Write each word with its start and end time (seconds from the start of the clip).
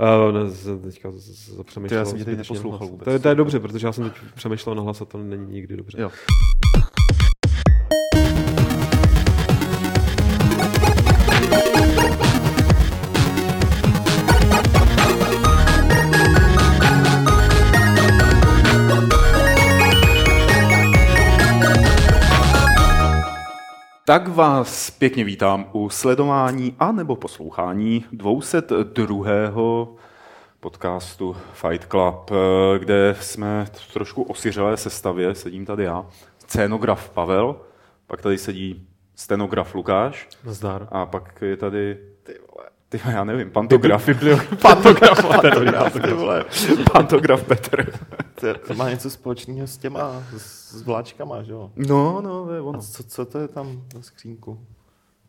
Uh, 0.00 0.32
ne, 0.32 0.80
teďka 0.82 1.08
zapřemýšlel. 1.56 1.98
já 1.98 2.04
jsem 2.04 2.18
tě 2.18 2.24
teď 2.24 2.38
neposlouchal 2.38 2.88
vůbec. 2.88 3.04
To, 3.04 3.10
je- 3.10 3.18
to 3.18 3.28
je 3.28 3.34
dobře, 3.34 3.60
protože 3.60 3.86
já 3.86 3.92
jsem 3.92 4.04
teď 4.04 4.12
přemýšlel 4.34 4.74
na 4.74 4.82
hlas 4.82 5.00
a 5.00 5.04
to 5.04 5.18
není 5.18 5.52
nikdy 5.52 5.76
dobře. 5.76 6.00
Jo. 6.00 6.10
Tak 24.10 24.28
vás 24.28 24.90
pěkně 24.90 25.24
vítám 25.24 25.68
u 25.72 25.90
sledování 25.90 26.76
a 26.78 26.92
nebo 26.92 27.16
poslouchání 27.16 28.04
202. 28.12 29.88
podcastu 30.60 31.36
Fight 31.52 31.86
Club, 31.90 32.30
eh, 32.30 32.78
kde 32.78 33.16
jsme 33.20 33.66
v 33.72 33.92
trošku 33.92 34.22
osiřelé 34.22 34.76
sestavě. 34.76 35.34
Sedím 35.34 35.66
tady 35.66 35.84
já, 35.84 36.06
scénograf 36.38 37.10
Pavel, 37.10 37.56
pak 38.06 38.22
tady 38.22 38.38
sedí 38.38 38.88
stenograf 39.14 39.74
Lukáš 39.74 40.28
Zdar. 40.44 40.88
a 40.90 41.06
pak 41.06 41.42
je 41.42 41.56
tady 41.56 41.98
ty 42.22 42.32
vole, 42.32 42.68
ty, 42.90 43.00
já 43.10 43.24
nevím, 43.24 43.50
pantograf. 43.50 44.08
Pantograf. 44.62 45.24
Ty 46.04 46.12
vole, 46.12 46.44
pantograf 46.92 47.44
Petr. 47.44 47.92
To 48.66 48.74
má 48.74 48.90
něco 48.90 49.10
společného 49.10 49.66
s 49.66 49.76
těma, 49.76 50.22
s, 50.36 50.70
s 50.78 50.82
vláčkama, 50.82 51.42
že 51.42 51.52
jo? 51.52 51.70
No, 51.76 52.20
no, 52.20 52.52
je 52.52 52.58
A 52.60 52.62
ono. 52.62 52.78
co, 52.80 53.02
co 53.02 53.24
to 53.24 53.38
je 53.38 53.48
tam 53.48 53.82
na 53.94 54.02
skřínku? 54.02 54.58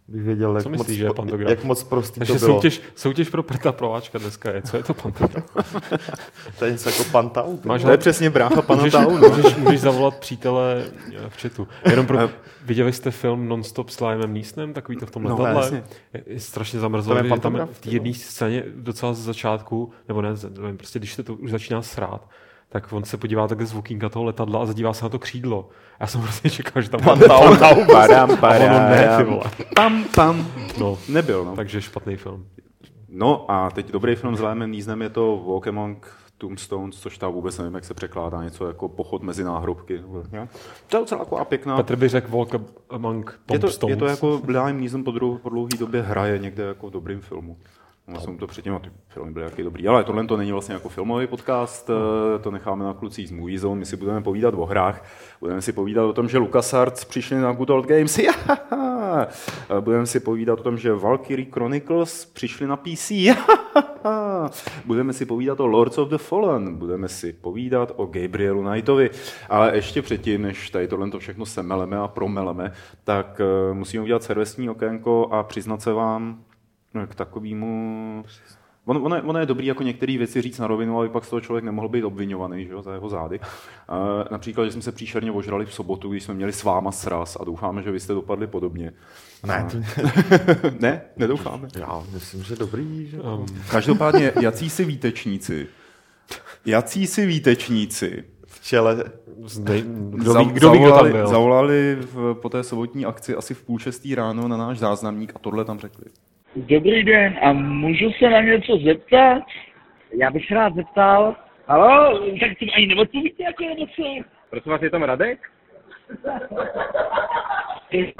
Bych 0.07 0.21
věděl, 0.23 0.55
jak, 0.55 0.63
Co 0.63 0.69
moc, 0.69 0.77
myslíš, 0.79 0.97
že 0.97 1.03
je 1.05 1.13
pantograf? 1.13 1.49
jak 1.49 1.63
moc 1.63 1.83
prostý 1.83 2.19
Takže 2.19 2.33
to 2.33 2.39
bylo. 2.39 2.55
soutěž, 2.55 2.81
soutěž 2.95 3.29
pro 3.29 3.43
Prta 3.43 3.71
Prováčka 3.71 4.17
dneska 4.17 4.51
je. 4.51 4.61
Co 4.61 4.77
je 4.77 4.83
to 4.83 4.93
pantograf? 4.93 5.75
To 6.59 6.65
je 6.65 6.71
něco 6.71 6.89
jako 6.89 7.03
pantau. 7.11 7.57
Máš 7.63 7.81
To 7.81 7.91
je 7.91 7.97
přesně 7.97 8.29
brácha 8.29 8.61
pana 8.61 8.77
Můžeš, 8.83 8.91
Taunu. 8.91 9.29
můžeš, 9.29 9.55
můžeš 9.55 9.79
zavolat 9.81 10.15
přítele 10.17 10.85
eh, 11.15 11.29
v 11.29 11.41
chatu. 11.41 11.67
Jenom 11.89 12.05
pro, 12.07 12.29
viděli 12.65 12.93
jste 12.93 13.11
film 13.11 13.47
Non-Stop 13.47 13.89
s 13.89 13.99
Liamem 14.01 14.33
Neesonem, 14.33 14.73
takový 14.73 14.97
to 14.97 15.05
v 15.05 15.11
tom 15.11 15.23
No, 15.23 15.29
letadle? 15.37 15.61
jasně. 15.63 15.83
je, 16.13 16.23
je 16.27 16.39
strašně 16.39 16.77
To 16.77 16.81
zamrzlo, 16.81 17.17
je 17.17 17.23
že 17.23 17.39
tam 17.39 17.67
v 17.71 17.79
té 17.79 17.89
jedné 17.89 18.13
scéně 18.13 18.63
docela 18.75 19.13
z 19.13 19.17
začátku, 19.19 19.91
nebo 20.07 20.21
ne, 20.21 20.29
nevím, 20.59 20.77
prostě 20.77 20.99
když 20.99 21.13
se 21.13 21.23
to 21.23 21.33
už 21.35 21.51
začíná 21.51 21.81
srát, 21.81 22.29
tak 22.73 22.93
on 22.93 23.03
se 23.03 23.17
podívá 23.17 23.47
takhle 23.47 23.67
z 23.67 23.75
okýnka 23.75 24.09
toho 24.09 24.25
letadla 24.25 24.61
a 24.61 24.65
zadívá 24.65 24.93
se 24.93 25.05
na 25.05 25.09
to 25.09 25.19
křídlo. 25.19 25.69
Já 25.99 26.07
jsem 26.07 26.21
prostě 26.21 26.49
čekal, 26.49 26.81
že 26.81 26.89
tam 26.89 27.01
Pantau. 27.01 27.55
Padám, 27.91 28.31
A 28.31 28.49
ono 28.49 28.89
ne, 28.89 29.17
ty 29.17 29.23
vole. 29.23 29.43
Pam, 29.75 30.03
pam. 30.15 30.47
No, 30.79 30.97
Nebyl, 31.09 31.45
no. 31.45 31.55
takže 31.55 31.81
špatný 31.81 32.15
film. 32.15 32.45
No 33.09 33.51
a 33.51 33.71
teď 33.71 33.91
dobrý 33.91 34.15
film 34.15 34.35
s 34.35 34.39
Lémem 34.39 34.71
Níznem 34.71 35.01
je 35.01 35.09
to 35.09 35.43
Walk 35.47 35.67
Among 35.67 36.07
Tombstones, 36.37 36.95
což 36.95 37.17
ta 37.17 37.27
vůbec 37.27 37.57
nevím, 37.57 37.73
jak 37.75 37.85
se 37.85 37.93
překládá, 37.93 38.43
něco 38.43 38.67
jako 38.67 38.89
pochod 38.89 39.23
mezi 39.23 39.43
náhrobky. 39.43 40.03
To 40.87 40.97
je 40.97 41.01
docela 41.01 41.23
taková 41.23 41.45
pěkná. 41.45 41.77
Petr 41.77 41.95
by 41.95 42.07
řekl 42.07 42.37
Walk 42.37 42.55
Among 42.89 43.39
je, 43.51 43.59
to, 43.59 43.67
Tombstones. 43.67 43.93
je 43.93 43.97
to 43.97 44.05
jako 44.05 44.41
Liam 44.47 44.79
Neeson 44.79 45.03
po, 45.03 45.11
dlouhé, 45.11 45.39
po 45.39 45.49
dlouhé 45.49 45.77
době 45.79 46.01
hraje 46.01 46.37
někde 46.39 46.63
jako 46.63 46.87
v 46.87 46.91
dobrým 46.91 47.21
filmu. 47.21 47.57
Já 48.13 48.19
jsem 48.19 48.37
to 48.37 48.47
předtím, 48.47 48.75
a 48.75 48.79
ty 48.79 48.91
filmy 49.07 49.31
byly 49.31 49.45
jaký 49.45 49.63
dobrý, 49.63 49.87
ale 49.87 50.03
tohle 50.03 50.27
to 50.27 50.37
není 50.37 50.51
vlastně 50.51 50.73
jako 50.73 50.89
filmový 50.89 51.27
podcast, 51.27 51.89
eh, 51.89 52.39
to 52.39 52.51
necháme 52.51 52.85
na 52.85 52.93
klucích 52.93 53.27
z 53.29 53.31
Movie 53.31 53.59
Zone, 53.59 53.79
my 53.79 53.85
si 53.85 53.97
budeme 53.97 54.21
povídat 54.21 54.53
o 54.57 54.65
hrách, 54.65 55.05
budeme 55.39 55.61
si 55.61 55.71
povídat 55.71 56.05
o 56.05 56.13
tom, 56.13 56.29
že 56.29 56.37
LucasArts 56.37 57.05
přišli 57.05 57.37
na 57.37 57.51
Good 57.51 57.69
Old 57.69 57.85
Games, 57.85 58.17
jahaha. 58.19 59.27
A 59.69 59.81
budeme 59.81 60.05
si 60.05 60.19
povídat 60.19 60.59
o 60.59 60.63
tom, 60.63 60.77
že 60.77 60.93
Valkyrie 60.93 61.51
Chronicles 61.51 62.25
přišli 62.25 62.67
na 62.67 62.77
PC, 62.77 63.11
jahaha. 63.11 64.49
budeme 64.85 65.13
si 65.13 65.25
povídat 65.25 65.59
o 65.59 65.67
Lords 65.67 65.97
of 65.97 66.09
the 66.09 66.17
Fallen, 66.17 66.75
budeme 66.75 67.07
si 67.07 67.33
povídat 67.33 67.91
o 67.95 68.05
Gabrielu 68.05 68.63
Knightovi, 68.63 69.09
ale 69.49 69.75
ještě 69.75 70.01
předtím, 70.01 70.41
než 70.41 70.69
tady 70.69 70.87
tohle 70.87 71.11
to 71.11 71.19
všechno 71.19 71.45
semeleme 71.45 71.97
a 71.97 72.07
promeleme, 72.07 72.71
tak 73.03 73.41
eh, 73.41 73.73
musíme 73.73 74.03
udělat 74.03 74.23
servisní 74.23 74.69
okénko 74.69 75.27
a 75.31 75.43
přiznat 75.43 75.81
se 75.81 75.93
vám, 75.93 76.37
No, 76.37 76.50
k 77.07 77.15
takovému... 77.15 78.23
On, 78.85 78.97
ono, 79.05 79.15
je, 79.15 79.21
ono 79.21 79.39
je 79.39 79.45
dobrý 79.45 79.65
jako 79.65 79.83
některé 79.83 80.17
věci 80.17 80.41
říct 80.41 80.59
na 80.59 80.67
rovinu, 80.67 80.97
ale 80.97 81.09
pak 81.09 81.25
z 81.25 81.29
toho 81.29 81.41
člověk 81.41 81.65
nemohl 81.65 81.89
být 81.89 82.03
obvinovaný 82.03 82.65
že 82.65 82.71
jo, 82.71 82.81
za 82.81 82.93
jeho 82.93 83.09
zády. 83.09 83.39
Uh, 83.39 83.45
například, 84.31 84.65
že 84.65 84.71
jsme 84.71 84.81
se 84.81 84.91
příšerně 84.91 85.31
ožrali 85.31 85.65
v 85.65 85.73
sobotu, 85.73 86.09
když 86.09 86.23
jsme 86.23 86.33
měli 86.33 86.53
s 86.53 86.63
váma 86.63 86.91
sraz 86.91 87.37
a 87.39 87.43
doufáme, 87.43 87.83
že 87.83 87.91
vy 87.91 87.99
jste 87.99 88.13
dopadli 88.13 88.47
podobně. 88.47 88.93
Ne, 89.47 89.67
to, 89.71 89.77
ne, 90.79 91.01
nedoufáme. 91.17 91.67
já 91.79 92.03
myslím, 92.13 92.43
že 92.43 92.55
dobrý, 92.55 93.07
že 93.07 93.21
Um, 93.21 93.45
Každopádně, 93.71 94.31
jací 94.41 94.69
si 94.69 94.85
výtečníci, 94.85 95.67
jací 96.65 97.07
si 97.07 97.25
výtečníci 97.25 98.23
v 98.47 98.63
čele 98.63 99.03
zdej, 99.45 99.83
kdo, 100.09 100.33
za- 100.33 100.39
ví, 100.39 100.45
kdo 100.51 100.71
ví, 100.71 100.79
kdo 100.79 100.89
tam 100.89 100.97
zavolali, 100.97 101.11
byl. 101.11 101.27
zavolali 101.27 101.97
v, 102.01 102.33
po 102.33 102.49
té 102.49 102.63
sobotní 102.63 103.05
akci 103.05 103.35
asi 103.35 103.53
v 103.53 103.61
půl 103.63 103.79
šestý 103.79 104.15
ráno 104.15 104.47
na 104.47 104.57
náš 104.57 104.79
záznamník 104.79 105.31
a 105.35 105.39
tohle 105.39 105.65
tam 105.65 105.79
řekli. 105.79 106.05
Dobrý 106.55 107.03
den, 107.03 107.39
a 107.41 107.53
můžu 107.53 108.11
se 108.11 108.29
na 108.29 108.41
něco 108.41 108.77
zeptat? 108.77 109.43
Já 110.13 110.31
bych 110.31 110.47
se 110.47 110.53
rád 110.53 110.75
zeptal. 110.75 111.35
Halo, 111.67 112.19
tak 112.19 112.59
to 112.59 112.65
ani 112.75 112.87
neodpovíte 112.87 113.43
jako 113.43 113.63
nebo 113.63 113.85
co? 113.87 114.03
Prosím 114.49 114.71
vás, 114.71 114.81
je 114.81 114.89
tam 114.89 115.03
Radek? 115.03 115.39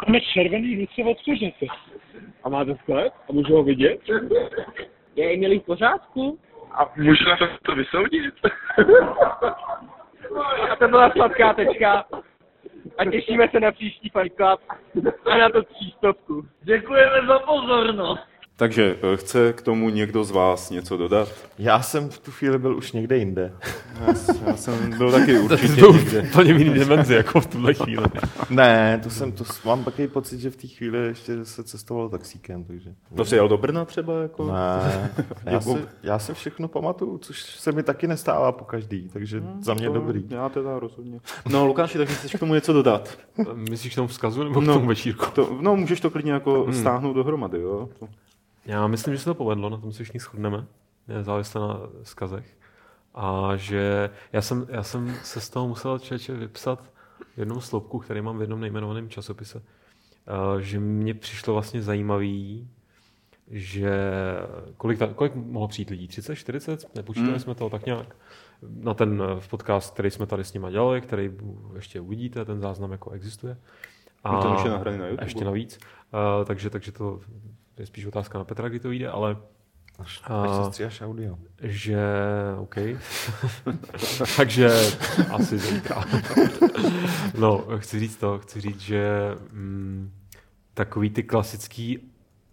Máme 0.08 0.22
červený 0.22 0.76
ruce 0.76 1.10
od 1.10 1.18
kořete. 1.22 1.66
A 2.44 2.50
máte 2.50 2.76
sklep? 2.76 3.14
A 3.30 3.34
můžu 3.34 3.56
ho 3.56 3.64
vidět? 3.64 4.00
Je 5.16 5.34
Emilí 5.34 5.60
v 5.60 5.64
pořádku? 5.64 6.40
A 6.72 6.92
můžu 6.98 7.30
na 7.30 7.38
to, 7.38 7.48
to 7.64 7.76
vysoudit? 7.76 8.34
a 10.72 10.76
to 10.80 10.88
byla 10.88 11.12
sladká 11.12 11.54
tečka. 11.54 12.06
A 13.02 13.06
těšíme 13.12 13.48
se 13.52 13.60
na 13.60 13.72
příští 13.72 14.10
Fight 14.10 14.36
Club 14.36 14.62
a 15.32 15.38
na 15.38 15.50
to 15.50 15.64
třístovku. 15.64 16.46
Děkujeme 16.62 17.28
za 17.28 17.40
pozornost. 17.40 18.31
Takže 18.62 18.96
eh, 19.14 19.18
chce 19.18 19.54
k 19.54 19.62
tomu 19.62 19.90
někdo 19.90 20.24
z 20.24 20.32
vás 20.32 20.70
něco 20.70 20.98
dodat? 20.98 21.28
Já 21.60 21.82
jsem 21.82 22.10
v 22.10 22.18
tu 22.20 22.32
chvíli 22.32 22.60
byl 22.60 22.78
už 22.78 22.92
někde 22.92 23.18
jinde. 23.18 23.54
Já, 24.02 24.14
já 24.48 24.56
jsem 24.58 24.98
byl 24.98 25.12
taky 25.20 25.34
To 25.38 25.44
určitě 25.44 25.76
byl 25.82 25.94
někde. 25.94 26.22
úplně 26.22 26.54
v 26.54 26.60
jiný 26.60 26.74
dimenzi, 26.74 27.14
jako 27.14 27.42
v 27.42 27.46
tuhle 27.48 27.74
chvíli. 27.74 28.06
Ne, 28.50 29.00
to 29.04 29.10
jsem, 29.10 29.32
to 29.32 29.44
s- 29.46 29.64
mám 29.64 29.84
takový 29.84 30.08
pocit, 30.08 30.40
že 30.40 30.50
v 30.50 30.56
té 30.56 30.68
chvíli 30.68 30.98
ještě 31.08 31.46
se 31.46 31.64
cestoval 31.64 32.10
taxíkem, 32.10 32.64
takže... 32.64 32.94
To 33.16 33.26
jsi 33.26 33.36
jel 33.36 33.48
do 33.48 33.58
Brna 33.58 33.86
třeba? 33.86 34.22
Jako? 34.22 34.46
Ne, 34.54 35.12
já 35.46 35.62
si, 35.62 35.78
já 36.04 36.20
si 36.20 36.34
všechno 36.34 36.68
pamatuju, 36.68 37.18
což 37.18 37.42
se 37.42 37.72
mi 37.72 37.84
taky 37.84 38.08
nestává 38.08 38.52
po 38.52 38.66
každý, 38.66 39.10
takže 39.14 39.44
za 39.62 39.74
mě 39.74 39.88
To- 39.88 39.94
dobrý. 39.94 40.26
Já 40.30 40.50
teda 40.50 40.80
rozhodně. 40.80 41.20
No 41.50 41.66
Lukáši, 41.66 41.98
tak 41.98 42.08
chceš 42.10 42.36
k 42.36 42.40
tomu 42.40 42.54
něco 42.54 42.74
dodat? 42.74 43.18
Myslíš 43.54 43.94
k 43.94 43.96
tomu 43.96 44.08
vzkazu 44.08 44.44
nebo 44.44 44.62
k 44.62 44.64
No. 44.64 44.74
tomu 44.74 44.88
večírku? 44.88 45.26
To, 45.36 45.58
no 45.62 45.76
můžeš 45.76 46.00
to 46.02 46.10
klidně 46.10 46.32
jako 46.32 46.64
hmm. 46.64 46.74
stáhnout 46.74 47.14
dohromady, 47.14 47.62
jo? 47.62 47.90
To- 48.00 48.08
Já 48.66 48.88
myslím, 48.88 49.14
že 49.14 49.20
se 49.20 49.26
to 49.26 49.36
povedlo, 49.36 49.70
na 49.70 49.78
tom 49.78 49.92
se 49.92 50.04
všichni 50.04 50.20
shodneme, 50.20 50.66
závisle 51.22 51.62
na 51.62 51.80
zkazech. 52.04 52.58
A 53.16 53.52
že 53.56 54.10
já 54.34 54.42
jsem, 54.42 54.68
já 54.70 54.84
jsem 54.84 55.16
se 55.24 55.42
z 55.42 55.50
toho 55.50 55.68
musel 55.68 56.00
člověče 56.00 56.34
vypsat 56.34 56.92
v 57.36 57.38
jednom 57.38 57.62
sloupku, 57.62 58.00
který 58.00 58.22
mám 58.22 58.38
v 58.38 58.42
jednom 58.42 58.60
nejmenovaném 58.60 59.10
časopise, 59.10 59.62
eh, 60.28 60.62
že 60.62 60.80
mě 60.80 61.14
přišlo 61.14 61.54
vlastně 61.54 61.82
zajímavý, 61.82 62.70
že 63.48 63.92
kolik, 64.78 65.00
ta, 65.00 65.08
kolik 65.08 65.36
mohlo 65.36 65.68
přijít 65.68 65.90
lidí? 65.90 66.08
30, 66.08 66.36
40? 66.36 66.96
Nepočítali 66.96 67.32
Hmm. 67.32 67.40
jsme 67.40 67.56
to 67.56 67.70
tak 67.70 67.86
nějak. 67.86 68.16
Na 68.62 68.94
ten 68.94 69.24
eh, 69.24 69.42
podcast, 69.50 69.94
který 69.94 70.12
jsme 70.12 70.26
tady 70.26 70.44
s 70.44 70.54
nima 70.54 70.72
dělali, 70.72 71.02
který 71.02 71.32
ještě 71.76 72.02
uvidíte, 72.02 72.46
ten 72.46 72.62
záznam 72.62 72.92
jako 72.92 73.12
existuje. 73.12 73.58
No 74.26 74.42
to 74.42 74.54
už 74.54 74.64
je 74.64 74.70
na 74.70 74.78
YouTube. 74.78 75.24
Ještě 75.26 75.46
navíc. 75.46 75.80
Uh, 76.14 76.46
takže, 76.46 76.70
takže 76.70 76.92
to 76.92 77.20
je 77.82 77.86
spíš 77.86 78.06
otázka 78.06 78.38
na 78.38 78.44
Petra, 78.44 78.70
kdy 78.70 78.80
to 78.80 78.90
vyjde, 78.90 79.10
ale 79.10 79.38
Až, 80.00 80.22
A- 80.24 80.68
až 80.68 80.98
se 80.98 81.06
audio. 81.06 81.38
že 81.62 82.00
OK. 82.60 82.76
takže 84.38 84.70
asi 85.34 85.58
zítra. 85.58 86.04
no, 87.38 87.66
chci 87.78 88.00
říct 88.00 88.18
to, 88.18 88.40
chci 88.40 88.62
říct, 88.62 88.80
že 88.80 89.12
mm, 89.52 90.12
takový 90.74 91.10
ty 91.10 91.24
klasický 91.24 92.00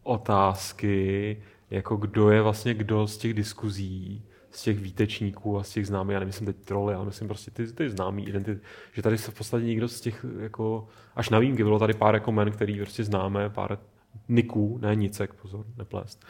otázky, 0.02 1.42
jako 1.70 1.96
kdo 1.96 2.30
je 2.30 2.42
vlastně 2.42 2.74
kdo 2.74 3.06
z 3.06 3.18
těch 3.18 3.34
diskuzí, 3.34 4.22
z 4.50 4.62
těch 4.62 4.78
výtečníků 4.78 5.58
a 5.58 5.62
z 5.62 5.70
těch 5.70 5.86
známých, 5.86 6.14
já 6.14 6.20
nemyslím 6.20 6.46
teď 6.46 6.56
troly, 6.56 6.94
ale 6.94 7.04
myslím 7.04 7.28
prostě 7.28 7.50
ty, 7.50 7.72
ty 7.72 7.90
známý 7.90 8.28
identity, 8.28 8.60
že 8.92 9.02
tady 9.02 9.18
se 9.18 9.30
v 9.30 9.34
podstatě 9.34 9.64
nikdo 9.64 9.88
z 9.88 10.00
těch, 10.00 10.24
jako, 10.40 10.88
až 11.16 11.30
na 11.30 11.38
výjimky, 11.38 11.64
bylo 11.64 11.78
tady 11.78 11.94
pár 11.94 12.14
jako 12.14 12.32
men, 12.32 12.50
který 12.50 12.78
prostě 12.80 13.04
známe, 13.04 13.50
pár 13.50 13.78
niků, 14.28 14.78
ne 14.82 14.96
nicek, 14.96 15.34
pozor, 15.34 15.64
neplést, 15.76 16.24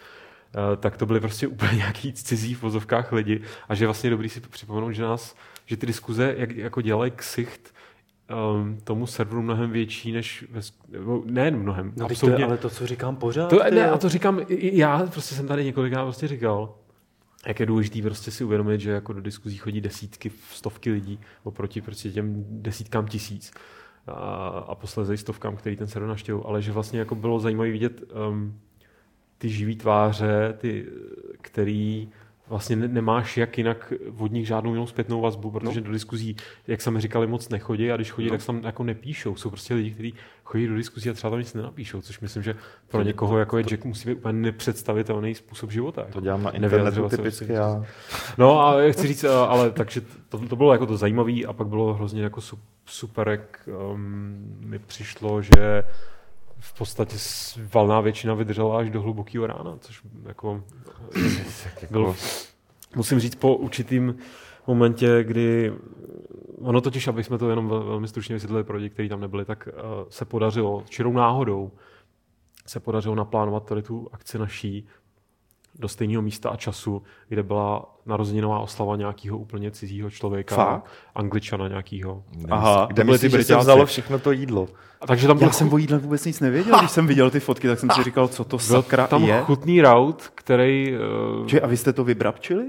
Eh, 0.54 0.76
tak 0.76 0.96
to 0.96 1.06
byly 1.06 1.20
prostě 1.20 1.46
úplně 1.46 1.72
nějaký 1.76 2.12
cizí 2.12 2.54
v 2.54 2.62
vozovkách 2.62 3.12
lidi 3.12 3.40
a 3.69 3.75
že 3.75 3.84
je 3.84 3.88
vlastně 3.88 4.10
dobrý 4.10 4.28
si 4.28 4.40
připomenout, 4.40 4.92
že 4.92 5.02
nás, 5.02 5.36
že 5.66 5.76
ty 5.76 5.86
diskuze 5.86 6.34
jak, 6.38 6.56
jako 6.56 6.82
dělají 6.82 7.12
ksicht 7.16 7.75
um, 8.54 8.78
tomu 8.84 9.06
serveru 9.06 9.42
mnohem 9.42 9.70
větší 9.70 10.12
než, 10.12 10.44
ve, 10.50 10.60
ne 11.25 11.50
mnohem, 11.50 11.92
No, 11.96 12.06
to 12.06 12.12
absolutně. 12.12 12.42
je 12.42 12.46
ale 12.46 12.56
to, 12.56 12.70
co 12.70 12.86
říkám 12.86 13.16
pořád. 13.16 13.48
To, 13.48 13.60
ne, 13.70 13.90
a 13.90 13.98
to 13.98 14.08
říkám 14.08 14.40
já, 14.48 15.06
prostě 15.06 15.34
jsem 15.34 15.46
tady 15.46 15.64
několikrát 15.64 16.04
prostě 16.04 16.28
říkal, 16.28 16.75
jak 17.46 17.60
je 17.60 17.66
důležité 17.66 18.02
prostě 18.02 18.30
si 18.30 18.44
uvědomit, 18.44 18.80
že 18.80 18.90
jako 18.90 19.12
do 19.12 19.20
diskuzí 19.20 19.56
chodí 19.56 19.80
desítky, 19.80 20.30
stovky 20.52 20.90
lidí 20.92 21.20
oproti 21.42 21.80
prostě 21.80 22.10
těm 22.10 22.44
desítkám 22.48 23.06
tisíc 23.06 23.52
a, 24.08 24.64
a 24.69 24.75
posledně 24.75 25.16
stovkám, 25.16 25.56
který 25.56 25.76
ten 25.76 25.87
server 25.87 26.08
naštěvují, 26.08 26.44
ale 26.46 26.62
že 26.62 26.72
vlastně 26.72 26.99
jako 26.99 27.14
bylo 27.14 27.40
zajímavé 27.40 27.70
vidět 27.70 28.02
um, 28.28 28.60
ty 29.38 29.49
živý 29.49 29.76
tváře, 29.76 30.55
ty, 30.58 30.87
který 31.40 32.08
vlastně 32.49 32.77
ne- 32.77 32.89
nemáš 32.89 33.37
jak 33.37 33.59
jinak 33.59 33.93
od 34.19 34.33
nich 34.33 34.47
žádnou 34.47 34.71
jinou 34.71 34.87
zpětnou 34.87 35.21
vazbu, 35.21 35.50
protože 35.50 35.81
no. 35.81 35.87
do 35.87 35.93
diskuzí, 35.93 36.37
jak 36.67 36.81
jsme 36.81 37.00
říkali, 37.00 37.27
moc 37.27 37.49
nechodí 37.49 37.93
a 37.93 37.97
když 37.97 38.11
chodí, 38.11 38.29
no. 38.29 38.37
tak 38.37 38.47
tam 38.47 38.65
jako 38.65 38.85
nepíšou. 38.85 39.37
Jsou 39.37 39.50
prostě 39.50 39.75
lidi, 39.75 39.91
kteří 39.91 40.15
chodí 40.45 40.67
do 40.67 40.75
diskuzí 40.77 41.11
a 41.11 41.12
třeba 41.12 41.31
tam 41.31 41.39
nic 41.39 41.55
nenapíšou, 41.55 42.00
což 42.00 42.21
myslím, 42.21 42.43
že 42.43 42.55
pro 42.89 43.03
někoho 43.03 43.39
jako 43.39 43.59
je 43.59 43.65
Jack 43.65 43.85
musí 43.85 44.09
být 44.09 44.15
úplně 44.15 44.33
nepředstavitelný 44.33 45.35
způsob 45.35 45.71
života. 45.73 46.06
To 46.12 46.21
dělám 46.21 46.43
na 46.43 46.50
internetu 46.50 47.09
se 47.09 47.17
typicky 47.17 47.45
prostě. 47.45 47.53
já. 47.53 47.85
No 48.39 48.67
a 48.67 48.81
já 48.81 48.93
chci 48.93 49.06
říct, 49.09 49.25
a- 49.25 49.45
ale 49.45 49.71
takže 49.71 50.00
to, 50.29 50.39
to 50.39 50.56
bylo 50.56 50.73
jako 50.73 50.87
to 50.87 50.97
zajímavé 50.97 51.45
a 51.49 51.53
pak 51.53 51.67
bylo 51.67 51.95
hrozně 51.95 52.23
jako 52.23 52.41
su- 52.41 52.59
super, 52.87 53.29
jak 53.29 53.69
um, 53.93 54.56
mi 54.61 54.79
přišlo, 54.79 55.43
že 55.43 55.83
v 56.58 56.78
podstatě 56.78 57.16
valná 57.75 58.00
většina 58.00 58.34
vydržela 58.34 58.78
až 58.78 58.90
do 58.90 59.02
hlubokého 59.02 59.46
rána, 59.46 59.78
což 59.81 60.02
jako 60.26 60.64
bylo, 61.90 62.16
musím 62.96 63.20
říct, 63.20 63.34
po 63.34 63.56
určitým 63.56 64.19
momentě, 64.66 65.25
kdy 65.25 65.72
ono 66.60 66.81
totiž, 66.81 67.08
aby 67.08 67.25
jsme 67.25 67.38
to 67.38 67.50
jenom 67.50 67.69
vel- 67.69 67.84
velmi 67.84 68.08
stručně 68.08 68.34
vysvětlili 68.34 68.64
pro 68.64 68.76
lidi, 68.76 68.90
kteří 68.90 69.08
tam 69.08 69.20
nebyli, 69.20 69.44
tak 69.44 69.69
uh, 69.69 70.08
se 70.08 70.25
podařilo, 70.25 70.84
čirou 70.88 71.12
náhodou, 71.12 71.72
se 72.66 72.81
podařilo 72.81 73.14
naplánovat 73.14 73.64
tady 73.64 73.82
tu 73.82 74.08
akci 74.12 74.38
naší 74.38 74.87
do 75.78 75.88
stejného 75.88 76.22
místa 76.22 76.48
a 76.48 76.56
času, 76.56 77.02
kde 77.28 77.42
byla 77.42 77.94
narozeninová 78.06 78.58
oslava 78.58 78.96
nějakého 78.96 79.38
úplně 79.38 79.70
cizího 79.70 80.10
člověka, 80.10 80.54
Fakt? 80.56 80.84
angličana 81.14 81.69
nějakého. 81.69 82.22
Aha, 82.50 82.86
Kde 82.90 83.04
byly 83.04 83.19
ty 83.19 83.28
Britáci. 83.28 83.60
vzalo 83.62 83.86
všechno 83.86 84.19
to 84.19 84.32
jídlo? 84.32 84.69
A 85.00 85.06
takže 85.06 85.26
tam 85.26 85.38
byl, 85.38 85.46
Já 85.46 85.52
jsem 85.52 85.72
o 85.72 85.78
jídle 85.78 85.98
vůbec 85.98 86.25
nic 86.25 86.40
nevěděl, 86.40 86.78
když 86.78 86.90
jsem 86.90 87.06
viděl 87.06 87.30
ty 87.30 87.40
fotky, 87.40 87.69
tak 87.69 87.78
jsem 87.78 87.90
si 87.90 88.02
říkal, 88.02 88.28
co 88.28 88.44
to 88.44 88.56
byl 88.56 88.82
sakra 88.82 89.06
tam 89.06 89.25
je. 89.25 89.40
chutný 89.44 89.80
raut, 89.80 90.22
který... 90.34 90.94
Uh, 91.40 91.46
Čiže, 91.46 91.60
a 91.60 91.66
vy 91.66 91.76
jste 91.76 91.92
to 91.92 92.04
vybrabčili? 92.04 92.64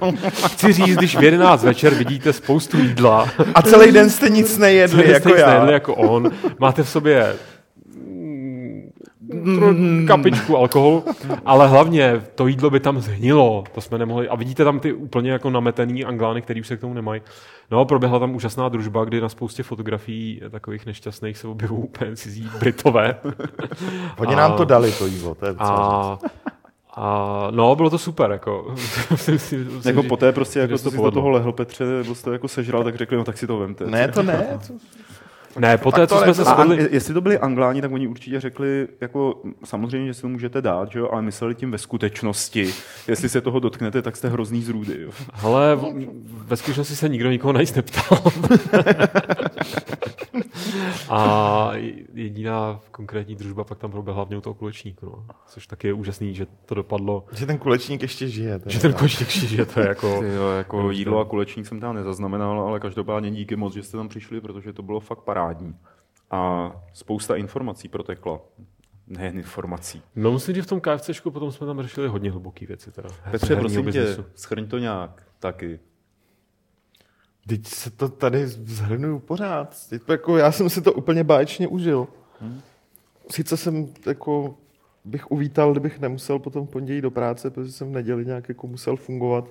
no, 0.00 0.12
chci 0.46 0.72
říct, 0.72 0.96
když 0.96 1.16
v 1.16 1.22
11 1.22 1.64
večer 1.64 1.94
vidíte 1.94 2.32
spoustu 2.32 2.78
jídla, 2.78 3.28
A 3.54 3.62
celý 3.62 3.92
den 3.92 4.10
jste 4.10 4.28
nic 4.28 4.58
nejedli, 4.58 5.02
Jste 5.02 5.12
jako 5.12 5.28
nic 5.28 5.38
já. 5.38 5.46
nejedli 5.50 5.72
jako 5.72 5.94
on. 5.94 6.30
Máte 6.58 6.82
v 6.82 6.88
sobě 6.88 7.34
kapičku 10.06 10.56
alkoholu, 10.56 11.04
ale 11.44 11.68
hlavně 11.68 12.22
to 12.34 12.46
jídlo 12.46 12.70
by 12.70 12.80
tam 12.80 13.00
zhnilo, 13.00 13.64
to 13.74 13.80
jsme 13.80 13.98
nemohli. 13.98 14.28
A 14.28 14.36
vidíte 14.36 14.64
tam 14.64 14.80
ty 14.80 14.92
úplně 14.92 15.30
jako 15.30 15.50
nametený 15.50 16.04
anglány, 16.04 16.42
který 16.42 16.60
už 16.60 16.66
se 16.66 16.76
k 16.76 16.80
tomu 16.80 16.94
nemají. 16.94 17.22
No, 17.70 17.84
proběhla 17.84 18.18
tam 18.18 18.34
úžasná 18.34 18.68
družba, 18.68 19.04
kdy 19.04 19.20
na 19.20 19.28
spoustě 19.28 19.62
fotografií 19.62 20.40
takových 20.50 20.86
nešťastných 20.86 21.38
se 21.38 21.48
objevují 21.48 21.82
úplně 21.82 22.16
cizí 22.16 22.48
Britové. 22.58 23.14
Oni 24.18 24.34
A- 24.34 24.38
nám 24.38 24.52
to 24.52 24.64
dali, 24.64 24.92
to 24.92 25.06
jídlo. 25.06 25.34
To 25.34 25.46
je 25.46 25.54
A, 25.58 26.18
a 26.94 27.48
no, 27.50 27.76
bylo 27.76 27.90
to 27.90 27.98
super, 27.98 28.30
jako. 28.30 28.74
Myslím 29.10 29.38
si- 29.38 29.56
myslím, 29.56 29.80
Jako 29.84 30.02
že- 30.02 30.08
poté 30.08 30.32
prostě, 30.32 30.58
jako 30.60 30.78
to 30.78 30.90
jsi 30.90 30.96
do 30.96 31.10
toho 31.10 31.28
lehl, 31.30 31.52
Petře, 31.52 31.84
nebo 31.84 32.14
jsi 32.14 32.24
to 32.24 32.32
jako 32.32 32.48
sežral, 32.48 32.84
tak 32.84 32.96
řekli, 32.96 33.16
no 33.16 33.24
tak 33.24 33.38
si 33.38 33.46
to 33.46 33.58
vemte. 33.58 33.86
Ne, 33.86 34.08
to 34.08 34.22
ne. 34.22 34.58
Co? 34.60 34.72
Ne, 35.58 35.78
poté, 35.78 36.06
co 36.06 36.18
jsme 36.18 36.34
se 36.34 36.42
A 36.42 36.44
shodli... 36.44 36.88
jestli 36.90 37.14
to 37.14 37.20
byli 37.20 37.38
Angláni, 37.38 37.80
tak 37.82 37.92
oni 37.92 38.06
určitě 38.08 38.40
řekli, 38.40 38.88
jako 39.00 39.42
samozřejmě, 39.64 40.06
že 40.06 40.14
si 40.14 40.22
to 40.22 40.28
můžete 40.28 40.62
dát, 40.62 40.92
že 40.92 40.98
jo, 40.98 41.08
ale 41.12 41.22
mysleli 41.22 41.54
tím 41.54 41.70
ve 41.70 41.78
skutečnosti. 41.78 42.72
Jestli 43.08 43.28
se 43.28 43.40
toho 43.40 43.60
dotknete, 43.60 44.02
tak 44.02 44.16
jste 44.16 44.28
hrozný 44.28 44.62
zrůdy. 44.62 45.02
Jo. 45.02 45.10
Ale 45.42 45.76
v- 45.76 45.94
ve 46.46 46.56
skutečnosti 46.56 46.96
se 46.96 47.08
nikdo 47.08 47.30
nikoho 47.30 47.52
na 47.52 47.60
nic 47.60 47.74
neptal. 47.74 48.18
A 51.08 51.70
jediná 52.14 52.80
konkrétní 52.90 53.36
družba 53.36 53.64
pak 53.64 53.78
tam 53.78 53.90
proběhla 53.90 54.16
hlavně 54.16 54.36
u 54.36 54.40
toho 54.40 54.54
kulečníku, 54.54 55.06
no. 55.06 55.24
což 55.46 55.66
taky 55.66 55.86
je 55.86 55.92
úžasný, 55.92 56.34
že 56.34 56.46
to 56.66 56.74
dopadlo, 56.74 57.24
Že 57.32 57.46
ten 57.46 57.58
kulečník 57.58 58.02
ještě 58.02 58.28
žije. 58.28 58.58
to 58.58 58.68
je 58.68 58.72
že 58.72 58.80
ten 58.80 58.92
kulečník 58.92 59.28
že 59.30 59.66
to 59.66 59.80
je 59.80 59.88
jako... 59.88 60.22
Jo, 60.34 60.48
jako 60.48 60.90
jídlo 60.90 61.18
a 61.20 61.24
kulečník 61.24 61.66
jsem 61.66 61.80
tam 61.80 61.94
nezaznamenal, 61.94 62.60
ale 62.60 62.80
každopádně 62.80 63.30
díky 63.30 63.56
moc, 63.56 63.74
že 63.74 63.82
jste 63.82 63.96
tam 63.96 64.08
přišli, 64.08 64.40
protože 64.40 64.72
to 64.72 64.82
bylo 64.82 65.00
fakt 65.00 65.20
parádní. 65.40 65.76
A 66.30 66.72
spousta 66.92 67.36
informací 67.36 67.88
protekla. 67.88 68.40
Nejen 69.06 69.38
informací. 69.38 70.02
No 70.16 70.30
musím, 70.30 70.54
že 70.54 70.62
v 70.62 70.66
tom 70.66 70.80
KFCčku 70.80 71.30
potom 71.30 71.52
jsme 71.52 71.66
tam 71.66 71.82
řešili 71.82 72.08
hodně 72.08 72.30
hluboký 72.30 72.66
věci. 72.66 72.92
Teda, 72.92 73.08
Petře, 73.30 73.56
prosím 73.56 73.92
tě, 73.92 74.16
schrň 74.34 74.66
to 74.66 74.78
nějak 74.78 75.22
taky. 75.38 75.80
Teď 77.46 77.66
se 77.66 77.90
to 77.90 78.08
tady 78.08 78.46
zhrnuju 78.46 79.18
pořád. 79.18 79.88
Teď 79.88 80.02
jako, 80.08 80.36
já 80.36 80.52
jsem 80.52 80.70
si 80.70 80.82
to 80.82 80.92
úplně 80.92 81.24
báječně 81.24 81.68
užil. 81.68 82.08
Sice 83.30 83.56
jsem 83.56 83.86
jako 84.06 84.54
bych 85.04 85.30
uvítal, 85.30 85.72
kdybych 85.72 86.00
nemusel 86.00 86.38
potom 86.38 86.66
pondělí 86.66 87.00
do 87.00 87.10
práce, 87.10 87.50
protože 87.50 87.72
jsem 87.72 87.88
v 87.88 87.92
neděli 87.92 88.26
nějak 88.26 88.48
jako 88.48 88.66
musel 88.66 88.96
fungovat. 88.96 89.44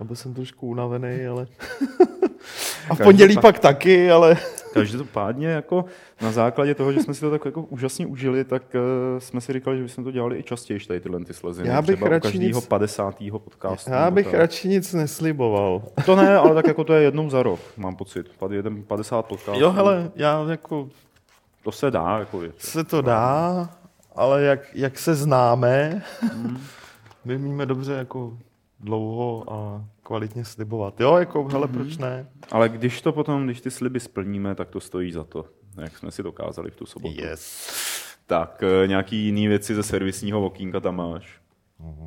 A 0.00 0.04
byl 0.04 0.16
jsem 0.16 0.34
trošku 0.34 0.66
unavený, 0.66 1.26
ale... 1.26 1.46
A 2.90 2.94
v 2.94 2.98
pondělí 2.98 3.38
pak 3.38 3.58
taky, 3.58 4.10
ale... 4.10 4.36
Každopádně 4.80 5.48
jako 5.48 5.84
na 6.22 6.32
základě 6.32 6.74
toho, 6.74 6.92
že 6.92 7.00
jsme 7.00 7.14
si 7.14 7.20
to 7.20 7.30
tak 7.30 7.44
jako 7.44 7.62
úžasně 7.62 8.06
užili, 8.06 8.44
tak 8.44 8.62
uh, 8.74 9.18
jsme 9.18 9.40
si 9.40 9.52
říkali, 9.52 9.76
že 9.76 9.82
bychom 9.82 10.04
to 10.04 10.10
dělali 10.10 10.38
i 10.38 10.42
častěji, 10.42 10.80
tady 10.80 11.00
tyhle 11.00 11.24
ty 11.24 11.34
sleziny. 11.34 11.68
Já 11.68 11.82
bych 11.82 11.96
Třeba 11.96 12.06
u 12.06 12.10
radši 12.10 12.22
každého 12.32 12.60
nic- 12.60 12.66
50. 12.66 13.14
podcastu. 13.30 13.90
Já 13.90 14.10
bych 14.10 14.26
tak. 14.26 14.34
radši 14.34 14.68
nic 14.68 14.94
nesliboval. 14.94 15.82
To 16.06 16.16
ne, 16.16 16.36
ale 16.36 16.54
tak 16.54 16.66
jako 16.66 16.84
to 16.84 16.92
je 16.92 17.02
jednou 17.02 17.30
za 17.30 17.42
rok, 17.42 17.60
mám 17.76 17.96
pocit. 17.96 18.26
Pad- 18.38 18.52
jeden 18.52 18.82
50 18.82 19.22
podcastů. 19.26 19.60
Jo, 19.62 19.70
hele, 19.70 20.10
já 20.16 20.44
jako 20.50 20.88
To 21.64 21.72
se 21.72 21.90
dá, 21.90 22.18
jako 22.18 22.42
je. 22.42 22.52
se 22.58 22.84
to 22.84 23.02
dá, 23.02 23.68
ale 24.16 24.42
jak, 24.42 24.60
jak 24.74 24.98
se 24.98 25.14
známe, 25.14 26.02
my 27.24 27.36
umíme 27.36 27.66
dobře 27.66 27.92
jako 27.92 28.32
dlouho 28.80 29.44
a 29.52 29.84
kvalitně 30.08 30.44
slibovat. 30.44 31.00
Jo, 31.00 31.16
jako, 31.16 31.44
hele, 31.44 31.68
proč 31.68 31.96
ne? 31.96 32.28
Ale 32.52 32.68
když 32.68 33.00
to 33.00 33.12
potom, 33.12 33.44
když 33.44 33.60
ty 33.60 33.70
sliby 33.70 34.00
splníme, 34.00 34.54
tak 34.54 34.70
to 34.70 34.80
stojí 34.80 35.12
za 35.12 35.24
to, 35.24 35.44
jak 35.80 35.98
jsme 35.98 36.10
si 36.10 36.22
dokázali 36.22 36.70
v 36.70 36.76
tu 36.76 36.86
sobotu. 36.86 37.14
Yes. 37.20 37.72
Tak 38.26 38.62
eh, 38.62 38.86
nějaký 38.86 39.16
jiný 39.16 39.48
věci 39.48 39.74
ze 39.74 39.82
servisního 39.82 40.46
okýnka 40.46 40.80
tam 40.80 40.96
máš? 40.96 41.40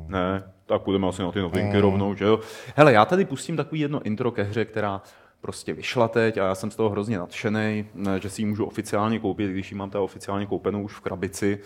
Ne? 0.06 0.42
Tak 0.66 0.82
půjdeme 0.82 1.08
asi 1.08 1.22
na 1.22 1.32
ty 1.32 1.40
novinky 1.40 1.80
rovnou, 1.80 2.14
že 2.14 2.24
jo? 2.24 2.40
Hele, 2.76 2.92
já 2.92 3.04
tady 3.04 3.24
pustím 3.24 3.56
takový 3.56 3.80
jedno 3.80 4.02
intro 4.02 4.30
ke 4.30 4.42
hře, 4.42 4.64
která 4.64 5.02
prostě 5.40 5.72
vyšla 5.72 6.08
teď 6.08 6.38
a 6.38 6.46
já 6.46 6.54
jsem 6.54 6.70
z 6.70 6.76
toho 6.76 6.90
hrozně 6.90 7.18
nadšený, 7.18 7.84
že 8.18 8.30
si 8.30 8.42
ji 8.42 8.46
můžu 8.46 8.64
oficiálně 8.64 9.18
koupit, 9.18 9.50
když 9.50 9.72
ji 9.72 9.76
mám 9.76 9.90
teda 9.90 10.02
oficiálně 10.02 10.46
koupenou 10.46 10.82
už 10.82 10.92
v 10.92 11.00
krabici. 11.00 11.58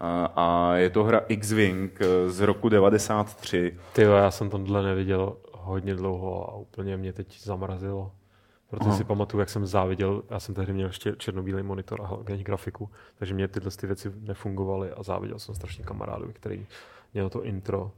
A, 0.00 0.32
a 0.36 0.74
je 0.74 0.90
to 0.90 1.04
hra 1.04 1.20
X-Wing 1.28 2.00
eh, 2.00 2.30
z 2.30 2.40
roku 2.40 2.68
93. 2.68 3.78
Ty 3.92 4.02
jo, 4.02 4.12
já 4.12 4.30
jsem 4.30 4.50
tohle 4.50 4.82
neviděl 4.82 5.36
hodně 5.64 5.94
dlouho 5.94 6.50
a 6.50 6.54
úplně 6.54 6.96
mě 6.96 7.12
teď 7.12 7.40
zamrazilo. 7.40 8.12
Protože 8.70 8.88
Aha. 8.88 8.98
si 8.98 9.04
pamatuju, 9.04 9.40
jak 9.40 9.48
jsem 9.50 9.66
záviděl, 9.66 10.22
já 10.30 10.40
jsem 10.40 10.54
tehdy 10.54 10.72
měl 10.72 10.86
ještě 10.86 11.14
černobílý 11.18 11.62
monitor 11.62 12.02
a 12.02 12.06
hlavně 12.06 12.44
grafiku, 12.44 12.90
takže 13.18 13.34
mě 13.34 13.48
tyhle 13.48 13.70
ty 13.70 13.86
věci 13.86 14.12
nefungovaly 14.20 14.90
a 14.90 15.02
záviděl 15.02 15.38
jsem 15.38 15.54
strašně 15.54 15.84
kamarádovi, 15.84 16.32
který 16.32 16.66
měl 17.14 17.30
to 17.30 17.44
intro, 17.44 17.92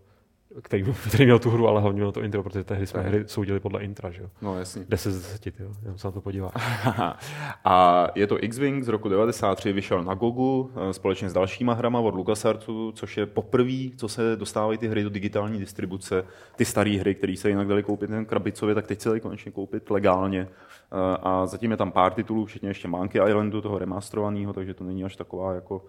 který, 0.63 0.85
který 1.09 1.25
měl 1.25 1.39
tu 1.39 1.51
hru, 1.51 1.69
ale 1.69 1.81
hlavně 1.81 1.97
měl 2.01 2.13
to 2.13 2.23
intro, 2.23 2.43
protože 2.43 2.65
tehdy 2.65 2.87
jsme 2.87 3.01
hry 3.01 3.25
soudili 3.27 3.61
podle 3.61 3.83
intra, 3.83 4.11
že 4.11 4.23
jo. 4.23 4.29
No 4.43 4.59
jasně. 4.59 4.85
10 4.89 5.11
z 5.13 5.33
10, 5.33 5.61
jo, 5.61 5.73
jenom 5.83 5.99
se 5.99 6.07
na 6.09 6.13
to 6.13 6.21
podíváš. 6.21 6.53
A 7.65 8.07
je 8.15 8.27
to 8.27 8.45
X-Wing 8.45 8.83
z 8.83 8.89
roku 8.89 9.09
93, 9.09 9.73
vyšel 9.73 10.05
na 10.05 10.15
Gogu 10.15 10.71
eh, 10.77 10.93
společně 10.93 11.31
s 11.31 11.33
dalšíma 11.33 11.73
hrama 11.73 12.01
od 12.01 12.15
LucasArtsu, 12.15 12.93
což 12.93 13.17
je 13.17 13.27
poprvé, 13.27 13.91
co 13.97 14.09
se 14.09 14.37
dostávají 14.37 14.79
ty 14.79 14.89
hry 14.89 15.03
do 15.03 15.11
digitální 15.11 15.59
distribuce. 15.59 16.25
Ty 16.57 16.65
staré 16.65 16.91
hry, 17.01 17.15
které 17.15 17.37
se 17.37 17.49
jinak 17.49 17.69
dali 17.69 17.83
koupit 17.83 18.11
jen 18.11 18.25
krabicově, 18.27 18.75
tak 18.75 18.87
teď 18.87 19.01
se 19.01 19.09
dají 19.09 19.21
konečně 19.21 19.53
koupit 19.53 19.91
legálně. 19.91 20.49
Eh, 20.93 21.17
A 21.23 21.47
zatím 21.47 21.71
je 21.71 21.77
tam 21.77 21.93
pár 21.93 22.13
titulů, 22.13 22.45
včetně 22.45 22.71
ještě 22.71 22.89
Monkey 22.89 23.23
Islandu, 23.29 23.61
toho 23.61 23.79
remasterovaného, 23.79 24.53
takže 24.53 24.75
to 24.75 24.85
není 24.85 25.05
až 25.05 25.17
taková 25.17 25.55
jako 25.55 25.85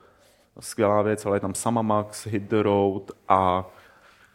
skvělá 0.59 1.01
věc, 1.01 1.25
ale 1.25 1.35
je 1.35 1.39
tam 1.39 1.53
sama 1.53 1.81
Max, 1.81 2.27
Hit 2.27 2.43
the 2.43 2.61
Road 2.61 3.11
a 3.29 3.69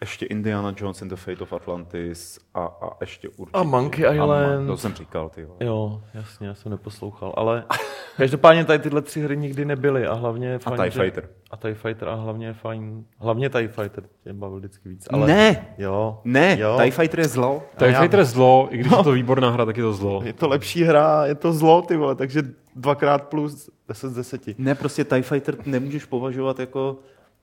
ještě 0.03 0.27
Indiana 0.27 0.75
Jones 0.77 1.03
and 1.03 1.09
the 1.09 1.17
Fate 1.17 1.41
of 1.43 1.53
Atlantis 1.53 2.39
a, 2.55 2.65
a 2.65 2.91
ještě 3.01 3.29
určitě... 3.29 3.59
A 3.59 3.63
Monkey 3.63 4.15
Island. 4.15 4.67
To 4.67 4.77
jsem 4.77 4.95
říkal, 4.95 5.29
ty 5.29 5.45
vole. 5.45 5.59
Jo, 5.61 6.03
jasně, 6.15 6.47
já 6.49 6.55
jsem 6.55 6.71
neposlouchal, 6.73 7.33
ale 7.37 7.65
každopádně 8.17 8.65
tady 8.65 8.79
tyhle 8.79 9.03
tři 9.03 9.21
hry 9.23 9.37
nikdy 9.37 9.65
nebyly 9.65 10.07
a 10.07 10.15
hlavně 10.15 10.49
je 10.49 10.59
fajn, 10.59 10.77
TIE 10.81 10.91
že- 10.91 11.01
Fighter. 11.03 11.29
A 11.51 11.57
TIE 11.57 11.75
Fighter 11.75 12.09
a 12.09 12.15
hlavně 12.15 12.47
je 12.47 12.53
fajn, 12.53 13.05
hlavně 13.19 13.51
TIE 13.51 13.69
Fighter 13.69 14.05
tě 14.25 14.33
bavil 14.33 14.59
vždycky 14.59 14.89
víc. 14.89 15.07
Ale 15.13 15.27
Ne! 15.27 15.67
Jo. 15.79 16.21
Ne, 16.25 16.57
jo. 16.61 16.79
TIE 16.83 16.91
Fighter 16.91 17.21
je 17.21 17.29
zlo. 17.29 17.63
TIE 17.79 17.91
já- 17.91 18.01
Fighter 18.01 18.19
je 18.21 18.25
zlo, 18.25 18.69
i 18.71 18.79
když 18.79 18.93
je 18.93 18.99
to 19.05 19.13
výborná 19.13 19.51
hra, 19.51 19.65
tak 19.65 19.77
je 19.77 19.83
to 19.83 19.93
zlo. 19.93 20.23
Je 20.25 20.33
to 20.33 20.49
lepší 20.49 20.83
hra, 20.85 21.27
je 21.27 21.35
to 21.35 21.53
zlo, 21.53 21.83
ty 21.83 21.97
vole, 21.97 22.15
takže 22.15 22.43
dvakrát 22.77 23.29
plus 23.29 23.71
10 23.89 24.09
z 24.11 24.15
10. 24.15 24.59
Ne, 24.59 24.75
prostě 24.75 25.05
TIE 25.05 25.23
Fighter 25.23 25.55
nemůžeš 25.67 26.05
považovat 26.05 26.59
jako 26.61 26.97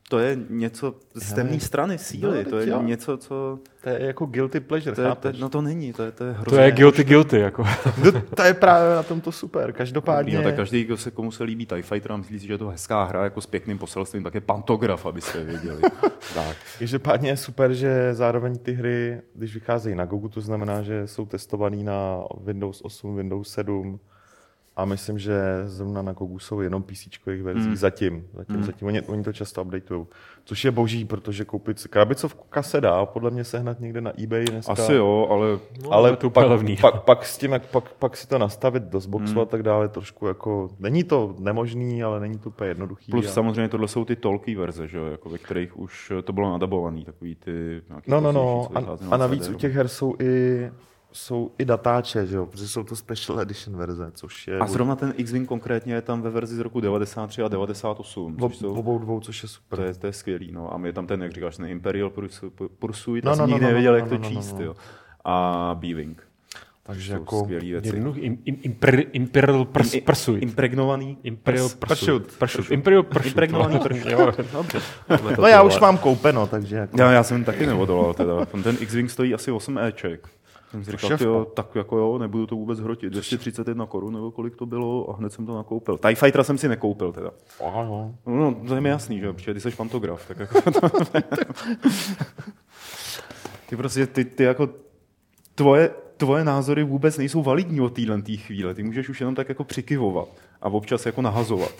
to 0.10 0.20
je 0.20 0.38
něco 0.50 0.96
z 1.16 1.34
temné 1.34 1.60
strany 1.60 1.98
síly, 1.98 2.44
No, 2.44 2.50
to 2.50 2.60
je 2.60 2.70
jo. 2.70 2.82
něco, 2.82 3.18
co... 3.18 3.60
To 3.84 3.90
je 3.90 4.06
jako 4.06 4.26
guilty 4.26 4.60
pleasure, 4.60 4.96
To 4.96 5.02
je, 5.02 5.16
to, 5.16 5.32
no 5.40 5.50
to 5.50 5.62
není, 5.62 5.94
to 5.94 6.04
je, 6.04 6.12
to 6.12 6.24
je 6.24 6.36
To 6.50 6.56
je 6.56 6.72
guilty 6.72 7.04
guilty, 7.04 7.40
jako. 7.40 7.64
No, 8.04 8.22
to 8.36 8.44
je 8.44 8.54
právě 8.54 8.96
na 8.96 9.04
tom 9.04 9.22
to 9.22 9.32
super. 9.32 9.74
Každopádně... 9.74 10.38
no, 10.38 10.44
tak 10.44 10.56
každý, 10.56 10.84
kdo 10.84 10.98
se, 10.98 11.12
komu 11.12 11.32
se 11.32 11.44
líbí 11.44 11.66
TIE 11.66 11.82
Fighter 11.82 12.12
a 12.12 12.18
myslí 12.18 12.40
si, 12.40 12.48
že 12.48 12.54
je 12.54 12.58
to 12.58 12.70
hezká 12.70 13.04
hra 13.04 13.24
jako 13.24 13.42
s 13.42 13.46
pěkným 13.46 13.78
poselstvím, 13.78 14.24
tak 14.24 14.36
je 14.36 14.42
pantograf, 14.42 15.06
abyste 15.06 15.44
věděli. 15.44 15.82
tak. 16.34 16.58
Každopádně 16.80 17.30
je 17.30 17.38
super, 17.38 17.74
že 17.74 18.14
zároveň 18.14 18.58
ty 18.58 18.74
hry, 18.74 19.22
když 19.36 19.54
vycházejí 19.54 19.96
na 19.96 20.06
Gogu, 20.06 20.30
to 20.30 20.42
znamená, 20.42 20.82
že 20.82 21.08
jsou 21.08 21.26
testovaný 21.26 21.84
na 21.84 22.24
Windows 22.44 22.82
8, 22.82 23.16
Windows 23.16 23.50
7 23.50 24.00
a 24.82 24.86
myslím, 24.86 25.20
že 25.20 25.34
zrovna 25.66 26.02
na 26.02 26.14
Gogu 26.14 26.40
jsou 26.40 26.62
jenom 26.62 26.84
PC 26.84 27.08
verzí 27.44 27.66
Hmm. 27.68 27.76
zatím. 27.76 28.28
Zatím, 28.34 28.56
hmm. 28.56 28.64
zatím. 28.64 28.88
Oni, 28.88 29.02
oni, 29.02 29.24
to 29.24 29.34
často 29.34 29.62
updateují. 29.62 30.06
Což 30.46 30.66
je 30.66 30.72
boží, 30.72 31.06
protože 31.06 31.46
koupit 31.46 31.80
si 31.80 31.90
krabicovka 31.90 32.64
se 32.64 32.82
dá 32.82 33.06
podle 33.06 33.32
mě 33.32 33.44
sehnat 33.44 33.80
někde 33.80 34.02
na 34.02 34.12
eBay 34.24 34.46
dneska. 34.46 34.72
Asi 34.74 34.94
jo, 34.94 35.28
ale 35.30 35.60
No, 35.84 35.94
ale 35.94 36.16
to 36.18 36.30
pak, 36.30 36.48
levný. 36.48 36.78
pak, 36.82 37.04
pak, 37.04 37.26
s 37.26 37.38
tím, 37.38 37.52
jak, 37.52 37.66
pak, 37.66 37.94
pak 37.94 38.18
si 38.18 38.28
to 38.28 38.38
nastavit 38.38 38.84
do 38.84 39.00
Xboxu 39.00 39.34
Hmm. 39.34 39.42
a 39.42 39.46
tak 39.46 39.64
dále, 39.64 39.90
trošku 39.90 40.28
jako, 40.28 40.70
není 40.80 41.04
to 41.04 41.36
nemožný, 41.40 42.04
ale 42.04 42.20
není 42.20 42.38
to 42.40 42.50
úplně 42.50 42.70
jednoduchý. 42.70 43.12
plus 43.12 43.26
a- 43.28 43.32
samozřejmě 43.32 43.70
tohle 43.70 43.88
jsou 43.88 44.06
ty 44.06 44.16
tolky 44.16 44.56
verze, 44.56 44.88
že 44.88 44.98
jo, 44.98 45.06
jako 45.06 45.30
ve 45.30 45.38
kterých 45.38 45.80
už 45.80 46.12
to 46.24 46.34
bylo 46.34 46.52
nadabovaný, 46.52 47.06
takový 47.06 47.36
ty 47.36 47.82
nějaký 47.90 48.12
No, 48.12 48.20
no, 48.22 48.32
no. 48.32 48.68
A, 48.76 48.82
a 49.12 49.18
navíc 49.18 49.46
CD. 49.46 49.50
u 49.50 49.54
těch 49.58 49.74
her 49.74 49.88
jsou 49.88 50.16
i, 50.20 50.72
jsou 51.12 51.52
i 51.58 51.66
datáče, 51.66 52.26
že 52.26 52.36
jo? 52.36 52.46
protože 52.46 52.68
jsou 52.68 52.84
to 52.84 52.96
special 52.96 53.40
edition 53.40 53.78
verze, 53.78 54.12
což 54.14 54.48
je 54.48 54.60
A 54.60 54.68
zrovna 54.68 54.96
ten 54.96 55.14
X-Wing 55.18 55.48
konkrétně 55.48 55.94
je 55.94 56.02
tam 56.02 56.22
ve 56.22 56.30
verzi 56.30 56.56
z 56.56 56.60
roku 56.60 56.80
93 56.80 57.42
a 57.42 57.48
98, 57.48 58.36
v, 58.36 58.40
což 58.40 58.58
jsou, 58.58 58.74
obou 58.74 59.00
dvou, 59.00 59.20
což 59.20 59.44
je 59.44 59.50
super. 59.50 59.80
to, 59.80 59.86
je, 59.86 59.94
to 59.94 60.08
je 60.08 60.14
skvělý, 60.14 60.52
no. 60.52 60.74
A 60.74 60.82
je 60.86 60.94
tam 60.94 61.08
ten, 61.08 61.24
jak 61.24 61.32
říkáš, 61.32 61.58
ten 61.58 61.66
Imperial 61.66 62.10
Pursu- 62.10 62.70
Pursuit, 62.80 63.24
No, 63.26 63.32
no, 63.32 63.38
no, 63.38 63.42
no, 63.42 63.48
no, 63.48 63.54
nikdy 63.54 63.64
no, 63.64 63.68
nevěděl, 63.68 63.92
no, 63.92 63.98
jak 63.98 64.12
no, 64.12 64.18
to 64.18 64.24
no, 64.24 64.30
no, 64.30 64.36
číst, 64.36 64.54
no. 64.54 64.66
jo. 64.66 64.76
A 65.26 65.76
B-Wing. 65.80 66.30
Takže 66.84 67.14
jako 67.14 67.40
skvělý 67.44 67.72
věci. 67.72 67.88
Jednoduch, 67.88 68.18
im, 68.18 68.38
im, 68.46 68.58
imper, 68.62 69.04
Imperial 69.12 69.66
prs, 69.66 69.94
Im- 69.94 70.02
Pursuit. 70.04 70.44
Impregnovaný. 70.44 71.18
Imperial 71.24 71.70
Pursuit. 71.70 72.24
Pursuit. 72.24 72.40
Pursuit. 72.40 72.72
Imperial 72.72 73.04
Pursuit. 73.04 73.26
Impregnovaný 73.26 73.74
no. 73.74 73.80
Pursuit. 73.84 74.12
Jo. 74.12 74.32
Dobře. 74.54 74.82
No 75.42 75.48
já 75.48 75.62
už 75.62 75.80
mám 75.80 75.98
koupeno, 75.98 76.48
takže 76.48 76.76
jako... 76.76 77.02
Já, 77.02 77.12
já 77.12 77.24
jsem 77.24 77.44
taky 77.44 77.66
neodolal 77.66 78.14
teda. 78.14 78.46
Ten 78.46 78.78
X-Wing 78.80 79.10
stojí 79.10 79.34
asi 79.34 79.52
8 79.52 79.78
Eček. 79.78 80.30
Jsem 80.72 80.84
si 80.86 80.92
říkal, 80.92 81.10
šéfko. 81.10 81.26
jo, 81.26 81.46
tak 81.54 81.76
jako 81.76 81.98
jo, 81.98 82.18
nebudu 82.18 82.48
to 82.48 82.56
vůbec 82.56 82.80
hrotit. 82.80 83.14
231 83.14 83.86
korun 83.86 84.14
nebo 84.14 84.32
kolik 84.32 84.56
to 84.56 84.66
bylo 84.66 85.10
a 85.10 85.16
hned 85.16 85.34
jsem 85.34 85.46
to 85.46 85.56
nakoupil. 85.56 85.98
TIE 85.98 86.16
Fightera 86.16 86.44
jsem 86.44 86.58
si 86.58 86.68
nekoupil 86.68 87.12
teda. 87.12 87.32
Ano. 87.74 88.16
No, 88.26 88.56
to 88.68 88.76
je 88.76 88.82
mi 88.82 88.90
jasný, 88.90 89.20
že 89.20 89.26
jo, 89.26 89.34
protože 89.34 89.54
ty 89.54 89.62
jsi 89.62 89.72
pantograf. 89.72 90.28
Tak 90.28 90.40
jako 90.40 90.72
to, 90.72 90.90
ty 93.70 93.78
prostě, 93.78 94.08
ty, 94.08 94.26
ty 94.26 94.44
jako 94.44 94.70
tvoje, 95.56 95.90
tvoje 96.18 96.44
názory 96.44 96.84
vůbec 96.84 97.18
nejsou 97.18 97.44
validní 97.44 97.82
od 97.82 97.94
téhle 97.94 98.22
tý 98.22 98.38
chvíle. 98.38 98.74
Ty 98.74 98.84
můžeš 98.84 99.10
už 99.10 99.20
jenom 99.20 99.36
tak 99.36 99.50
jako 99.50 99.64
přikivovat 99.64 100.28
a 100.62 100.70
občas 100.70 101.06
jako 101.06 101.22
nahazovat. 101.22 101.72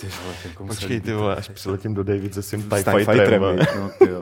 Ty 0.00 0.06
vole, 0.06 0.34
se 0.42 0.48
Počkej 0.48 1.00
ty 1.00 1.12
vole, 1.12 1.36
až 1.36 1.48
přiletím 1.48 1.94
do 1.94 2.04
Davidse 2.04 2.42
s 2.42 2.50
tím 2.50 2.62
s 2.62 2.84
TIE 2.84 3.04
Fighterem. 3.04 3.42
No, 3.56 3.90
ty 3.98 4.08
jo. 4.10 4.20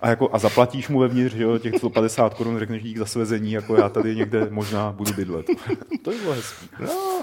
A, 0.00 0.08
jako, 0.08 0.34
a 0.34 0.38
zaplatíš 0.38 0.88
mu 0.88 0.98
vevnitř, 0.98 1.34
že 1.34 1.42
jo, 1.42 1.58
těch 1.58 1.74
150 1.74 2.34
korun, 2.34 2.58
řekneš 2.58 2.82
dík 2.82 2.98
za 2.98 3.06
svezení, 3.06 3.52
jako 3.52 3.76
já 3.76 3.88
tady 3.88 4.16
někde 4.16 4.50
možná 4.50 4.92
budu 4.92 5.12
bydlet. 5.12 5.46
to 6.02 6.10
by 6.10 6.16
bylo 6.16 6.32
hezký. 6.32 6.68
No, 6.80 7.22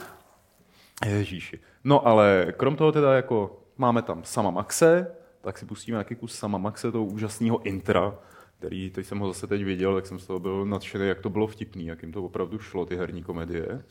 Ježíši. 1.05 1.59
No 1.83 2.07
ale 2.07 2.53
krom 2.57 2.75
toho 2.75 2.91
teda 2.91 3.13
jako 3.13 3.59
máme 3.77 4.01
tam 4.01 4.23
sama 4.23 4.51
Maxe, 4.51 5.15
tak 5.41 5.57
si 5.57 5.65
pustíme 5.65 5.97
taky 5.97 6.15
kus 6.15 6.35
sama 6.35 6.57
Maxe, 6.57 6.91
toho 6.91 7.05
úžasného 7.05 7.61
intra, 7.61 8.15
který, 8.57 8.89
teď 8.89 9.05
jsem 9.05 9.19
ho 9.19 9.27
zase 9.27 9.47
teď 9.47 9.63
viděl, 9.63 9.95
tak 9.95 10.07
jsem 10.07 10.19
z 10.19 10.27
toho 10.27 10.39
byl 10.39 10.65
nadšený, 10.65 11.07
jak 11.07 11.19
to 11.19 11.29
bylo 11.29 11.47
vtipný, 11.47 11.85
jak 11.85 12.01
jim 12.01 12.11
to 12.11 12.23
opravdu 12.23 12.59
šlo, 12.59 12.85
ty 12.85 12.95
herní 12.95 13.23
komedie. 13.23 13.83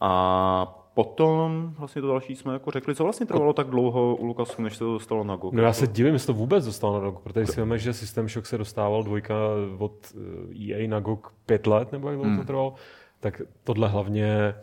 A 0.00 0.87
potom 1.04 1.74
vlastně 1.78 2.02
to 2.02 2.08
další 2.08 2.36
jsme 2.36 2.52
jako 2.52 2.70
řekli, 2.70 2.94
co 2.94 3.02
vlastně 3.04 3.26
trvalo 3.26 3.52
tak 3.52 3.66
dlouho 3.66 4.16
u 4.16 4.24
Lukasu, 4.26 4.62
než 4.62 4.72
se 4.72 4.78
to 4.78 4.92
dostalo 4.92 5.24
na 5.24 5.36
GOG. 5.36 5.54
No 5.54 5.62
já 5.62 5.72
se 5.72 5.86
divím, 5.86 6.12
jestli 6.12 6.26
to 6.26 6.32
vůbec 6.34 6.64
dostalo 6.66 7.00
na 7.02 7.10
GOG, 7.10 7.20
protože 7.22 7.46
si 7.46 7.60
víme, 7.60 7.78
že 7.78 7.92
System 7.92 8.28
Shock 8.28 8.46
se 8.46 8.58
dostával 8.58 9.02
dvojka 9.02 9.34
od 9.78 9.92
eh, 10.14 10.72
EA 10.74 10.88
na 10.88 11.00
GOG 11.00 11.32
pět 11.46 11.66
let, 11.66 11.92
nebo 11.92 12.08
jak 12.08 12.16
dlouho 12.16 12.30
to 12.30 12.36
Hmm. 12.36 12.46
trvalo, 12.46 12.74
tak 13.20 13.42
tohle 13.64 13.88
hlavně 13.88 14.54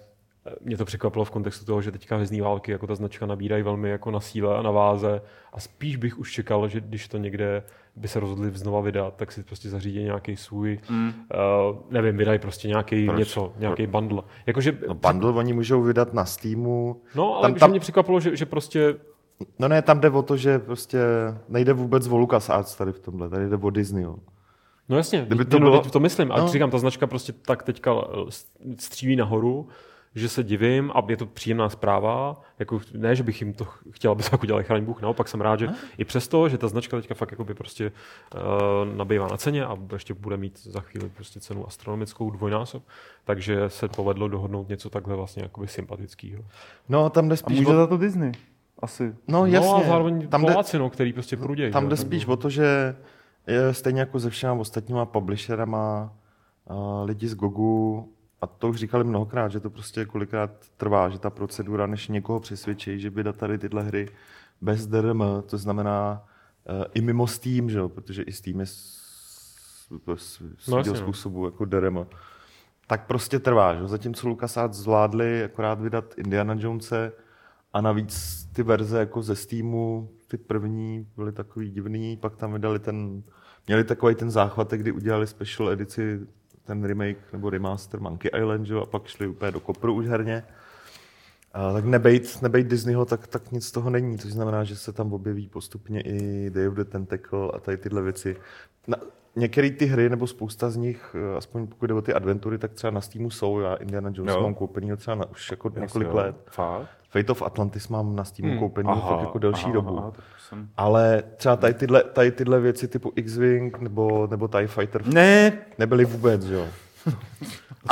eh, 0.45 0.51
mě 0.61 0.77
to 0.77 0.85
překvapilo 0.85 1.25
v 1.25 1.31
kontextu 1.31 1.65
toho, 1.65 1.81
že 1.81 1.91
teďka 1.91 2.15
hvězdní 2.15 2.41
války 2.41 2.71
jako 2.71 2.87
ta 2.87 2.95
značka 2.95 3.25
nabírají 3.25 3.63
velmi 3.63 3.89
jako 3.89 4.11
na 4.11 4.19
síle 4.19 4.57
a 4.57 4.61
na 4.61 4.71
váze 4.71 5.21
a 5.53 5.59
spíš 5.59 5.95
bych 5.95 6.17
už 6.19 6.31
čekal, 6.33 6.67
že 6.67 6.81
když 6.81 7.07
to 7.07 7.17
někde 7.17 7.63
by 7.95 8.07
se 8.07 8.19
rozhodli 8.19 8.51
znova 8.53 8.81
vydat, 8.81 9.13
tak 9.15 9.31
si 9.31 9.43
prostě 9.43 9.69
zařídí 9.69 10.03
nějaký 10.03 10.35
svůj, 10.37 10.79
Mm. 10.89 11.07
uh, 11.07 11.77
nevím, 11.89 12.17
vydají 12.17 12.39
prostě 12.39 12.67
nějaký 12.67 13.05
Proč? 13.05 13.19
něco, 13.19 13.53
nějaký 13.59 13.87
bundle. 13.87 14.21
Jakože, 14.47 14.77
no 14.87 14.93
bundle 14.93 15.31
oni 15.31 15.53
můžou 15.53 15.81
vydat 15.81 16.13
na 16.13 16.25
Steamu. 16.25 17.01
no 17.15 17.35
ale 17.35 17.41
tam- 17.49 17.59
tam, 17.59 17.69
mě 17.69 17.79
překvapilo, 17.79 18.19
že, 18.19 18.35
že 18.35 18.45
prostě 18.45 18.95
No 19.59 19.67
ne, 19.67 19.81
tam 19.81 19.99
jde 19.99 20.09
o 20.09 20.21
to, 20.21 20.37
že 20.37 20.59
prostě 20.59 20.99
nejde 21.49 21.73
vůbec 21.73 22.07
o 22.07 22.17
LucasArts 22.17 22.75
tady 22.75 22.91
v 22.91 22.99
tomhle, 22.99 23.29
tady 23.29 23.49
jde 23.49 23.55
o 23.55 23.69
Disney. 23.69 24.03
Jo. 24.03 24.15
No 24.89 24.97
jasně, 24.97 25.25
Kdyby 25.27 25.45
to 25.45 25.51
to, 25.51 25.59
bylo- 25.59 25.71
bylo... 25.71 25.83
to 25.83 25.99
myslím. 25.99 26.31
A 26.31 26.35
No. 26.37 26.41
no. 26.43 26.49
říkám, 26.49 26.71
ta 26.71 26.77
značka 26.77 27.07
prostě 27.07 27.33
tak 27.33 27.63
teďka 27.63 27.91
eh, 27.93 28.31
stříví 28.79 29.15
nahoru, 29.15 29.67
že 30.15 30.29
se 30.29 30.43
divím 30.43 30.91
a 30.95 31.03
je 31.07 31.17
to 31.17 31.25
příjemná 31.25 31.69
zpráva. 31.69 32.41
Jako, 32.59 32.79
ne, 32.93 33.15
že 33.15 33.23
bych 33.23 33.41
jim 33.41 33.53
to 33.53 33.67
chtěl, 33.91 34.11
aby 34.11 34.23
to 34.23 34.29
jako 34.31 34.45
dělali 34.45 34.63
chraň 34.63 34.85
Bůh, 34.85 35.01
naopak 35.01 35.27
jsem 35.27 35.41
rád, 35.41 35.59
že 35.59 35.67
i 35.97 36.05
přesto, 36.05 36.49
že 36.49 36.57
ta 36.57 36.67
značka 36.67 36.97
teďka 36.97 37.15
fakt 37.15 37.31
jakoby 37.31 37.53
prostě 37.53 37.91
uh, 38.35 38.41
nabývá 38.97 39.27
na 39.27 39.37
ceně 39.37 39.65
a 39.65 39.77
ještě 39.93 40.13
bude 40.13 40.37
mít 40.37 40.59
za 40.63 40.79
chvíli 40.79 41.09
prostě 41.09 41.39
cenu 41.39 41.67
astronomickou 41.67 42.29
dvojnásob, 42.29 42.83
takže 43.23 43.69
se 43.69 43.87
povedlo 43.87 44.27
dohodnout 44.27 44.69
něco 44.69 44.89
takhle 44.89 45.15
vlastně 45.15 45.43
jakoby 45.43 45.67
sympatického. 45.67 46.43
No 46.89 47.09
tam 47.09 47.27
jde 47.29 47.33
A 47.33 47.37
spíš 47.37 47.59
může 47.59 47.75
o... 47.75 47.75
za 47.75 47.87
to 47.87 47.97
Disney. 47.97 48.31
Asi. 48.79 49.15
No 49.27 49.45
jasně, 49.45 49.69
no 49.69 49.75
a 49.75 49.83
zároveň 49.83 50.27
tam 50.27 50.45
jde, 50.45 50.51
Poláci, 50.51 50.79
no, 50.79 50.89
který 50.89 51.13
prostě 51.13 51.37
prudějí. 51.37 51.71
tam 51.71 51.83
že? 51.83 51.89
jde 51.89 51.97
spíš 51.97 52.25
no. 52.25 52.33
o 52.33 52.37
to, 52.37 52.49
že 52.49 52.95
je 53.47 53.73
stejně 53.73 53.99
jako 53.99 54.19
se 54.19 54.29
všema 54.29 54.53
ostatníma 54.53 55.05
publisherama 55.05 56.13
uh, 56.69 57.05
lidi 57.05 57.27
z 57.27 57.35
Gogu, 57.35 58.13
a 58.41 58.47
to 58.47 58.69
už 58.69 58.77
říkali 58.77 59.03
mnohokrát, 59.03 59.51
že 59.51 59.59
to 59.59 59.69
prostě 59.69 60.05
kolikrát 60.05 60.51
trvá, 60.77 61.09
že 61.09 61.19
ta 61.19 61.29
procedura, 61.29 61.87
než 61.87 62.07
někoho 62.07 62.39
přesvědčí, 62.39 62.99
že 62.99 63.11
by 63.11 63.23
tady 63.33 63.57
tyhle 63.57 63.83
hry 63.83 64.09
bez 64.61 64.87
DRM, 64.87 65.23
to 65.45 65.57
znamená 65.57 66.23
uh, 66.69 66.85
i 66.93 67.01
mimo 67.01 67.27
Steam, 67.27 67.69
že 67.69 67.77
jo, 67.77 67.89
protože 67.89 68.21
i 68.21 68.31
Steam 68.31 68.59
je 68.59 68.65
svýho 68.65 70.17
jasně, 70.77 70.91
no. 70.91 70.95
způsobu 70.95 71.45
jako 71.45 71.65
DRM, 71.65 72.05
tak 72.87 73.07
prostě 73.07 73.39
trvá. 73.39 73.75
Že? 73.75 73.87
Zatímco 73.87 74.27
LucasArts 74.27 74.77
zvládli 74.77 75.43
akorát 75.43 75.79
vydat 75.79 76.13
Indiana 76.17 76.55
Jonese 76.57 77.11
a 77.73 77.81
navíc 77.81 78.45
ty 78.53 78.63
verze 78.63 78.99
jako 78.99 79.21
ze 79.21 79.35
Steamu, 79.35 80.09
ty 80.27 80.37
první 80.37 81.07
byly 81.15 81.31
takový 81.31 81.69
divný, 81.69 82.17
pak 82.17 82.35
tam 82.35 82.53
vydali 82.53 82.79
ten, 82.79 83.23
měli 83.67 83.83
takový 83.83 84.15
ten 84.15 84.31
záchvat, 84.31 84.71
kdy 84.71 84.91
udělali 84.91 85.27
special 85.27 85.69
edici, 85.69 86.19
ten 86.65 86.83
remake 86.83 87.33
nebo 87.33 87.49
remaster 87.49 87.99
Monkey 87.99 88.31
Island, 88.37 88.65
že? 88.65 88.73
jo, 88.73 88.81
a 88.81 88.85
pak 88.85 89.07
šli 89.07 89.27
úplně 89.27 89.51
do 89.51 89.59
kopru 89.59 89.93
už 89.93 90.07
herně. 90.07 90.43
A 91.53 91.73
tak 91.73 91.85
nebejt, 91.85 92.41
nebejt 92.41 92.67
Disneyho, 92.67 93.05
tak, 93.05 93.27
tak 93.27 93.51
nic 93.51 93.65
z 93.65 93.71
toho 93.71 93.89
není, 93.89 94.17
což 94.17 94.31
znamená, 94.31 94.63
že 94.63 94.75
se 94.75 94.93
tam 94.93 95.13
objeví 95.13 95.47
postupně 95.47 96.01
i 96.01 96.49
Day 96.49 96.67
of 96.67 96.73
the 96.73 96.83
Tentacle 96.83 97.51
a 97.53 97.59
tady 97.59 97.77
tyhle 97.77 98.01
věci. 98.01 98.37
Na, 98.87 98.97
některé 99.35 99.71
ty 99.71 99.85
hry, 99.85 100.09
nebo 100.09 100.27
spousta 100.27 100.69
z 100.69 100.75
nich, 100.75 101.15
eh, 101.15 101.37
aspoň 101.37 101.67
pokud 101.67 101.85
jde 101.85 101.93
o 101.93 102.01
ty 102.01 102.13
adventury, 102.13 102.57
tak 102.57 102.73
třeba 102.73 102.91
na 102.91 103.01
Steamu 103.01 103.29
jsou. 103.29 103.59
Já 103.59 103.75
Indiana 103.75 104.11
Jones 104.13 104.35
Jo. 104.35 104.41
mám 104.41 104.53
koupený 104.53 104.97
třeba 104.97 105.15
na, 105.15 105.25
už 105.31 105.51
jako 105.51 105.71
několik 105.79 106.07
jo. 106.07 106.15
let. 106.15 106.35
Fakt? 106.45 106.89
Fate 107.15 107.31
of 107.31 107.41
Atlantis 107.41 107.87
mám 107.87 108.15
na 108.15 108.23
Steamu 108.23 108.51
Hmm. 108.51 108.59
koupený 108.59 108.89
fakt 109.07 109.19
jako 109.19 109.39
delší 109.39 109.71
dobu. 109.71 109.97
Aha, 109.99 110.11
tak 110.11 110.25
jsem... 110.49 110.69
Ale 110.77 111.23
třeba 111.37 111.55
tady 111.55 111.73
tyhle, 111.73 112.03
tady 112.03 112.31
tyhle 112.31 112.59
věci 112.59 112.87
typu 112.87 113.11
X-Wing 113.15 113.79
nebo, 113.79 114.27
nebo 114.31 114.47
TIE 114.47 114.67
Fighter 114.67 115.07
Ne, 115.07 115.57
nebyly 115.77 116.05
vůbec, 116.05 116.43
že 116.43 116.53
jo. 116.53 116.67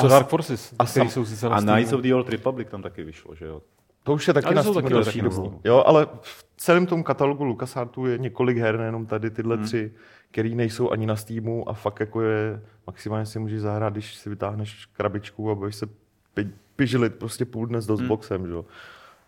Co 0.02 0.08
Dark 0.08 0.28
Forces, 0.28 0.74
a 0.80 0.84
a 0.84 0.86
který 0.86 1.06
sam- 1.06 1.10
jsou 1.14 1.26
sice 1.26 1.50
na 1.50 1.56
a. 1.56 1.62
Knights 1.62 1.94
of 1.94 2.02
the 2.02 2.14
Old 2.14 2.30
Republic 2.30 2.68
tam 2.72 2.82
taky 2.82 3.04
vyšlo, 3.04 3.36
že 3.36 3.46
jo? 3.46 3.62
To 4.04 4.14
už 4.14 4.28
je 4.28 4.34
taky 4.34 4.46
Ale 4.46 4.56
na 4.56 4.62
Steamu 4.64 4.82
taky 4.82 4.94
delší 4.94 5.22
dobu. 5.22 5.60
Jo, 5.64 5.84
ale 5.86 6.08
v 6.22 6.46
celém 6.58 6.86
tom 6.86 7.04
katalogu 7.04 7.44
LucasArtu 7.44 8.06
je 8.06 8.18
několik 8.18 8.58
her, 8.58 8.78
nejenom 8.80 9.06
tady 9.06 9.30
tyhle 9.32 9.56
Hmm. 9.56 9.66
tři, 9.66 9.92
který 10.32 10.56
nejsou 10.56 10.92
ani 10.92 11.06
na 11.06 11.16
Steamu 11.16 11.70
a 11.70 11.74
fakt 11.74 12.00
jako 12.00 12.22
je, 12.22 12.62
maximálně 12.88 13.26
si 13.26 13.40
můžeš 13.40 13.62
zahrát, 13.62 13.94
když 13.94 14.16
si 14.16 14.30
vytáhneš 14.30 14.86
krabičku 14.86 15.52
a 15.52 15.56
budeš 15.56 15.76
se 15.76 15.86
pi- 16.34 16.52
pižlit 16.76 17.16
prostě 17.16 17.46
půl 17.46 17.66
dne 17.68 17.82
s 17.82 17.88
Hmm. 17.88 17.98
DOSBoxem, 17.98 18.48
že 18.48 18.54
jo. 18.54 18.66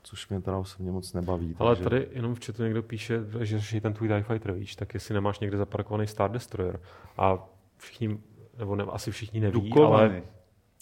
Což 0.08 0.30
mě 0.30 0.42
teda 0.42 0.58
osobně 0.58 0.92
moc 0.92 1.14
nebaví. 1.14 1.56
Ale 1.60 1.76
takže- 1.76 1.84
tady 1.84 2.08
jenom 2.12 2.36
v 2.36 2.46
chatu 2.46 2.64
někdo 2.64 2.84
píše, 2.84 3.20
že 3.40 3.60
řeší 3.60 3.82
ten 3.82 3.94
tvůj 3.94 4.08
TIE 4.08 4.24
Fighter, 4.24 4.52
víš, 4.52 4.76
tak 4.76 4.94
jestli 4.94 5.14
nemáš 5.14 5.40
někde 5.40 5.58
zaparkovaný 5.58 6.08
Star 6.08 6.32
Destroyer 6.32 6.80
a 7.18 7.50
všichni, 7.78 8.18
nebo 8.58 8.76
ne, 8.76 8.84
asi 8.84 9.12
všichni 9.12 9.40
neví, 9.40 9.74
ale, 9.74 10.22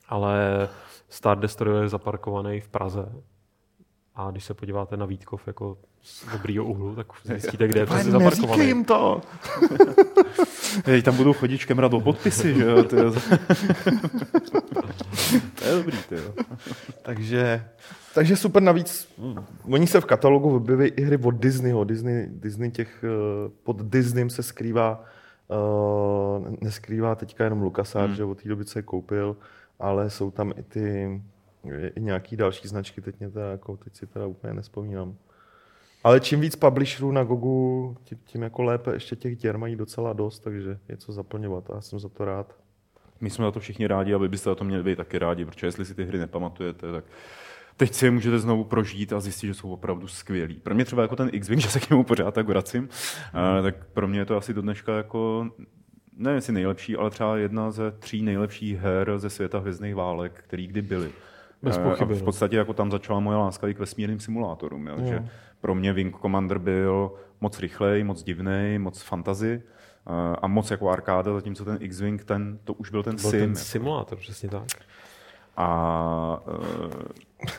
ale 0.10 0.70
Star 1.10 1.40
Destroyer 1.40 1.84
je 1.84 1.90
zaparkovaný 1.90 2.60
v 2.60 2.70
Praze 2.70 3.24
A 4.16 4.32
když 4.32 4.44
se 4.44 4.54
podíváte 4.54 4.98
na 4.98 5.06
Vítkov 5.06 5.48
jako 5.48 5.78
z 6.02 6.32
dobrýho 6.32 6.66
úhlu, 6.66 6.96
tak 6.96 7.08
zjistíte, 7.24 7.68
kde 7.72 7.80
je 7.80 7.86
přesně 7.86 8.12
neříkej 8.12 8.30
zaparkovaný. 8.30 8.68
jim 8.68 8.86
to. 8.86 9.22
Teď 10.84 11.06
tam 11.06 11.16
budou 11.16 11.34
chodit 11.34 11.58
škemrat 11.58 11.92
do 11.92 12.00
podpisy, 12.00 12.54
že 12.54 12.64
jo? 12.64 12.84
To 12.84 12.96
je, 12.96 13.04
to 15.60 15.66
je 15.66 15.76
dobrý, 15.76 15.98
ty 16.10 16.16
jo. 16.16 16.34
Takže, 17.02 17.66
takže 18.14 18.36
super 18.36 18.64
navíc, 18.64 19.14
oni 19.64 19.88
se 19.88 20.02
v 20.02 20.06
katalogu 20.06 20.56
objeví 20.56 20.88
i 20.88 21.02
hry 21.02 21.18
od 21.18 21.32
Disneyho. 21.32 21.84
Disney, 21.84 22.28
Disney 22.30 22.72
těch, 22.72 23.04
eh, 23.04 23.08
pod 23.64 23.82
Disneym 23.82 24.30
se 24.30 24.44
skrývá, 24.44 25.04
uh, 25.48 26.56
neskrývá 26.62 27.16
teďka 27.16 27.44
jenom 27.44 27.62
LucasArts, 27.62 28.08
hmm. 28.08 28.16
že 28.16 28.24
od 28.24 28.42
té 28.42 28.50
doby, 28.50 28.64
je 28.76 28.82
koupil, 28.82 29.38
ale 29.80 30.10
jsou 30.10 30.32
tam 30.32 30.54
i 30.58 30.64
ty 30.64 31.22
i 31.72 32.02
nějaký 32.02 32.38
další 32.38 32.68
značky, 32.68 33.02
teď, 33.02 33.20
mě 33.20 33.30
teda, 33.30 33.52
jako, 33.52 33.78
teď 33.78 33.96
si 33.96 34.08
teda 34.08 34.26
úplně 34.26 34.54
nespomínám. 34.54 35.16
Ale 36.04 36.20
čím 36.20 36.42
víc 36.42 36.56
publisherů 36.56 37.12
na 37.12 37.24
Gogu, 37.24 37.98
tím, 38.04 38.18
tím 38.26 38.42
jako 38.42 38.64
lépe 38.64 38.94
ještě 38.94 39.16
těch 39.16 39.38
děr 39.38 39.58
mají 39.58 39.76
docela 39.76 40.14
dost, 40.14 40.40
takže 40.40 40.80
je 40.90 40.98
co 40.98 41.12
zaplňovat 41.12 41.70
a 41.70 41.76
já 41.76 41.82
jsem 41.82 42.00
za 42.00 42.10
to 42.10 42.26
rád. 42.26 42.56
My 43.22 43.30
jsme 43.30 43.46
na 43.46 43.52
to 43.52 43.60
všichni 43.60 43.88
rádi 43.88 44.14
a 44.14 44.18
vy 44.18 44.30
byste 44.30 44.50
na 44.50 44.56
to 44.56 44.64
měli 44.64 44.84
být 44.84 44.96
taky 44.96 45.18
rádi, 45.18 45.46
protože 45.46 45.68
jestli 45.68 45.86
si 45.86 45.96
ty 45.96 46.04
hry 46.04 46.18
nepamatujete, 46.18 46.92
tak 46.92 47.06
teď 47.78 47.94
si 47.94 48.06
je 48.06 48.12
můžete 48.12 48.40
znovu 48.40 48.64
prožít 48.64 49.14
a 49.14 49.20
zjistit, 49.20 49.48
že 49.48 49.54
jsou 49.54 49.74
opravdu 49.74 50.08
skvělí. 50.08 50.56
Pro 50.56 50.76
mě 50.76 50.86
třeba 50.86 51.02
jako 51.02 51.16
ten 51.16 51.30
X-Wing, 51.32 51.60
že 51.62 51.70
se 51.70 51.80
k 51.80 51.90
němu 51.90 52.04
pořád 52.04 52.34
tak 52.34 52.48
vracím, 52.48 52.90
a, 53.34 53.62
tak 53.62 53.86
pro 53.86 54.08
mě 54.08 54.20
je 54.20 54.26
to 54.26 54.38
asi 54.38 54.54
do 54.54 54.62
dneška 54.62 54.98
jako 54.98 55.52
ne 56.18 56.32
jestli 56.32 56.54
nejlepší, 56.54 56.96
ale 56.96 57.10
třeba 57.10 57.38
jedna 57.38 57.72
ze 57.72 57.92
tří 57.92 58.22
nejlepších 58.22 58.80
her 58.80 59.14
ze 59.18 59.30
světa 59.30 59.60
hvězdných 59.60 59.96
válek, 59.96 60.44
který 60.48 60.68
kdy 60.68 60.82
byly. 60.82 61.12
Bez 61.64 61.78
Eh, 61.78 61.84
pochyby, 61.84 62.14
A 62.14 62.18
v 62.18 62.20
no. 62.20 62.26
podstatě 62.26 62.56
jako 62.58 62.74
tam 62.74 62.92
začala 62.92 63.20
moje 63.20 63.38
láska 63.38 63.68
i 63.68 63.74
k 63.74 63.80
vesmírným 63.80 64.20
simulátorům. 64.20 64.88
Jo? 64.88 64.96
Že 65.06 65.28
pro 65.62 65.76
mě 65.76 65.94
Wing 65.94 66.16
Commander 66.22 66.58
byl 66.58 67.12
moc 67.42 67.60
rychlej, 67.60 68.04
moc 68.04 68.24
divný, 68.24 68.80
moc 68.80 69.02
fantazy 69.02 69.62
eh, 70.08 70.36
a 70.42 70.48
moc 70.48 70.72
jako 70.72 70.90
arkáda, 70.90 71.34
zatímco 71.34 71.66
ten 71.66 71.78
X-Wing, 71.82 72.24
ten, 72.24 72.60
to 72.64 72.74
už 72.74 72.90
byl 72.90 73.04
ten 73.04 73.16
Byl 73.16 73.32
sim. 73.32 73.40
ten 73.40 73.56
simulátor, 73.56 74.18
přesně 74.18 74.50
tak. 74.50 74.64
A 75.58 76.42
uh, 76.48 76.92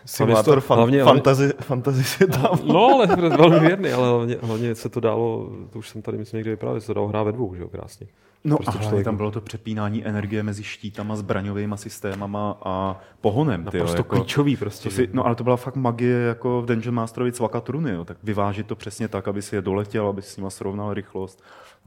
Simulátor 0.04 0.61
fan, 0.61 0.78
hlavně- 0.78 1.04
fantasy, 1.04 1.52
fantasy 1.61 2.04
světa. 2.04 2.50
No, 2.64 2.87
ale 2.94 3.06
velmi 3.37 3.61
věrný, 3.61 3.90
ale 3.90 4.08
hlavně, 4.08 4.37
hlavně 4.42 4.75
se 4.75 4.88
to 4.88 5.00
dalo, 5.00 5.50
to 5.70 5.78
už 5.78 5.88
jsem 5.88 6.02
tady 6.02 6.18
myslím 6.18 6.38
někde 6.38 6.50
vyprávěl, 6.50 6.80
se 6.80 6.87
to 6.87 6.94
dalo 6.94 7.08
hrát 7.08 7.23
ve 7.23 7.32
dvou, 7.32 7.54
že 7.54 7.62
jo, 7.62 7.68
krásně. 7.68 8.06
No 8.44 8.56
Prostě 8.56 8.78
a 8.78 8.82
člověku. 8.82 9.04
tam 9.04 9.16
bylo 9.16 9.30
to 9.30 9.40
přepínání 9.40 10.06
energie 10.06 10.42
mezi 10.42 10.62
štítama, 10.62 11.16
zbraňovými 11.16 11.74
systémama 11.78 12.58
a 12.64 13.00
pohonem. 13.20 13.60
Ty, 13.64 13.78
Naprosto 13.78 13.96
jako, 13.96 14.16
klíčový 14.16 14.56
prostě. 14.56 14.88
To 14.88 14.94
si, 14.94 15.08
no 15.12 15.26
ale 15.26 15.34
to 15.34 15.44
byla 15.44 15.56
fakt 15.56 15.76
magie 15.76 16.18
jako 16.18 16.62
v 16.62 16.66
Dungeon 16.66 16.94
Masterovi 16.94 17.32
cvakat 17.32 17.68
runy, 17.68 17.90
jo. 17.90 18.04
tak 18.04 18.16
vyvážit 18.22 18.66
to 18.66 18.76
přesně 18.76 19.08
tak, 19.08 19.28
aby 19.28 19.42
si 19.42 19.56
je 19.56 19.62
doletěl, 19.62 20.06
aby 20.08 20.22
si 20.22 20.30
s 20.30 20.36
nima 20.36 20.50
srovnal 20.50 20.94
rychlost. 20.94 21.42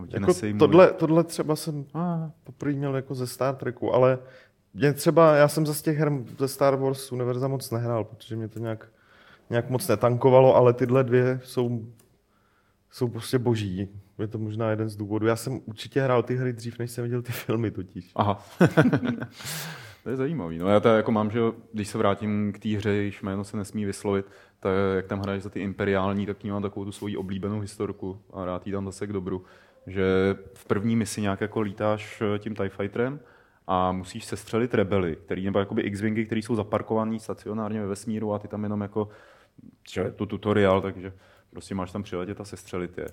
Jako 0.10 0.34
tohle, 0.60 0.94
tohle 0.94 1.24
třeba 1.24 1.56
jsem 1.56 1.86
Ah, 1.94 2.32
poprvé 2.44 2.74
měl 2.74 2.96
jako 2.96 3.16
ze 3.16 3.28
Star 3.28 3.56
Treku, 3.56 3.94
ale 3.96 4.20
mě 4.74 4.94
třeba, 4.94 5.36
já 5.36 5.48
jsem 5.48 5.66
z 5.66 5.82
těch 5.82 5.98
her 5.98 6.12
ze 6.40 6.48
Star 6.48 6.76
Wars 6.76 7.12
Univerza 7.12 7.48
moc 7.48 7.72
nehrál, 7.72 8.04
protože 8.04 8.36
mě 8.36 8.48
to 8.48 8.60
nějak, 8.60 8.88
nějak 9.50 9.70
moc 9.70 9.88
netankovalo, 9.88 10.56
ale 10.56 10.74
tyhle 10.74 11.04
dvě 11.04 11.40
jsou, 11.44 11.86
jsou 12.92 13.08
prostě 13.08 13.40
boží. 13.40 13.90
Je 14.20 14.28
to 14.28 14.38
možná 14.38 14.70
jeden 14.70 14.90
z 14.90 14.96
důvodů. 14.96 15.28
Já 15.28 15.36
jsem 15.36 15.62
určitě 15.66 16.02
hrál 16.02 16.24
ty 16.24 16.36
hry 16.36 16.54
dřív, 16.54 16.80
než 16.80 16.92
jsem 16.92 17.04
viděl 17.04 17.22
ty 17.22 17.32
filmy 17.32 17.72
totiž. 17.72 18.12
Aha. 18.16 18.46
to 20.04 20.10
je 20.10 20.16
zajímavý. 20.16 20.58
No 20.58 20.68
já 20.68 20.80
to 20.80 20.88
jako 20.88 21.12
mám, 21.12 21.32
že 21.32 21.40
když 21.74 21.88
se 21.88 21.98
vrátím 21.98 22.54
k 22.54 22.60
té 22.60 22.70
hře, 22.70 22.90
jejíž 22.90 23.22
jméno 23.22 23.44
se 23.44 23.58
nesmí 23.58 23.86
vyslovit, 23.86 24.26
tak 24.60 24.72
jak 24.96 25.08
tam 25.08 25.20
hraješ 25.20 25.44
za 25.44 25.50
ty 25.50 25.60
imperiální, 25.60 26.26
tak 26.26 26.44
mám 26.44 26.62
takovou 26.62 26.86
tu 26.86 26.92
svoji 26.92 27.18
oblíbenou 27.18 27.60
historku 27.60 28.22
a 28.34 28.46
rád 28.46 28.68
jí 28.68 28.74
tam 28.74 28.86
zase 28.86 29.08
k 29.08 29.14
dobru. 29.14 29.46
Že 29.88 30.36
v 30.54 30.66
první 30.66 30.96
misi 30.96 31.22
nějak 31.22 31.42
jako 31.42 31.62
lítáš 31.62 32.22
eh, 32.22 32.40
tím 32.40 32.56
TIE 32.56 32.70
Fighterem 32.70 33.20
a 33.68 33.92
musíš 33.92 34.26
sestřelit 34.26 34.74
rebely, 34.74 35.16
který, 35.16 35.46
nebo 35.46 35.60
jakoby 35.60 35.82
X-Wingy, 35.82 36.26
které 36.26 36.42
jsou 36.42 36.56
zaparkovaný 36.56 37.20
stacionárně 37.20 37.82
ve 37.82 37.88
vesmíru 37.88 38.34
a 38.34 38.40
ty 38.40 38.48
tam 38.48 38.64
jenom 38.64 38.82
jako, 38.82 39.10
je 39.98 40.12
to 40.12 40.26
tutoriál, 40.26 40.82
takže 40.82 41.14
prostě 41.50 41.76
máš 41.76 41.92
tam 41.92 42.04
přiletět 42.04 42.42
a 42.42 42.46
sestřelit 42.46 42.98
je. 42.98 43.08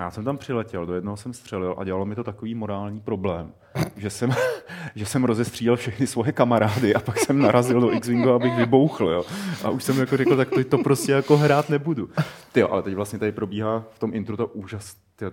Já 0.00 0.10
jsem 0.10 0.24
tam 0.24 0.38
přiletěl, 0.38 0.86
do 0.86 0.94
jednoho 0.94 1.16
jsem 1.16 1.32
střelil 1.32 1.74
a 1.78 1.84
dělalo 1.84 2.06
mi 2.06 2.14
to 2.14 2.24
takový 2.24 2.54
morální 2.54 3.00
problém, 3.00 3.52
že 3.96 4.10
jsem, 4.10 4.30
že 4.94 5.06
jsem 5.06 5.24
rozestřílel 5.24 5.76
všechny 5.76 6.06
svoje 6.06 6.32
kamarády 6.32 6.94
a 6.94 7.00
pak 7.00 7.18
jsem 7.18 7.38
narazil 7.38 7.80
do 7.80 7.92
X-Wingu, 7.92 8.30
abych 8.30 8.56
vybouchl. 8.56 9.08
Jo. 9.08 9.24
A 9.64 9.70
už 9.70 9.84
jsem 9.84 9.98
jako 9.98 10.16
řekl, 10.16 10.36
tak 10.36 10.50
to, 10.50 10.64
to 10.64 10.78
prostě 10.78 11.12
jako 11.12 11.36
hrát 11.36 11.68
nebudu. 11.68 12.10
Ty 12.52 12.60
jo, 12.60 12.68
ale 12.68 12.82
teď 12.82 12.94
vlastně 12.94 13.18
tady 13.18 13.32
probíhá 13.32 13.84
v 13.90 13.98
tom 13.98 14.14
intru 14.14 14.36
to 14.36 14.46
úžas. 14.46 14.96
Ty, 15.16 15.24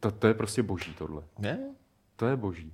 to, 0.00 0.10
to, 0.10 0.26
je 0.26 0.34
prostě 0.34 0.62
boží 0.62 0.94
tohle. 0.94 1.22
Ne? 1.38 1.58
To 2.16 2.26
je 2.26 2.36
boží. 2.36 2.72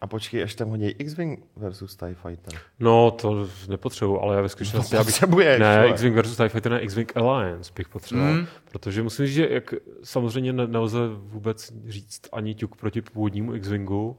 A 0.00 0.06
počkej, 0.06 0.42
až 0.42 0.54
tam 0.54 0.68
hodí 0.68 0.86
X-Wing 0.88 1.44
versus 1.56 1.96
TIE 1.96 2.14
Fighter. 2.14 2.60
No, 2.80 3.10
to 3.10 3.48
nepotřebuji, 3.68 4.20
ale 4.20 4.36
já 4.36 4.42
ve 4.42 4.48
skutečnosti... 4.48 4.94
já 4.96 5.00
bych- 5.00 5.06
potřebuješ, 5.14 5.60
Ne, 5.60 5.76
vole. 5.78 5.90
X-Wing 5.90 6.14
versus 6.14 6.36
TIE 6.36 6.48
Fighter, 6.48 6.72
ne, 6.72 6.80
X-Wing 6.80 7.16
Alliance 7.16 7.72
bych 7.76 7.88
potřeboval. 7.88 8.32
Mm. 8.34 8.46
Protože 8.72 9.02
musím 9.02 9.26
říct, 9.26 9.34
že 9.34 9.48
jak 9.50 9.74
samozřejmě 10.02 10.52
ne- 10.52 10.66
nelze 10.66 10.98
vůbec 11.16 11.72
říct 11.86 12.20
ani 12.32 12.54
ťuk 12.54 12.76
proti 12.76 13.02
původnímu 13.02 13.54
X-Wingu 13.54 14.16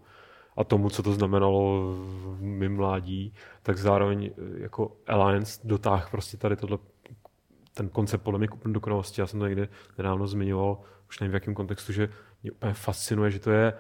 a 0.58 0.64
tomu, 0.64 0.90
co 0.90 1.04
to 1.04 1.14
znamenalo 1.14 1.80
v 2.00 2.42
mém 2.42 2.76
mládí, 2.76 3.34
tak 3.64 3.78
zároveň 3.78 4.26
eh, 4.38 4.62
jako 4.62 4.92
Alliance 5.08 5.60
dotáh 5.64 6.12
prostě 6.12 6.38
tady 6.38 6.56
tohle 6.56 6.78
ten 7.74 7.90
koncept 7.90 8.22
podle 8.22 8.38
mě 8.38 8.48
k 8.48 8.54
úplně 8.54 8.74
dokonalosti. 8.74 9.22
Já 9.22 9.28
jsem 9.28 9.40
to 9.40 9.46
někde 9.48 9.68
nedávno 9.98 10.28
zmiňoval, 10.28 10.78
už 11.10 11.20
nevím 11.20 11.32
v 11.32 11.34
jakém 11.34 11.54
kontextu, 11.54 11.94
že 11.94 12.10
mě 12.44 12.52
úplně 12.52 12.74
fascinuje, 12.74 13.32
že 13.32 13.40
to 13.40 13.52
je 13.52 13.74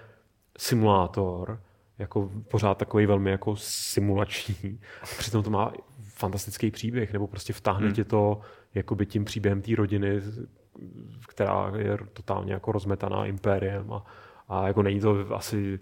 simulátor, 0.57 1.59
jako 1.99 2.31
pořád 2.51 2.77
takový 2.77 3.05
velmi 3.05 3.31
jako 3.31 3.55
simulační. 3.55 4.79
A 5.01 5.05
přitom 5.05 5.43
to 5.43 5.49
má 5.49 5.73
fantastický 6.01 6.71
příběh, 6.71 7.13
nebo 7.13 7.27
prostě 7.27 7.53
vtáhne 7.53 7.85
Hmm. 7.85 7.95
tě 7.95 8.03
to 8.03 8.41
jakoby 8.75 9.05
tím 9.05 9.25
příběhem 9.25 9.61
té 9.61 9.75
rodiny, 9.75 10.21
která 11.27 11.71
je 11.77 11.97
totálně 12.13 12.53
jako 12.53 12.71
rozmetaná 12.71 13.25
impériem 13.25 13.93
a, 13.93 14.05
a 14.49 14.67
jako 14.67 14.83
není 14.83 14.99
to 14.99 15.35
asi, 15.35 15.79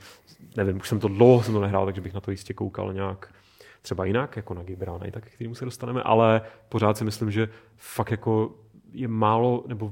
nevím, 0.58 0.78
už 0.78 0.90
jsem 0.90 1.00
to 1.00 1.08
dlouho 1.08 1.44
jsem 1.44 1.54
to 1.54 1.62
nehrál, 1.62 1.86
takže 1.86 2.02
bych 2.02 2.14
na 2.14 2.22
to 2.22 2.32
jistě 2.32 2.54
koukal 2.54 2.94
nějak 2.94 3.34
třeba 3.82 4.06
jinak, 4.06 4.36
jako 4.36 4.54
na 4.54 4.64
Gibrana, 4.64 5.00
tak 5.12 5.26
k 5.26 5.32
kterému 5.32 5.56
se 5.56 5.66
dostaneme, 5.66 6.04
ale 6.04 6.42
pořád 6.70 6.98
si 6.98 7.04
myslím, 7.04 7.32
že 7.32 7.50
fakt 7.78 8.12
jako 8.12 8.56
je 8.92 9.08
málo, 9.08 9.64
nebo 9.68 9.92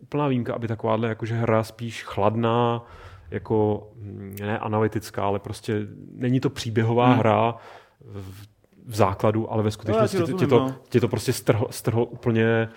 úplná 0.00 0.28
výjimka, 0.28 0.54
aby 0.54 0.68
takováhle 0.68 1.08
jakože 1.08 1.34
hra 1.34 1.62
spíš 1.64 2.04
chladná, 2.04 2.84
jako 3.30 3.88
mm, 3.96 4.36
ne 4.40 4.58
analytická, 4.58 5.24
ale 5.24 5.38
prostě 5.38 5.86
není 6.12 6.40
to 6.40 6.50
příběhová 6.50 7.06
Hmm. 7.06 7.18
hra 7.18 7.54
v, 8.00 8.46
v 8.86 8.94
základu, 8.94 9.52
ale 9.52 9.62
ve 9.62 9.70
skutečnosti 9.70 10.18
ti 10.26 10.32
tě, 10.34 10.46
to, 10.46 10.58
no. 10.58 10.74
tě 10.88 11.00
to 11.00 11.08
prostě 11.08 11.32
strhlo, 11.32 11.66
strhlo 11.70 12.04
úplně 12.04 12.68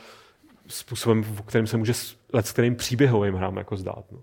způsobem, 0.67 1.23
v 1.23 1.41
kterým 1.41 1.67
se 1.67 1.77
může 1.77 1.93
s 1.93 2.15
let 2.33 2.47
s 2.47 2.51
kterým 2.51 2.75
příběhovým 2.75 3.35
hrám 3.35 3.57
jako 3.57 3.77
zdát. 3.77 4.05
No. 4.11 4.19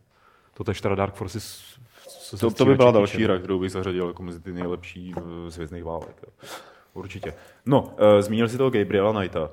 To 0.55 0.64
tež 0.64 0.81
teda 0.81 0.95
Dark 0.95 1.14
Forces 1.14 1.62
se 2.09 2.37
To, 2.37 2.51
to 2.51 2.64
by 2.64 2.75
byla 2.75 2.90
další 2.90 3.19
no. 3.19 3.25
hra, 3.25 3.38
kterou 3.38 3.61
bych 3.61 3.71
zařadil 3.71 4.07
jako 4.07 4.23
mezi 4.23 4.40
ty 4.40 4.53
nejlepší 4.53 5.14
eh, 5.16 5.51
z 5.51 5.55
Hvězdných 5.55 5.85
válek. 5.85 6.16
jo. 6.27 6.49
Určitě. 6.95 7.35
No, 7.66 7.83
uh, 7.83 8.21
zmínil 8.21 8.49
si 8.49 8.59
toho 8.59 8.71
Gabriela 8.71 9.12
Knighta. 9.12 9.51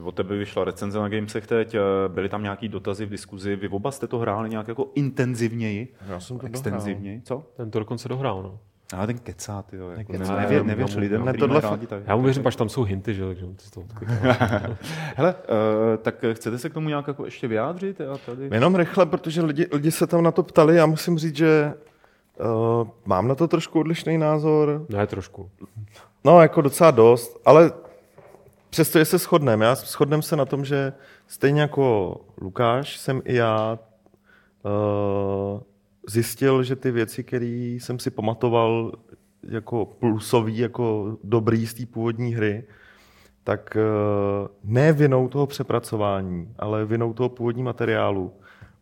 Uh, 0.00 0.06
od 0.06 0.14
tebe 0.14 0.36
vyšla 0.36 0.64
recenze 0.64 0.98
na 0.98 1.08
Gamesech 1.08 1.46
teď, 1.46 1.74
uh, 1.74 1.80
byly 2.14 2.28
tam 2.28 2.42
nějaký 2.42 2.68
dotazy 2.68 3.06
v 3.06 3.10
diskuzi. 3.10 3.56
Vy 3.56 3.68
oba 3.68 3.90
jste 3.90 4.06
to 4.06 4.18
hráli 4.18 4.50
nějak 4.50 4.68
jako 4.68 4.90
intenzivněji? 4.94 5.94
Já 6.08 6.20
jsem 6.20 6.38
to 6.38 6.46
Extenzivněji? 6.46 7.20
Co? 7.24 7.42
Ten 7.56 7.70
to 7.70 7.78
dokonce 7.78 8.08
dohrál, 8.08 8.42
no. 8.42 8.58
Ale 8.96 9.06
ten 9.06 9.18
kecá, 9.18 9.62
ty 9.62 9.76
jo. 9.76 9.90
Jako 9.90 10.12
kecá, 10.12 10.36
nevěř 10.36 10.64
já 10.66 10.86
mu- 10.86 11.00
lidem, 11.00 11.24
ne, 11.24 11.32
tohle 11.32 11.60
rádi, 11.60 11.86
tak. 11.86 12.02
Já 12.06 12.16
mu 12.16 12.22
věřím, 12.22 12.46
až 12.46 12.56
tam 12.56 12.68
jsou 12.68 12.82
hinty, 12.82 13.14
že 13.14 13.26
takže 13.26 13.46
to, 13.74 13.80
to 13.80 13.86
Hele, 15.16 15.34
uh, 15.34 15.96
tak 16.02 16.24
chcete 16.32 16.58
se 16.58 16.70
k 16.70 16.74
tomu 16.74 16.88
nějak 16.88 17.08
jako 17.08 17.24
ještě 17.24 17.48
vyjádřit? 17.48 18.00
Já 18.00 18.16
tady... 18.26 18.48
Jenom 18.52 18.74
rychle, 18.74 19.06
protože 19.06 19.42
lidi, 19.42 19.66
lidi 19.72 19.90
se 19.90 20.06
tam 20.06 20.22
na 20.22 20.30
to 20.30 20.42
ptali, 20.42 20.76
já 20.76 20.86
musím 20.86 21.18
říct, 21.18 21.36
že 21.36 21.74
uh, 22.80 22.88
mám 23.04 23.28
na 23.28 23.34
to 23.34 23.48
trošku 23.48 23.80
odlišný 23.80 24.18
názor. 24.18 24.86
Ne, 24.88 25.06
trošku. 25.06 25.50
No, 26.24 26.40
jako 26.42 26.60
docela 26.60 26.90
dost, 26.90 27.40
ale 27.44 27.72
přesto, 28.70 28.98
že 28.98 29.04
se 29.04 29.18
shodneme. 29.18 29.64
Já 29.64 29.74
shodneme 29.74 30.22
se 30.22 30.36
na 30.36 30.44
tom, 30.44 30.64
že 30.64 30.92
stejně 31.26 31.60
jako 31.60 32.16
Lukáš, 32.40 32.98
jsem 32.98 33.22
i 33.24 33.34
já 33.34 33.78
uh, 34.62 35.60
zjistil, 36.08 36.62
že 36.62 36.76
ty 36.76 36.90
věci, 36.90 37.24
které 37.24 37.46
jsem 37.80 37.98
si 37.98 38.10
pamatoval 38.10 38.92
jako 39.42 39.86
plusový, 39.86 40.58
jako 40.58 41.16
dobrý 41.24 41.66
z 41.66 41.74
té 41.74 41.86
původní 41.86 42.34
hry, 42.34 42.64
tak 43.44 43.76
uh, 43.76 44.48
ne 44.64 44.92
vinou 44.92 45.28
toho 45.28 45.46
přepracování, 45.46 46.54
ale 46.58 46.84
vinou 46.84 47.12
toho 47.12 47.28
původní 47.28 47.62
materiálu. 47.62 48.32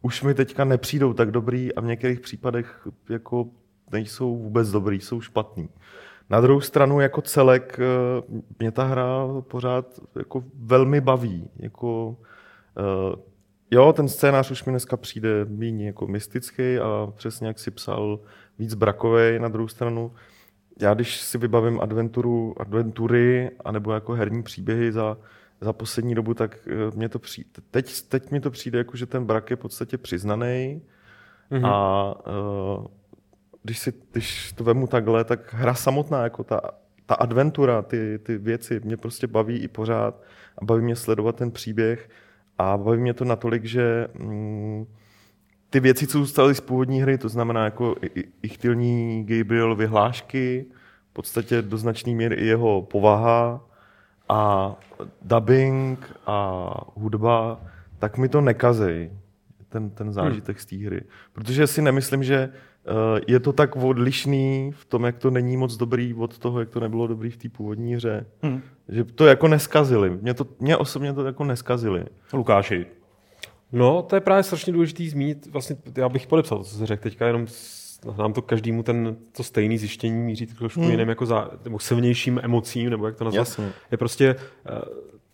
Už 0.03 0.22
mi 0.22 0.35
teďka 0.35 0.64
nepřijdou 0.64 1.12
tak 1.12 1.31
dobrý 1.31 1.75
a 1.75 1.81
v 1.81 1.85
některých 1.85 2.20
případech 2.20 2.88
jako 3.09 3.46
nejsou 3.92 4.37
vůbec 4.37 4.70
dobrý, 4.70 5.01
jsou 5.01 5.20
špatný. 5.20 5.68
Na 6.31 6.41
druhou 6.41 6.61
stranu 6.61 7.01
jako 7.01 7.23
celek 7.23 7.79
eh, 7.81 8.23
mě 8.59 8.71
ta 8.71 8.85
hra 8.85 9.27
pořád 9.41 10.01
jako 10.19 10.45
velmi 10.55 11.01
baví. 11.01 11.51
Jako, 11.57 12.09
uh, 12.09 13.21
jo, 13.71 13.93
ten 13.93 14.09
scénář 14.09 14.51
už 14.51 14.65
mi 14.65 14.73
dneska 14.73 14.97
přijde 14.97 15.45
méně 15.45 15.87
jako 15.87 16.07
mystický 16.07 16.79
a 16.79 17.12
přesně 17.17 17.47
jak 17.47 17.59
si 17.59 17.71
psal, 17.71 18.21
víc 18.59 18.75
brakovej. 18.75 19.39
Na 19.39 19.49
druhou 19.49 19.69
stranu, 19.69 20.12
já 20.81 20.95
když 20.95 21.21
si 21.21 21.39
vybavím 21.39 21.81
adventuru, 21.81 22.55
adventury 22.61 23.51
anebo 23.65 23.93
jako 23.93 24.12
herní 24.12 24.43
příběhy 24.43 24.93
za, 24.93 25.17
za 25.61 25.73
poslední 25.73 26.15
dobu, 26.15 26.35
tak 26.35 26.59
eh, 26.67 26.97
mě 26.97 27.09
to 27.09 27.19
přijde, 27.19 27.51
teď, 27.71 28.03
teď 28.03 28.31
mi 28.31 28.41
to 28.41 28.51
přijde 28.51 28.79
jako, 28.79 28.97
že 28.97 29.07
ten 29.07 29.25
brak 29.25 29.51
je 29.51 29.57
v 29.57 29.61
podstatě 29.61 29.99
přiznaný 29.99 30.83
mm-hmm. 31.51 31.67
a 31.67 32.15
uh, 32.79 32.87
když, 33.66 33.79
si, 33.79 33.92
když 34.12 34.52
to 34.52 34.64
vemu 34.64 34.87
takhle, 34.87 35.24
tak 35.24 35.55
hra 35.55 35.74
samotná, 35.74 36.22
jako 36.22 36.44
ta, 36.44 36.61
ta 37.07 37.14
adventura, 37.14 37.83
ty, 37.83 38.18
ty 38.18 38.38
věci 38.38 38.81
mě 38.85 38.96
prostě 38.96 39.26
baví 39.26 39.59
i 39.59 39.68
pořád 39.68 40.22
a 40.59 40.64
baví 40.64 40.83
mě 40.83 40.96
sledovat 40.96 41.37
ten 41.37 41.50
příběh 41.50 42.09
a 42.59 42.76
baví 42.76 43.00
mě 43.00 43.14
to 43.14 43.24
natolik, 43.24 43.64
že 43.64 44.09
mm, 44.14 44.87
ty 45.70 45.81
věci, 45.81 46.07
co 46.07 46.18
zůstaly 46.18 46.55
z 46.55 46.61
původní 46.61 47.02
hry, 47.02 47.18
to 47.18 47.29
znamená 47.29 47.64
jako 47.64 47.94
ichtilní 48.42 49.24
Gabriel 49.24 49.74
vyhlášky, 49.74 50.66
v 51.11 51.12
podstatě 51.12 51.62
do 51.62 51.79
značné 51.79 52.14
míry 52.14 52.37
i 52.37 52.46
jeho 52.46 52.83
povaha 52.83 53.61
a 54.29 54.72
dubbing 55.22 56.12
a 56.26 56.70
hudba, 56.94 57.61
tak 57.98 58.18
mi 58.18 58.29
to 58.29 58.40
nekazej, 58.40 59.11
ten, 59.68 59.90
ten 59.90 60.12
zážitek 60.12 60.57
hmm. 60.57 60.62
z 60.62 60.66
té 60.66 60.76
hry. 60.76 61.00
Protože 61.33 61.66
si 61.66 61.83
nemyslím, 61.83 62.24
že 62.24 62.52
je 63.29 63.40
to 63.40 63.53
tak 63.53 63.77
odlišný 63.77 64.72
v 64.75 64.85
tom, 64.85 65.05
jak 65.05 65.18
to 65.18 65.31
není 65.31 65.57
moc 65.57 65.77
dobrý 65.77 66.14
od 66.14 66.38
toho, 66.38 66.61
jak 66.61 66.68
to 66.68 66.81
nebylo 66.81 67.07
dobrý 67.07 67.31
v 67.31 67.37
té 67.37 67.49
původní 67.49 67.94
hře. 67.94 68.27
Hmm. 68.42 68.62
Že 68.88 69.05
to 69.05 69.27
jako 69.27 69.49
neskazili. 69.49 70.11
Mě, 70.11 70.35
to, 70.35 70.46
mě 70.61 70.77
osobně 70.77 71.12
to 71.12 71.25
jako 71.25 71.44
neskazili. 71.44 72.05
Lukáši. 72.33 72.87
No, 73.72 74.03
to 74.03 74.16
je 74.16 74.20
právě 74.20 74.42
strašně 74.42 74.72
důležité 74.72 75.05
zmínit. 75.05 75.46
Vlastně 75.46 75.77
já 75.96 76.09
bych 76.09 76.27
podepsal 76.27 76.59
to, 76.59 76.64
co 76.64 76.77
jsi 76.77 76.87
řekl 76.87 77.03
teďka, 77.03 77.27
jenom 77.27 77.46
nám 78.18 78.33
to 78.33 78.42
každému 78.42 78.83
ten, 78.83 79.16
to 79.33 79.42
stejné 79.42 79.79
zjištění 79.79 80.22
míří 80.22 80.46
trošku 80.46 80.81
hmm. 80.81 80.90
jiným 80.90 81.09
jako 81.09 81.27
za, 81.27 81.51
nebo 81.64 81.79
silnějším 81.79 82.40
emocím, 82.42 82.90
nebo 82.90 83.07
jak 83.07 83.16
to 83.16 83.25
nazvat. 83.25 83.49
Jasně. 83.49 83.72
Je 83.90 83.99
prostě 83.99 84.37
uh, 84.37 84.79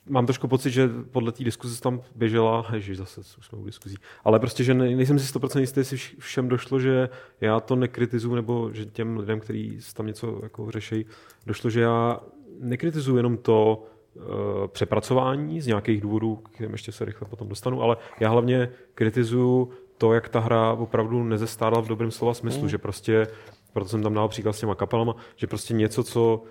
mám 0.06 0.26
trošku 0.26 0.48
pocit, 0.48 0.70
že 0.70 0.90
podle 1.10 1.32
té 1.32 1.44
diskuze 1.44 1.80
tam 1.80 2.00
běžela, 2.14 2.66
ježiš, 2.72 2.98
zase 2.98 3.20
už 3.20 3.46
jsme 3.46 3.58
u 3.58 3.64
diskuzí, 3.64 3.96
ale 4.24 4.40
prostě, 4.40 4.64
že 4.64 4.74
nejsem 4.74 5.18
si 5.18 5.34
100% 5.34 5.60
jistý, 5.60 5.80
jestli 5.80 5.96
všem 6.18 6.48
došlo, 6.48 6.80
že 6.80 7.08
já 7.40 7.60
to 7.60 7.76
nekritizuju, 7.76 8.34
nebo 8.34 8.70
že 8.72 8.86
těm 8.86 9.16
lidem, 9.16 9.40
kteří 9.40 9.78
tam 9.94 10.06
něco 10.06 10.40
jako 10.42 10.70
řeší, 10.70 11.06
došlo, 11.46 11.70
že 11.70 11.80
já 11.80 12.20
nekritizuju 12.60 13.16
jenom 13.16 13.36
to 13.36 13.84
uh, 14.14 14.22
přepracování 14.66 15.60
z 15.60 15.66
nějakých 15.66 16.00
důvodů, 16.00 16.36
k 16.36 16.48
kterým 16.48 16.72
ještě 16.72 16.92
se 16.92 17.04
rychle 17.04 17.28
potom 17.28 17.48
dostanu, 17.48 17.82
ale 17.82 17.96
já 18.20 18.28
hlavně 18.28 18.70
kritizuju 18.94 19.70
to, 19.98 20.12
jak 20.12 20.28
ta 20.28 20.40
hra 20.40 20.72
opravdu 20.72 21.24
nezestárla 21.24 21.80
v 21.80 21.88
dobrém 21.88 22.10
slova 22.10 22.34
smyslu, 22.34 22.62
mm. 22.62 22.68
že 22.68 22.78
prostě 22.78 23.26
proto 23.72 23.88
jsem 23.88 24.02
tam 24.02 24.14
dal 24.14 24.28
příklad 24.28 24.52
s 24.52 24.60
těma 24.60 24.74
kapelama, 24.74 25.16
že 25.36 25.46
prostě 25.46 25.74
něco, 25.74 26.04
co 26.04 26.42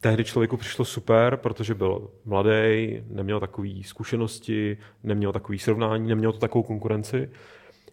tehdy 0.00 0.24
člověku 0.24 0.56
přišlo 0.56 0.84
super, 0.84 1.36
protože 1.36 1.74
byl 1.74 2.10
mladý, 2.24 3.02
neměl 3.08 3.40
takové 3.40 3.68
zkušenosti, 3.84 4.78
neměl 5.02 5.32
takový 5.32 5.58
srovnání, 5.58 6.08
neměl 6.08 6.32
to 6.32 6.38
takovou 6.38 6.62
konkurenci. 6.62 7.30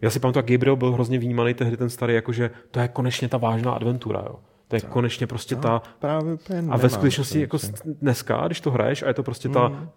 Já 0.01 0.09
si 0.09 0.19
pamatuju, 0.19 0.39
jak 0.39 0.51
Gabriel 0.51 0.75
byl 0.75 0.91
hrozně 0.91 1.19
vnímaný 1.19 1.53
tehdy 1.53 1.77
ten 1.77 1.89
starý, 1.89 2.13
jakože 2.13 2.51
to 2.71 2.79
je 2.79 2.87
konečně 2.87 3.29
ta 3.29 3.37
vážná 3.37 3.71
adventura. 3.71 4.23
Jo. 4.25 4.35
To 4.67 4.75
je 4.75 4.81
tak. 4.81 4.91
konečně 4.91 5.27
prostě 5.27 5.55
ta... 5.55 5.81
Právě 5.99 6.37
a 6.69 6.77
ve 6.77 6.89
skutečnosti 6.89 7.41
jako 7.41 7.57
dneska, 7.85 8.47
když 8.47 8.61
to 8.61 8.71
hraješ 8.71 9.03
a 9.03 9.07
je 9.07 9.13
to 9.13 9.23
prostě 9.23 9.49
ta, 9.49 9.67
mm. 9.67 9.89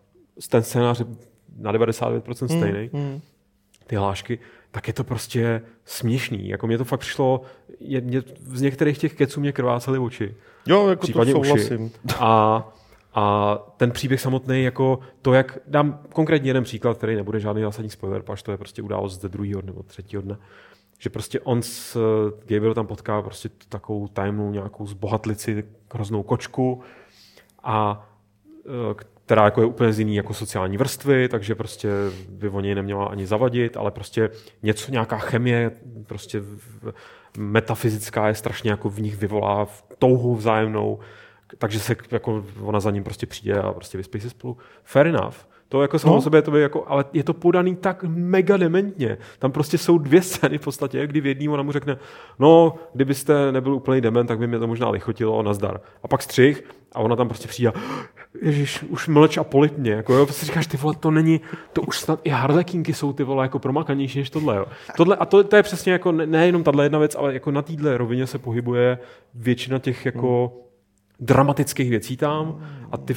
ten 0.50 0.62
scénář 0.62 1.02
na 1.58 1.72
99% 1.72 2.58
stejný, 2.58 2.90
mm. 2.92 3.00
mm. 3.00 3.20
ty 3.86 3.96
hlášky, 3.96 4.38
tak 4.76 4.88
je 4.88 4.94
to 4.94 5.04
prostě 5.04 5.62
směšný. 5.84 6.48
Jako 6.48 6.66
mě 6.66 6.78
to 6.78 6.84
fakt 6.84 7.00
přišlo, 7.00 7.42
je, 7.80 8.00
mě, 8.00 8.22
z 8.38 8.60
některých 8.60 8.98
těch 8.98 9.14
keců 9.14 9.40
mě 9.40 9.52
krvácely 9.52 9.98
oči. 9.98 10.34
Jo, 10.66 10.88
jako 10.88 11.06
to 11.06 11.24
souhlasím. 11.24 11.84
Uši. 11.84 12.14
A, 12.18 12.68
a 13.14 13.54
ten 13.76 13.90
příběh 13.90 14.20
samotný, 14.20 14.62
jako 14.62 14.98
to, 15.22 15.32
jak 15.32 15.58
dám 15.66 16.00
konkrétně 16.12 16.50
jeden 16.50 16.64
příklad, 16.64 16.96
který 16.96 17.16
nebude 17.16 17.40
žádný 17.40 17.62
zásadní 17.62 17.90
spoiler, 17.90 18.22
paž 18.22 18.42
to 18.42 18.50
je 18.50 18.58
prostě 18.58 18.82
událost 18.82 19.20
ze 19.20 19.28
druhého 19.28 19.62
nebo 19.62 19.82
třetího 19.82 20.22
dne, 20.22 20.36
že 20.98 21.10
prostě 21.10 21.40
on 21.40 21.62
s 21.62 21.96
Gabriel 22.46 22.74
tam 22.74 22.86
potká 22.86 23.22
prostě 23.22 23.50
takovou 23.68 24.08
tajemnou 24.08 24.50
nějakou 24.50 24.86
zbohatlici, 24.86 25.64
hroznou 25.92 26.22
kočku 26.22 26.82
a 27.62 28.08
e, 28.90 28.94
která 29.26 29.44
jako 29.44 29.60
je 29.60 29.66
úplně 29.66 29.92
z 29.92 29.98
jiný 29.98 30.16
jako 30.16 30.34
sociální 30.34 30.76
vrstvy, 30.76 31.28
takže 31.28 31.54
prostě 31.54 31.88
by 32.28 32.48
o 32.48 32.60
něj 32.60 32.74
neměla 32.74 33.06
ani 33.06 33.26
zavadit, 33.26 33.76
ale 33.76 33.90
prostě 33.90 34.30
něco, 34.62 34.92
nějaká 34.92 35.18
chemie, 35.18 35.70
prostě 36.06 36.42
metafyzická 37.38 38.28
je 38.28 38.34
strašně 38.34 38.70
jako 38.70 38.90
v 38.90 39.00
nich 39.00 39.16
vyvolá 39.16 39.64
v 39.64 39.84
touhu 39.98 40.36
vzájemnou, 40.36 40.98
takže 41.58 41.80
se 41.80 41.96
jako 42.10 42.44
ona 42.62 42.80
za 42.80 42.90
ním 42.90 43.04
prostě 43.04 43.26
přijde 43.26 43.60
a 43.60 43.72
prostě 43.72 43.98
vyspí 43.98 44.20
se 44.20 44.30
spolu. 44.30 44.56
Fair 44.84 45.06
enough. 45.06 45.36
To 45.68 45.82
jako 45.82 45.98
samo 45.98 46.14
no. 46.14 46.22
sobě, 46.22 46.42
to 46.42 46.50
by 46.50 46.60
jako, 46.60 46.84
ale 46.86 47.04
je 47.12 47.24
to 47.24 47.34
podaný 47.34 47.76
tak 47.76 48.04
mega 48.08 48.56
dementně. 48.56 49.18
Tam 49.38 49.52
prostě 49.52 49.78
jsou 49.78 49.98
dvě 49.98 50.22
scény 50.22 50.58
v 50.58 50.64
podstatě, 50.64 51.06
kdy 51.06 51.20
v 51.20 51.26
jedný 51.26 51.48
ona 51.48 51.62
mu 51.62 51.72
řekne, 51.72 51.96
no, 52.38 52.74
kdybyste 52.94 53.52
nebyl 53.52 53.74
úplný 53.74 54.00
dement, 54.00 54.26
tak 54.26 54.38
by 54.38 54.46
mě 54.46 54.58
to 54.58 54.66
možná 54.66 54.88
lichotilo, 54.90 55.42
nazdar. 55.42 55.80
A 56.02 56.08
pak 56.08 56.22
střih 56.22 56.64
a 56.92 57.00
ona 57.00 57.16
tam 57.16 57.28
prostě 57.28 57.48
přijde, 57.48 57.72
ježiš, 58.42 58.82
už 58.82 59.08
mlč 59.08 59.36
a 59.36 59.44
polip 59.44 59.78
mě. 59.78 59.92
Jako, 59.92 60.14
jo, 60.14 60.26
prostě 60.26 60.46
říkáš, 60.46 60.66
ty 60.66 60.76
vole, 60.76 60.94
to 61.00 61.10
není, 61.10 61.40
to 61.72 61.82
už 61.82 62.00
snad 62.00 62.20
i 62.24 62.30
harlekinky 62.30 62.94
jsou 62.94 63.12
ty 63.12 63.24
vole 63.24 63.44
jako 63.44 63.58
promakanější 63.58 64.18
než 64.18 64.30
tohle. 64.30 64.56
Jo. 64.56 64.66
tohle 64.96 65.16
a 65.16 65.24
to, 65.24 65.44
to, 65.44 65.56
je 65.56 65.62
přesně 65.62 65.92
jako 65.92 66.12
nejenom 66.12 66.62
tahle 66.62 66.84
jedna 66.84 66.98
věc, 66.98 67.14
ale 67.14 67.34
jako 67.34 67.50
na 67.50 67.62
téhle 67.62 67.98
rovině 67.98 68.26
se 68.26 68.38
pohybuje 68.38 68.98
většina 69.34 69.78
těch 69.78 70.06
jako 70.06 70.52
hmm. 70.52 70.62
dramatických 71.20 71.90
věcí 71.90 72.16
tam 72.16 72.66
a 72.92 72.96
ty, 72.96 73.14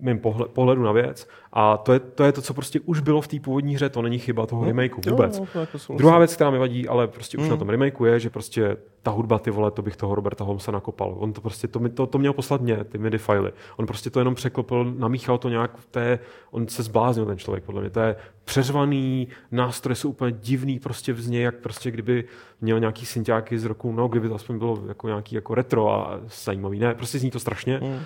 mým 0.00 0.20
pohledu 0.52 0.82
na 0.82 0.92
věc. 0.92 1.28
A 1.52 1.76
to 1.76 1.92
je, 1.92 2.00
to 2.00 2.24
je 2.24 2.32
to, 2.32 2.42
co 2.42 2.54
prostě 2.54 2.80
už 2.80 3.00
bylo 3.00 3.20
v 3.20 3.28
té 3.28 3.40
původní 3.40 3.74
hře, 3.74 3.88
to 3.88 4.02
není 4.02 4.18
chyba 4.18 4.46
toho 4.46 4.62
no, 4.62 4.68
remakeu 4.68 5.00
vůbec. 5.10 5.38
Jo, 5.38 5.46
no, 5.54 5.60
jako 5.60 5.78
Druhá 5.96 6.18
věc, 6.18 6.34
která 6.34 6.50
mi 6.50 6.58
vadí, 6.58 6.88
ale 6.88 7.06
prostě 7.06 7.38
už 7.38 7.44
mm. 7.44 7.50
na 7.50 7.56
tom 7.56 7.68
remakeu 7.68 8.04
je, 8.04 8.20
že 8.20 8.30
prostě 8.30 8.76
ta 9.02 9.10
hudba, 9.10 9.38
ty 9.38 9.50
vole, 9.50 9.70
to 9.70 9.82
bych 9.82 9.96
toho 9.96 10.14
Roberta 10.14 10.44
Holmesa 10.44 10.72
nakopal. 10.72 11.14
On 11.18 11.32
to 11.32 11.40
prostě, 11.40 11.68
to, 11.68 11.88
to, 11.88 12.06
to 12.06 12.18
měl 12.18 12.32
poslat 12.32 12.60
mě, 12.60 12.84
ty 12.84 12.98
MIDI 12.98 13.18
fily. 13.18 13.52
On 13.76 13.86
prostě 13.86 14.10
to 14.10 14.18
jenom 14.18 14.34
překlopil, 14.34 14.84
namíchal 14.84 15.38
to 15.38 15.48
nějak, 15.48 15.70
to 15.90 15.98
je, 15.98 16.18
on 16.50 16.68
se 16.68 16.82
zbláznil 16.82 17.26
ten 17.26 17.38
člověk, 17.38 17.64
podle 17.64 17.80
mě. 17.80 17.90
To 17.90 18.00
je 18.00 18.16
přeřvaný, 18.44 19.28
nástroje 19.52 19.96
jsou 19.96 20.08
úplně 20.08 20.32
divný 20.40 20.78
prostě 20.78 21.12
v 21.12 21.28
něj, 21.28 21.42
jak 21.42 21.54
prostě 21.54 21.90
kdyby 21.90 22.24
měl 22.60 22.80
nějaký 22.80 23.06
synťáky 23.06 23.58
z 23.58 23.64
roku, 23.64 23.92
no, 23.92 24.08
kdyby 24.08 24.28
to 24.28 24.34
aspoň 24.34 24.58
bylo 24.58 24.82
jako 24.88 25.08
nějaký 25.08 25.34
jako 25.34 25.54
retro 25.54 25.90
a 25.90 26.20
zajímavý. 26.44 26.78
Ne, 26.78 26.94
prostě 26.94 27.18
zní 27.18 27.30
to 27.30 27.38
strašně. 27.38 27.80
Mm. 27.82 27.88
Uh, 27.88 28.00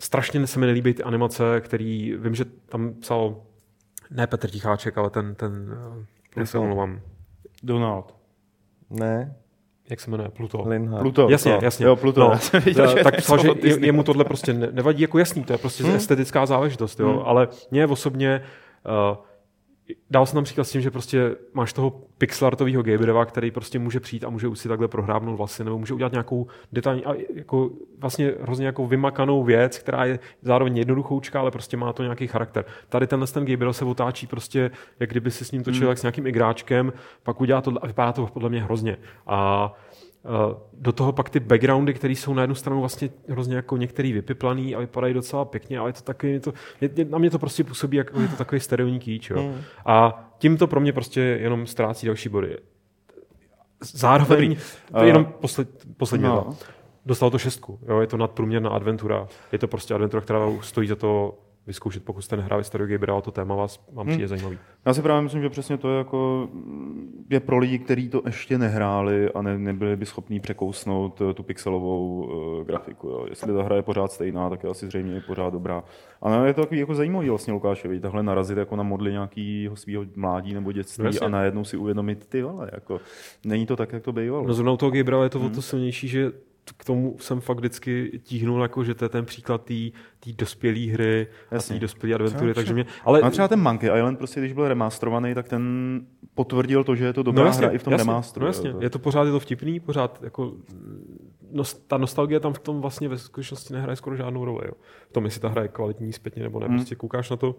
strašně 0.00 0.46
se 0.46 0.58
mi 0.58 0.66
nelíbí 0.66 0.94
ty 0.94 1.02
animace, 1.02 1.60
který, 1.60 2.14
vím, 2.18 2.34
že 2.34 2.44
tam 2.44 2.94
psal 2.94 3.36
ne 4.10 4.26
Petr 4.26 4.50
Ticháček, 4.50 4.98
ale 4.98 5.10
ten, 5.10 5.34
ten, 5.34 5.78
já 6.36 6.46
se 6.46 6.58
omlouvám. 6.58 7.00
Donald. 7.62 8.14
Ne. 8.90 9.36
Jak 9.90 10.00
se 10.00 10.10
jmenuje? 10.10 10.28
Pluto. 10.28 10.68
Linhard. 10.68 11.02
Pluto. 11.02 11.28
Jasně, 11.30 11.52
no. 11.52 11.58
jasně. 11.62 11.86
Jo, 11.86 11.96
Pluto. 11.96 12.20
No. 12.20 12.60
viděl, 12.64 12.94
tak 13.02 13.16
psal, 13.16 13.38
že 13.38 13.50
jemu 13.80 14.02
tohle 14.02 14.24
prostě 14.24 14.52
nevadí 14.52 15.02
jako 15.02 15.18
jasný, 15.18 15.44
to 15.44 15.52
je 15.52 15.58
prostě 15.58 15.84
hmm. 15.84 15.94
estetická 15.94 16.46
záležitost, 16.46 17.00
jo. 17.00 17.12
Hmm. 17.12 17.22
ale 17.24 17.48
mě 17.70 17.86
osobně 17.86 18.42
uh, 19.10 19.16
dal 20.10 20.26
jsem 20.26 20.34
tam 20.34 20.44
příklad 20.44 20.64
s 20.64 20.70
tím, 20.70 20.80
že 20.80 20.90
prostě 20.90 21.36
máš 21.54 21.72
toho 21.72 21.90
pixelartového 22.18 22.82
Gabriela, 22.82 23.24
který 23.24 23.50
prostě 23.50 23.78
může 23.78 24.00
přijít 24.00 24.24
a 24.24 24.30
může 24.30 24.48
už 24.48 24.58
si 24.58 24.68
takhle 24.68 24.88
prohrábnout 24.88 25.38
vlasy, 25.38 25.64
nebo 25.64 25.78
může 25.78 25.94
udělat 25.94 26.12
nějakou 26.12 26.46
detailní, 26.72 27.04
a 27.04 27.14
jako 27.34 27.70
vlastně 27.98 28.32
hrozně 28.40 28.66
jako 28.66 28.86
vymakanou 28.86 29.44
věc, 29.44 29.78
která 29.78 30.04
je 30.04 30.18
zároveň 30.42 30.76
jednoduchoučka, 30.76 31.40
ale 31.40 31.50
prostě 31.50 31.76
má 31.76 31.92
to 31.92 32.02
nějaký 32.02 32.26
charakter. 32.26 32.64
Tady 32.88 33.06
tenhle 33.06 33.26
ten 33.26 33.46
Gabriel 33.46 33.72
se 33.72 33.84
otáčí 33.84 34.26
prostě, 34.26 34.70
jak 35.00 35.10
kdyby 35.10 35.30
si 35.30 35.44
s 35.44 35.52
ním 35.52 35.62
točil 35.62 35.80
hmm. 35.80 35.88
jak 35.88 35.98
s 35.98 36.02
nějakým 36.02 36.26
igráčkem, 36.26 36.92
pak 37.22 37.40
udělá 37.40 37.60
to 37.60 37.72
a 37.80 37.86
vypadá 37.86 38.12
to 38.12 38.26
podle 38.26 38.48
mě 38.48 38.62
hrozně. 38.62 38.96
A 39.26 39.72
do 40.72 40.92
toho 40.92 41.12
pak 41.12 41.30
ty 41.30 41.40
backgroundy, 41.40 41.94
které 41.94 42.12
jsou 42.12 42.34
na 42.34 42.42
jednu 42.42 42.54
stranu 42.54 42.80
vlastně 42.80 43.10
hrozně 43.28 43.56
jako 43.56 43.76
některý 43.76 44.12
vypiplaný 44.12 44.74
a 44.74 44.80
vypadají 44.80 45.14
docela 45.14 45.44
pěkně, 45.44 45.78
ale 45.78 45.88
je 45.88 45.92
to 45.92 46.02
taky, 46.02 46.40
to, 46.40 46.52
je, 46.80 47.04
na 47.04 47.18
mě 47.18 47.30
to 47.30 47.38
prostě 47.38 47.64
působí, 47.64 47.96
jako 47.96 48.20
je 48.20 48.28
to 48.28 48.36
takový 48.36 48.60
sterilní 48.60 48.98
kýč. 48.98 49.30
Jo. 49.30 49.42
Mm. 49.42 49.60
A 49.86 50.24
tím 50.38 50.56
to 50.56 50.66
pro 50.66 50.80
mě 50.80 50.92
prostě 50.92 51.20
jenom 51.20 51.66
ztrácí 51.66 52.06
další 52.06 52.28
body. 52.28 52.56
Zároveň, 53.84 54.56
to 54.92 55.00
je 55.00 55.06
jenom 55.06 55.26
eh, 55.28 55.32
posled, 55.40 55.68
poslední 55.96 56.26
no. 56.26 56.56
Dostalo 57.06 57.30
to 57.30 57.38
šestku. 57.38 57.78
Jo. 57.88 58.00
Je 58.00 58.06
to 58.06 58.16
nadprůměrná 58.16 58.70
adventura. 58.70 59.28
Je 59.52 59.58
to 59.58 59.68
prostě 59.68 59.94
adventura, 59.94 60.20
která 60.20 60.40
stojí 60.60 60.88
za 60.88 60.96
to 60.96 61.38
vyzkoušet, 61.68 62.04
pokud 62.04 62.22
jste 62.22 62.36
nehráli 62.36 62.64
Stardew 62.64 62.88
Vybral, 62.88 63.18
a 63.18 63.20
to 63.20 63.30
téma 63.30 63.54
vás 63.54 63.84
vám 63.92 64.06
přijde 64.06 64.24
Hmm. 64.24 64.28
zajímavý. 64.28 64.58
Já 64.86 64.94
si 64.94 65.02
právě 65.02 65.22
myslím, 65.22 65.42
že 65.42 65.48
přesně 65.50 65.76
to 65.78 65.90
je 65.90 65.98
jako 65.98 66.48
je 67.30 67.40
pro 67.40 67.58
lidi, 67.58 67.78
kteří 67.78 68.08
to 68.08 68.22
ještě 68.26 68.58
nehráli 68.58 69.32
a 69.32 69.42
ne, 69.42 69.58
nebyli 69.58 69.96
by 69.96 70.06
schopní 70.06 70.40
překousnout 70.40 71.20
eh, 71.30 71.34
tu 71.34 71.42
pixelovou 71.42 72.22
uh, 72.58 72.64
grafiku. 72.66 73.08
Jo. 73.08 73.26
Jestli 73.30 73.52
ta 73.52 73.62
hra 73.62 73.76
je 73.76 73.82
pořád 73.82 74.12
stejná, 74.12 74.50
tak 74.50 74.64
je 74.64 74.70
asi 74.70 74.86
zřejmě 74.86 75.16
i 75.16 75.20
pořád 75.20 75.52
dobrá. 75.52 75.84
A 76.22 76.30
no, 76.30 76.46
je 76.46 76.54
to 76.54 76.60
takový 76.60 76.80
jako 76.80 76.94
zajímavý 76.94 77.28
vlastně 77.28 77.52
Lukášovi, 77.52 78.00
takhle 78.00 78.22
narazit 78.22 78.58
jako 78.58 78.76
na 78.76 78.82
modly 78.82 79.12
nějakého 79.12 79.76
svého 79.76 80.04
mládí 80.16 80.54
nebo 80.54 80.72
dětství 80.72 81.04
No 81.04 81.26
a 81.26 81.28
najednou 81.28 81.64
si 81.64 81.76
uvědomit, 81.76 82.26
ty 82.26 82.42
vole, 82.42 82.70
jako 82.72 83.00
není 83.46 83.66
to 83.66 83.76
tak, 83.76 83.92
jak 83.92 84.02
to 84.02 84.12
bývalo. 84.12 84.46
No 84.46 84.54
zrovna 84.54 84.72
u 84.72 84.76
toho 84.76 84.90
Gabriela 84.90 85.24
je 85.24 85.30
to 85.30 85.38
Hmm. 85.38 85.46
o 85.46 85.54
to 85.54 85.62
silnější, 85.62 86.08
že 86.08 86.32
k 86.76 86.84
tomu 86.84 87.16
jsem 87.18 87.40
fakt 87.40 87.58
vždycky 87.58 88.20
tíhnul, 88.22 88.62
jako, 88.62 88.84
že 88.84 88.94
to 88.94 89.04
je 89.04 89.08
ten 89.08 89.24
příklad 89.24 89.64
té 90.20 90.32
dospělé 90.36 90.92
hry 90.92 91.26
a 91.50 91.54
Jasně. 91.54 91.74
té 91.74 91.80
dospělé 91.80 92.14
adventury, 92.14 92.54
takže 92.54 92.74
mě, 92.74 92.86
ale 93.04 93.20
A 93.20 93.30
třeba 93.30 93.48
ten 93.48 93.60
Monkey 93.60 93.90
Island, 93.96 94.18
prostě, 94.18 94.40
když 94.40 94.52
byl 94.52 94.68
remasterovaný, 94.68 95.34
tak 95.34 95.48
ten 95.48 95.62
potvrdil 96.34 96.84
to, 96.84 96.94
že 96.96 97.04
je 97.04 97.12
to 97.12 97.22
dobrá 97.22 97.42
no 97.42 97.48
jasně, 97.48 97.66
hra 97.66 97.74
i 97.74 97.78
v 97.78 97.82
tom 97.82 97.92
jasně, 97.92 98.06
remasteru. 98.06 98.44
No 98.44 98.46
jasně, 98.48 98.74
je 98.80 98.90
to 98.90 98.98
pořád 98.98 99.24
je 99.24 99.30
to 99.32 99.40
vtipný, 99.40 99.80
pořád 99.80 100.22
jako 100.22 100.52
no, 101.52 101.64
ta 101.86 101.98
nostalgie 101.98 102.40
tam 102.40 102.52
v 102.52 102.58
tom 102.58 102.80
vlastně 102.80 103.08
ve 103.08 103.18
skutečnosti 103.18 103.74
nehraje 103.74 103.96
skoro 103.96 104.16
žádnou 104.16 104.44
roli. 104.44 104.62
Jo. 104.66 104.72
V 105.08 105.12
tom, 105.12 105.24
jestli 105.24 105.40
ta 105.40 105.48
hra 105.48 105.62
je 105.62 105.68
kvalitní 105.68 106.12
zpětně 106.12 106.42
nebo 106.42 106.60
ne, 106.60 106.66
Hmm. 106.66 106.76
prostě 106.76 106.94
koukáš 106.94 107.30
na 107.30 107.36
to, 107.36 107.54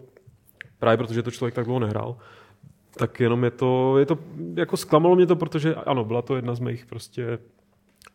právě 0.78 0.96
protože 0.96 1.22
to 1.22 1.30
člověk 1.30 1.54
tak 1.54 1.64
dlouho 1.64 1.80
nehrál, 1.80 2.16
tak 2.96 3.20
jenom 3.20 3.44
je 3.44 3.50
to, 3.50 3.98
je 3.98 4.06
to, 4.06 4.18
jako 4.54 4.76
zklamalo 4.76 5.16
mě 5.16 5.26
to, 5.26 5.36
protože 5.36 5.74
ano, 5.74 6.04
byla 6.04 6.22
to 6.22 6.36
jedna 6.36 6.54
z 6.54 6.60
mých 6.60 6.86
prostě 6.86 7.38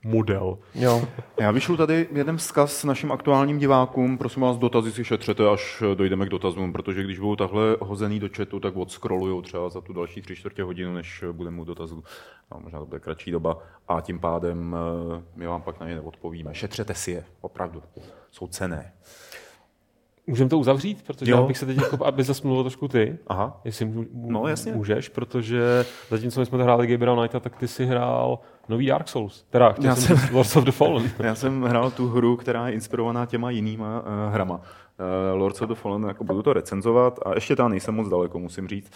model. 0.04 0.58
Jo. 0.76 1.08
Já 1.40 1.52
vyšlu 1.52 1.78
tady 1.78 2.08
jeden 2.12 2.38
vzkaz 2.38 2.84
našim 2.84 3.12
aktuálním 3.12 3.60
divákům. 3.60 4.18
Prosím 4.18 4.42
vás, 4.42 4.58
dotazy 4.58 4.92
si 4.92 5.04
šetřete, 5.04 5.50
až 5.50 5.84
dojdeme 5.96 6.26
k 6.26 6.30
dotazům, 6.30 6.74
protože 6.74 7.04
když 7.04 7.20
budou 7.20 7.36
takhle 7.36 7.78
hozený 7.82 8.20
do 8.20 8.30
chatu, 8.36 8.60
tak 8.60 8.76
odscrollujou 8.76 9.42
třeba 9.42 9.70
za 9.70 9.82
tu 9.82 9.94
další 9.94 10.22
tři 10.22 10.36
čtvrtě 10.36 10.64
hodinu, 10.64 10.94
než 10.94 11.24
budeme 11.32 11.62
u 11.62 11.66
dotazů. 11.66 12.04
A 12.52 12.60
možná 12.60 12.80
to 12.80 12.86
bude 12.86 13.00
kratší 13.00 13.32
doba. 13.32 13.58
A 13.88 14.02
tím 14.02 14.20
pádem 14.20 14.76
eh, 14.76 15.24
my 15.36 15.48
vám 15.48 15.62
pak 15.62 15.80
na 15.80 15.88
ně 15.88 15.96
neodpovíme. 15.96 16.56
Šetřete 16.56 16.94
si 16.94 17.12
je, 17.12 17.26
opravdu. 17.42 17.84
Jsou 18.32 18.48
cené. 18.48 18.94
Můžeme 20.28 20.50
to 20.50 20.58
uzavřít, 20.60 21.04
protože 21.08 21.32
Jo. 21.32 21.38
já 21.42 21.44
bych 21.48 21.58
se 21.58 21.66
teď, 21.66 21.78
jako, 21.78 22.06
aby 22.06 22.24
zase 22.24 22.42
mluvil 22.48 22.64
trošku 22.64 22.88
ty, 22.88 23.18
Aha. 23.28 23.62
jestli 23.66 23.86
můžu, 23.86 24.10
No, 24.14 24.48
jasně. 24.48 24.72
můžeš, 24.72 25.10
protože 25.10 25.86
zatímco 26.10 26.40
my 26.40 26.46
jsme 26.46 26.64
hráli 26.64 26.88
Gabriel 26.88 27.16
Knighta, 27.18 27.40
tak 27.40 27.56
ty 27.56 27.68
si 27.68 27.86
hrál 27.86 28.40
nový 28.70 28.86
Dark 28.86 29.08
Souls. 29.08 29.46
Teda, 29.50 29.72
chtěl 29.72 29.86
Já 29.86 29.96
jsem 29.96 30.18
Lords 30.32 30.56
of 30.56 30.64
the 30.64 30.72
Fallen. 30.72 31.12
Já 31.20 31.36
jsem 31.36 31.62
hrál 31.64 31.92
tu 31.92 32.08
hru, 32.08 32.38
která 32.38 32.68
je 32.68 32.74
inspirovaná 32.74 33.26
těma 33.26 33.50
jinýma 33.52 34.00
uh, 34.00 34.34
hrama. 34.34 34.56
Uh, 35.34 35.40
Lords 35.40 35.62
of 35.62 35.70
the 35.70 35.76
Fallen, 35.76 36.04
jako 36.04 36.24
budu 36.24 36.42
to 36.44 36.54
recenzovat 36.54 37.20
a 37.26 37.34
ještě 37.36 37.56
tam 37.56 37.72
nejsem 37.72 37.96
moc 37.96 38.10
daleko, 38.10 38.40
musím 38.40 38.68
říct. 38.68 38.92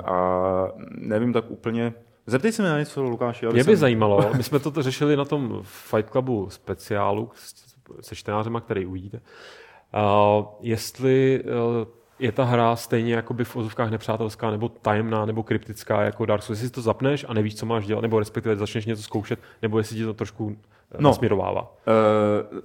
Uh, 0.00 0.10
a 0.10 0.68
nevím 0.90 1.32
tak 1.32 1.44
úplně, 1.50 1.92
Zeptej 2.26 2.52
se 2.52 2.62
mi 2.62 2.68
na 2.68 2.78
něco, 2.78 3.02
Lukáši. 3.02 3.46
Mě 3.46 3.54
by 3.54 3.64
jsem- 3.64 3.76
zajímalo, 3.76 4.30
my 4.36 4.42
jsme 4.42 4.58
to 4.58 4.82
řešili 4.82 5.16
na 5.16 5.24
tom 5.24 5.60
Fight 5.62 6.10
Clubu 6.10 6.50
speciálu 6.50 7.30
se 8.00 8.14
čtenářema, 8.14 8.60
který 8.60 8.86
uvidíte, 8.86 9.20
uh, 9.94 10.44
jestli 10.60 11.42
uh, 11.44 11.50
je 12.18 12.32
ta 12.32 12.44
hra 12.44 12.76
stejně 12.76 13.14
jakoby 13.14 13.44
v 13.44 13.56
ozovkách 13.56 13.90
nepřátelská, 13.90 14.50
nebo 14.50 14.68
tajemná, 14.68 15.24
nebo 15.26 15.42
kryptická 15.42 16.02
jako 16.02 16.26
Dark 16.26 16.42
Souls. 16.42 16.56
Jestli 16.58 16.68
si 16.68 16.74
to 16.74 16.82
zapneš 16.82 17.26
a 17.28 17.34
nevíš, 17.34 17.56
co 17.56 17.66
máš 17.66 17.86
dělat, 17.86 18.00
nebo 18.00 18.18
respektive 18.18 18.56
začneš 18.56 18.86
něco 18.86 19.02
zkoušet, 19.02 19.38
nebo 19.62 19.78
jestli 19.78 19.96
ti 19.96 20.04
to 20.04 20.14
trošku 20.14 20.56
No. 20.94 21.00
no. 21.00 21.10
nasměrovává. 21.10 21.62
Uh, 22.52 22.60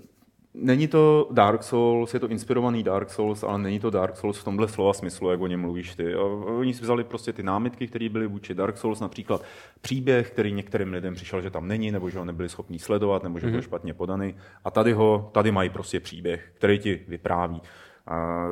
není 0.54 0.88
to 0.88 1.28
Dark 1.32 1.64
Souls, 1.64 2.14
je 2.14 2.20
to 2.20 2.28
inspirovaný 2.28 2.84
Dark 2.84 3.10
Souls, 3.10 3.44
ale 3.44 3.58
není 3.60 3.80
to 3.80 3.90
Dark 3.90 4.18
Souls 4.18 4.40
v 4.40 4.44
tomhle 4.44 4.68
slova 4.68 4.94
smyslu, 4.94 5.32
jak 5.32 5.42
o 5.42 5.48
něm 5.48 5.62
mluvíš 5.62 5.96
ty. 5.96 6.14
A 6.14 6.24
Oni 6.24 6.74
si 6.74 6.82
vzali 6.82 7.04
prostě 7.04 7.34
ty 7.34 7.44
námitky, 7.44 7.88
které 7.88 8.10
byly 8.10 8.28
vůči 8.28 8.54
Dark 8.54 8.78
Souls, 8.78 9.00
například 9.00 9.44
příběh, 9.82 10.32
který 10.32 10.52
některým 10.52 10.94
lidem 10.94 11.16
přišel, 11.16 11.42
že 11.42 11.50
tam 11.50 11.68
není, 11.68 11.92
nebo 11.92 12.10
že 12.10 12.20
ho 12.20 12.26
nebyli 12.26 12.50
schopni 12.50 12.80
sledovat, 12.80 13.24
nebo 13.24 13.40
že 13.40 13.48
byl 13.48 13.62
špatně 13.62 13.94
podaný. 13.94 14.36
A 14.64 14.72
tady 14.72 14.94
ho, 14.94 15.30
tady 15.34 15.52
mají 15.52 15.70
prostě 15.70 16.00
příběh, 16.00 16.52
který 16.54 16.80
ti 16.80 17.06
vypráví. 17.08 17.62
A 18.08 18.46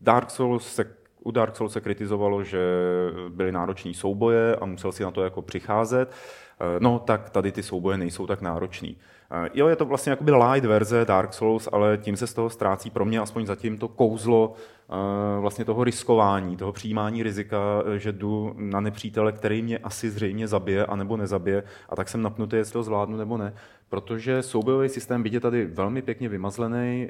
Dark 0.00 0.30
Souls 0.30 0.74
se 0.74 1.01
u 1.24 1.30
Dark 1.30 1.56
Souls 1.56 1.72
se 1.72 1.80
kritizovalo, 1.80 2.44
že 2.44 2.60
byly 3.28 3.52
náročné 3.52 3.94
souboje 3.94 4.56
a 4.56 4.66
musel 4.66 4.92
si 4.92 5.02
na 5.02 5.10
to 5.10 5.24
jako 5.24 5.42
přicházet. 5.42 6.10
Eh, 6.60 6.80
No, 6.80 6.98
tak 6.98 7.30
tady 7.30 7.52
ty 7.52 7.62
souboje 7.62 7.98
nejsou 7.98 8.26
tak 8.26 8.40
náročný. 8.40 8.96
Eh, 9.30 9.50
Jo, 9.54 9.68
je 9.68 9.76
to 9.76 9.84
vlastně 9.84 10.10
jakoby 10.10 10.32
light 10.32 10.64
verze 10.64 11.04
Dark 11.04 11.34
Souls, 11.34 11.68
ale 11.72 11.98
tím 11.98 12.16
se 12.16 12.26
z 12.26 12.34
toho 12.34 12.50
ztrácí 12.50 12.90
pro 12.90 13.04
mě 13.04 13.20
aspoň 13.20 13.46
zatím 13.46 13.78
to 13.78 13.88
kouzlo 13.88 14.54
eh, 14.54 15.40
vlastně 15.40 15.64
toho 15.64 15.84
riskování, 15.84 16.56
toho 16.56 16.72
přijímání 16.72 17.22
rizika, 17.22 17.58
že 17.96 18.12
jdu 18.12 18.54
na 18.56 18.80
nepřítele, 18.80 19.32
který 19.32 19.62
mě 19.62 19.78
asi 19.78 20.10
zřejmě 20.10 20.48
zabije 20.48 20.86
anebo 20.86 21.16
nezabije 21.16 21.62
a 21.88 21.96
tak 21.96 22.08
jsem 22.08 22.22
napnutý, 22.22 22.56
jestli 22.56 22.72
to 22.72 22.82
zvládnu 22.82 23.16
nebo 23.16 23.36
ne. 23.36 23.54
Protože 23.88 24.42
soubojový 24.42 24.88
systém, 24.88 25.26
je 25.26 25.40
tady 25.40 25.66
velmi 25.66 26.02
pěkně 26.02 26.28
vymazlený, 26.28 27.08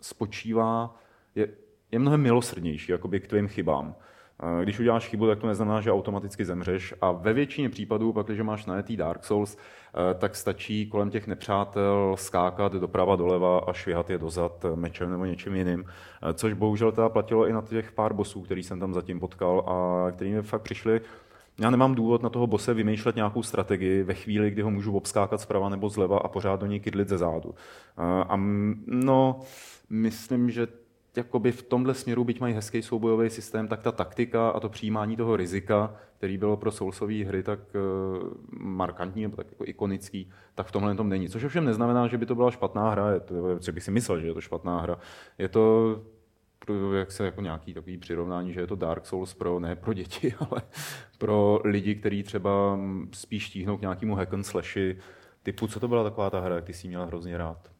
spočívá, 0.00 0.96
je, 1.34 1.48
je 1.92 1.98
mnohem 1.98 2.20
milosrdnější 2.20 2.92
jakoby 2.92 3.20
k 3.20 3.26
tvým 3.26 3.48
chybám. 3.48 3.94
Eh, 4.42 4.62
Když 4.62 4.78
uděláš 4.80 5.08
chybu, 5.08 5.26
tak 5.26 5.38
to 5.38 5.46
neznamená, 5.46 5.80
že 5.80 5.92
automaticky 5.92 6.44
zemřeš. 6.44 6.94
A 7.00 7.12
ve 7.12 7.32
většině 7.32 7.68
případů, 7.68 8.12
pak, 8.12 8.26
když 8.26 8.40
máš 8.40 8.66
najetý 8.66 8.96
Dark 8.96 9.24
Souls, 9.24 9.56
eh, 9.56 10.14
tak 10.14 10.36
stačí 10.36 10.86
kolem 10.86 11.10
těch 11.10 11.26
nepřátel 11.26 12.14
skákat 12.18 12.72
doprava, 12.72 13.16
doleva 13.16 13.58
a 13.58 13.72
švihat 13.72 14.10
je 14.10 14.18
dozad 14.18 14.64
eh, 14.64 14.76
mečem 14.76 15.10
nebo 15.10 15.24
něčím 15.24 15.54
jiným. 15.54 15.84
Což 16.34 16.52
bohužel 16.52 16.92
teda 16.92 17.08
platilo 17.08 17.46
i 17.46 17.52
na 17.52 17.62
těch 17.62 17.92
pár 17.92 18.12
bosů, 18.12 18.42
který 18.42 18.62
jsem 18.62 18.80
tam 18.80 18.94
zatím 18.94 19.20
potkal 19.20 19.60
a 19.60 20.10
který 20.10 20.32
mi 20.32 20.42
fakt 20.42 20.62
přišli 20.62 21.00
já 21.60 21.70
nemám 21.70 21.94
důvod 21.94 22.22
na 22.22 22.28
toho 22.28 22.46
bose 22.46 22.74
vymýšlet 22.74 23.16
nějakou 23.16 23.42
strategii 23.42 24.02
ve 24.02 24.14
chvíli, 24.14 24.50
kdy 24.50 24.62
ho 24.62 24.70
můžu 24.70 24.96
obskákat 24.96 25.40
zprava 25.40 25.68
nebo 25.68 25.88
zleva 25.88 26.18
a 26.18 26.28
pořád 26.28 26.60
do 26.60 26.66
něj 26.66 26.80
kydlit 26.80 27.08
ze 27.08 27.18
zádu. 27.18 27.54
A 28.28 28.36
no, 28.86 29.40
myslím, 29.90 30.50
že 30.50 30.66
jakoby 31.16 31.52
v 31.52 31.62
tomhle 31.62 31.94
směru, 31.94 32.24
byť 32.24 32.40
mají 32.40 32.54
hezký 32.54 32.82
soubojový 32.82 33.30
systém, 33.30 33.68
tak 33.68 33.82
ta 33.82 33.92
taktika 33.92 34.50
a 34.50 34.60
to 34.60 34.68
přijímání 34.68 35.16
toho 35.16 35.36
rizika, 35.36 35.94
který 36.16 36.38
bylo 36.38 36.56
pro 36.56 36.70
Soulsové 36.70 37.24
hry 37.24 37.42
tak 37.42 37.60
uh, 37.74 38.28
markantní 38.50 39.22
nebo 39.22 39.36
tak 39.36 39.46
jako 39.50 39.64
ikonický, 39.66 40.30
tak 40.54 40.66
v 40.66 40.72
tomhle 40.72 40.94
tom 40.94 41.08
není. 41.08 41.28
Což 41.28 41.44
ovšem 41.44 41.64
neznamená, 41.64 42.06
že 42.06 42.18
by 42.18 42.26
to 42.26 42.34
byla 42.34 42.50
špatná 42.50 42.90
hra, 42.90 43.10
je 43.10 43.20
to, 43.20 43.58
že 43.60 43.72
bych 43.72 43.82
si 43.82 43.90
myslel, 43.90 44.20
že 44.20 44.26
je 44.26 44.34
to 44.34 44.40
špatná 44.40 44.80
hra. 44.80 44.98
Je 45.38 45.48
to 45.48 45.96
jak 46.98 47.12
se 47.12 47.24
jako 47.24 47.40
nějaký 47.40 47.74
takový 47.74 47.98
přirovnání, 47.98 48.52
že 48.52 48.60
je 48.60 48.66
to 48.66 48.76
Dark 48.76 49.06
Souls 49.06 49.34
pro, 49.34 49.60
ne 49.60 49.76
pro 49.76 49.92
děti, 49.92 50.34
ale 50.50 50.62
pro 51.18 51.60
lidi, 51.64 51.94
kteří 51.94 52.22
třeba 52.22 52.76
mm, 52.76 53.10
spíš 53.12 53.50
tíhnou 53.50 53.76
k 53.76 53.80
nějakému 53.80 54.14
hack 54.14 54.34
and 54.34 54.44
slashi, 54.44 54.98
typu, 55.42 55.66
co 55.66 55.80
to 55.80 55.88
byla 55.88 56.04
taková 56.04 56.30
ta 56.30 56.40
hra, 56.40 56.54
jak 56.54 56.64
ty 56.64 56.72
jsi 56.72 56.88
měla 56.88 57.04
hrozně 57.04 57.38
rád. 57.38 57.70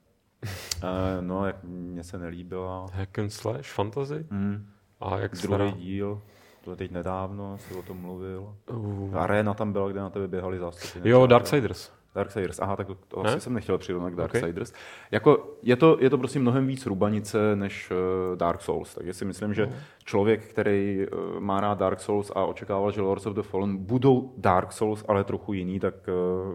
Uh, 0.83 0.88
no, 1.20 1.46
jak 1.46 1.57
mně 1.64 2.05
se 2.05 2.18
nelíbila. 2.18 2.87
Hack 2.92 3.18
and 3.18 3.31
slash, 3.31 3.68
fantasy? 3.72 4.26
Hmm. 4.31 4.66
A 5.00 5.18
jak 5.18 5.33
Druhý 5.33 5.46
stará? 5.46 5.70
díl, 5.70 6.22
to 6.64 6.70
je 6.70 6.76
teď 6.76 6.90
nedávno, 6.90 7.59
jsi 7.59 7.74
o 7.74 7.83
tom 7.83 7.96
mluvil. 8.00 8.55
Uh, 8.70 9.16
Arena 9.18 9.55
tam 9.55 9.72
byla, 9.72 9.88
kde 9.88 10.00
na 10.00 10.11
tebe 10.11 10.29
běhali 10.29 10.59
zástupy. 10.59 11.09
jo. 11.09 11.26
Darksiders. 11.26 11.92
Darksiders, 12.14 12.59
aha, 12.59 12.76
tak 12.76 12.87
to, 12.87 12.94
to 13.09 13.22
Ne? 13.22 13.31
asi 13.31 13.40
jsem 13.40 13.55
nechtěl 13.55 13.79
přirovnat 13.79 14.12
k. 14.12 14.16
Darksiders. 14.16 14.72
Jako, 15.11 15.57
je, 15.62 15.76
to, 15.76 15.96
je 16.00 16.11
to 16.11 16.18
prostě 16.18 16.38
mnohem 16.38 16.66
víc 16.66 16.87
rubanice 16.87 17.57
než 17.57 17.90
uh, 17.90 18.37
Dark 18.37 18.62
Souls, 18.62 18.94
takže 18.94 19.12
si 19.14 19.24
myslím, 19.24 19.55
že 19.55 19.72
člověk, 20.05 20.44
který 20.46 21.07
uh, 21.12 21.40
má 21.40 21.61
rád 21.61 21.79
Dark 21.79 22.00
Souls 22.00 22.33
a 22.35 22.44
očekával, 22.44 22.90
že 22.92 23.00
Lords 23.00 23.26
of 23.26 23.35
the 23.35 23.42
Fallen 23.42 23.76
budou 23.76 24.35
Dark 24.37 24.72
Souls, 24.72 25.05
ale 25.09 25.24
trochu 25.24 25.53
jiný, 25.53 25.81
tak 25.81 25.94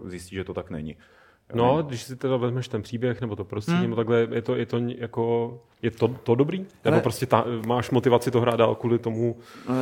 uh, 0.00 0.08
zjistí, 0.08 0.36
že 0.36 0.44
to 0.44 0.54
tak 0.54 0.70
není. 0.70 0.96
No, 1.54 1.82
když 1.82 2.02
si 2.02 2.16
teda 2.16 2.36
vezmeš 2.36 2.68
ten 2.68 2.82
příběh 2.82 3.20
nebo 3.20 3.36
to 3.36 3.44
prostředí, 3.44 3.76
Hmm. 3.78 3.84
nebo 3.90 3.96
takhle, 3.96 4.28
je 4.30 4.42
to, 4.42 4.54
je 4.56 4.66
to 4.66 4.78
jako, 4.78 5.58
je 5.82 5.90
to, 5.90 6.08
to 6.08 6.34
dobrý? 6.34 6.66
Nebo 6.84 6.96
Ne. 6.96 7.02
prostě 7.02 7.26
ta, 7.26 7.44
máš 7.66 7.90
motivaci 7.90 8.30
to 8.30 8.40
hrát 8.40 8.56
dál 8.56 8.74
kvůli 8.74 8.98
tomu, 8.98 9.36
Uh, 9.68 9.74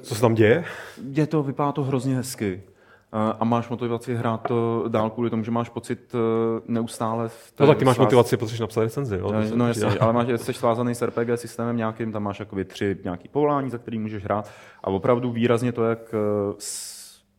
co 0.00 0.14
se 0.14 0.20
tam 0.20 0.34
děje? 0.34 0.64
je 1.12 1.26
to, 1.26 1.42
vypadá 1.42 1.72
to 1.72 1.82
hrozně 1.82 2.16
hezky. 2.16 2.62
Uh, 3.12 3.20
a 3.40 3.44
máš 3.44 3.68
motivaci 3.68 4.14
hrát 4.14 4.36
to 4.48 4.84
dál 4.88 5.10
kvůli 5.10 5.30
tomu, 5.30 5.44
že 5.44 5.50
máš 5.50 5.68
pocit 5.68 6.14
uh, 6.14 6.20
neustále... 6.68 7.28
v 7.28 7.52
té 7.54 7.64
No 7.64 7.66
tak 7.68 7.78
ty 7.78 7.84
máš 7.84 7.98
motivaci, 7.98 8.36
protože 8.36 8.62
napsat 8.62 8.80
recenzi, 8.80 9.16
jo? 9.18 9.32
No, 9.32 9.40
no 9.56 9.68
jasně, 9.68 9.84
ale 9.86 10.12
máš, 10.12 10.26
jsi 10.36 10.52
svázaný 10.52 10.94
s 10.94 11.06
RPG 11.06 11.28
systémem 11.34 11.76
nějakým, 11.76 12.12
tam 12.12 12.22
máš 12.22 12.40
jakoby 12.40 12.64
tři 12.64 12.96
nějaký 13.04 13.28
povolání, 13.28 13.70
za 13.70 13.78
který 13.78 13.98
můžeš 13.98 14.24
hrát 14.24 14.50
a 14.84 14.86
opravdu 14.90 15.30
výrazně 15.32 15.72
to, 15.72 15.84
jak 15.84 16.14
eh, 16.14 16.54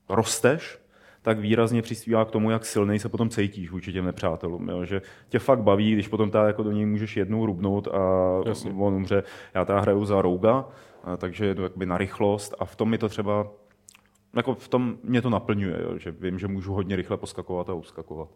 rosteš, 0.10 0.80
tak 1.22 1.40
výrazně 1.40 1.82
přispívá 1.82 2.26
k 2.26 2.32
tomu, 2.32 2.52
jak 2.52 2.66
silnej 2.66 3.00
se 3.00 3.10
potom 3.10 3.30
cítíš 3.30 3.72
vůči 3.72 3.94
těm 3.94 4.06
nepřátelům. 4.06 4.70
Jo? 4.70 4.86
Že 4.86 5.02
tě 5.30 5.40
fakt 5.40 5.62
baví, 5.62 5.94
když 5.94 6.08
potom 6.08 6.32
ta, 6.32 6.48
jako 6.48 6.64
do 6.64 6.72
něj 6.72 6.86
můžeš 6.86 7.18
jednou 7.18 7.46
rubnout 7.46 7.88
a 7.88 8.00
Jasně. 8.46 8.72
on 8.72 8.94
umře. 8.94 9.24
Já 9.54 9.66
teda 9.66 9.80
hraju 9.80 10.06
za 10.06 10.22
Rouga, 10.22 10.66
takže 11.18 11.46
jedu 11.46 11.64
jakoby 11.64 11.86
na 11.86 11.98
rychlost 11.98 12.56
a 12.60 12.66
v 12.66 12.76
tom 12.76 12.90
mi 12.90 12.98
to 12.98 13.10
třeba 13.10 13.48
jako 14.36 14.56
v 14.56 14.68
tom 14.68 14.98
mě 15.04 15.22
to 15.22 15.30
naplňuje, 15.30 15.82
jo? 15.84 15.98
že 15.98 16.12
vím, 16.12 16.40
že 16.40 16.48
můžu 16.48 16.74
hodně 16.74 16.96
rychle 16.96 17.18
poskakovat 17.18 17.70
a 17.70 17.74
uskakovat. 17.74 18.30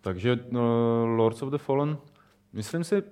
Takže 0.00 0.36
uh, 0.36 0.58
Lords 1.04 1.42
of 1.42 1.50
the 1.50 1.58
Fallen, 1.58 1.98
myslím 2.52 2.84
si, 2.84 3.02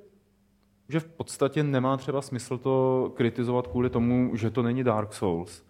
že 0.89 1.01
v 1.01 1.07
podstatě 1.07 1.63
nemá 1.63 1.97
třeba 1.97 2.23
smysl 2.23 2.59
to 2.59 3.13
kritizovat 3.17 3.67
kvůli 3.67 3.91
tomu, 3.91 4.37
že 4.37 4.51
to 4.51 4.63
není 4.63 4.85
Dark 4.85 5.13
Souls, 5.13 5.65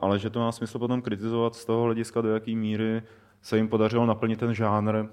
ale 0.00 0.18
že 0.18 0.30
to 0.30 0.38
má 0.38 0.52
smysl 0.52 0.78
potom 0.78 1.02
kritizovat 1.02 1.54
z 1.54 1.64
toho 1.64 1.82
hlediska, 1.82 2.20
do 2.20 2.28
jaké 2.28 2.54
míry 2.54 3.02
se 3.42 3.56
jim 3.56 3.68
podařilo 3.68 4.06
naplnit 4.06 4.38
ten 4.38 4.54
žánr 4.54 4.96
e, 4.96 5.06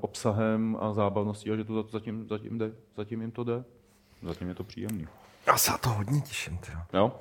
obsahem 0.00 0.76
a 0.80 0.92
zábavností 0.92 1.50
a 1.50 1.56
že 1.56 1.64
to 1.64 1.82
zatím, 1.82 2.26
zatím, 2.28 2.58
jde, 2.58 2.72
zatím 2.96 3.20
jim 3.20 3.30
to 3.30 3.44
jde. 3.44 3.64
Zatím 4.22 4.48
je 4.48 4.54
to 4.54 4.64
příjemný. 4.64 5.06
Já 5.46 5.56
se 5.56 5.70
na 5.70 5.78
to 5.78 5.88
hodně 5.88 6.20
těším. 6.20 6.58
Tyjo. 6.58 6.78
Jo? 6.94 7.12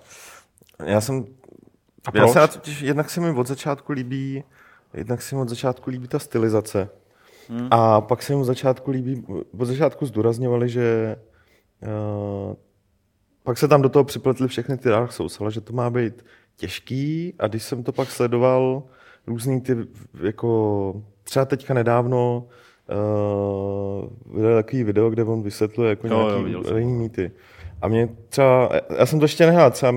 Já 0.86 1.02
jsem... 1.02 1.26
A 2.06 2.12
Já 2.14 2.24
proč? 2.24 2.32
se 2.34 2.40
na 2.40 2.48
to 2.48 2.60
těším, 2.60 2.88
jednak 2.88 3.10
se 3.10 3.22
mi 3.22 3.30
od 3.30 3.48
začátku 3.48 3.92
líbí, 3.92 4.44
jednak 4.94 5.22
se 5.22 5.36
mi 5.36 5.42
od 5.42 5.50
začátku 5.50 5.90
líbí 5.90 6.08
ta 6.08 6.20
stylizace. 6.20 6.90
Hmm. 7.50 7.68
A 7.72 8.02
pak 8.02 8.24
se 8.24 8.34
mi 8.34 8.42
od 8.42 8.46
začátku 8.46 8.92
líbí, 8.92 9.26
od 9.60 9.66
začátku 9.66 10.06
zdůrazňovali, 10.06 10.70
že 10.70 11.18
uh, 11.82 12.56
pak 13.44 13.58
se 13.58 13.68
tam 13.68 13.82
do 13.82 13.90
toho 13.90 14.04
připletly 14.04 14.48
všechny 14.48 14.78
ty 14.78 14.90
Dark 14.90 15.12
Souls, 15.12 15.42
ale 15.42 15.52
že 15.52 15.62
to 15.62 15.74
má 15.74 15.90
být 15.90 16.26
těžký 16.62 17.34
a 17.40 17.48
když 17.48 17.64
jsem 17.64 17.84
to 17.84 17.92
pak 17.92 18.12
sledoval, 18.12 18.84
různý 19.28 19.62
ty, 19.62 19.78
jako 20.24 21.02
třeba 21.24 21.46
teďka 21.46 21.74
nedávno 21.74 22.46
uh, 22.46 24.36
vydal 24.36 24.56
takový 24.56 24.84
video, 24.84 25.10
kde 25.10 25.24
on 25.24 25.44
vysvětluje 25.44 25.90
jako 25.90 26.08
Jo, 26.08 26.30
jo, 26.30 26.48
nějaký 26.48 26.70
jiný 26.70 26.94
mýty. 26.94 27.32
A 27.82 27.88
mě 27.88 28.10
třeba, 28.30 28.70
já 28.98 29.06
jsem 29.06 29.20
to 29.20 29.26
ještě 29.26 29.46
nehrál, 29.46 29.72
třeba 29.72 29.94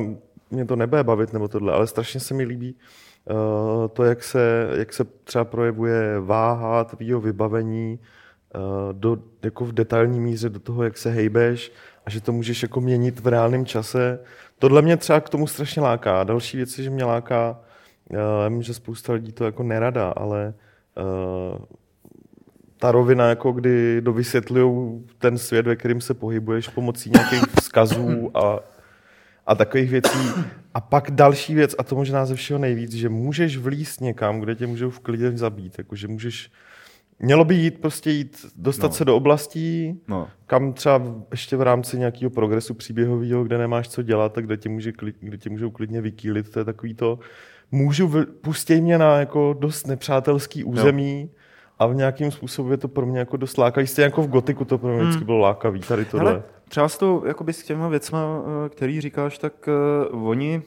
mě 0.50 0.64
to 0.64 0.76
nebude 0.76 1.04
bavit 1.04 1.32
nebo 1.32 1.48
tohle, 1.48 1.72
ale 1.72 1.86
strašně 1.86 2.20
se 2.20 2.34
mi 2.34 2.44
líbí 2.44 2.74
uh, 2.74 3.88
to, 3.92 4.04
jak 4.04 4.24
se, 4.24 4.68
jak 4.76 4.92
se 4.92 5.04
třeba 5.24 5.44
projevuje 5.44 6.20
váha 6.20 6.84
tvýho 6.84 7.20
vybavení 7.20 7.98
uh, 7.98 8.92
do, 8.92 9.18
jako 9.42 9.64
v 9.64 9.72
detailní 9.72 10.20
míře 10.20 10.48
do 10.48 10.60
toho, 10.60 10.82
jak 10.82 10.98
se 10.98 11.10
hejbeš 11.10 11.72
a 12.06 12.10
že 12.10 12.20
to 12.20 12.32
můžeš 12.32 12.62
jako 12.62 12.80
měnit 12.80 13.20
v 13.20 13.26
reálném 13.26 13.66
čase. 13.66 14.18
Tohle 14.64 14.82
mě 14.82 14.96
třeba 14.96 15.20
k 15.20 15.28
tomu 15.28 15.46
strašně 15.46 15.82
láká. 15.82 16.24
Další 16.24 16.56
věc 16.56 16.78
je, 16.78 16.84
že 16.84 16.90
mě 16.90 17.04
láká, 17.04 17.60
uh, 18.10 18.18
já 18.18 18.48
vím, 18.48 18.62
že 18.62 18.74
spousta 18.74 19.12
lidí 19.12 19.32
to 19.32 19.44
jako 19.44 19.62
nerada, 19.62 20.08
ale 20.08 20.54
uh, 20.96 21.58
ta 22.78 22.92
rovina, 22.92 23.28
jako 23.28 23.52
kdy 23.52 24.00
dovysvětlují 24.00 25.04
ten 25.18 25.38
svět, 25.38 25.66
ve 25.66 25.76
kterém 25.76 26.00
se 26.00 26.14
pohybuješ 26.14 26.68
pomocí 26.68 27.10
nějakých 27.10 27.42
vzkazů 27.60 28.30
a, 28.36 28.60
a 29.46 29.54
takových 29.54 29.90
věcí. 29.90 30.28
A 30.74 30.80
pak 30.80 31.10
další 31.10 31.54
věc, 31.54 31.74
a 31.78 31.82
to 31.82 31.94
možná 31.94 32.26
ze 32.26 32.34
všeho 32.34 32.58
nejvíc, 32.58 32.92
že 32.92 33.08
můžeš 33.08 33.56
vlíst 33.56 34.00
někam, 34.00 34.40
kde 34.40 34.54
tě 34.54 34.66
můžou 34.66 34.90
v 34.90 35.00
klidě 35.00 35.32
zabít. 35.36 35.78
Jako, 35.78 35.96
že 35.96 36.08
můžeš, 36.08 36.50
mělo 37.18 37.44
by 37.44 37.54
jít 37.54 37.80
prostě 37.80 38.10
jít, 38.10 38.46
dostat 38.56 38.82
No. 38.86 38.88
no. 38.88 38.94
se 38.94 39.04
do 39.04 39.16
oblastí, 39.16 40.00
No. 40.08 40.28
kam 40.46 40.72
třeba 40.72 41.02
ještě 41.30 41.56
v 41.56 41.62
rámci 41.62 41.98
nějakého 41.98 42.30
progresu 42.30 42.74
příběhového, 42.74 43.44
kde 43.44 43.58
nemáš 43.58 43.88
co 43.88 44.02
dělat, 44.02 44.32
tak 44.32 44.44
kde 44.46 44.56
tě, 44.56 44.68
může, 44.68 44.92
kde 45.20 45.38
tě 45.38 45.50
můžou 45.50 45.70
klidně 45.70 46.00
vykýlit, 46.00 46.50
to 46.52 46.58
je 46.58 46.64
takový 46.64 46.94
to, 46.94 47.18
můžu, 47.70 48.06
v- 48.08 48.26
pustěj 48.26 48.80
mě 48.80 48.98
na 48.98 49.18
jako 49.18 49.56
dost 49.58 49.86
nepřátelský 49.86 50.64
území 50.64 51.30
a 51.78 51.86
v 51.86 51.94
nějakým 51.94 52.30
způsobu 52.30 52.70
je 52.70 52.76
to 52.76 52.88
pro 52.88 53.06
mě 53.06 53.18
jako 53.18 53.36
dost 53.36 53.58
lákavý, 53.58 53.86
stejně 53.86 54.04
jako 54.04 54.22
v 54.22 54.28
gotiku 54.28 54.64
to 54.64 54.78
pro 54.78 54.94
mě 54.94 55.02
vždycky 55.02 55.24
bylo 55.24 55.38
lákavý, 55.38 55.80
tady 55.80 56.04
tohle. 56.04 56.30
Hele, 56.30 56.42
třeba 56.68 56.88
s, 56.88 56.98
tou, 56.98 57.24
jakoby 57.26 57.52
s 57.52 57.62
těma 57.62 57.88
věcma, 57.88 58.42
eh, 58.66 58.68
který 58.68 59.00
říkáš, 59.00 59.38
tak 59.38 59.68
uh, 60.12 60.28
oni 60.28 60.62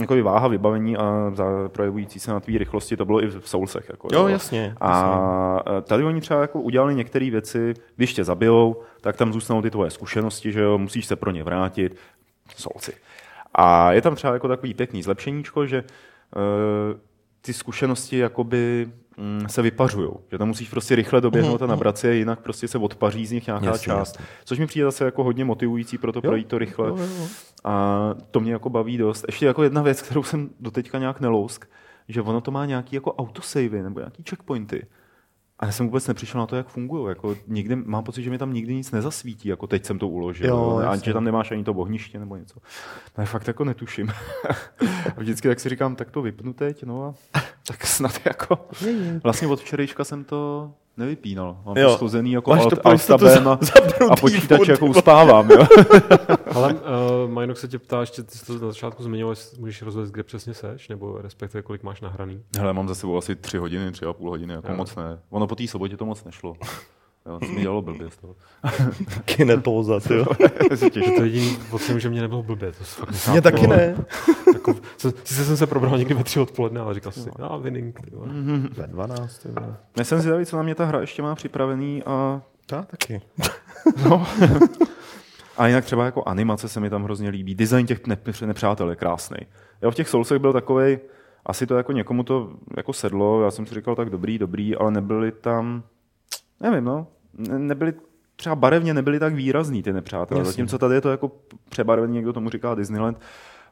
jako 0.00 0.22
váha 0.22 0.48
vybavení 0.48 0.96
a 0.96 1.32
projevující 1.68 2.20
se 2.20 2.30
na 2.30 2.40
tvý 2.40 2.58
rychlosti, 2.58 2.96
to 2.96 3.04
bylo 3.04 3.22
i 3.22 3.26
v 3.26 3.48
Soulsech. 3.48 3.88
Jako, 3.90 4.08
Jo, 4.12 4.28
jasně, 4.28 4.74
A 4.80 5.62
eh, 5.78 5.82
tady 5.82 6.04
oni 6.04 6.20
třeba 6.20 6.40
jako 6.40 6.60
udělali 6.60 6.94
některé 6.94 7.30
věci, 7.30 7.74
když 7.96 8.14
tě 8.14 8.24
zabijou, 8.24 8.82
tak 9.00 9.16
tam 9.16 9.32
zůstanou 9.32 9.62
ty 9.62 9.70
tvoje 9.70 9.90
zkušenosti, 9.90 10.52
že 10.52 10.60
jo, 10.60 10.78
musíš 10.78 11.06
se 11.06 11.16
pro 11.16 11.30
ně 11.30 11.44
vrátit. 11.44 11.96
Soulsy. 12.56 12.92
A 13.54 13.92
je 13.92 14.02
tam 14.02 14.14
třeba 14.14 14.32
jako 14.32 14.48
takový 14.48 14.74
pěkný 14.74 15.02
zlepšeníčko, 15.02 15.66
že 15.66 15.82
uh, 15.82 17.00
ty 17.42 17.52
zkušenosti 17.52 18.16
jakoby 18.18 18.88
mm, 19.16 19.48
se 19.48 19.62
vypařují. 19.62 20.10
Že 20.32 20.38
tam 20.38 20.48
musíš 20.48 20.68
prostě 20.68 20.94
rychle 20.96 21.20
doběhnout 21.20 21.62
a 21.62 21.66
nabrat 21.66 21.98
si 21.98 22.06
je, 22.06 22.14
jinak 22.14 22.40
prostě 22.40 22.68
se 22.68 22.78
odpaří 22.78 23.26
z 23.26 23.32
nich 23.32 23.46
nějaká 23.46 23.66
Jasně, 23.66 23.84
část. 23.84 24.08
jasně. 24.18 24.24
Což 24.44 24.58
mi 24.58 24.66
přijde 24.66 24.84
zase 24.84 25.04
jako 25.04 25.24
hodně 25.24 25.44
motivující 25.44 25.98
pro 25.98 26.12
to 26.12 26.20
projít 26.20 26.48
to 26.48 26.58
rychle. 26.58 26.88
jo, 26.88 26.96
jo. 26.98 27.26
A 27.64 27.98
to 28.30 28.40
mě 28.40 28.52
jako 28.52 28.70
baví 28.70 28.96
dost. 28.98 29.24
Ještě 29.28 29.46
jako 29.46 29.62
jedna 29.62 29.82
věc, 29.82 30.02
kterou 30.02 30.22
jsem 30.22 30.50
doteďka 30.60 30.98
nějak 30.98 31.20
nelousk, 31.20 31.66
že 32.08 32.22
ono 32.22 32.40
to 32.40 32.50
má 32.50 32.66
nějaký 32.66 32.96
jako 32.96 33.12
autosavy 33.14 33.82
nebo 33.82 34.00
nějaký 34.00 34.22
checkpointy. 34.30 34.86
A 35.62 35.66
já 35.66 35.72
jsem 35.72 35.86
vůbec 35.86 36.06
nepřišel 36.06 36.40
na 36.40 36.46
to, 36.46 36.56
jak 36.56 36.68
fungují. 36.68 37.08
Jako 37.08 37.36
nikdy, 37.46 37.76
mám 37.76 38.04
pocit, 38.04 38.22
že 38.22 38.30
mi 38.30 38.38
tam 38.38 38.52
nikdy 38.52 38.74
nic 38.74 38.90
nezasvítí, 38.90 39.48
jako 39.48 39.66
teď 39.66 39.84
jsem 39.84 39.98
to 39.98 40.08
uložil. 40.08 40.48
Jo, 40.48 40.82
a 40.88 40.96
že 40.96 41.12
tam 41.12 41.24
nemáš 41.24 41.50
ani 41.50 41.64
to 41.64 41.72
ohniště 41.72 42.18
nebo 42.18 42.36
něco. 42.36 42.60
No, 43.18 43.26
fakt 43.26 43.46
jako 43.46 43.64
netuším. 43.64 44.08
a 45.16 45.20
vždycky 45.20 45.48
tak 45.48 45.60
si 45.60 45.68
říkám, 45.68 45.96
tak 45.96 46.10
to 46.10 46.22
vypnu 46.22 46.52
teď, 46.52 46.84
no 46.84 47.04
a 47.04 47.40
tak 47.66 47.86
snad 47.86 48.12
jako... 48.24 48.58
Vlastně 49.22 49.48
od 49.48 49.60
včerejška 49.60 50.04
jsem 50.04 50.24
to 50.24 50.70
nevypínal. 50.96 51.56
Mám 51.64 51.76
Jo. 51.76 51.98
to 51.98 52.16
jako 52.16 52.50
Máš 52.50 52.60
to 52.60 52.66
alt, 52.66 52.80
pro 52.80 52.90
alt 52.90 53.06
tabem 53.06 53.48
a, 53.48 53.58
a 54.10 54.16
počítač 54.16 54.68
jako 54.68 54.86
uspávám. 54.86 55.50
Jo. 55.50 55.66
Ale 56.54 56.74
uh, 56.74 56.80
Majnok 57.28 57.58
se 57.58 57.68
tě 57.68 57.78
ptá, 57.78 58.00
ještě 58.00 58.22
ty 58.22 58.38
jsi 58.38 58.46
to 58.46 58.52
na 58.52 58.58
začátku 58.58 59.02
zmiňoval, 59.02 59.32
jestli 59.32 59.60
můžeš 59.60 59.82
rozvést, 59.82 60.10
kde 60.10 60.22
přesně 60.22 60.54
seš, 60.54 60.88
nebo 60.88 61.18
respektive 61.22 61.62
kolik 61.62 61.82
máš 61.82 62.00
nahraný. 62.00 62.42
Hele, 62.58 62.72
mám 62.72 62.88
za 62.88 62.94
sebou 62.94 63.16
asi 63.16 63.36
tři 63.36 63.58
hodiny, 63.58 63.92
tři 63.92 64.04
a 64.04 64.12
půl 64.12 64.30
hodiny, 64.30 64.54
jako 64.54 64.68
Jo. 64.70 64.76
moc 64.76 64.96
ne. 64.96 65.18
Ono 65.30 65.46
po 65.46 65.54
té 65.54 65.66
sobotě 65.68 65.96
to 65.96 66.06
moc 66.06 66.24
nešlo. 66.24 66.54
Jo, 67.26 67.38
to 67.38 67.46
mi 67.46 67.60
dělalo 67.60 67.82
blbě 67.82 68.10
z 68.10 68.16
toho. 68.16 68.36
Kinetóza, 69.24 70.00
ty 70.00 70.14
jo. 70.14 70.24
To 70.78 70.98
je 70.98 71.12
jediný 71.22 71.56
pocit, 71.70 72.00
že 72.00 72.10
mě 72.10 72.20
nebylo 72.20 72.42
blbě. 72.42 72.72
To 72.72 72.84
fakt 72.84 73.28
Mě 73.30 73.42
taky 73.42 73.66
ne. 73.66 73.96
Jako, 74.52 74.74
se- 74.96 75.12
sice 75.24 75.44
jsem 75.44 75.56
se 75.56 75.66
probral 75.66 75.98
někdy 75.98 76.14
ve 76.14 76.24
tři 76.24 76.40
odpoledne, 76.40 76.80
ale 76.80 76.94
říkal 76.94 77.12
jsem 77.12 77.22
si, 77.22 77.30
a 77.42 77.56
winning. 77.56 78.00
Ty 78.00 78.10
vole. 78.16 78.28
Ve 78.76 78.86
12, 78.86 79.38
ty 79.38 79.48
vole. 79.48 79.76
Já 79.98 80.04
jsem 80.04 80.20
zvědavý, 80.20 80.46
co 80.46 80.56
na 80.56 80.62
mě 80.62 80.74
ta 80.74 80.84
hra 80.84 81.00
ještě 81.00 81.22
má 81.22 81.34
připravený 81.34 82.02
a, 82.02 82.42
Já 82.72 82.82
taky. 82.82 83.20
A 85.56 85.66
jinak 85.66 85.84
třeba 85.84 86.04
jako 86.04 86.22
animace 86.26 86.68
se 86.68 86.80
mi 86.80 86.90
tam 86.90 87.04
hrozně 87.04 87.28
líbí. 87.30 87.54
Design 87.54 87.86
těch 87.86 88.06
nepř- 88.06 88.46
nepřátel 88.46 88.90
je 88.90 88.96
krásný. 88.96 89.36
Jo, 89.82 89.90
v 89.90 89.94
těch 89.94 90.08
Soulsech 90.08 90.38
byl 90.38 90.52
takový, 90.52 90.98
asi 91.46 91.66
to 91.66 91.76
jako 91.76 91.92
někomu 91.92 92.22
to 92.22 92.52
jako 92.76 92.92
sedlo, 92.92 93.42
já 93.42 93.50
jsem 93.50 93.66
si 93.66 93.74
říkal 93.74 93.96
tak 93.96 94.10
dobrý, 94.10 94.38
dobrý, 94.38 94.76
ale 94.76 94.90
nebyly 94.90 95.32
tam, 95.32 95.82
nevím 96.60 96.84
no, 96.84 97.06
ne- 97.34 97.58
nebyly 97.58 97.92
třeba 98.36 98.54
barevně 98.54 98.94
nebyly 98.94 99.18
tak 99.18 99.34
výrazný 99.34 99.82
ty 99.82 99.92
nepřátelé. 99.92 100.40
Jasně. 100.40 100.52
Zatímco 100.52 100.78
tady 100.78 100.94
je 100.94 101.00
to 101.00 101.10
jako 101.10 101.30
přebarvený, 101.68 102.14
někdo 102.14 102.32
tomu 102.32 102.50
říká 102.50 102.74
Disneyland. 102.74 103.20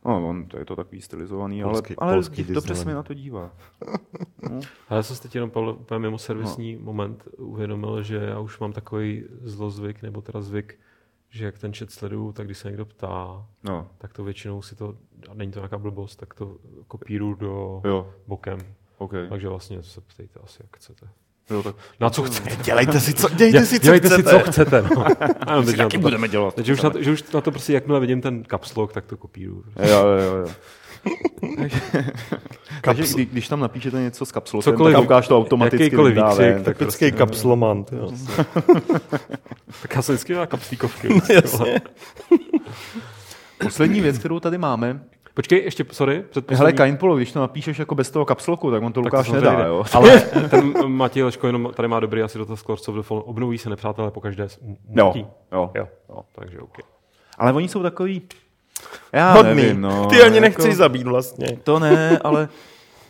No, 0.04 0.28
on, 0.28 0.46
to 0.46 0.58
je 0.58 0.64
to 0.64 0.76
takový 0.76 1.00
stylizovaný, 1.00 1.62
Polský- 1.64 1.94
ale, 1.98 2.08
ale 2.10 2.14
polský 2.16 2.44
dobře 2.44 2.60
se 2.60 2.68
mi 2.68 2.74
Disneyland. 2.74 2.96
na 2.96 3.02
to 3.08 3.14
dívá. 3.14 3.50
Ale 4.88 4.98
já 4.98 5.02
jsem 5.02 5.16
si 5.16 5.22
teď 5.22 5.34
jenom 5.34 5.50
Pavel, 5.50 5.70
úplně 5.70 5.98
mimo 6.00 6.18
servisní 6.18 6.76
no. 6.76 6.80
moment 6.84 7.28
uvědomil, 7.38 8.02
že 8.02 8.16
já 8.16 8.38
už 8.38 8.58
mám 8.58 8.72
takový 8.72 9.24
zlozvyk, 9.42 10.02
nebo 10.02 10.20
teda 10.20 10.40
zvyk, 10.40 10.78
že 11.30 11.44
jak 11.44 11.58
ten 11.58 11.72
chat 11.74 11.90
sleduju, 11.90 12.32
tak 12.32 12.46
když 12.46 12.58
se 12.58 12.68
někdo 12.68 12.84
ptá, 12.86 13.46
No, 13.62 13.88
tak 13.98 14.12
to 14.12 14.24
většinou 14.24 14.62
si 14.62 14.74
to, 14.76 14.94
a 15.30 15.34
není 15.34 15.52
to 15.52 15.58
nějaká 15.58 15.78
blbost, 15.78 16.16
tak 16.16 16.34
to 16.34 16.56
kopíru 16.88 17.34
do 17.34 17.80
jo, 17.84 18.10
bokem. 18.26 18.58
OK. 18.98 19.12
Takže 19.28 19.48
vlastně 19.48 19.82
se 19.82 20.00
ptejte 20.00 20.40
asi, 20.44 20.58
jak 20.62 20.76
chcete. 20.76 21.08
Jo, 21.50 21.62
tak 21.62 21.74
Na 22.00 22.10
co 22.10 22.22
chcete? 22.22 22.56
Dělejte 22.64 23.00
si, 23.00 23.14
co, 23.14 23.28
dělejte 23.28 23.66
si, 23.66 23.80
co 23.80 23.84
Dělejte 23.84 24.08
si, 24.08 24.22
chcete. 24.22 24.30
co 24.44 24.50
chcete. 24.50 24.82
No. 24.82 25.04
Ano, 25.46 25.62
teď 25.62 25.76
na 25.76 25.88
to, 25.88 25.98
budeme 25.98 26.28
dělat. 26.28 26.54
teď 26.54 26.68
už, 26.68 26.82
na 26.82 26.90
to, 26.90 27.02
že 27.02 27.10
už 27.12 27.32
na 27.32 27.40
to 27.40 27.50
prostě, 27.50 27.72
jakmile 27.72 28.00
vidím 28.00 28.20
ten 28.20 28.44
caps 28.50 28.76
lock, 28.76 28.92
tak 28.92 29.06
to 29.06 29.16
kopíru. 29.16 29.64
Jo, 29.88 30.06
jo, 30.06 30.36
jo. 30.36 30.46
Takže 32.82 33.14
kdy, 33.14 33.24
když 33.26 33.48
tam 33.48 33.60
napíšete 33.60 34.00
něco 34.00 34.26
s 34.26 34.32
kapsulou, 34.32 34.62
Cokoliv, 34.62 34.94
tak 34.96 35.04
ukáž 35.04 35.28
to 35.28 35.38
automaticky 35.38 35.82
jakýkoliv 35.84 36.14
výkřik, 36.16 36.62
tak 36.64 36.78
Typický 36.78 37.12
kapsloman, 37.12 37.84
ty 37.84 37.96
jo. 37.96 38.10
Tak 39.82 39.94
já 39.96 40.02
jsem 40.02 40.14
vždycky 40.14 40.34
na 40.34 40.46
kapslíkovky. 40.46 41.08
Jasně. 41.34 41.80
Poslední 43.58 44.00
věc, 44.00 44.18
kterou 44.18 44.40
tady 44.40 44.58
máme, 44.58 45.00
Počkej, 45.34 45.62
ještě, 45.64 45.84
sorry, 45.92 46.14
Hele, 46.14 46.24
předposlední. 46.30 46.76
Kindpolo, 46.78 47.16
když 47.16 47.32
to 47.32 47.40
napíšeš 47.40 47.78
jako 47.78 47.94
bez 47.94 48.10
toho 48.10 48.24
kapsloku, 48.24 48.70
tak 48.70 48.82
on 48.82 48.92
to 48.92 49.02
Tak 49.02 49.10
to 49.10 49.16
Lukáš 49.16 49.26
samozřejmě 49.26 49.50
nedá, 49.50 49.62
jde. 49.62 49.68
jo. 49.68 49.84
Ale 49.94 50.20
ten 50.50 50.72
Matěj 50.86 51.22
Leško 51.22 51.46
jenom 51.46 51.70
tady 51.74 51.88
má 51.88 52.00
dobrý 52.00 52.22
asi 52.22 52.38
dotaz 52.38 52.68
Lords 52.68 52.88
of 52.88 52.94
the 52.94 53.02
Fallen. 53.02 53.22
Obnoví 53.26 53.58
se 53.58 53.70
nepřátelé 53.70 54.10
po 54.10 54.20
každé 54.20 54.48
Jo, 54.96 55.04
umrtí? 55.06 55.26
jo. 55.52 55.70
Jo, 55.74 55.88
jo, 56.08 56.20
takže 56.34 56.58
OK. 56.60 56.78
Ale 57.38 57.52
oni 57.52 57.68
jsou 57.68 57.82
takový, 57.82 58.22
já 59.12 59.32
Hodný. 59.32 59.54
nevím, 59.54 59.80
no. 59.80 60.06
Ty 60.06 60.16
ani 60.22 60.24
jako- 60.36 60.40
nechceš 60.40 60.76
zabít 60.76 61.06
vlastně. 61.06 61.58
To 61.64 61.78
ne, 61.78 62.18
ale 62.18 62.48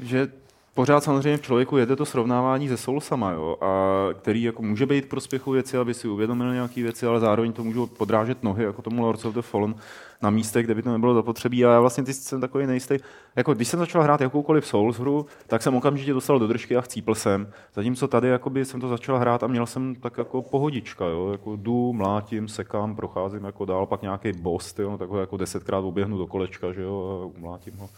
že 0.03 0.29
pořád 0.75 1.05
samozřejmě 1.05 1.37
v 1.37 1.43
člověku 1.43 1.77
jede 1.77 1.97
to 1.97 2.07
srovnávání 2.07 2.69
se 2.69 2.77
Soulsama, 2.77 3.31
jo, 3.31 3.57
a 3.61 4.09
který 4.15 4.43
jako 4.43 4.63
může 4.63 4.87
být 4.87 5.09
prospěchu 5.09 5.51
věci, 5.51 5.77
aby 5.79 5.95
si 5.95 6.09
uvědomil 6.09 6.53
nějaké 6.53 6.83
věci, 6.83 7.07
ale 7.07 7.21
zároveň 7.21 7.53
to 7.53 7.65
můžou 7.65 7.87
podrážet 7.87 8.43
nohy, 8.43 8.65
jako 8.65 8.83
tomu 8.83 9.03
Lords 9.03 9.25
of 9.25 9.35
the 9.35 9.41
Fallen, 9.41 9.75
na 10.23 10.31
místech, 10.31 10.65
kde 10.65 10.75
by 10.75 10.83
to 10.83 10.93
nebylo 10.93 11.15
zapotřebí. 11.15 11.65
A 11.65 11.73
já 11.73 11.81
vlastně 11.81 12.05
ty 12.05 12.15
jsem 12.15 12.41
takový 12.41 12.67
nejistý. 12.67 12.99
Jako, 13.37 13.55
když 13.55 13.69
jsem 13.69 13.79
začal 13.81 14.03
hrát 14.03 14.21
jakoukoliv 14.21 14.67
Souls 14.67 14.99
hru, 14.99 15.27
tak 15.47 15.63
jsem 15.63 15.75
okamžitě 15.75 16.13
dostal 16.13 16.39
do 16.39 16.47
držky 16.47 16.77
a 16.77 16.81
chcípl 16.81 17.15
jsem. 17.15 17.49
Zatímco 17.75 18.09
tady 18.09 18.29
jakoby, 18.29 18.65
jsem 18.65 18.81
to 18.81 18.89
začal 18.89 19.19
hrát 19.19 19.43
a 19.43 19.47
měl 19.47 19.67
jsem 19.67 19.95
tak 19.95 20.19
jako 20.19 20.43
pohodička. 20.43 21.05
Jo? 21.05 21.33
Jako 21.33 21.57
jdu, 21.57 21.93
mlátím, 21.93 22.49
sekám, 22.49 22.97
procházím 22.97 23.45
jako 23.45 23.65
dál, 23.65 23.87
pak 23.87 24.03
nějaký 24.03 24.33
boss, 24.33 24.79
jo? 24.79 24.99
tak 24.99 25.09
ho 25.09 25.21
jako 25.21 25.37
desetkrát 25.37 25.85
oběhnu 25.85 26.19
do 26.19 26.27
kolečka 26.27 26.73
že 26.73 26.83
jo? 26.83 27.23
a 27.23 27.39
umlátím 27.39 27.77
ho. 27.77 27.89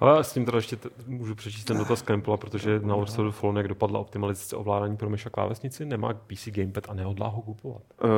Ale 0.00 0.24
s 0.24 0.32
tím 0.32 0.44
teda 0.44 0.58
ještě 0.58 0.76
t- 0.76 0.88
můžu 1.06 1.34
přečíst 1.34 1.64
ten 1.64 1.78
dotaz 1.78 2.02
Krempla, 2.02 2.36
protože 2.36 2.80
na 2.80 2.94
Lords 2.94 3.18
of 3.18 3.36
Fallen, 3.36 3.56
jak 3.56 3.68
dopadla 3.68 4.00
optimalizace 4.00 4.56
ovládání 4.56 4.96
pro 4.96 5.10
myš 5.10 5.26
a 5.26 5.30
klávesnici, 5.30 5.84
nemá 5.84 6.14
PC 6.14 6.48
Gamepad 6.48 6.84
a 6.88 6.94
nehodlá 6.94 7.28
ho 7.28 7.42
kupovat. 7.42 7.82
Uh, 8.04 8.10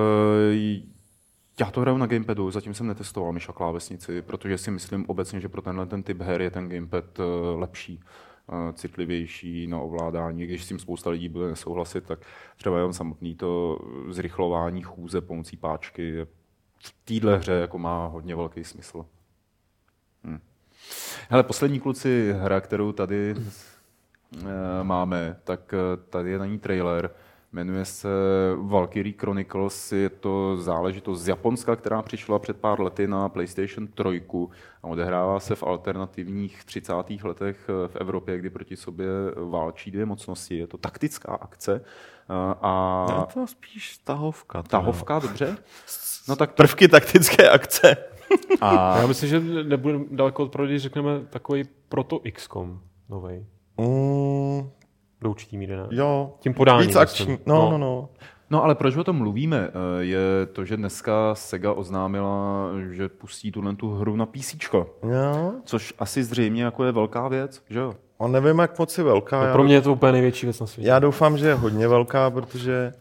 já 1.61 1.71
to 1.71 1.81
hraju 1.81 1.97
na 1.99 2.07
gamepadu, 2.07 2.51
zatím 2.51 2.75
jsem 2.75 2.87
netestoval 2.87 3.33
myš 3.33 3.49
a 3.49 3.53
klávesnici, 3.53 4.23
protože 4.23 4.59
si 4.59 4.71
myslím 4.71 5.05
obecně, 5.09 5.41
že 5.41 5.49
pro 5.49 5.63
tenhle 5.63 5.87
ten 5.87 6.03
typ 6.03 6.21
her 6.21 6.43
je 6.43 6.51
ten 6.51 6.69
gamepad 6.69 7.19
uh, 7.19 7.25
lepší, 7.61 8.01
uh, 8.47 8.73
citlivější 8.73 9.67
na 9.67 9.81
ovládání. 9.81 10.47
Když 10.47 10.65
s 10.65 10.69
tím 10.69 10.79
spousta 10.79 11.11
lidí 11.11 11.29
bude 11.29 11.49
nesouhlasit, 11.49 12.05
tak 12.05 12.19
třeba 12.57 12.77
jenom 12.77 12.93
samotný 12.93 13.35
to 13.35 13.79
zrychlování 14.09 14.83
chůze 14.83 15.21
pomocí 15.21 15.57
páčky 15.57 16.03
je 16.03 16.27
v 16.79 16.95
téhle 17.05 17.39
hře 17.39 17.53
jako 17.53 17.79
má 17.79 18.07
hodně 18.07 18.37
velký 18.37 18.65
smysl. 18.65 19.07
Hm. 20.25 20.41
Hele, 21.29 21.43
poslední 21.43 21.81
kluci 21.81 22.33
hra, 22.33 22.61
kterou 22.61 22.93
tady 22.93 23.35
uh, 23.35 24.43
máme, 24.83 25.37
tak 25.45 25.75
tady 26.11 26.31
je 26.31 26.39
na 26.39 26.47
ní 26.47 26.59
trailer. 26.59 27.11
Jmenuje 27.53 27.85
se 27.85 28.09
Valkyrie 28.57 29.15
Chronicles, 29.19 29.93
je 29.93 30.09
to 30.09 30.57
záležitost 30.57 31.21
z 31.21 31.29
Japonska, 31.29 31.77
která 31.77 32.03
přišla 32.03 32.39
před 32.39 32.57
pár 32.57 32.81
lety 32.81 33.07
na 33.07 33.29
PlayStation 33.29 33.89
3 33.89 34.23
a 34.83 34.87
odehrává 34.87 35.41
se 35.41 35.55
v 35.55 35.63
alternativních 35.63 36.65
30. 36.65 36.93
letech 37.25 37.69
v 37.87 37.97
Evropě, 37.97 38.39
kdy 38.39 38.51
proti 38.51 38.77
sobě 38.77 39.07
válčí 39.51 39.91
dvě 39.91 40.07
mocnosti. 40.07 40.59
Je 40.59 40.67
to 40.67 40.79
taktická 40.79 41.35
akce 41.35 41.85
a... 42.63 43.07
Je 43.11 43.35
to 43.35 43.47
spíš 43.47 43.99
tahovka. 43.99 44.63
to 44.63 44.69
Tahovka, 44.69 45.15
jo. 45.15 45.21
dobře? 45.21 45.57
No 46.29 46.37
tak 46.37 46.55
Prvky 46.55 46.89
taktické 46.89 47.51
akce. 47.51 47.97
a 48.61 48.99
Já 48.99 49.07
myslím, 49.07 49.29
že 49.29 49.41
nebude 49.41 49.99
daleko 50.11 50.43
od 50.43 50.57
když 50.57 50.83
řekneme 50.83 51.21
takový 51.31 51.65
proto 51.89 52.21
XCOM 52.33 52.81
novej. 53.09 53.47
Mm, 53.79 54.71
Do 55.23 55.31
určitý 55.31 55.59
míry, 55.59 55.77
ne? 55.77 55.87
jo. 55.91 56.35
Tím 56.41 56.55
podáním. 56.55 56.87
Víc 56.87 56.97
akční. 56.97 57.27
myslím. 57.27 57.39
No, 57.47 57.71
no, 57.71 57.79
no. 57.79 58.09
No 58.51 58.65
ale 58.65 58.75
proč 58.75 58.97
o 58.97 59.05
tom 59.05 59.17
mluvíme? 59.17 59.69
Eh, 59.69 60.05
Je 60.05 60.19
to, 60.53 60.65
že 60.65 60.77
dneska 60.77 61.35
Sega 61.35 61.73
oznámila, 61.73 62.69
že 62.91 63.09
pustí 63.09 63.53
tuhle 63.53 63.77
tu 63.77 63.91
hru 63.95 64.17
na 64.17 64.27
PC. 64.27 64.55
Jo. 65.03 65.53
Což 65.65 65.95
asi 65.99 66.25
zřejmě 66.25 66.65
jako 66.65 66.85
je 66.85 66.93
velká 66.93 67.29
věc, 67.29 67.63
že 67.71 67.79
jo? 67.79 67.95
A 68.21 68.27
nevím, 68.27 68.59
jak 68.59 68.79
moc 68.79 68.99
je 68.99 69.05
velká. 69.05 69.47
No, 69.47 69.53
pro 69.53 69.65
mě 69.65 69.75
je 69.75 69.81
to 69.81 69.93
úplně 69.93 70.13
největší 70.13 70.47
věc 70.47 70.61
na 70.61 70.67
světě. 70.67 70.89
já 70.89 70.99
doufám, 70.99 71.39
že 71.39 71.47
je 71.49 71.55
hodně 71.55 71.89
velká, 71.89 72.31
protože 72.31 72.93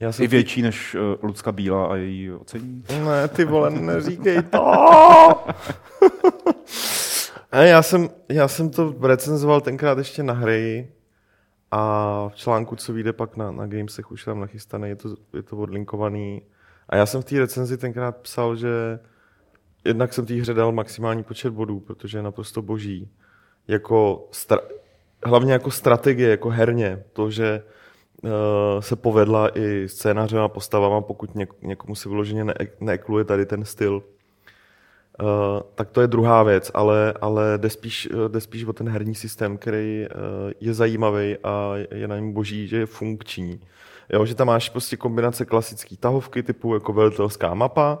já 0.00 0.12
jsem 0.12 0.24
I 0.24 0.28
větší 0.28 0.62
než 0.62 0.94
uh, 0.94 1.00
Lucka 1.28 1.52
Bílá 1.52 1.86
a 1.86 1.96
její 1.96 2.32
ocení. 2.32 2.84
Ne, 3.04 3.28
ty 3.28 3.44
vole, 3.44 3.70
neříkej 3.80 4.42
to. 4.42 4.74
ne, 7.52 7.68
já, 7.68 7.82
jsem, 7.82 8.08
já 8.28 8.48
jsem 8.48 8.70
to 8.70 8.94
recenzoval 9.02 9.60
tenkrát 9.60 9.98
ještě 9.98 10.22
na 10.22 10.34
hry 10.34 10.88
a 11.70 12.28
v 12.28 12.34
článku, 12.34 12.76
co 12.76 12.92
vyjde 12.92 13.12
pak 13.12 13.36
na, 13.36 13.50
na 13.50 13.66
Gamesech, 13.66 14.10
už 14.10 14.24
tam 14.24 14.40
nachystaný, 14.40 14.88
je 14.88 14.96
to, 14.96 15.08
je 15.34 15.42
to 15.42 15.56
odlinkovaný. 15.56 16.42
A 16.88 16.96
já 16.96 17.06
jsem 17.06 17.22
v 17.22 17.24
té 17.24 17.38
recenzi 17.38 17.78
tenkrát 17.78 18.16
psal, 18.16 18.56
že 18.56 18.98
jednak 19.84 20.12
jsem 20.12 20.26
té 20.26 20.34
hře 20.34 20.54
dal 20.54 20.72
maximální 20.72 21.22
počet 21.22 21.50
bodů, 21.50 21.80
protože 21.80 22.18
je 22.18 22.22
naprosto 22.22 22.62
boží. 22.62 23.10
Jako 23.68 24.28
stra- 24.32 24.68
hlavně 25.24 25.52
jako 25.52 25.70
strategie, 25.70 26.30
jako 26.30 26.48
herně. 26.48 27.04
To, 27.12 27.30
že 27.30 27.62
uh, 28.22 28.30
se 28.80 28.96
povedla 28.96 29.58
i 29.58 29.88
scénářem 29.88 30.40
a 30.40 30.48
postavama, 30.48 31.00
pokud 31.00 31.34
něk- 31.34 31.54
někomu 31.62 31.94
se 31.94 32.08
vyloženě 32.08 32.44
ne- 32.44 32.54
neekluje 32.80 33.24
tady 33.24 33.46
ten 33.46 33.64
styl. 33.64 34.02
Uh, 35.22 35.62
tak 35.74 35.90
to 35.90 36.00
je 36.00 36.06
druhá 36.06 36.42
věc, 36.42 36.70
ale, 36.74 37.14
ale 37.20 37.58
jde, 37.58 37.70
spíš, 37.70 38.08
eh, 38.12 38.28
jde 38.28 38.40
spíš 38.40 38.64
o 38.64 38.72
ten 38.72 38.88
herní 38.88 39.14
systém, 39.14 39.58
který 39.58 40.06
uh, 40.06 40.52
je 40.60 40.74
zajímavý 40.74 41.36
a 41.44 41.72
je 41.90 42.08
na 42.08 42.16
něm 42.16 42.32
boží, 42.32 42.68
že 42.68 42.76
je 42.76 42.86
funkční. 42.86 43.60
Jo, 44.12 44.26
že 44.26 44.34
tam 44.34 44.46
máš 44.46 44.68
prostě 44.68 44.96
kombinace 44.96 45.44
klasické 45.44 45.96
tahovky 45.96 46.42
typu 46.42 46.74
jako 46.74 46.92
velitelská 46.92 47.54
mapa, 47.54 47.98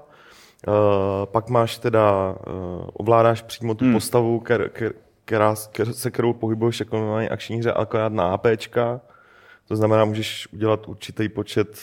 uh, 0.68 0.74
pak 1.24 1.48
máš 1.48 1.78
teda, 1.78 2.34
uh, 2.46 2.88
ovládáš 2.92 3.42
přímo 3.42 3.74
tu 3.74 3.84
hmm. 3.84 3.94
postavu, 3.94 4.40
ker, 4.40 4.68
ker, 4.68 4.92
která, 5.24 5.54
ker, 5.72 5.92
se 5.92 6.10
kterou 6.10 6.32
pohybuješ 6.32 6.80
jako 6.80 7.00
na 7.00 7.26
akční 7.30 7.58
hře, 7.58 7.72
akorát 7.72 8.12
na 8.12 8.24
APčka. 8.24 9.00
To 9.68 9.76
znamená, 9.76 10.04
můžeš 10.04 10.48
udělat 10.52 10.88
určitý 10.88 11.28
počet 11.28 11.80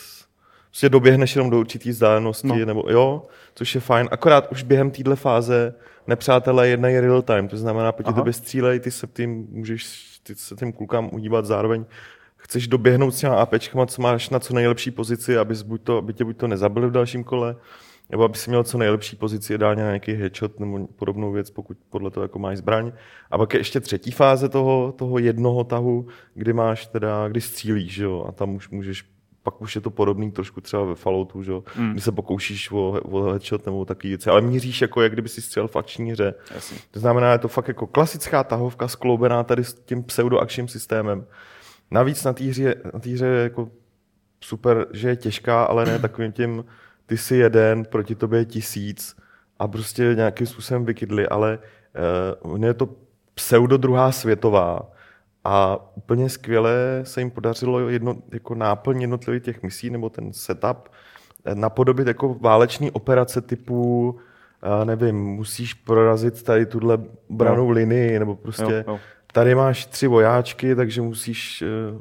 prostě 0.69 0.89
doběhneš 0.89 1.35
jenom 1.35 1.49
do 1.49 1.59
určitý 1.59 1.89
vzdálenosti, 1.89 2.47
no. 2.47 2.65
nebo 2.65 2.83
jo, 2.89 3.25
což 3.55 3.75
je 3.75 3.81
fajn. 3.81 4.07
Akorát 4.11 4.51
už 4.51 4.63
během 4.63 4.91
téhle 4.91 5.15
fáze 5.15 5.73
nepřátelé 6.07 6.67
jednají 6.67 6.99
real 6.99 7.21
time, 7.21 7.47
to 7.47 7.57
znamená, 7.57 7.91
proti 7.91 8.13
tobě 8.13 8.33
střílej, 8.33 8.79
ty 8.79 8.91
se 8.91 9.07
tím 9.07 9.47
můžeš 9.49 10.07
ty 10.27 10.35
se 10.35 10.55
tím 10.55 10.73
klukám 10.73 11.09
udívat 11.13 11.45
zároveň. 11.45 11.85
Chceš 12.37 12.67
doběhnout 12.67 13.13
s 13.13 13.19
těma 13.19 13.35
APčkama, 13.35 13.85
co 13.85 14.01
máš 14.01 14.29
na 14.29 14.39
co 14.39 14.53
nejlepší 14.53 14.91
pozici, 14.91 15.37
abys 15.37 15.61
buď 15.61 15.81
to, 15.81 15.97
aby 15.97 16.13
tě 16.13 16.25
buď 16.25 16.37
to 16.37 16.47
nezabili 16.47 16.87
v 16.87 16.91
dalším 16.91 17.23
kole, 17.23 17.55
nebo 18.09 18.23
aby 18.23 18.37
si 18.37 18.49
měl 18.49 18.63
co 18.63 18.77
nejlepší 18.77 19.15
pozici, 19.15 19.53
ideálně 19.53 19.81
na 19.81 19.87
nějaký 19.87 20.13
headshot 20.13 20.59
nebo 20.59 20.87
podobnou 20.87 21.31
věc, 21.31 21.49
pokud 21.49 21.77
podle 21.89 22.11
toho 22.11 22.23
jako 22.23 22.39
máš 22.39 22.57
zbraň. 22.57 22.91
A 23.31 23.37
pak 23.37 23.53
je 23.53 23.59
ještě 23.59 23.79
třetí 23.79 24.11
fáze 24.11 24.49
toho, 24.49 24.93
toho 24.97 25.19
jednoho 25.19 25.63
tahu, 25.63 26.07
kdy 26.33 26.53
máš 26.53 26.85
teda, 26.85 27.27
kdy 27.27 27.41
střílíš, 27.41 27.97
jo, 27.97 28.25
a 28.29 28.31
tam 28.31 28.55
už 28.55 28.69
můžeš 28.69 29.05
pak 29.47 29.61
už 29.61 29.75
je 29.75 29.81
to 29.81 29.89
podobný 29.89 30.31
trošku 30.31 30.61
třeba 30.61 30.83
ve 30.83 30.95
Falloutu, 30.95 31.43
že? 31.43 31.51
Mm. 31.75 31.91
kdy 31.91 32.01
se 32.01 32.11
pokoušíš 32.11 32.71
o, 32.71 32.89
o 32.89 33.23
headshot 33.23 33.65
nebo 33.65 33.85
takový 33.85 34.09
věci, 34.09 34.29
ale 34.29 34.41
míříš 34.41 34.81
jako, 34.81 35.01
jak 35.01 35.11
kdyby 35.11 35.29
si 35.29 35.41
střelil 35.41 35.67
v 35.67 35.75
akční 35.75 36.11
hře. 36.11 36.33
Jasně. 36.55 36.77
To 36.91 36.99
znamená, 36.99 37.31
je 37.31 37.37
to 37.37 37.47
fakt 37.47 37.67
jako 37.67 37.87
klasická 37.87 38.43
tahovka 38.43 38.87
skloubená 38.87 39.43
tady 39.43 39.63
s 39.63 39.73
tím 39.73 40.03
pseudoakčním 40.03 40.67
systémem. 40.67 41.25
Navíc 41.91 42.23
na 42.23 42.33
té 42.33 42.43
hře, 42.43 42.75
na 42.93 42.99
té 42.99 43.09
hře 43.09 43.25
je 43.25 43.43
jako 43.43 43.69
super, 44.41 44.87
že 44.93 45.09
je 45.09 45.15
těžká, 45.15 45.63
ale 45.63 45.85
ne 45.85 45.99
takovým 45.99 46.31
tím, 46.31 46.65
ty 47.05 47.17
si 47.17 47.35
jeden, 47.35 47.85
proti 47.85 48.15
tobě 48.15 48.39
je 48.39 48.45
tisíc 48.45 49.15
a 49.59 49.67
prostě 49.67 50.13
nějakým 50.15 50.47
způsobem 50.47 50.85
vykydli, 50.85 51.27
ale 51.27 51.59
uh, 52.43 52.65
je 52.65 52.73
to 52.73 52.89
pseudo 53.33 53.77
druhá 53.77 54.11
světová 54.11 54.91
a 55.49 55.79
úplně 55.95 56.29
skvěle 56.29 56.75
se 57.03 57.21
jim 57.21 57.31
podařilo 57.31 57.89
jedno, 57.89 58.15
jako 58.33 58.55
náplň 58.55 59.01
jednotlivých 59.01 59.43
těch 59.43 59.63
misí 59.63 59.89
nebo 59.89 60.09
ten 60.09 60.33
setup 60.33 60.89
eh, 61.45 61.55
napodobit 61.55 62.07
jako 62.07 62.33
váleční 62.33 62.91
operace 62.91 63.41
typu 63.41 64.19
já 64.63 64.83
nevím, 64.83 65.15
musíš 65.15 65.73
prorazit 65.73 66.43
tady 66.43 66.65
tuhle 66.65 66.97
branou 67.29 67.65
Jo. 67.65 67.69
linii, 67.71 68.19
nebo 68.19 68.35
prostě 68.35 68.63
Jo, 68.63 68.83
jo. 68.87 68.99
tady 69.33 69.55
máš 69.55 69.85
tři 69.85 70.07
vojáčky, 70.07 70.75
takže 70.75 71.01
musíš 71.01 71.63
uh, 71.93 71.99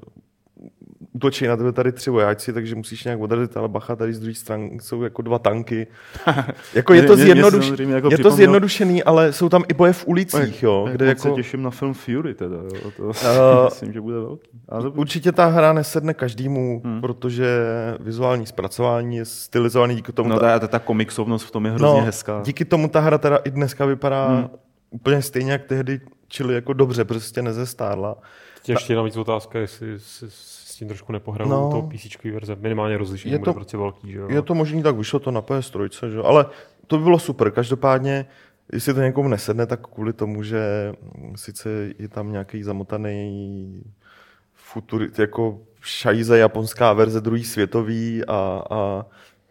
útočí 1.17 1.47
na 1.47 1.57
tebe 1.57 1.73
tady 1.73 1.93
tři 1.93 2.11
vojáci, 2.11 2.53
takže 2.53 2.75
musíš 2.75 3.05
nějak 3.05 3.21
odrazit, 3.21 3.57
ale 3.57 3.69
bacha, 3.69 3.97
tady 3.97 4.15
z 4.15 4.21
druhé 4.21 4.35
strany 4.35 4.79
jsou 4.83 5.03
jako 5.03 5.23
dva 5.23 5.39
tanky. 5.39 5.87
jako 6.75 6.95
je 6.95 7.03
to, 7.03 7.17
mě- 7.17 7.25
mě 7.25 7.35
zjednoduš... 7.35 7.73
jako 7.89 8.09
je 8.11 8.19
to 8.19 8.31
zjednodušený, 8.31 9.03
ale 9.05 9.33
jsou 9.33 9.49
tam 9.49 9.65
i 9.69 9.75
boje 9.75 9.93
v 9.93 10.07
ulicích, 10.07 10.63
jo, 10.63 10.89
kde 10.93 11.07
jako... 11.07 11.21
se 11.21 11.31
těším 11.31 11.63
na 11.63 11.71
film 11.71 11.95
Fury 11.95 12.35
teda, 12.35 12.57
jo. 12.57 12.91
To 12.97 13.11
Eh, 13.11 13.65
myslím, 13.65 13.93
že 13.93 14.01
bude 14.01 14.17
velký. 14.19 14.49
A 14.69 14.81
to, 14.81 14.91
Určitě 14.91 15.33
ta 15.33 15.47
hra 15.47 15.73
nesedne 15.73 16.15
každému, 16.15 16.81
Hmm. 16.85 17.01
protože 17.01 17.47
vizuální 18.01 18.47
zpracování 18.47 19.17
je 19.17 19.25
stylizovaný 19.25 19.95
díky 19.95 20.13
tomu. 20.13 20.29
no 20.29 20.39
ta- 20.41 20.47
ta, 20.47 20.59
ta, 20.59 20.67
ta 20.69 20.79
komiksovnost 20.79 21.47
v 21.47 21.51
tom 21.51 21.67
je 21.67 21.73
hrozně 21.73 22.01
hezká. 22.03 22.43
Díky 22.45 22.65
tomu 22.65 22.89
ta 22.89 23.01
hra 23.01 23.19
teda 23.19 23.37
i 23.37 23.51
dneska 23.51 23.87
vypadá 23.87 24.29
Hmm. 24.29 24.49
úplně 24.91 25.23
stejně 25.23 25.53
jak 25.53 25.65
tehdy, 25.65 26.01
čili 26.29 26.55
jako 26.55 26.73
dobře, 26.73 27.05
prostě 27.05 27.43
nezestárla. 27.43 28.17
Teď 28.59 28.69
ještě 28.69 28.95
navíc 28.95 29.17
otázka, 29.17 29.59
jestli 29.59 29.87
s 30.77 30.79
tím 30.79 30.89
trošku 30.89 31.13
nepohrajou 31.13 31.51
No. 31.51 31.71
toho 31.71 31.83
PC 31.83 32.25
verze. 32.33 32.57
Minimálně 32.61 32.99
rozlišení 32.99 33.33
Je 33.33 33.39
bude 33.39 33.51
to- 33.51 33.55
prostě 33.55 33.77
velký, 33.77 34.13
že 34.13 34.19
jo? 34.19 34.29
Je 34.31 34.43
to 34.43 34.55
možný, 34.55 34.83
tak 34.83 34.97
vyšlo 34.97 35.19
to 35.19 35.31
na 35.31 35.43
PS3, 35.43 36.09
že? 36.11 36.17
jo, 36.17 36.25
ale 36.25 36.47
to 36.87 36.99
by 36.99 37.05
bylo 37.05 37.19
super. 37.19 37.51
Každopádně, 37.51 38.27
jestli 38.73 38.95
to 38.95 39.01
někomu 39.01 39.29
nesedne, 39.29 39.67
tak 39.67 39.87
kvůli 39.89 40.13
tomu, 40.13 40.43
že 40.43 40.93
mm, 41.19 41.37
sice 41.37 41.71
je 41.99 42.09
tam 42.09 42.33
nějaký 42.33 42.63
zamotaný 42.63 43.83
futur, 44.55 45.09
jako 45.19 45.61
šajze 45.81 46.39
japonská 46.39 46.93
verze 46.93 47.21
druhý 47.21 47.45
světový 47.45 48.25
a, 48.29 48.63
a 48.71 49.07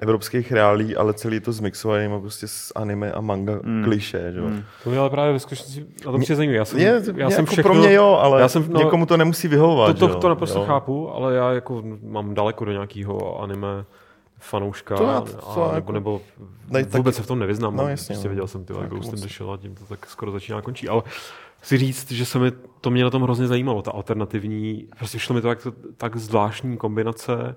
evropských 0.07 0.51
reálí, 0.51 0.95
ale 0.95 1.13
celý 1.13 1.39
to 1.39 1.51
zmixovaný 1.51 2.07
má 2.07 2.19
prostě 2.19 2.47
s 2.47 2.71
anime 2.75 3.11
a 3.11 3.21
manga 3.21 3.53
Mm. 3.63 3.83
kliše, 3.83 4.31
že? 4.33 4.39
jo. 4.39 4.45
Mm. 4.45 4.63
To 4.83 4.89
mě 4.89 4.99
ale 4.99 5.09
právě 5.09 5.33
ve 5.33 5.39
skutečnosti 5.39 5.79
na 6.05 6.11
tom 6.11 6.15
Mě- 6.15 6.23
přijde 6.23 6.35
zajímavé. 6.35 6.57
Já 6.57 6.65
jsem, 6.65 6.79
Je, 6.79 6.85
já 6.85 7.13
já 7.17 7.29
jsem 7.29 7.39
jako 7.43 7.51
všechno, 7.51 7.63
pro 7.63 7.73
mě 7.73 7.93
jo, 7.93 8.17
ale 8.21 8.41
já 8.41 8.47
jsem, 8.47 8.65
no, 8.69 8.79
někomu 8.79 9.05
to 9.05 9.17
nemusí 9.17 9.47
vyhovovat. 9.47 9.99
to, 9.99 10.07
to, 10.07 10.15
to 10.19 10.29
naprosto 10.29 10.59
Jo. 10.59 10.65
chápu, 10.65 11.09
ale 11.11 11.35
já 11.35 11.51
jako 11.51 11.83
mám 12.03 12.33
daleko 12.33 12.65
do 12.65 12.71
nějakého 12.71 13.41
anime 13.41 13.85
fanouška, 14.39 14.95
To 14.95 15.03
já- 15.03 15.09
a, 15.17 15.21
to 15.21 15.31
já 15.59 15.65
nebo, 15.65 15.75
jako- 15.75 15.91
nebo 15.91 16.21
Nej, 16.69 16.83
vůbec 16.83 17.15
taky- 17.15 17.15
se 17.15 17.23
v 17.23 17.27
tom 17.27 17.39
nevyznám. 17.39 17.75
No, 17.75 17.83
No, 17.83 17.89
jasně, 17.89 18.13
prostě 18.13 18.27
no. 18.27 18.29
viděl 18.29 18.47
jsem 18.47 18.65
ty 18.65 18.73
To 18.73 18.81
jako 18.81 18.95
Ghost 18.95 19.13
in 19.13 19.19
the 19.21 19.27
Shell 19.27 19.51
a 19.53 19.57
tím 19.57 19.75
to 19.75 19.85
tak 19.85 20.05
skoro 20.05 20.31
začíná 20.31 20.57
a 20.57 20.61
končí. 20.61 20.89
Ale 20.89 21.01
chci 21.61 21.77
říct, 21.77 22.11
že 22.11 22.25
se 22.25 22.39
mi 22.39 22.51
to 22.81 22.89
mě 22.89 23.03
na 23.03 23.09
tom 23.09 23.21
hrozně 23.23 23.47
zajímalo, 23.47 23.81
ta 23.81 23.91
alternativní, 23.91 24.87
prostě 24.97 25.19
šlo 25.19 25.35
mi 25.35 25.41
to 25.41 25.49
jak 25.49 25.67
tak 25.97 26.15
zvláštní 26.17 26.77
kombinace 26.77 27.55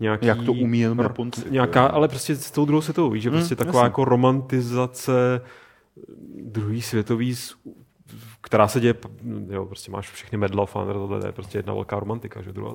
nějaký, 0.00 0.26
Jak 0.26 0.42
to 0.42 0.52
umí 0.52 0.80
jenom 0.80 0.98
Japonci. 0.98 1.50
Nějaká, 1.50 1.86
ale 1.86 2.08
prostě 2.08 2.36
s 2.36 2.50
tou 2.50 2.64
druhou 2.64 2.80
světovou, 2.80 3.10
víš, 3.10 3.22
že 3.22 3.30
Hmm, 3.30 3.38
prostě 3.38 3.56
taková 3.56 3.78
jasně. 3.78 3.86
jako 3.86 4.04
romantizace 4.04 5.40
druhý 6.42 6.82
světový, 6.82 7.34
která 8.40 8.68
se 8.68 8.80
děje, 8.80 8.94
jo, 9.48 9.66
prostě 9.66 9.90
máš 9.90 10.10
všechny 10.10 10.38
Medal 10.38 10.60
of 10.60 10.74
Honor, 10.74 10.94
tohle 10.94 11.28
je 11.28 11.32
prostě 11.32 11.58
jedna 11.58 11.74
velká 11.74 12.00
romantika, 12.00 12.42
že 12.42 12.52
druhá 12.52 12.74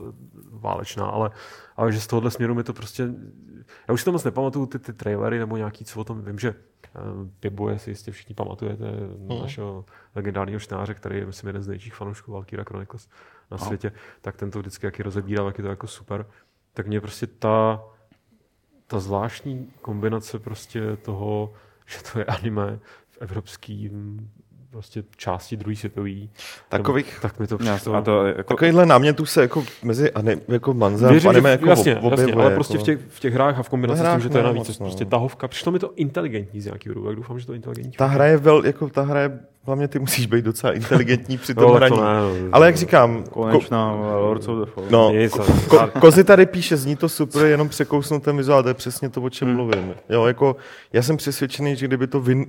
válečná, 0.51 1.05
ale, 1.05 1.31
ale 1.75 1.91
že 1.91 2.01
z 2.01 2.07
tohohle 2.07 2.31
směru 2.31 2.55
mi 2.55 2.63
to 2.63 2.73
prostě, 2.73 3.09
já 3.87 3.93
už 3.93 4.01
si 4.01 4.05
to 4.05 4.11
moc 4.11 4.23
nepamatuju, 4.23 4.65
ty, 4.65 4.79
ty 4.79 4.93
trailery 4.93 5.39
nebo 5.39 5.57
nějaký, 5.57 5.85
co 5.85 5.99
o 5.99 6.03
tom 6.03 6.21
vím, 6.21 6.39
že 6.39 6.49
uh, 6.95 7.27
Pibu, 7.39 7.69
si 7.77 7.89
jistě 7.91 8.11
všichni 8.11 8.35
pamatujete, 8.35 8.85
hmm. 9.29 9.41
našeho 9.41 9.85
legendárního 10.15 10.59
čtenáře, 10.59 10.93
který 10.93 11.17
je, 11.17 11.25
myslím, 11.25 11.47
jeden 11.47 11.63
z 11.63 11.67
největších 11.67 11.95
fanoušků 11.95 12.31
Valkyra 12.31 12.63
Chronicles 12.63 13.09
na 13.51 13.57
Aha. 13.57 13.65
světě, 13.65 13.91
tak 14.21 14.35
ten 14.37 14.51
to 14.51 14.59
vždycky 14.59 14.85
jaký 14.85 15.03
rozebíral, 15.03 15.47
jak 15.47 15.57
je 15.57 15.63
to 15.63 15.69
jako 15.69 15.87
super. 15.87 16.25
Tak 16.73 16.87
mě 16.87 17.01
prostě 17.01 17.27
ta, 17.27 17.83
ta 18.87 18.99
zvláštní 18.99 19.73
kombinace 19.81 20.39
prostě 20.39 20.97
toho, 20.97 21.53
že 21.85 21.97
to 22.11 22.19
je 22.19 22.25
anime 22.25 22.79
v 23.09 23.17
evropským 23.21 24.29
prostě 24.71 25.03
části 25.17 25.57
druhé 25.57 25.75
světové. 25.75 26.09
Takových, 26.69 27.19
Tak 27.21 27.39
mi 27.39 27.47
to 27.47 27.57
Já, 27.63 27.75
přišlo. 27.75 27.95
a 27.95 28.01
to 28.01 28.25
jako, 28.25 28.43
takovýchhle 28.53 28.85
námětů 28.85 29.25
se 29.25 29.41
jako 29.41 29.63
mezi 29.83 30.11
anim, 30.11 30.41
jako 30.47 30.73
manza 30.73 31.07
v 31.07 31.11
Věřím, 31.11 31.29
anime 31.29 31.49
jako 31.51 31.65
jasně, 31.69 31.97
ob- 31.97 32.11
jasně, 32.11 32.33
ale 32.33 32.51
prostě 32.55 32.73
jako. 32.73 32.83
v 32.83 32.85
těch, 32.85 32.99
v 33.09 33.19
těch 33.19 33.33
hrách 33.33 33.59
a 33.59 33.63
v 33.63 33.69
kombinaci 33.69 33.97
V 33.97 33.99
s 33.99 34.01
tím, 34.01 34.09
hrách 34.09 34.21
že 34.21 34.29
to 34.29 34.37
je 34.37 34.43
navíc, 34.43 34.67
moc, 34.67 34.79
no. 34.79 34.85
prostě 34.85 35.05
tahovka, 35.05 35.47
přišlo 35.47 35.71
mi 35.71 35.79
to 35.79 35.91
inteligentní 35.95 36.61
z 36.61 36.65
nějakého 36.65 36.93
důvodu, 36.93 37.09
jak 37.11 37.15
doufám, 37.17 37.39
že 37.39 37.45
to 37.47 37.53
inteligentní. 37.53 37.97
Ta 37.97 38.05
hra 38.05 38.25
je 38.25 38.37
vel, 38.37 38.65
jako 38.65 38.89
ta 38.89 39.01
hra 39.01 39.19
je, 39.21 39.39
hlavně 39.65 39.87
ty 39.87 39.99
musíš 39.99 40.25
být 40.25 40.45
docela 40.45 40.73
inteligentní 40.73 41.37
při 41.37 41.53
tom 41.55 41.63
No, 41.63 41.69
tak 41.71 41.77
hraní. 41.77 41.95
to 41.95 42.03
ne, 42.03 42.13
no. 42.43 42.49
Ale 42.51 42.65
jak 42.65 42.77
říkám, 42.77 43.23
ko, 43.23 43.29
konečná 43.29 43.91
Lords 44.15 44.47
of 44.47 44.59
the 44.59 44.71
Fallen. 44.71 44.91
no, 44.91 45.11
ko, 45.31 45.43
ko, 45.67 45.99
Kozy 45.99 46.23
tady 46.23 46.45
píše, 46.45 46.77
zní 46.77 46.95
to 46.95 47.09
super, 47.09 47.45
jenom 47.45 47.69
překousnu 47.69 48.19
ten 48.19 48.37
vizuál, 48.37 48.63
to 48.63 48.69
je 48.69 48.73
přesně 48.73 49.09
to, 49.09 49.21
o 49.21 49.29
čem 49.29 49.47
Hmm. 49.47 49.57
mluvím. 49.57 49.93
Jo, 50.09 50.25
jako, 50.25 50.55
já 50.93 51.01
jsem 51.01 51.17
přesvědčený, 51.17 51.75
že 51.75 51.87
kdyby 51.87 52.07
to 52.07 52.19
vin, 52.21 52.45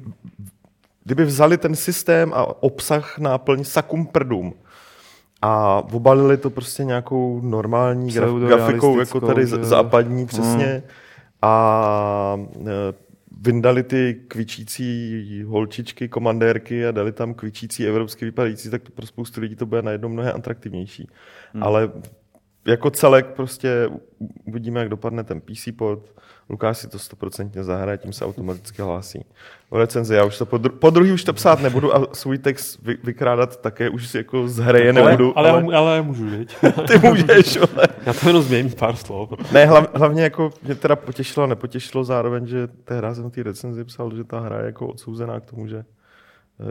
kdyby 1.04 1.24
vzali 1.24 1.58
ten 1.58 1.76
systém 1.76 2.32
a 2.34 2.62
obsah 2.62 3.18
náplň 3.18 3.64
sakum 3.64 4.06
prdům 4.06 4.54
a 5.42 5.82
obalili 5.92 6.36
to 6.36 6.50
prostě 6.50 6.84
nějakou 6.84 7.40
normální 7.40 8.12
graf, 8.12 8.30
grafikou, 8.34 8.98
jako 8.98 9.20
tady 9.20 9.46
že- 9.46 9.64
západní 9.64 10.26
přesně 10.26 10.82
a 11.42 12.36
e, 12.60 12.94
vyndali 13.40 13.82
ty 13.82 14.20
kvičící 14.28 15.42
holčičky, 15.46 16.08
komandérky 16.08 16.86
a 16.86 16.90
dali 16.90 17.12
tam 17.12 17.34
kvičící 17.34 17.86
evropsky 17.86 18.24
vypadající, 18.24 18.70
tak 18.70 18.82
to 18.82 18.92
pro 18.92 19.06
spoustu 19.06 19.40
lidí 19.40 19.56
to 19.56 19.66
bude 19.66 19.82
najednou 19.82 20.08
mnohem 20.08 20.36
atraktivnější. 20.36 21.08
Hmm. 21.54 21.62
Ale 21.62 21.90
jako 22.66 22.90
celek 22.90 23.26
prostě 23.26 23.88
uvidíme, 24.44 24.80
jak 24.80 24.88
dopadne 24.88 25.24
ten 25.24 25.40
PC 25.40 25.68
port. 25.76 26.02
Lukáš 26.48 26.78
si 26.78 26.88
to 26.88 26.98
stoprocentně 26.98 27.64
zahraje, 27.64 27.98
tím 27.98 28.12
se 28.12 28.24
automaticky 28.24 28.82
hlásí. 28.82 29.24
O 29.72 29.78
recenzi, 29.78 30.14
já 30.14 30.24
už 30.24 30.38
to 30.38 30.46
po, 30.46 30.56
dru- 30.56 30.78
po 30.78 30.90
druhý 30.90 31.12
už 31.12 31.24
to 31.24 31.32
psát 31.32 31.60
nebudu 31.60 31.96
a 31.96 32.06
svůj 32.12 32.38
text 32.38 32.78
vy, 32.82 32.96
vykrádat 33.04 33.60
také 33.60 33.88
už 33.90 34.08
si 34.08 34.16
jako 34.16 34.48
z 34.48 34.58
hry 34.58 34.86
je 34.86 34.92
nebudu. 34.92 35.38
ale, 35.38 35.50
ale, 35.50 35.76
ale 35.76 36.02
můžu, 36.02 36.26
viď? 36.26 36.56
ty 36.86 37.08
můžeš, 37.08 37.56
ale... 37.56 37.88
Já 38.06 38.12
to 38.12 38.28
jenom 38.28 38.42
změním 38.42 38.72
pár 38.72 38.96
slov. 38.96 39.30
Ne, 39.52 39.66
hlav, 39.66 39.86
hlavně 39.94 40.22
jako 40.22 40.50
mě 40.62 40.74
teda 40.74 40.96
potěšilo 40.96 41.44
a 41.44 41.46
nepotěšilo 41.46 42.04
zároveň, 42.04 42.46
že 42.46 42.68
tehdy 42.84 43.06
jsem 43.14 43.30
té 43.30 43.42
recenzi 43.42 43.84
psal, 43.84 44.16
že 44.16 44.24
ta 44.24 44.40
hra 44.40 44.58
je 44.58 44.66
jako 44.66 44.86
odsouzená 44.86 45.40
k 45.40 45.44
tomu, 45.44 45.66
že 45.66 45.84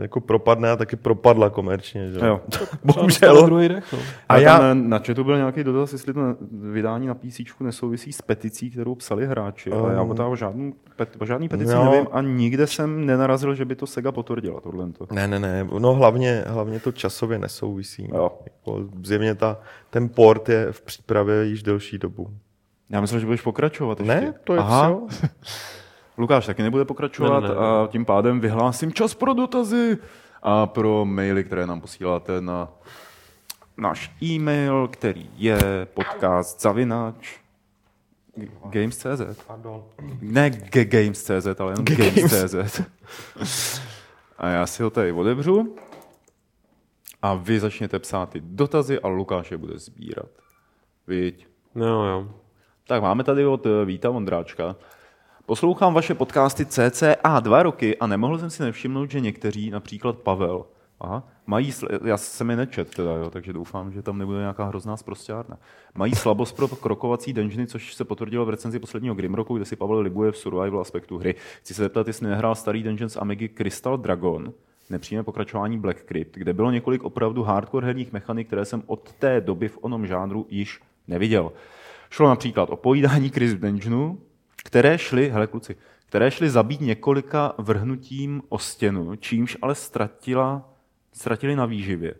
jako 0.00 0.20
propadne 0.20 0.70
a 0.70 0.76
taky 0.76 0.96
propadla 0.96 1.50
komerčně, 1.50 2.10
že? 2.12 2.26
Jo. 2.26 2.40
Bohužel. 2.84 3.46
druhý 3.46 3.68
dech, 3.68 3.92
no. 3.92 3.98
A 3.98 4.34
A 4.34 4.38
já- 4.38 4.58
tam 4.58 4.88
na 4.88 4.98
chatu 4.98 5.24
byl 5.24 5.36
nějaký 5.36 5.64
dotaz, 5.64 5.92
jestli 5.92 6.14
to 6.14 6.20
vydání 6.72 7.06
na 7.06 7.14
PC 7.14 7.40
nesouvisí 7.60 8.12
s 8.12 8.22
peticí, 8.22 8.70
kterou 8.70 8.94
psali 8.94 9.26
hráči. 9.26 9.70
Ale 9.72 9.94
já 9.94 10.02
Um, 10.02 10.10
o, 10.10 10.14
toho 10.14 10.36
žádnou, 10.36 10.72
pet, 10.96 11.16
o 11.18 11.26
žádný 11.26 11.48
petici 11.48 11.74
no. 11.74 11.84
nevím 11.90 12.06
a 12.12 12.20
nikde 12.22 12.66
jsem 12.66 13.06
nenarazil, 13.06 13.54
že 13.54 13.64
by 13.64 13.76
to 13.76 13.86
Sega 13.86 14.12
potvrdila. 14.12 14.60
Tohle. 14.60 14.88
Ne, 15.12 15.28
ne, 15.28 15.38
ne, 15.38 15.68
no 15.78 15.94
hlavně, 15.94 16.44
hlavně 16.46 16.80
to 16.80 16.92
časově 16.92 17.38
nesouvisí. 17.38 18.08
Jo. 18.14 18.30
Jako 18.44 18.84
zjevně 19.04 19.34
ta, 19.34 19.58
ten 19.90 20.08
port 20.08 20.48
je 20.48 20.72
v 20.72 20.82
přípravě 20.82 21.44
již 21.44 21.62
delší 21.62 21.98
dobu. 21.98 22.30
Já 22.90 23.00
myslel, 23.00 23.20
že 23.20 23.26
budeš 23.26 23.40
pokračovat 23.42 24.00
ještě. 24.00 24.14
Ne, 24.14 24.34
to 24.44 24.54
je 24.54 24.58
Aha. 24.60 24.96
Lukáš 26.22 26.46
taky 26.46 26.62
nebude 26.62 26.84
pokračovat 26.84 27.40
Ne, 27.40 27.48
ne, 27.48 27.54
ne. 27.54 27.60
a 27.60 27.88
tím 27.90 28.04
pádem 28.04 28.40
vyhlásím 28.40 28.92
čas 28.92 29.14
pro 29.14 29.32
dotazy 29.34 29.98
a 30.42 30.66
pro 30.66 31.04
maily, 31.04 31.44
které 31.44 31.66
nám 31.66 31.80
posíláte 31.80 32.40
na 32.40 32.68
náš 33.76 34.12
e-mail, 34.22 34.88
který 34.88 35.30
je 35.36 35.58
podcast 35.94 36.60
zavináč 36.60 37.38
games.cz. 38.70 39.46
Ne 40.20 40.50
G- 40.50 40.84
games.cz, 40.84 41.60
ale 41.60 41.72
jenom 41.72 41.84
games.cz. 41.84 42.80
A 44.38 44.48
já 44.48 44.66
si 44.66 44.82
ho 44.82 44.90
tady 44.90 45.12
odebřu 45.12 45.76
a 47.22 47.34
vy 47.34 47.60
začněte 47.60 47.98
psát 47.98 48.28
ty 48.30 48.40
dotazy 48.44 49.00
a 49.00 49.08
Lukáš 49.08 49.50
je 49.50 49.56
bude 49.56 49.78
sbírat. 49.78 50.28
Viď? 51.06 51.46
No, 51.74 52.08
jo. 52.08 52.28
Tak 52.86 53.02
máme 53.02 53.24
tady 53.24 53.46
od 53.46 53.66
eh, 53.66 53.84
Víta 53.84 54.10
Vondráčka. 54.10 54.76
Poslouchám 55.46 55.94
vaše 55.94 56.14
podcasty 56.14 56.66
cca 56.66 57.40
dva 57.40 57.62
roky 57.62 57.98
a 57.98 58.06
nemohl 58.06 58.38
jsem 58.38 58.50
si 58.50 58.62
nevšimnout, 58.62 59.10
že 59.10 59.20
někteří, 59.20 59.70
například 59.70 60.18
Pavel, 60.18 60.66
aha, 61.00 61.28
mají, 61.46 61.70
sl- 61.70 62.06
já 62.06 62.16
jsem 62.16 62.50
je 62.50 62.56
nečet 62.56 62.94
teda, 62.94 63.16
jo, 63.16 63.30
takže 63.30 63.52
doufám, 63.52 63.92
že 63.92 64.02
tam 64.02 64.18
nebude 64.18 64.38
nějaká 64.38 64.64
hrozná 64.64 64.96
sprostěrna. 64.96 65.58
Mají 65.94 66.14
slabost 66.14 66.56
pro 66.56 66.68
krokovací 66.68 67.32
dungeony, 67.32 67.66
což 67.66 67.94
se 67.94 68.04
potvrdilo 68.04 68.44
v 68.44 68.50
recenzi 68.50 68.78
posledního 68.78 69.14
Grimrocku, 69.14 69.56
kde 69.56 69.64
si 69.64 69.76
Pavel 69.76 70.00
libuje 70.00 70.32
v 70.32 70.36
survival 70.36 70.80
aspektu 70.80 71.18
hry. 71.18 71.34
Chci 71.60 71.74
se 71.74 71.82
zeptat, 71.82 72.06
jestli 72.06 72.26
nehrál 72.26 72.54
starý 72.54 72.82
dungeon 72.82 73.10
z 73.10 73.16
Amigy 73.16 73.48
Crystal 73.48 73.96
Dragon, 73.96 74.52
nepřímé 74.90 75.22
pokračování 75.22 75.78
Black 75.78 76.02
Crypt, 76.02 76.34
kde 76.34 76.52
bylo 76.52 76.70
několik 76.70 77.04
opravdu 77.04 77.42
hardcore 77.42 77.86
herních 77.86 78.12
mechanik, 78.12 78.46
které 78.46 78.64
jsem 78.64 78.82
od 78.86 79.12
té 79.12 79.40
doby 79.40 79.68
v 79.68 79.78
onom 79.80 80.06
žánru 80.06 80.46
již 80.50 80.80
neviděl. 81.08 81.52
Šlo 82.10 82.28
například 82.28 82.70
o 82.70 82.76
pojídání 82.76 83.28
Chris 83.28 83.54
Dungeonu, 83.54 84.18
které 84.64 84.98
šly, 84.98 85.30
hele 85.30 85.46
kluci, 85.46 85.76
které 86.06 86.30
šly 86.30 86.50
zabít 86.50 86.80
několika 86.80 87.52
vrhnutím 87.58 88.42
o 88.48 88.58
stěnu, 88.58 89.16
čímž 89.16 89.56
ale 89.62 89.74
ztratila, 89.74 90.70
ztratili 91.12 91.56
na 91.56 91.66
výživě, 91.66 92.14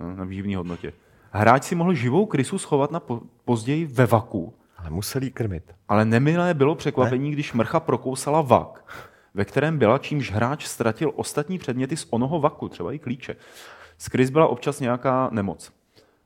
no, 0.00 0.16
na 0.16 0.24
výživní 0.24 0.54
hodnotě. 0.54 0.92
Hráč 1.30 1.64
si 1.64 1.74
mohl 1.74 1.94
živou 1.94 2.26
krysu 2.26 2.58
schovat 2.58 2.90
na 2.90 3.00
po, 3.00 3.20
později 3.44 3.86
ve 3.86 4.06
vaku, 4.06 4.54
Ale 4.76 4.90
museli 4.90 5.26
jí 5.26 5.30
krmit. 5.30 5.74
ale 5.88 6.04
nemilé 6.04 6.54
bylo 6.54 6.74
překvapení, 6.74 7.30
když 7.30 7.52
mrcha 7.52 7.80
prokousala 7.80 8.40
vak, 8.40 8.92
ve 9.34 9.44
kterém 9.44 9.78
byla, 9.78 9.98
čímž 9.98 10.30
hráč 10.30 10.66
ztratil 10.66 11.12
ostatní 11.14 11.58
předměty 11.58 11.96
z 11.96 12.06
onoho 12.10 12.40
vaku, 12.40 12.68
třeba 12.68 12.92
i 12.92 12.98
klíče. 12.98 13.36
Z 13.98 14.06
Chris 14.06 14.30
byla 14.30 14.46
občas 14.46 14.80
nějaká 14.80 15.28
nemoc. 15.32 15.72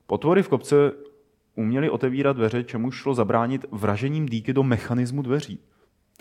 Potvory 0.06 0.42
v 0.42 0.48
kopce 0.48 0.92
uměli 1.54 1.90
otevírat 1.90 2.36
dveře, 2.36 2.64
čemu 2.64 2.90
šlo 2.90 3.14
zabránit 3.14 3.64
vražením 3.70 4.26
díky 4.26 4.52
do 4.52 4.62
mechanismu 4.62 5.22
dveří. 5.22 5.60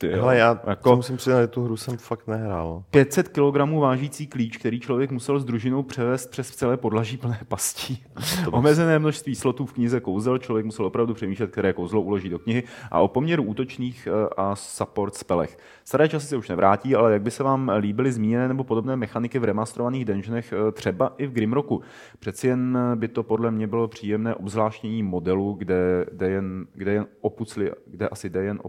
Ty 0.02 0.08
jo, 0.08 0.14
Hele, 0.16 0.38
já 0.38 0.62
jako... 0.68 0.95
musím 0.95 1.18
přiznat, 1.18 1.41
že 1.41 1.47
tu 1.47 1.64
hru 1.64 1.78
jsem 1.78 1.97
fakt 1.97 2.28
nehrál. 2.28 2.84
500 2.91 3.28
kg 3.28 3.80
vážící 3.80 4.28
klíč, 4.28 4.58
který 4.58 4.80
člověk 4.80 5.12
musel 5.12 5.39
s 5.39 5.45
družinou 5.45 5.84
převést 5.84 6.32
přes 6.32 6.49
celé 6.49 6.78
podlaží 6.78 7.18
plné 7.18 7.39
pastí. 7.47 8.04
Omezené 8.52 8.99
množství 8.99 9.36
slotů 9.36 9.66
v 9.66 9.74
knize 9.74 9.99
kouzel, 9.99 10.38
člověk 10.38 10.66
musel 10.66 10.86
opravdu 10.86 11.14
přemýšlet, 11.14 11.52
které 11.52 11.74
kouzlo 11.74 12.02
uloží 12.02 12.30
do 12.30 12.39
knihy 12.39 12.64
a 12.91 12.99
o 12.99 13.08
poměru 13.08 13.43
útočných 13.43 14.08
eh, 14.08 14.30
a 14.38 14.56
support 14.56 15.16
spelech. 15.16 15.58
Staré 15.84 16.10
časy 16.10 16.28
se 16.28 16.38
už 16.38 16.49
nevrátí, 16.49 16.95
ale 16.95 17.14
jak 17.14 17.22
by 17.22 17.32
se 17.32 17.43
vám 17.43 17.72
líbily 17.80 18.12
zmíněné 18.12 18.47
nebo 18.47 18.64
podobné 18.64 18.95
mechaniky 18.95 19.39
v 19.39 19.43
remasterovaných 19.43 20.06
dungeonech, 20.06 20.54
eh, 20.54 20.72
třeba 20.72 21.14
i 21.18 21.28
v 21.28 21.32
Grimrocku. 21.32 21.82
Přeci 22.20 22.47
jen 22.47 22.78
by 22.95 23.08
to 23.08 23.24
podle 23.24 23.52
mě 23.52 23.68
bylo 23.68 23.88
příjemné 23.88 24.36
obzvláštění 24.36 25.04
modelu, 25.04 25.54
kde, 25.54 26.06
kde, 26.12 26.30
jen, 26.30 26.66
kde, 26.74 26.91
jen 26.91 27.06
opucli, 27.22 27.72
kde 27.86 28.10
asi 28.10 28.30
jde 28.30 28.43
jen 28.43 28.60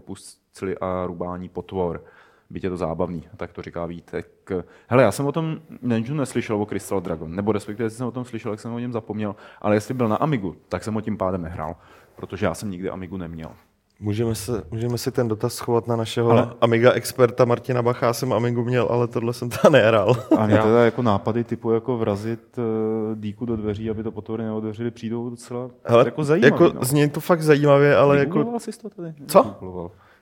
opucli 0.53 0.77
a 0.77 1.05
rubání 1.05 1.49
potvor. 1.49 2.03
Byť 2.49 2.63
je 2.63 2.69
to 2.69 2.77
zábavný, 2.77 3.23
tak 3.37 3.51
to 3.51 3.61
říká 3.61 3.85
Vítek. 3.85 4.51
Hele, 4.87 5.03
já 5.03 5.11
jsem 5.11 5.25
o 5.25 5.31
tom 5.31 5.59
Nenju 5.81 6.13
neslyšel 6.13 6.61
o 6.61 6.65
Crystal 6.65 7.01
Dragon, 7.01 7.35
nebo 7.35 7.51
respektive 7.51 7.85
jestli 7.85 7.97
jsem 7.97 8.07
o 8.07 8.11
tom 8.11 8.25
slyšel, 8.25 8.51
jak 8.51 8.59
jsem 8.59 8.73
o 8.73 8.79
něm 8.79 8.91
zapomněl, 8.91 9.35
ale 9.61 9.75
jestli 9.75 9.93
byl 9.93 10.07
na 10.07 10.15
Amigu, 10.15 10.55
tak 10.69 10.83
jsem 10.83 10.95
o 10.95 11.01
tím 11.01 11.17
pádem 11.17 11.41
nehrál, 11.41 11.75
protože 12.15 12.45
já 12.45 12.53
jsem 12.53 12.71
nikdy 12.71 12.89
Amigu 12.89 13.17
neměl. 13.17 13.51
Můžeme, 13.99 14.35
se, 14.35 14.63
můžeme 14.71 14.97
si 14.97 15.11
ten 15.11 15.27
dotaz 15.27 15.53
schovat 15.53 15.87
na 15.87 15.95
našeho 15.95 16.31
ale... 16.31 16.49
Amiga 16.61 16.91
experta 16.91 17.45
Martina 17.45 17.81
Bacha. 17.81 18.05
Já 18.05 18.13
jsem 18.13 18.33
Amigu 18.33 18.63
měl, 18.63 18.87
ale 18.91 19.07
tohle 19.07 19.33
jsem 19.33 19.49
tam 19.49 19.71
nehrál. 19.71 20.15
A 20.37 20.45
mě 20.45 20.57
teda 20.57 20.85
jako 20.85 21.01
nápady 21.01 21.43
typu 21.43 21.71
jako 21.71 21.97
vrazit 21.97 22.57
uh, 22.57 23.17
díku 23.17 23.45
do 23.45 23.55
dveří, 23.55 23.89
aby 23.89 24.03
to 24.03 24.11
potory 24.11 24.43
neodevřeli, 24.43 24.91
přijdou 24.91 25.29
docela 25.29 25.69
Hele, 25.83 26.05
jako 26.05 26.23
zajímavé. 26.23 26.63
Jako, 26.65 26.75
no. 26.75 26.83
Zní 26.85 27.09
to 27.09 27.19
fakt 27.19 27.41
zajímavě, 27.41 27.95
ale 27.95 28.19
jako... 28.19 28.59
Jsi 28.59 28.71
to 28.71 28.89
tady? 28.89 29.13
Co? 29.27 29.55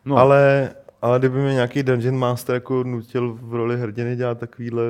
No. 0.05 0.17
Ale, 0.17 0.73
ale 1.01 1.19
kdyby 1.19 1.37
mi 1.41 1.53
nějaký 1.53 1.83
Dungeon 1.83 2.17
Master 2.17 2.53
jako 2.53 2.83
nutil 2.83 3.37
v 3.41 3.55
roli 3.55 3.77
hrdiny 3.77 4.15
dělat 4.15 4.37
takovýhle 4.37 4.83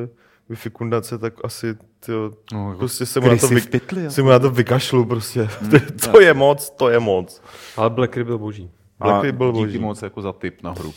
vyfikundace, 0.49 1.17
tak 1.17 1.33
asi 1.43 1.75
tyjo, 1.99 2.31
no, 2.53 2.67
jako 2.69 2.79
prostě 2.79 3.05
se 3.05 3.19
mu, 3.19 3.27
na 3.27 3.37
to, 3.37 3.47
vy, 3.47 3.61
pytli, 3.61 4.11
se 4.11 4.21
mu 4.21 4.29
na 4.29 4.39
to 4.39 4.49
vykašlu 4.51 5.05
prostě. 5.05 5.49
Hmm, 5.61 5.79
to 6.11 6.21
je 6.21 6.33
moc, 6.33 6.69
to 6.69 6.89
je 6.89 6.99
moc. 6.99 7.41
Ale 7.77 7.89
Blackry 7.89 8.23
byl 8.23 8.37
boží. 8.37 8.71
Blackry 8.99 9.31
byl 9.31 9.51
boží. 9.51 9.71
Díky 9.71 9.83
moc 9.83 10.01
jako 10.01 10.21
za 10.21 10.33
tip 10.33 10.63
na 10.63 10.71
hru. 10.71 10.93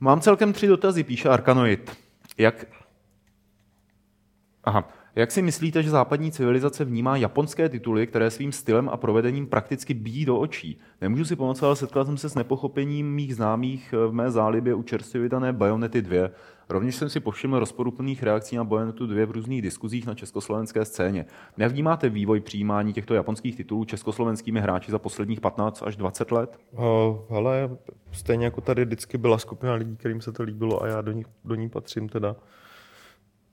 Mám 0.00 0.20
celkem 0.20 0.52
tři 0.52 0.66
dotazy, 0.66 1.04
píše 1.04 1.28
Arkanoid. 1.28 1.96
Jak... 2.38 2.64
Aha. 4.64 4.88
Jak 5.16 5.30
si 5.30 5.42
myslíte, 5.42 5.82
že 5.82 5.90
západní 5.90 6.32
civilizace 6.32 6.84
vnímá 6.84 7.16
japonské 7.16 7.68
tituly, 7.68 8.06
které 8.06 8.30
svým 8.30 8.52
stylem 8.52 8.88
a 8.88 8.96
provedením 8.96 9.46
prakticky 9.46 9.94
bíjí 9.94 10.24
do 10.24 10.38
očí? 10.38 10.78
Nemůžu 11.00 11.24
si 11.24 11.36
pomoct, 11.36 11.62
ale 11.62 11.76
setkal 11.76 12.04
jsem 12.04 12.16
se 12.16 12.28
s 12.28 12.34
nepochopením 12.34 13.14
mých 13.14 13.34
známých 13.34 13.94
v 14.08 14.12
mé 14.12 14.30
zálibě 14.30 14.74
u 14.74 14.82
čerstvě 14.82 15.22
vydané 15.22 15.52
Bayonety 15.52 16.02
2. 16.02 16.28
Rovněž 16.68 16.96
jsem 16.96 17.08
si 17.08 17.20
povšiml 17.20 17.58
rozporuplných 17.58 18.22
reakcí 18.22 18.56
na 18.56 18.64
Bayonetu 18.64 19.06
2 19.06 19.26
v 19.26 19.30
různých 19.30 19.62
diskuzích 19.62 20.06
na 20.06 20.14
československé 20.14 20.84
scéně. 20.84 21.26
Jak 21.56 21.72
vnímáte 21.72 22.08
vývoj 22.08 22.40
přijímání 22.40 22.92
těchto 22.92 23.14
japonských 23.14 23.56
titulů 23.56 23.84
československými 23.84 24.60
hráči 24.60 24.90
za 24.90 24.98
posledních 24.98 25.40
15 25.40 25.82
až 25.86 25.96
20 25.96 26.32
let? 26.32 26.58
Uh, 26.72 26.80
hele, 27.30 27.70
stejně 28.12 28.44
jako 28.44 28.60
tady 28.60 28.84
vždycky 28.84 29.18
byla 29.18 29.38
skupina 29.38 29.74
lidí, 29.74 29.96
kterým 29.96 30.20
se 30.20 30.32
to 30.32 30.42
líbilo 30.42 30.82
a 30.82 30.86
já 30.86 31.00
do, 31.00 31.12
nich, 31.12 31.26
do 31.44 31.54
ní 31.54 31.68
patřím 31.68 32.08
teda 32.08 32.36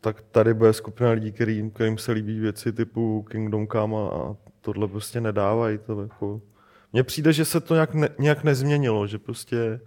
tak 0.01 0.21
tady 0.21 0.53
bude 0.53 0.73
skupina 0.73 1.11
lidí, 1.11 1.31
kterým, 1.31 1.71
kterým 1.71 1.97
se 1.97 2.11
líbí 2.11 2.39
věci 2.39 2.73
typu 2.73 3.25
Kingdom 3.29 3.67
Come 3.67 3.95
a 3.97 4.35
tohle 4.61 4.87
prostě 4.87 5.21
nedávají. 5.21 5.77
To 5.77 6.01
jako... 6.01 6.41
Mně 6.93 7.03
přijde, 7.03 7.33
že 7.33 7.45
se 7.45 7.59
to 7.59 7.73
nějak, 7.73 7.93
ne, 7.93 8.09
nějak 8.19 8.43
nezměnilo, 8.43 9.07
že 9.07 9.17
prostě 9.17 9.79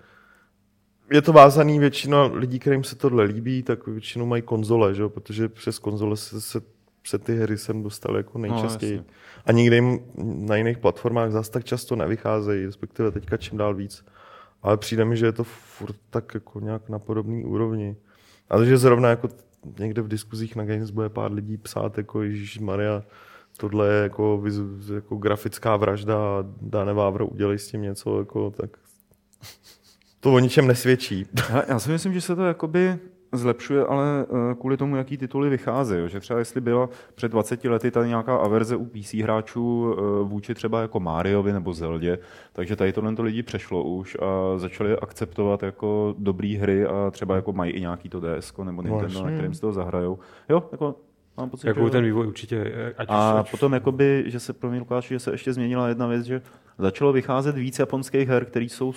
je 1.13 1.23
to 1.23 1.33
vázaný 1.33 1.79
většina 1.79 2.25
lidí, 2.25 2.59
kterým 2.59 2.85
se 2.85 2.97
tohle 2.97 3.25
líbí, 3.25 3.63
tak 3.63 3.87
většinou 3.87 4.27
mají 4.27 4.43
konzole, 4.43 4.95
že? 4.95 5.09
protože 5.09 5.49
přes 5.49 5.79
konzole 5.79 6.17
se, 6.17 6.41
se, 6.41 6.61
se 7.07 7.19
ty 7.19 7.37
hry 7.37 7.59
sem 7.59 7.83
dostaly 7.83 8.17
jako 8.17 8.39
nejčastěji. 8.39 8.97
No, 8.97 9.05
a 9.47 9.53
nikde 9.53 9.77
jim 9.77 10.01
na 10.47 10.57
jiných 10.57 10.79
platformách 10.79 11.31
zase 11.31 11.51
tak 11.51 11.65
často 11.65 11.97
nevycházejí, 11.97 12.67
respektive 12.67 13.11
teďka 13.11 13.37
čím 13.37 13.59
dál 13.59 13.75
víc. 13.75 14.05
Ale 14.63 14.77
přijde 14.77 15.05
mi, 15.05 15.17
že 15.17 15.27
je 15.27 15.33
to 15.33 15.45
furt 15.45 15.97
tak 16.11 16.35
jako 16.35 16.61
nějak 16.61 16.89
na 16.89 16.99
podobné 16.99 17.45
úrovni. 17.45 17.97
Ale 18.51 18.67
že 18.67 18.79
zrovna 18.79 19.09
jako 19.09 19.29
někde 19.79 20.03
v 20.03 20.09
diskuzích 20.09 20.57
na 20.57 20.65
Games 20.65 20.91
bude 20.91 21.09
pár 21.09 21.33
lidí 21.33 21.57
psát, 21.57 21.99
jako 21.99 22.23
Ježíš 22.23 22.59
Maria, 22.59 23.03
tohle 23.57 23.89
je 23.89 24.03
jako, 24.03 24.43
jako 24.95 25.17
grafická 25.17 25.77
vražda 25.77 26.17
a 26.17 26.45
Dane 26.61 26.93
Vávro, 26.93 27.27
udělej 27.27 27.59
s 27.59 27.69
tím 27.69 27.83
něco, 27.83 28.19
jako, 28.19 28.51
tak 28.51 28.71
to 30.21 30.35
o 30.35 30.39
ničem 30.39 30.67
nesvědčí. 30.67 31.27
Já 31.69 31.79
si 31.79 31.91
myslím, 31.91 32.13
že 32.13 32.21
se 32.21 32.37
to 32.37 32.45
jakoby 32.45 32.99
zlepšuje, 33.37 33.85
ale 33.85 34.27
eh, 34.29 34.55
kvůli 34.55 34.77
tomu, 34.77 34.97
jaký 34.97 35.17
tituly 35.17 35.51
vychází. 35.51 35.95
Že 36.07 36.21
třeba 36.21 36.39
jestli 36.39 36.61
byla 36.61 36.89
před 37.15 37.33
20 37.33 37.65
lety 37.65 37.91
tady 37.91 38.09
nějaká 38.09 38.37
averze 38.37 38.77
u 38.77 38.85
PC 38.85 39.15
hráčů 39.15 39.95
eh, 39.99 40.25
vůči 40.25 40.55
třeba 40.55 40.81
jako 40.81 41.01
Mariovi 41.01 41.53
nebo 41.53 41.73
Zeldě, 41.73 42.19
takže 42.53 42.77
tady 42.77 42.93
tohle 42.93 43.15
to 43.15 43.23
lidi 43.23 43.43
přešlo 43.43 43.83
už 43.83 44.17
a 44.23 44.59
začali 44.59 44.99
akceptovat 44.99 45.63
jako 45.63 46.15
dobrý 46.19 46.57
hry 46.57 46.87
a 46.87 47.11
třeba 47.11 47.37
jako 47.37 47.53
mají 47.53 47.73
i 47.73 47.81
nějaký 47.81 48.09
to 48.09 48.21
DS 48.21 48.53
nebo 48.65 48.83
Nintendo, 48.83 48.99
Vlastně. 48.99 49.23
na 49.23 49.31
kterým 49.31 49.55
si 49.55 49.61
to 49.61 49.73
zahrajou. 49.73 50.19
Jo, 50.49 50.63
jako 50.73 50.95
Mám 51.37 51.51
pocit, 51.51 51.67
Jakou 51.67 51.85
že... 51.85 51.91
ten 51.91 52.05
vývoj 52.05 52.27
určitě. 52.27 52.73
Ať 52.99 53.09
a 53.11 53.31
ať 53.31 53.51
potom, 53.51 53.73
jakoby, 53.73 54.25
že 54.27 54.41
se 54.41 54.53
pro 54.53 54.71
mě 54.71 54.85
že 55.01 55.19
se 55.19 55.31
ještě 55.31 55.53
změnila 55.53 55.89
jedna 55.89 56.07
věc, 56.07 56.25
že 56.25 56.43
začalo 56.79 57.13
vycházet 57.13 57.57
víc 57.57 57.79
japonských 57.79 58.29
her, 58.29 58.45
které 58.45 58.65
jsou 58.65 58.93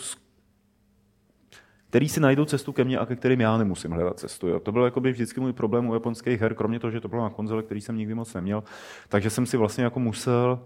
který 1.90 2.10
si 2.10 2.20
najdou 2.20 2.46
cestu 2.46 2.74
ke 2.74 2.84
mně 2.84 3.00
a 3.00 3.06
ke 3.06 3.16
kterým 3.16 3.42
já 3.42 3.58
nemusím 3.58 3.92
hledat 3.92 4.20
cestu. 4.20 4.48
Jo. 4.48 4.60
To 4.60 4.72
byl 4.72 4.86
jakoby 4.86 5.12
vždycky 5.12 5.40
můj 5.40 5.54
problém 5.54 5.90
u 5.90 5.94
japonských 5.94 6.42
her, 6.42 6.56
kromě 6.56 6.80
toho, 6.80 6.92
že 6.92 7.02
to 7.02 7.08
bylo 7.08 7.24
na 7.24 7.30
konzole, 7.30 7.64
který 7.64 7.82
jsem 7.82 7.98
nikdy 7.98 8.16
moc 8.16 8.34
neměl. 8.34 8.64
Takže 9.10 9.30
jsem 9.30 9.46
si 9.46 9.58
vlastně 9.58 9.84
jako 9.84 10.00
musel 10.00 10.60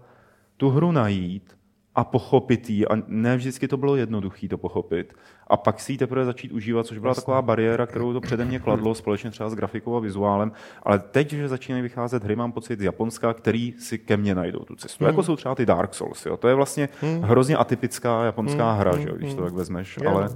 tu 0.56 0.70
hru 0.70 0.92
najít 0.92 1.56
a 1.94 2.04
pochopit 2.04 2.70
ji. 2.70 2.86
A 2.86 2.96
ne 3.06 3.36
vždycky 3.36 3.68
to 3.68 3.76
bylo 3.76 3.96
jednoduché 3.96 4.48
to 4.48 4.58
pochopit. 4.58 5.14
A 5.46 5.56
pak 5.56 5.80
si 5.80 5.92
ji 5.92 5.98
teprve 5.98 6.24
začít 6.24 6.52
užívat, 6.52 6.86
což 6.86 6.98
byla 6.98 7.14
taková 7.14 7.42
bariéra, 7.42 7.86
kterou 7.86 8.12
to 8.12 8.20
přede 8.20 8.44
mě 8.44 8.58
kladlo, 8.58 8.94
společně 8.94 9.30
třeba 9.30 9.50
s 9.50 9.54
grafikou 9.54 9.96
a 9.96 10.00
vizuálem. 10.00 10.52
Ale 10.82 10.98
teď, 10.98 11.30
že 11.30 11.48
začínají 11.48 11.82
vycházet 11.82 12.24
hry, 12.24 12.36
mám 12.36 12.52
pocit 12.52 12.78
z 12.78 12.82
Japonska, 12.82 13.34
který 13.34 13.74
si 13.78 13.98
ke 13.98 14.16
mně 14.16 14.34
najdou 14.34 14.58
tu 14.58 14.76
cestu. 14.76 15.04
Hmm. 15.04 15.10
Jako 15.10 15.22
jsou 15.22 15.36
třeba 15.36 15.54
ty 15.54 15.66
Dark 15.66 15.94
Souls. 15.94 16.26
Jo. 16.26 16.36
To 16.36 16.48
je 16.48 16.54
vlastně 16.54 16.88
hmm. 17.00 17.22
hrozně 17.22 17.56
atypická 17.56 18.24
japonská 18.24 18.70
hmm. 18.70 18.80
hra, 18.80 18.96
že, 18.96 19.10
když 19.16 19.34
to 19.34 19.40
hmm. 19.40 19.44
tak 19.44 19.54
vezmeš. 19.54 19.98
Yeah. 20.02 20.14
Ale 20.14 20.28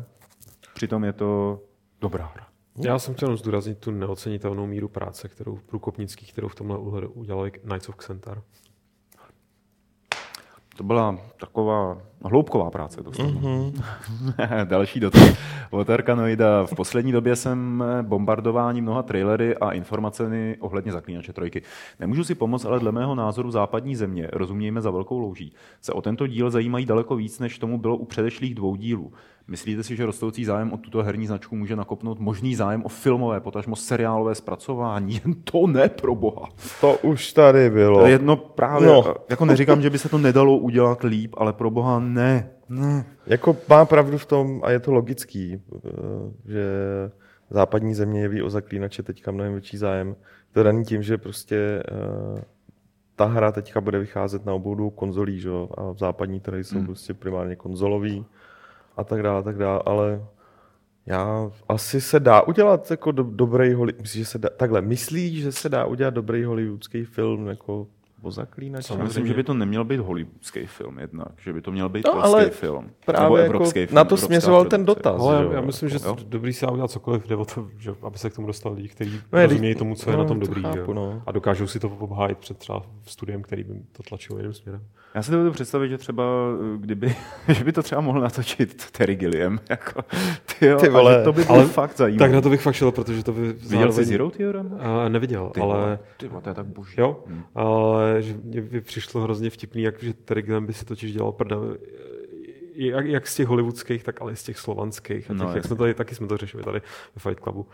Přitom 0.77 1.05
je 1.05 1.13
to 1.13 1.61
dobrá 2.01 2.27
hra. 2.35 2.47
Já 2.85 2.99
jsem 2.99 3.15
chtěl 3.15 3.37
zdůraznit 3.37 3.79
tu 3.79 3.91
neocenitelnou 3.91 4.67
míru 4.67 4.89
práce, 4.89 5.29
kterou 5.29 5.59
průkopnický, 5.67 6.27
kterou 6.27 6.49
v 6.49 6.55
tomhle 6.55 6.79
udělali 7.09 7.51
Knights 7.51 7.89
of 7.89 7.97
Xentar. 7.97 8.43
To 10.77 10.85
byla 10.85 11.19
taková 11.41 11.99
hloubková 12.25 12.71
práce. 12.71 13.03
To 13.03 13.11
mm-hmm. 13.11 13.83
Další 14.65 15.01
dotaz. 15.01 15.39
Od 15.71 15.91
Arkanoida. 15.91 16.67
V 16.67 16.75
poslední 16.75 17.13
době 17.13 17.37
jsem 17.37 17.85
bombardování 18.03 18.83
mnoha 18.83 19.03
trailery 19.03 19.57
a 19.57 19.71
informacemi 19.71 20.57
ohledně 20.61 20.93
zaklínače 20.93 21.33
trojky. 21.33 21.63
Nemůžu 22.01 22.25
si 22.25 22.35
pomoct, 22.35 22.65
ale 22.65 22.81
dle 22.81 22.93
mého 22.93 23.15
názoru 23.15 23.51
západní 23.51 23.97
země, 23.97 24.29
rozumějme 24.33 24.81
za 24.81 24.91
velkou 24.91 25.19
louží, 25.19 25.53
se 25.81 25.93
o 25.93 26.03
tento 26.03 26.27
díl 26.27 26.51
zajímají 26.51 26.87
daleko 26.87 27.17
víc, 27.17 27.39
než 27.39 27.59
tomu 27.59 27.79
bylo 27.79 27.97
u 27.97 28.05
předešlých 28.05 28.55
dvou 28.55 28.77
dílů. 28.77 29.13
Myslíte 29.49 29.83
si, 29.83 29.97
že 29.97 30.07
rostoucí 30.07 30.45
zájem 30.45 30.73
o 30.73 30.77
tuto 30.77 31.03
herní 31.03 31.27
značku 31.27 31.57
může 31.57 31.77
nakopnout 31.77 32.19
možný 32.19 32.55
zájem 32.55 32.85
o 32.85 32.89
filmové, 32.89 33.41
potažmo 33.41 33.77
seriálové 33.77 34.35
zpracování? 34.35 35.15
Jen 35.15 35.35
to 35.45 35.67
ne, 35.67 35.89
pro 35.89 36.15
boha. 36.15 36.49
To 36.81 36.99
už 37.03 37.33
tady 37.33 37.71
bylo. 37.71 38.07
Jedno 38.07 38.37
právě, 38.37 38.89
no. 38.89 39.15
jako 39.31 39.45
neříkám, 39.45 39.83
že 39.83 39.91
by 39.91 39.99
se 39.99 40.09
to 40.09 40.19
nedalo 40.19 40.59
udělat 40.59 41.03
líp, 41.03 41.35
ale 41.37 41.53
pro 41.53 41.71
boha 41.71 41.99
ne. 41.99 42.51
ne. 42.69 43.07
Jako 43.27 43.57
má 43.69 43.85
pravdu 43.85 44.19
v 44.19 44.27
tom, 44.27 44.61
a 44.65 44.71
je 44.71 44.81
to 44.81 44.93
logický, 44.93 45.63
eh, 45.75 45.91
že 46.45 46.65
západní 47.51 47.95
země 47.95 48.21
jeví 48.21 48.43
o 48.43 48.51
zaklínače 48.51 49.03
teďka 49.03 49.31
mnohem 49.31 49.53
větší 49.53 49.77
zájem. 49.77 50.17
To 50.53 50.63
daný 50.63 50.85
tím, 50.85 51.03
že 51.03 51.19
prostě 51.19 51.83
uh, 52.33 52.41
ta 53.17 53.25
hra 53.25 53.53
teďka 53.53 53.81
bude 53.81 53.99
vycházet 53.99 54.47
na 54.47 54.55
obou 54.55 54.75
dvou 54.75 54.91
konzolí, 54.91 55.41
že? 55.41 55.51
a 55.51 55.91
v 55.91 55.99
západní 55.99 56.41
trhy 56.41 56.65
jsou 56.65 56.77
hmm. 56.77 56.87
prostě 56.87 57.15
primárně 57.15 57.57
konzolový 57.57 58.27
a 58.97 59.05
tak 59.05 59.23
dále, 59.23 59.39
a 59.39 59.43
tak 59.43 59.59
dále, 59.59 59.83
ale 59.87 60.27
já 61.07 61.51
asi 61.69 62.01
se 62.01 62.21
dá 62.21 62.43
udělat 62.43 62.91
jako 62.91 63.13
do, 63.13 63.23
dobrý 63.23 63.73
Hollywood, 63.73 64.01
myslíš, 64.03 64.23
že 64.23 64.31
se 64.31 64.39
dá, 64.39 64.49
takhle, 64.57 64.81
myslíš, 64.81 65.43
že 65.43 65.53
se 65.53 65.69
dá 65.69 65.85
udělat 65.85 66.15
dobrý 66.15 66.45
hollywoodský 66.45 67.05
film 67.05 67.47
jako 67.47 67.87
o 68.23 68.31
zaklínači? 68.31 68.93
Já 68.93 69.05
myslím, 69.05 69.27
že 69.27 69.35
by 69.35 69.43
to 69.43 69.55
neměl 69.55 69.85
být 69.85 70.01
hollywoodský 70.01 70.67
film 70.67 70.99
jednak, 70.99 71.29
že 71.39 71.53
by 71.53 71.61
to 71.61 71.73
měl 71.73 71.89
být 71.89 72.07
no, 72.07 72.25
ale 72.25 72.51
film. 72.51 72.91
Právě 73.05 73.23
nebo 73.23 73.37
jako 73.37 73.47
evropský 73.47 73.81
jako 73.81 73.89
film. 73.91 73.97
Na 73.97 74.05
to 74.05 74.17
směřoval 74.17 74.65
ten 74.65 74.85
dotaz. 74.85 75.21
Ale 75.21 75.45
já, 75.45 75.53
já 75.53 75.61
myslím, 75.61 75.89
že 75.89 75.99
jo? 76.05 76.17
dobrý 76.27 76.53
se 76.53 76.67
dá 76.67 76.73
udělat 76.73 76.91
cokoliv, 76.91 77.27
jde 77.27 77.37
o 77.37 77.45
to, 77.45 77.69
že, 77.79 77.95
aby 78.03 78.19
se 78.19 78.31
k 78.31 78.35
tomu 78.35 78.47
dostal 78.47 78.73
lidi, 78.73 78.89
kteří 78.89 79.21
no, 79.33 79.43
rozumějí 79.43 79.75
tomu, 79.75 79.95
co 79.95 80.11
je 80.11 80.17
no, 80.17 80.23
na 80.23 80.29
tom 80.29 80.41
dobrý. 80.41 80.63
Chápu, 80.63 80.93
no. 80.93 81.23
A 81.27 81.33
dokážou 81.33 81.67
si 81.67 81.81
to 81.81 81.89
obhájit 81.89 82.39
před 82.39 82.59
třeba 82.59 82.83
studiem, 83.05 83.43
který 83.43 83.65
by 83.65 83.75
to 83.93 84.03
tlačil 84.03 84.37
jiným 84.37 84.55
směrem. 84.55 84.83
Já 85.17 85.23
si 85.23 85.31
to 85.31 85.37
budu 85.37 85.53
představit, 85.53 85.89
že 85.89 85.99
třeba, 85.99 86.25
eh, 86.75 86.79
kdyby, 86.79 87.17
že 87.49 87.65
by 87.65 87.73
to 87.73 87.83
třeba 87.83 88.01
mohl 88.01 88.21
natočit 88.21 88.91
Terry 88.91 89.17
Gilliam. 89.17 89.61
Jako, 89.71 90.03
tyjo, 90.59 90.79
ty 90.79 90.89
vole, 90.89 91.25
to 91.25 91.33
by 91.33 91.45
bylo 91.45 91.59
ale 91.59 91.67
fakt 91.67 91.97
zajímavé. 91.97 92.19
Tak 92.19 92.33
na 92.33 92.41
to 92.41 92.51
bych 92.51 92.63
fakt 92.63 92.75
šel, 92.75 92.93
protože 92.93 93.25
to 93.25 93.33
by... 93.33 93.41
Viděl 93.41 93.59
zároveň... 93.63 93.93
jsi 93.93 94.05
Zero 94.05 94.31
Theorem? 94.31 94.67
Uh, 94.73 95.09
neviděl, 95.09 95.51
ty 95.55 95.61
ale... 95.61 95.99
Ty 96.17 96.29
to 96.29 96.49
je 96.49 96.55
tak 96.55 96.67
boží. 96.67 96.95
Jo, 96.99 97.25
hmm. 97.27 97.43
ale 97.55 98.23
že 98.23 98.35
mě 98.45 98.61
by 98.61 98.81
přišlo 98.81 99.21
hrozně 99.21 99.51
vtipný, 99.51 99.83
jak, 99.83 100.03
že 100.03 100.15
Terry 100.15 100.43
Gilliam 100.43 100.67
by 100.67 100.73
si 100.73 100.85
totiž 100.85 101.13
dělal 101.13 101.33
prda, 101.33 101.57
jak, 102.75 103.07
jak 103.07 103.27
z 103.27 103.37
těch 103.37 103.47
hollywoodských, 103.47 104.05
tak 104.05 104.23
ale 104.23 104.33
i 104.33 104.37
z 104.37 104.43
těch 104.43 104.59
slovanských. 104.59 105.31
A 105.31 105.35
těch, 105.35 105.43
no, 105.43 105.53
jak 105.55 105.65
jsme 105.65 105.77
tady, 105.77 105.95
taky 105.95 106.15
jsme 106.15 106.27
to 106.27 106.37
řešili 106.37 106.63
tady 106.63 106.81
ve 107.15 107.31
Fight 107.31 107.43
Clubu 107.43 107.67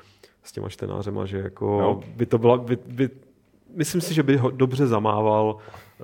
s 0.43 0.53
těma 0.53 0.69
čtenářema, 0.69 1.27
že 1.27 1.39
jako 1.39 1.81
no. 1.81 2.01
by 2.17 2.27
to 2.27 2.39
byla, 2.39 2.57
by, 2.57 2.79
by, 2.87 3.11
myslím 3.75 4.01
si, 4.01 4.15
že 4.15 4.23
by 4.23 4.37
ho 4.37 4.51
dobře 4.51 4.87
zamával 4.87 5.59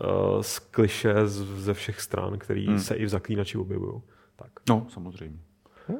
uh, 0.04 0.42
z 0.42 0.58
kliše 0.58 1.26
z, 1.26 1.42
ze 1.60 1.74
všech 1.74 2.00
stran, 2.00 2.38
který 2.38 2.66
hmm. 2.66 2.78
se 2.78 2.94
i 2.94 3.04
v 3.04 3.08
zaklínači 3.08 3.58
objevují. 3.58 4.02
Tak. 4.36 4.50
No, 4.68 4.86
samozřejmě. 4.88 5.38
Hm? 5.88 5.96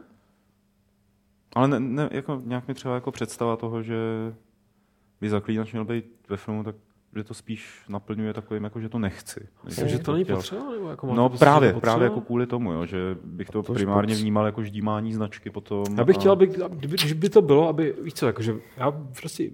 Ale 1.55 1.69
ne, 1.69 1.81
ne, 1.81 2.09
jako 2.13 2.43
nějak 2.45 2.69
mi 2.69 2.75
třeba 2.75 2.95
jako 2.95 3.13
představa 3.13 3.57
toho, 3.57 3.83
že 3.83 3.97
by 5.21 5.29
zaklínač 5.29 5.73
měl 5.73 5.85
být 5.85 6.05
ve 6.29 6.37
filmu, 6.37 6.65
tak 6.65 6.75
že 7.17 7.25
to 7.25 7.35
spíš 7.35 7.83
naplňuje 7.89 8.35
takovým, 8.35 8.65
jako 8.65 8.81
že 8.81 8.89
to 8.89 8.99
nechci. 8.99 9.49
Myslím, 9.65 9.89
že 9.89 9.99
to 9.99 10.13
není 10.13 10.25
potřeba? 10.25 10.71
Nebo 10.71 10.89
jako 10.89 11.15
no 11.15 11.29
právě, 11.29 11.73
právě 11.73 12.05
jako 12.05 12.21
kvůli 12.21 12.47
tomu, 12.47 12.73
jo, 12.73 12.87
že 12.87 13.17
bych 13.25 13.51
to, 13.51 13.63
to 13.63 13.73
primárně 13.73 14.15
špoc. 14.15 14.23
vnímal 14.23 14.47
jako 14.47 14.63
ždímání 14.63 15.13
značky 15.13 15.51
potom. 15.51 15.85
Já 15.99 16.05
bych 16.05 16.17
a... 16.17 16.19
chtěl, 16.19 16.33
aby, 16.33 16.47
kdyby, 16.47 16.97
když 16.97 17.13
by 17.13 17.29
to 17.29 17.43
bylo, 17.43 17.69
aby, 17.69 17.95
víš 18.03 18.15
co, 18.15 18.27
jakože 18.27 18.55
já 18.77 18.91
prostě 19.21 19.51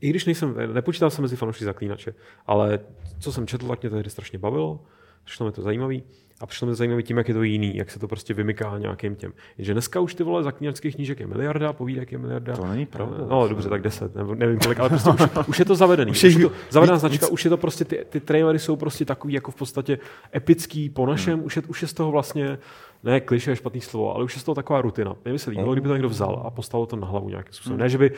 i 0.00 0.10
když 0.10 0.24
nejsem, 0.24 0.54
nepočítal 0.74 1.10
jsem 1.10 1.22
mezi 1.22 1.36
fanoušky 1.36 1.64
zaklínače, 1.64 2.14
ale 2.46 2.80
co 3.18 3.32
jsem 3.32 3.46
četl, 3.46 3.68
tak 3.68 3.82
mě 3.82 3.90
to 3.90 3.96
tehdy 3.96 4.10
strašně 4.10 4.38
bavilo, 4.38 4.80
přišlo 5.24 5.46
mi 5.46 5.52
to 5.52 5.62
zajímavý. 5.62 6.02
A 6.40 6.46
přišlo 6.46 6.66
mi 6.66 6.70
to 6.70 6.74
zajímavé 6.74 7.02
tím, 7.02 7.16
jak 7.16 7.28
je 7.28 7.34
to 7.34 7.42
jiný, 7.42 7.76
jak 7.76 7.90
se 7.90 7.98
to 7.98 8.08
prostě 8.08 8.34
vymyká 8.34 8.78
nějakým 8.78 9.16
těm. 9.16 9.32
Že 9.58 9.72
dneska 9.72 10.00
už 10.00 10.14
ty 10.14 10.24
vole 10.24 10.42
zaklínačských 10.42 10.94
knížek 10.94 11.20
je 11.20 11.26
miliarda, 11.26 11.72
povídek 11.72 12.12
je 12.12 12.18
miliarda. 12.18 12.56
To 12.56 12.66
není 12.66 12.86
pravda. 12.86 13.16
No, 13.28 13.48
dobře, 13.48 13.68
tak 13.68 13.82
deset, 13.82 14.14
nebo 14.14 14.34
nevím 14.34 14.58
kolik, 14.58 14.80
ale 14.80 14.88
prostě 14.88 15.10
už, 15.10 15.46
už 15.46 15.58
je 15.58 15.64
to 15.64 15.74
zavedený. 15.74 16.10
Už 16.10 16.24
je, 16.24 16.30
už 16.30 16.36
je 16.36 16.48
to 16.48 16.54
zavedená 16.70 16.98
značka, 16.98 17.28
už 17.28 17.44
je 17.44 17.50
to 17.50 17.56
prostě, 17.56 17.84
ty, 17.84 18.04
ty 18.08 18.20
trailery 18.20 18.58
jsou 18.58 18.76
prostě 18.76 19.04
takový 19.04 19.34
jako 19.34 19.50
v 19.50 19.54
podstatě 19.54 19.98
epický 20.34 20.90
po 20.90 21.06
našem, 21.06 21.34
hmm. 21.34 21.46
už, 21.46 21.56
je, 21.56 21.62
už 21.68 21.82
je 21.82 21.88
z 21.88 21.92
toho 21.92 22.10
vlastně, 22.10 22.58
ne 23.04 23.20
kliše 23.20 23.50
je 23.50 23.56
špatný 23.56 23.80
slovo, 23.80 24.14
ale 24.14 24.24
už 24.24 24.34
je 24.34 24.40
z 24.40 24.44
toho 24.44 24.54
taková 24.54 24.80
rutina. 24.80 25.16
Mě 25.24 25.32
by 25.32 25.38
se 25.38 25.50
líbilo, 25.50 25.72
kdyby 25.72 25.88
to 25.88 25.94
někdo 25.94 26.08
vzal 26.08 26.42
a 26.46 26.50
postavil 26.50 26.86
to 26.86 26.96
na 26.96 27.06
hlavu 27.06 27.28
nějakým 27.28 27.52
způsobem. 27.52 27.76
Hmm. 27.76 27.82
Ne, 27.82 27.88
že 27.88 27.98
by 27.98 28.12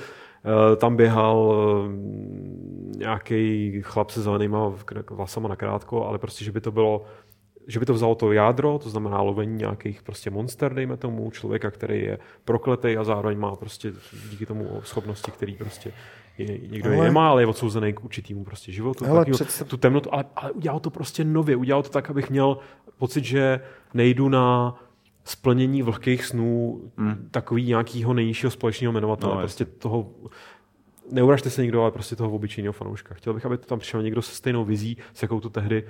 tam 0.77 0.97
běhal 0.97 1.37
uh, 1.37 1.93
nějaký 2.97 3.73
chlap 3.83 4.11
se 4.11 4.23
zelenýma 4.23 4.73
vlasama 5.11 5.49
nakrátko, 5.49 6.07
ale 6.07 6.19
prostě, 6.19 6.45
že 6.45 6.53
by 6.53 6.61
to 6.61 6.73
bylo 6.73 7.05
že 7.69 7.81
by 7.81 7.87
to 7.87 7.95
vzalo 7.95 8.15
to 8.15 8.33
jádro, 8.33 8.79
to 8.79 8.91
znamená 8.91 9.23
lovení 9.23 9.57
nějakých 9.57 10.03
prostě 10.03 10.31
monster, 10.31 10.75
dejme 10.75 10.97
tomu, 10.97 11.31
člověka, 11.31 11.71
který 11.71 12.03
je 12.03 12.19
prokletý 12.45 12.97
a 12.97 13.05
zároveň 13.05 13.39
má 13.39 13.57
prostě 13.57 13.93
díky 14.31 14.47
tomu 14.47 14.81
schopnosti, 14.85 15.31
který 15.31 15.55
prostě 15.55 15.93
je, 16.39 16.59
někdo 16.59 16.89
ale... 16.89 16.97
je 16.97 17.03
nemá, 17.03 17.29
ale 17.29 17.43
je 17.43 17.47
odsouzený 17.47 17.93
k 17.93 18.05
určitýmu 18.05 18.45
prostě 18.45 18.73
životu. 18.73 19.05
Ale 19.07 19.19
takový, 19.19 19.35
představ... 19.35 19.69
tu 19.69 19.77
temnotu, 19.77 20.15
ale, 20.15 20.25
ale 20.37 20.53
udělal 20.53 20.81
to 20.81 20.91
prostě 20.91 21.25
nově, 21.25 21.57
udělal 21.57 21.83
to 21.83 21.89
tak, 21.89 22.11
abych 22.11 22.31
měl 22.31 22.59
pocit, 22.99 23.25
že 23.25 23.61
nejdu 23.95 24.29
na 24.29 24.75
splnění 25.29 25.83
vlhkých 25.83 26.25
snů 26.25 26.81
hmm. 26.97 27.29
takový 27.31 27.65
nějakého 27.65 28.15
nejnižšího 28.15 28.51
společného 28.51 28.93
jmenovatele, 28.93 29.35
no, 29.35 29.41
prostě 29.41 29.65
toho 29.65 30.11
neuražte 31.13 31.51
se 31.51 31.63
někdo, 31.63 31.83
ale 31.83 31.91
prostě 31.91 32.17
toho 32.17 32.31
obyčejného 32.31 32.73
fanouška. 32.73 33.15
Chtěl 33.15 33.35
bych, 33.35 33.47
aby 33.47 33.59
to 33.59 33.67
tam 33.67 33.79
přišel 33.79 34.03
někdo 34.03 34.23
se 34.23 34.35
stejnou 34.35 34.65
vizí, 34.65 34.97
s 35.13 35.23
jakou 35.23 35.41
to 35.41 35.51
tehdy 35.51 35.85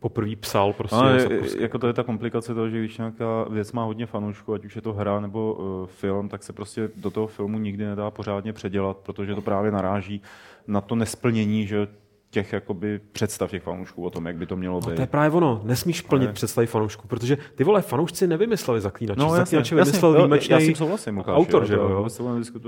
poprvé 0.00 0.36
psal 0.36 0.72
prostě. 0.72 0.96
No, 0.96 1.08
je, 1.08 1.62
jako 1.62 1.78
to 1.78 1.86
je 1.86 1.92
ta 1.92 2.02
komplikace 2.02 2.54
toho, 2.54 2.70
že 2.70 2.78
když 2.78 2.98
nějaká 2.98 3.44
věc 3.50 3.72
má 3.72 3.84
hodně 3.84 4.06
fanoušků, 4.06 4.54
ať 4.54 4.64
už 4.64 4.76
je 4.76 4.82
to 4.82 4.92
hra 4.92 5.20
nebo 5.20 5.54
uh, 5.54 5.86
film, 5.86 6.28
tak 6.28 6.42
se 6.42 6.52
prostě 6.52 6.90
do 6.96 7.10
toho 7.10 7.26
filmu 7.26 7.58
nikdy 7.58 7.84
nedá 7.84 8.10
pořádně 8.10 8.52
předělat, 8.52 8.96
protože 8.96 9.34
to 9.34 9.40
právě 9.40 9.70
naráží 9.70 10.22
na 10.66 10.80
to 10.80 10.94
nesplnění, 10.94 11.66
že 11.66 11.88
těch 12.30 12.52
jakoby 12.52 13.00
představ 13.12 13.50
těch 13.50 13.62
fanoušků 13.62 14.04
o 14.04 14.10
tom, 14.10 14.26
jak 14.26 14.36
by 14.36 14.46
to 14.46 14.56
mělo 14.56 14.80
být. 14.80 14.88
No, 14.88 14.94
to 14.94 15.00
je 15.00 15.06
právě 15.06 15.30
ono. 15.30 15.60
Nesmíš 15.64 16.00
plnit 16.00 16.26
Ale... 16.26 16.32
představy 16.32 16.66
fanoušků, 16.66 17.08
protože 17.08 17.38
ty 17.54 17.64
vole 17.64 17.82
fanoušci 17.82 18.26
nevymysleli 18.26 18.80
zaklínače. 18.80 19.20
No, 19.20 19.30
zaklínače 19.30 19.74
vymyslel 19.74 20.10
jasně, 20.10 20.18
výjimečný 20.18 20.52
já 20.52 20.60
tím 20.60 20.74
souhlasím, 20.74 21.16
Lukáš, 21.16 21.36
autor, 21.36 21.66
že 21.66 21.74
jo? 21.74 21.88
jo? 21.88 22.08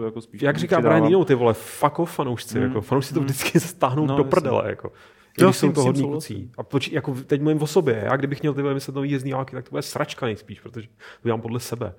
Jako 0.04 0.20
spíš 0.20 0.42
jak 0.42 0.56
říká 0.56 0.80
Brian 0.80 1.06
Eno, 1.06 1.24
ty 1.24 1.34
vole, 1.34 1.54
fuck 1.54 1.98
off 1.98 2.14
fanoušci. 2.14 2.58
Mm. 2.58 2.64
Jako, 2.64 2.80
fanoušci 2.80 3.14
to 3.14 3.20
mm. 3.20 3.26
vždycky 3.26 3.60
stáhnou 3.60 4.06
no, 4.06 4.16
do 4.16 4.24
prdele. 4.24 4.62
Jako. 4.66 4.92
Jo, 5.38 5.46
když 5.48 5.56
jsou 5.56 5.72
to 5.72 5.82
hodní 5.82 6.02
kucí. 6.02 6.50
A 6.58 6.62
poč, 6.62 6.88
jako 6.88 7.14
teď 7.26 7.40
mluvím 7.40 7.62
o 7.62 7.66
sobě. 7.66 8.02
Já 8.04 8.16
kdybych 8.16 8.42
měl 8.42 8.54
ty 8.54 8.62
vymyslet 8.62 8.94
nový 8.94 9.10
jízdní 9.10 9.32
války, 9.32 9.56
tak 9.56 9.64
to 9.64 9.70
bude 9.70 9.82
sračka 9.82 10.26
nejspíš, 10.26 10.60
protože 10.60 10.88
to 11.22 11.28
dělám 11.28 11.40
podle 11.40 11.60
sebe. 11.60 11.94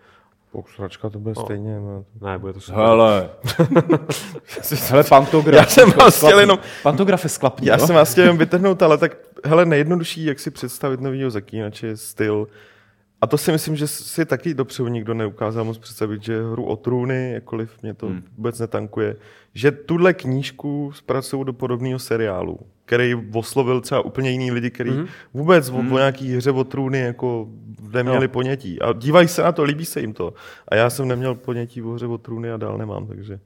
Sračka 0.75 1.09
to 1.09 1.19
bude 1.19 1.33
no. 1.37 1.45
stejně. 1.45 1.79
No. 1.79 2.05
Ne, 2.21 2.37
bude 2.37 2.53
to 2.53 2.59
super. 2.59 2.83
Hele. 2.83 3.29
hele, 4.89 5.03
pantograf. 5.03 5.61
Já 5.61 5.65
jsem 5.65 5.91
vás 5.91 6.17
chtěl 6.17 6.39
jenom... 6.39 6.59
Pantograf 6.83 7.23
je 7.23 7.29
sklapný, 7.29 7.67
Já 7.67 7.77
no? 7.77 7.87
jsem 7.87 7.95
vás 7.95 8.11
chtěl 8.11 8.23
jenom 8.23 8.37
vytrhnout, 8.45 8.81
ale 8.81 8.97
tak, 8.97 9.17
hele, 9.45 9.65
nejjednodušší, 9.65 10.25
jak 10.25 10.39
si 10.39 10.51
představit 10.51 11.01
novýho 11.01 11.31
zakínače, 11.31 11.87
je 11.87 11.97
styl. 11.97 12.47
A 13.21 13.27
to 13.27 13.37
si 13.37 13.51
myslím, 13.51 13.75
že 13.75 13.87
si 13.87 14.25
taky 14.25 14.53
dopředu 14.53 14.87
nikdo 14.87 15.13
neukázal 15.13 15.63
moc 15.63 15.77
představit, 15.77 16.23
že 16.23 16.43
hru 16.51 16.65
o 16.65 16.75
trůny, 16.75 17.31
jakkoliv 17.33 17.71
mě 17.81 17.93
to 17.93 18.05
hmm. 18.05 18.23
vůbec 18.37 18.59
netankuje, 18.59 19.15
že 19.53 19.71
tuhle 19.71 20.13
knížku 20.13 20.91
zpracují 20.95 21.45
do 21.45 21.53
podobného 21.53 21.99
seriálu 21.99 22.59
který 22.91 23.15
oslovil 23.33 23.81
třeba 23.81 24.01
úplně 24.01 24.29
jiný 24.29 24.51
lidi, 24.51 24.71
kteří 24.71 24.89
mm-hmm. 24.89 25.07
vůbec 25.33 25.69
mm-hmm. 25.69 25.75
o, 25.75 25.79
o 25.79 25.81
mhm. 25.81 25.95
nějaký 25.95 26.35
hře 26.35 26.51
o 26.51 26.63
trůny 26.63 26.99
jako 26.99 27.47
neměli 27.93 28.27
no. 28.27 28.33
ponětí. 28.33 28.81
A 28.81 28.93
dívají 28.93 29.27
se 29.27 29.43
na 29.43 29.51
to, 29.51 29.63
líbí 29.63 29.85
se 29.85 30.01
jim 30.01 30.13
to. 30.13 30.33
A 30.67 30.75
já 30.75 30.89
jsem 30.89 31.07
neměl 31.07 31.35
ponětí 31.35 31.81
o 31.81 31.91
hře 31.91 32.07
o 32.07 32.17
trůny 32.17 32.51
a 32.51 32.57
dál 32.57 32.77
nemám, 32.77 33.07
takže... 33.07 33.39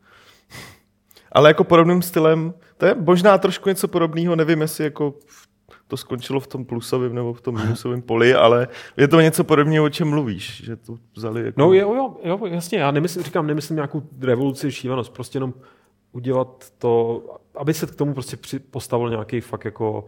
Ale 1.31 1.49
jako 1.49 1.63
podobným 1.63 2.01
stylem, 2.01 2.53
to 2.77 2.85
je 2.85 2.95
možná 2.95 3.37
trošku 3.37 3.69
něco 3.69 3.87
podobného, 3.87 4.35
nevím, 4.35 4.61
jestli 4.61 4.83
jako 4.83 5.13
to 5.87 5.97
skončilo 5.97 6.39
v 6.39 6.47
tom 6.47 6.65
plusovém 6.65 7.15
nebo 7.15 7.33
v 7.33 7.41
tom 7.41 7.55
minusovém 7.55 8.01
poli, 8.01 8.33
ale 8.33 8.67
je 8.97 9.07
to 9.07 9.21
něco 9.21 9.43
podobného, 9.43 9.85
o 9.85 9.89
čem 9.89 10.09
mluvíš, 10.09 10.63
že 10.63 10.75
to 10.75 10.95
vzali 11.15 11.45
jako... 11.45 11.61
No 11.61 11.73
jo, 11.73 11.93
jo, 11.93 12.17
jo, 12.23 12.45
jasně, 12.45 12.79
já 12.79 12.91
nemyslím, 12.91 13.23
říkám, 13.23 13.47
nemyslím 13.47 13.75
nějakou 13.75 14.03
revoluci, 14.21 14.71
šívanost, 14.71 15.13
prostě 15.13 15.37
jenom 15.37 15.53
udělat 16.15 16.65
to, 16.77 17.23
aby 17.55 17.73
se 17.73 17.85
k 17.85 17.95
tomu 17.95 18.13
prostě 18.13 18.37
postavil 18.71 19.09
nějaký 19.09 19.41
fakt 19.41 19.65
jako 19.65 20.05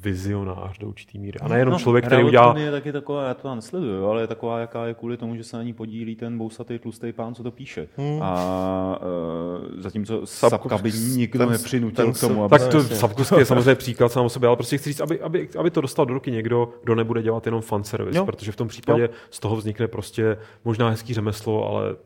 vizionář 0.00 0.78
do 0.78 0.88
určitý 0.88 1.18
míry. 1.18 1.38
A 1.40 1.48
nejenom 1.48 1.72
no, 1.72 1.78
člověk, 1.78 2.06
který 2.06 2.24
udělá... 2.24 2.58
je 2.58 2.70
taky 2.70 2.92
taková, 2.92 3.28
já 3.28 3.34
to 3.34 3.54
nesleduju, 3.54 4.06
ale 4.06 4.20
je 4.20 4.26
taková, 4.26 4.58
jaká 4.58 4.86
je 4.86 4.94
kvůli 4.94 5.16
tomu, 5.16 5.36
že 5.36 5.44
se 5.44 5.56
na 5.56 5.62
ní 5.62 5.72
podílí 5.72 6.16
ten 6.16 6.38
bousatý 6.38 6.78
tlustý 6.78 7.12
pán, 7.12 7.34
co 7.34 7.42
to 7.42 7.50
píše. 7.50 7.88
Hmm. 7.96 8.22
A 8.22 9.00
uh, 9.00 9.80
zatímco 9.80 10.26
Sapka 10.26 10.78
by 10.78 10.92
nikdo 10.92 11.38
ten, 11.38 11.48
nepřinutil 11.48 12.04
ten, 12.04 12.14
k 12.14 12.20
tomu. 12.20 12.44
Aby 12.44 12.58
tak 12.58 12.68
to 12.68 12.82
Sapkovský 13.02 13.34
je 13.38 13.44
samozřejmě 13.44 13.74
příklad 13.74 14.12
sám 14.12 14.24
o 14.24 14.28
sobě, 14.28 14.46
ale 14.46 14.56
prostě 14.56 14.78
chci 14.78 14.90
říct, 14.90 15.00
aby, 15.00 15.20
aby, 15.20 15.48
aby 15.58 15.70
to 15.70 15.80
dostal 15.80 16.06
do 16.06 16.14
ruky 16.14 16.30
někdo, 16.30 16.68
kdo 16.82 16.94
nebude 16.94 17.22
dělat 17.22 17.46
jenom 17.46 17.62
fanservice, 17.62 18.24
protože 18.24 18.52
v 18.52 18.56
tom 18.56 18.68
případě 18.68 19.02
jo. 19.02 19.08
z 19.30 19.40
toho 19.40 19.56
vznikne 19.56 19.88
prostě 19.88 20.36
možná 20.64 20.90
hezký 20.90 21.14
řemeslo, 21.14 21.68
ale 21.68 21.96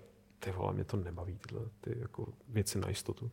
ty 0.40 0.50
vole, 0.50 0.72
mě 0.72 0.84
to 0.84 0.96
nebaví, 0.96 1.38
tyhle 1.46 1.66
ty 1.80 1.96
jako 2.00 2.26
věci 2.48 2.78
na 2.78 2.88
jistotu. 2.88 3.30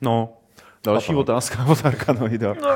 No, 0.00 0.36
Další 0.84 1.06
Papa. 1.06 1.20
otázka 1.20 1.66
od 1.66 1.86
Arkanoida 1.86 2.54
no. 2.54 2.68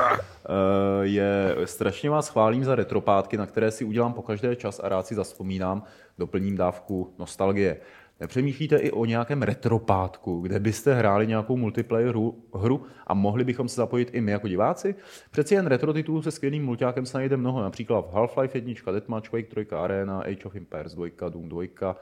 je, 1.01 1.55
strašně 1.65 2.09
vás 2.09 2.29
chválím 2.29 2.63
za 2.63 2.75
retropátky, 2.75 3.37
na 3.37 3.45
které 3.45 3.71
si 3.71 3.85
udělám 3.85 4.13
po 4.13 4.21
každé 4.21 4.55
čas 4.55 4.79
a 4.83 4.89
rád 4.89 5.07
si 5.07 5.15
zaspomínám, 5.15 5.83
doplním 6.17 6.57
dávku 6.57 7.13
nostalgie. 7.19 7.77
Nepřemýšlíte 8.19 8.77
i 8.77 8.91
o 8.91 9.05
nějakém 9.05 9.41
retropátku, 9.41 10.41
kde 10.41 10.59
byste 10.59 10.93
hráli 10.93 11.27
nějakou 11.27 11.57
multiplayer 11.57 12.09
hru, 12.09 12.43
hru 12.53 12.85
a 13.07 13.13
mohli 13.13 13.43
bychom 13.43 13.69
se 13.69 13.75
zapojit 13.75 14.09
i 14.13 14.21
my 14.21 14.31
jako 14.31 14.47
diváci? 14.47 14.95
Přeci 15.31 15.55
jen 15.55 15.67
retro 15.67 15.93
titulů 15.93 16.21
se 16.21 16.31
skvělým 16.31 16.65
multiákem 16.65 17.05
se 17.05 17.17
najde 17.17 17.37
mnoho, 17.37 17.61
například 17.61 18.13
Half-Life 18.13 18.55
1, 18.55 18.91
Deathmatch, 18.91 19.29
Quake 19.29 19.47
3, 19.47 19.67
Arena, 19.75 20.19
Age 20.19 20.45
of 20.45 20.55
Empires 20.55 20.95
2, 20.95 21.29
Doom 21.29 21.49
2, 21.49 21.95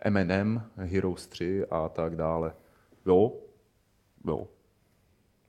M&M, 0.00 0.70
Heroes 0.76 1.26
3 1.26 1.66
a 1.70 1.88
tak 1.88 2.16
dále. 2.16 2.52
Jo, 3.06 3.32
jo, 4.26 4.48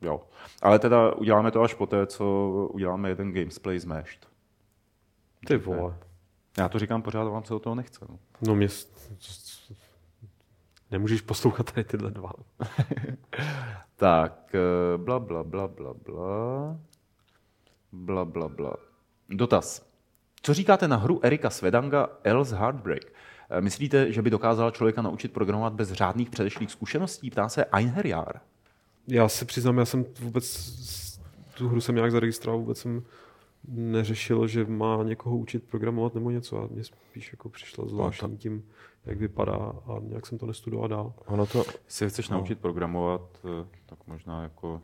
jo. 0.01 0.21
Ale 0.61 0.79
teda 0.79 1.11
uděláme 1.15 1.51
to 1.51 1.61
až 1.61 1.73
poté, 1.73 2.07
co 2.07 2.49
uděláme 2.73 3.09
jeden 3.09 3.33
gamesplay 3.33 3.79
z 3.79 3.85
Meshed. 3.85 4.27
Ty 5.47 5.57
vole. 5.57 5.97
Já 6.57 6.69
to 6.69 6.79
říkám 6.79 7.01
pořád, 7.01 7.23
vám 7.23 7.43
se 7.43 7.53
do 7.53 7.59
toho 7.59 7.75
nechce. 7.75 8.05
No, 8.09 8.19
no 8.47 8.55
mě... 8.55 8.67
Nemůžeš 10.91 11.21
poslouchat 11.21 11.71
tady 11.71 11.83
tyhle 11.83 12.11
dva. 12.11 12.31
tak, 13.95 14.55
eh, 14.55 14.97
bla, 14.97 15.19
bla, 15.19 15.43
bla, 15.43 15.67
bla, 15.67 15.93
bla. 15.93 16.77
Bla, 17.91 18.25
bla, 18.25 18.49
bla. 18.49 18.73
Dotaz. 19.29 19.91
Co 20.41 20.53
říkáte 20.53 20.87
na 20.87 20.95
hru 20.97 21.25
Erika 21.25 21.49
Svedanga 21.49 22.09
Else 22.23 22.55
Heartbreak? 22.55 23.10
Eh, 23.51 23.61
myslíte, 23.61 24.11
že 24.11 24.21
by 24.21 24.29
dokázala 24.29 24.71
člověka 24.71 25.01
naučit 25.01 25.33
programovat 25.33 25.73
bez 25.73 25.91
řádných 25.91 26.29
předešlých 26.29 26.71
zkušeností? 26.71 27.29
Ptá 27.29 27.49
se 27.49 27.65
Einherjar. 27.65 28.39
Já 29.07 29.27
se 29.27 29.45
přiznám, 29.45 29.77
já 29.77 29.85
jsem 29.85 30.05
vůbec 30.19 30.71
tu 31.57 31.69
hru 31.69 31.81
jsem 31.81 31.95
nějak 31.95 32.11
zaregistroval, 32.11 32.59
vůbec 32.59 32.77
jsem 32.77 33.03
neřešil, 33.67 34.47
že 34.47 34.65
má 34.65 35.03
někoho 35.03 35.37
učit 35.37 35.63
programovat 35.63 36.15
nebo 36.15 36.31
něco. 36.31 36.63
A 36.63 36.67
mě 36.71 36.83
spíš 36.83 37.31
jako 37.31 37.49
přišlo 37.49 37.89
zvláštní 37.89 38.37
tím, 38.37 38.63
jak 39.05 39.17
vypadá 39.17 39.73
a 39.85 39.99
nějak 40.01 40.25
jsem 40.25 40.37
to 40.37 40.45
nestudoval 40.45 40.87
dál. 40.87 41.13
Ono 41.25 41.45
to, 41.45 41.63
jestli 41.85 42.09
chceš 42.09 42.29
no. 42.29 42.37
naučit 42.37 42.59
programovat, 42.59 43.21
eh, 43.45 43.67
tak 43.85 43.99
možná 44.07 44.43
jako 44.43 44.81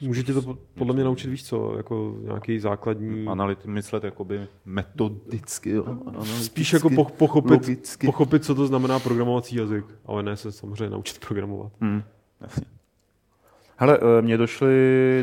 Můžete 0.00 0.32
to 0.32 0.58
podle 0.74 0.94
mě 0.94 1.04
naučit, 1.04 1.30
víš 1.30 1.44
co, 1.44 1.74
jako 1.76 2.16
nějaký 2.20 2.58
základní... 2.58 3.26
Analyt, 3.26 3.66
myslet 3.66 4.04
jakoby 4.04 4.46
metodicky, 4.64 5.70
jo? 5.70 5.98
Spíš 6.24 6.72
jako 6.72 7.04
pochopit, 7.04 7.50
logicky. 7.50 8.06
pochopit, 8.06 8.44
co 8.44 8.54
to 8.54 8.66
znamená 8.66 8.98
programovací 8.98 9.56
jazyk, 9.56 9.84
ale 10.06 10.22
ne 10.22 10.36
se 10.36 10.52
samozřejmě 10.52 10.90
naučit 10.90 11.26
programovat. 11.26 11.72
Hmm, 11.80 12.02
jasně. 12.40 12.64
Hele, 13.76 13.98
eh, 14.18 14.22
mě 14.22 14.36
došly 14.36 14.74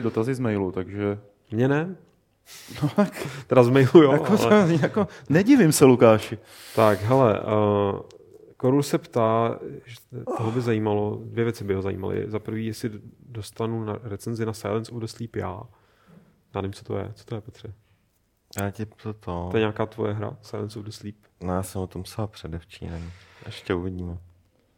dotazy 0.03 0.36
z 0.36 0.39
mailu, 0.39 0.71
takže... 0.71 1.19
Mně 1.51 1.67
ne? 1.67 1.95
No 2.84 2.89
tak... 2.95 3.28
Teda 3.47 3.63
z 3.63 3.69
mailu, 3.69 4.03
jo. 4.03 4.11
Jako, 4.11 4.38
ale... 4.43 4.78
jako, 4.82 5.07
nedivím 5.30 5.71
se, 5.71 5.86
Lukáši. 5.86 6.38
Tak, 6.76 7.01
hele, 7.01 7.39
uh, 7.39 7.99
Korul 8.66 8.84
se 8.84 8.97
ptá, 8.97 9.59
že 9.86 9.95
toho 10.38 10.51
by 10.51 10.61
zajímalo, 10.61 11.22
dvě 11.24 11.43
věci 11.43 11.63
by 11.63 11.74
ho 11.74 11.82
zajímaly. 11.82 12.26
Za 12.28 12.39
prvý, 12.39 12.66
jestli 12.66 12.91
dostanu 13.30 13.84
na 13.86 13.99
recenzi 14.03 14.45
na 14.45 14.53
Silence 14.53 14.91
of 14.91 15.01
the 15.01 15.05
Sleep 15.05 15.36
já. 15.36 15.61
Já 16.55 16.61
nevím, 16.61 16.74
co 16.74 16.84
to 16.86 16.97
je. 16.97 17.11
Co 17.16 17.26
to 17.26 17.36
je, 17.36 17.41
Petře? 17.41 17.74
Já 18.61 18.72
ti 18.72 18.86
to 18.86 19.13
to... 19.13 19.47
To 19.51 19.57
je 19.57 19.61
nějaká 19.61 19.86
tvoje 19.86 20.13
hra, 20.13 20.38
Silence 20.41 20.80
of 20.80 20.86
the 20.86 20.91
Sleep. 20.91 21.16
No, 21.43 21.53
já 21.53 21.63
jsem 21.63 21.82
o 21.82 21.88
tom 21.88 22.03
psal 22.03 22.28
předevčírem. 22.28 23.11
Ještě 23.45 23.74
uvidíme. 23.74 24.18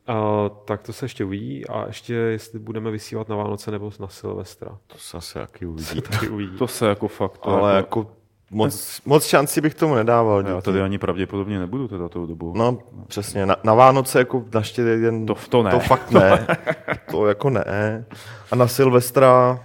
A, 0.07 0.49
tak 0.49 0.81
to 0.81 0.93
se 0.93 1.05
ještě 1.05 1.25
uvidí 1.25 1.67
a 1.67 1.87
ještě 1.87 2.13
jestli 2.13 2.59
budeme 2.59 2.91
vysílat 2.91 3.29
na 3.29 3.35
Vánoce 3.35 3.71
nebo 3.71 3.91
na 3.99 4.07
Silvestra. 4.07 4.77
To 4.87 4.97
se 4.97 5.17
asi 5.17 5.33
taky 5.33 5.65
uvidí. 5.65 6.01
Taky 6.01 6.29
uvidí. 6.29 6.57
To 6.57 6.67
se 6.67 6.87
jako 6.87 7.07
fakt... 7.07 7.37
To 7.37 7.49
Ale 7.49 7.75
jako 7.75 8.16
moc, 8.51 9.01
moc 9.05 9.25
šanci 9.25 9.61
bych 9.61 9.73
tomu 9.73 9.95
nedával. 9.95 10.43
já 10.47 10.61
tady 10.61 10.81
ani 10.81 10.97
pravděpodobně 10.97 11.59
nebudu 11.59 11.87
teda 11.87 12.09
tou 12.09 12.25
dobu. 12.25 12.53
No, 12.57 12.77
přesně. 13.07 13.45
Na, 13.45 13.55
na 13.63 13.73
Vánoce 13.73 14.19
jako 14.19 14.45
naštěstí 14.53 15.01
jen... 15.03 15.25
To, 15.25 15.35
to 15.49 15.63
ne. 15.63 15.71
To 15.71 15.79
fakt 15.79 16.11
ne. 16.11 16.47
to 17.11 17.27
jako 17.27 17.49
ne. 17.49 18.05
A 18.51 18.55
na 18.55 18.67
Silvestra... 18.67 19.59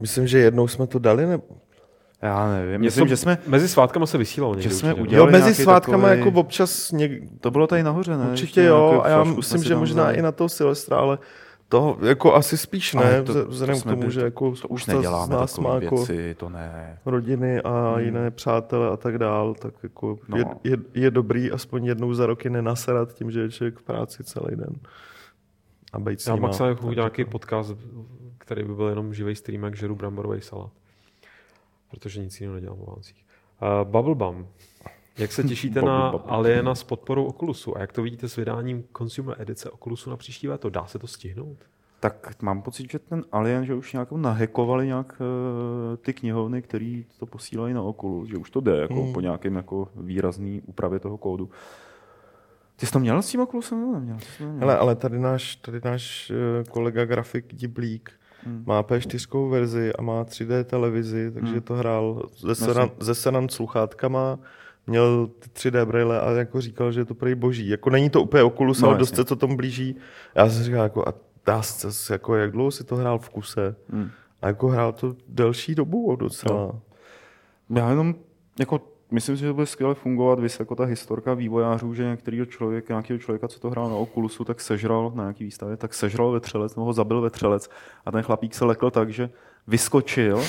Myslím, 0.00 0.26
že 0.26 0.38
jednou 0.38 0.68
jsme 0.68 0.86
to 0.86 0.98
dali, 0.98 1.26
nebo... 1.26 1.42
Já 2.22 2.48
nevím. 2.48 2.72
Něco- 2.82 2.84
Myslím, 2.84 3.08
že 3.08 3.16
jsme, 3.16 3.38
Mezi 3.46 3.68
svátkama 3.68 4.06
se 4.06 4.18
vysílalo 4.18 4.54
někdy 4.54 4.68
že 4.68 4.74
jsme 4.74 4.88
určitě, 4.94 5.02
udělali 5.08 5.32
Jo, 5.32 5.38
mezi 5.38 5.54
svátkama 5.62 6.08
takovej- 6.08 6.18
jako 6.26 6.40
občas 6.40 6.92
něk... 6.92 7.12
to 7.40 7.50
bylo 7.50 7.66
tady 7.66 7.82
nahoře, 7.82 8.16
ne? 8.16 8.24
Určitě 8.30 8.44
Ještě 8.44 8.62
jo, 8.62 9.02
a 9.04 9.08
já 9.08 9.24
myslím, 9.24 9.62
že 9.62 9.76
možná 9.76 10.12
i 10.12 10.22
na 10.22 10.32
toho 10.32 10.48
Silvestra, 10.48 10.96
ale 10.96 11.18
to 11.74 11.98
jako 12.06 12.34
asi 12.34 12.58
spíš 12.58 12.94
Ale 12.94 13.10
ne, 13.10 13.22
to- 13.22 13.32
to, 13.34 13.44
to 13.44 13.50
vzhledem 13.50 13.76
k 13.76 13.78
jsme 13.80 13.92
tomu, 13.92 14.02
by- 14.02 14.10
že 14.12 14.20
jako 14.20 14.54
To 14.56 14.68
už 14.68 14.86
neděláme 14.86 15.26
z 15.26 15.28
nás 15.28 15.58
má 15.58 15.74
jako 15.74 15.96
věci, 15.96 16.34
to 16.34 16.48
ne. 16.48 16.98
rodiny 17.06 17.60
a 17.60 17.92
Hmm. 17.94 18.04
jiné 18.04 18.30
přátele 18.30 18.88
a 18.90 18.96
tak 18.96 19.18
dál, 19.18 19.54
tak 19.54 19.74
jako 19.82 20.18
No. 20.28 20.36
je, 20.36 20.44
je, 20.64 20.76
je, 20.94 21.10
dobrý 21.10 21.50
aspoň 21.50 21.84
jednou 21.86 22.14
za 22.14 22.26
roky 22.26 22.50
nenaserat 22.50 23.12
tím, 23.14 23.30
že 23.30 23.40
je 23.40 23.50
člověk 23.50 23.78
v 23.78 23.82
práci 23.82 24.24
celý 24.24 24.56
den. 24.56 24.74
A 25.92 25.98
být 25.98 26.20
s 26.20 26.26
Já 26.26 26.34
nima. 26.34 26.46
maximálně 26.48 26.76
jako 26.76 26.92
nějaký 26.92 27.24
podcast, 27.24 27.74
který 28.38 28.62
by 28.64 28.74
byl 28.74 28.88
jenom 28.88 29.14
živý 29.14 29.34
stream, 29.36 29.62
jak 29.62 29.76
žeru 29.76 29.94
bramborový 29.94 30.40
salát. 30.40 30.70
Protože 31.90 32.20
nic 32.20 32.40
jiného 32.40 32.54
nedělám 32.54 32.80
o 32.80 32.86
Vánocích. 32.86 33.24
Uh, 33.62 33.90
Bubblebum. 33.90 34.46
Jak 35.18 35.32
se 35.32 35.44
těšíte 35.44 35.82
na. 35.82 36.08
Aliena 36.26 36.74
s 36.74 36.82
podporou 36.84 37.24
Oculusu? 37.24 37.76
A 37.76 37.80
jak 37.80 37.92
to 37.92 38.02
vidíte 38.02 38.28
s 38.28 38.36
vydáním 38.36 38.84
consumer 38.98 39.36
edice 39.38 39.70
Oculusu 39.70 40.10
na 40.10 40.16
příští 40.16 40.48
léto? 40.48 40.70
Dá 40.70 40.86
se 40.86 40.98
to 40.98 41.06
stihnout? 41.06 41.56
Tak 42.00 42.42
mám 42.42 42.62
pocit, 42.62 42.90
že 42.90 42.98
ten 42.98 43.24
Alien, 43.32 43.64
že 43.66 43.74
už 43.74 43.92
nějak 43.92 44.12
nahekovali 44.12 44.86
nějak 44.86 45.20
eh, 45.20 45.96
ty 45.96 46.12
knihovny, 46.12 46.62
které 46.62 47.02
to 47.18 47.26
posílají 47.26 47.74
na 47.74 47.82
Oculus, 47.82 48.28
že 48.28 48.36
už 48.36 48.50
to 48.50 48.60
jde 48.60 48.76
jako 48.76 48.94
Hmm. 49.02 49.12
po 49.12 49.20
nějakém 49.20 49.54
jako 49.56 49.88
výrazný 49.96 50.62
úpravě 50.66 51.00
toho 51.00 51.18
kódu. 51.18 51.50
Ty 52.76 52.86
jsi 52.86 52.92
to 52.92 52.98
měl 52.98 53.22
s 53.22 53.28
tím 53.30 53.40
Oculusem 53.40 53.80
nebo 53.80 53.92
neměl? 53.92 54.16
To 54.38 54.44
neměl? 54.44 54.60
Hele, 54.60 54.78
ale 54.78 54.94
tady 54.96 55.18
náš, 55.18 55.56
tady 55.56 55.80
náš 55.84 56.30
eh, 56.60 56.64
kolega 56.64 57.04
grafik 57.04 57.54
Diblík 57.54 58.10
Hmm. 58.46 58.62
má 58.66 58.82
P4 58.82 59.50
verzi 59.50 59.92
a 59.98 60.02
má 60.02 60.24
3D 60.24 60.64
televizi, 60.64 61.30
takže 61.32 61.52
Hmm. 61.52 61.60
to 61.62 61.74
hrál 61.74 62.22
ze, 62.38 62.54
seran, 62.54 62.90
ze 63.00 63.14
Senan 63.14 63.48
sluchátkama, 63.48 64.38
měl 64.86 65.26
ty 65.26 65.48
3D 65.48 65.84
braille 65.86 66.20
a 66.20 66.30
jako 66.30 66.60
říkal, 66.60 66.92
že 66.92 67.00
je 67.00 67.04
to 67.04 67.14
prej 67.14 67.34
boží. 67.34 67.68
Jako 67.68 67.90
není 67.90 68.10
to 68.10 68.22
úplně 68.22 68.42
Oculus, 68.42 68.80
No, 68.80 68.88
ale 68.88 68.98
dost 68.98 69.14
se 69.14 69.24
to 69.24 69.36
tomu 69.36 69.56
blíží. 69.56 69.96
Já 70.34 70.50
jsem 70.50 70.64
říkal, 70.64 70.82
jako, 70.82 71.08
a 71.08 71.14
dá 71.46 71.62
se, 71.62 72.12
jako, 72.14 72.36
jak 72.36 72.50
dlouho 72.50 72.70
si 72.70 72.84
to 72.84 72.96
hrál 72.96 73.18
v 73.18 73.28
kuse? 73.28 73.76
Hmm. 73.88 74.10
A 74.42 74.46
jako 74.46 74.68
hrál 74.68 74.92
to 74.92 75.16
delší 75.28 75.74
dobu 75.74 76.16
docela. 76.16 76.80
Já 77.70 77.90
jenom 77.90 78.14
jako 78.58 78.80
myslím 79.10 79.36
si, 79.36 79.40
že 79.40 79.46
to 79.46 79.54
bude 79.54 79.66
skvěle 79.66 79.94
fungovat, 79.94 80.40
vys 80.40 80.60
jako 80.60 80.74
ta 80.74 80.84
historka 80.84 81.34
vývojářů, 81.34 81.94
že 81.94 82.04
některýho 82.04 82.46
člověka, 82.46 82.94
nějakého 82.94 83.18
člověka, 83.18 83.48
co 83.48 83.60
to 83.60 83.70
hrál 83.70 83.90
na 83.90 83.96
Oculusu, 83.96 84.44
tak 84.44 84.60
sežral 84.60 85.12
na 85.14 85.22
nějaký 85.22 85.44
výstavě, 85.44 85.76
tak 85.76 85.94
sežral 85.94 86.30
vetřelec, 86.30 86.76
nebo 86.76 86.84
ho 86.84 86.92
zabil 86.92 87.20
vetřelec 87.20 87.70
a 88.04 88.12
ten 88.12 88.22
chlapík 88.22 88.54
se 88.54 88.64
lekl 88.64 88.90
tak, 88.90 89.10
že 89.10 89.30
vyskočil, 89.66 90.42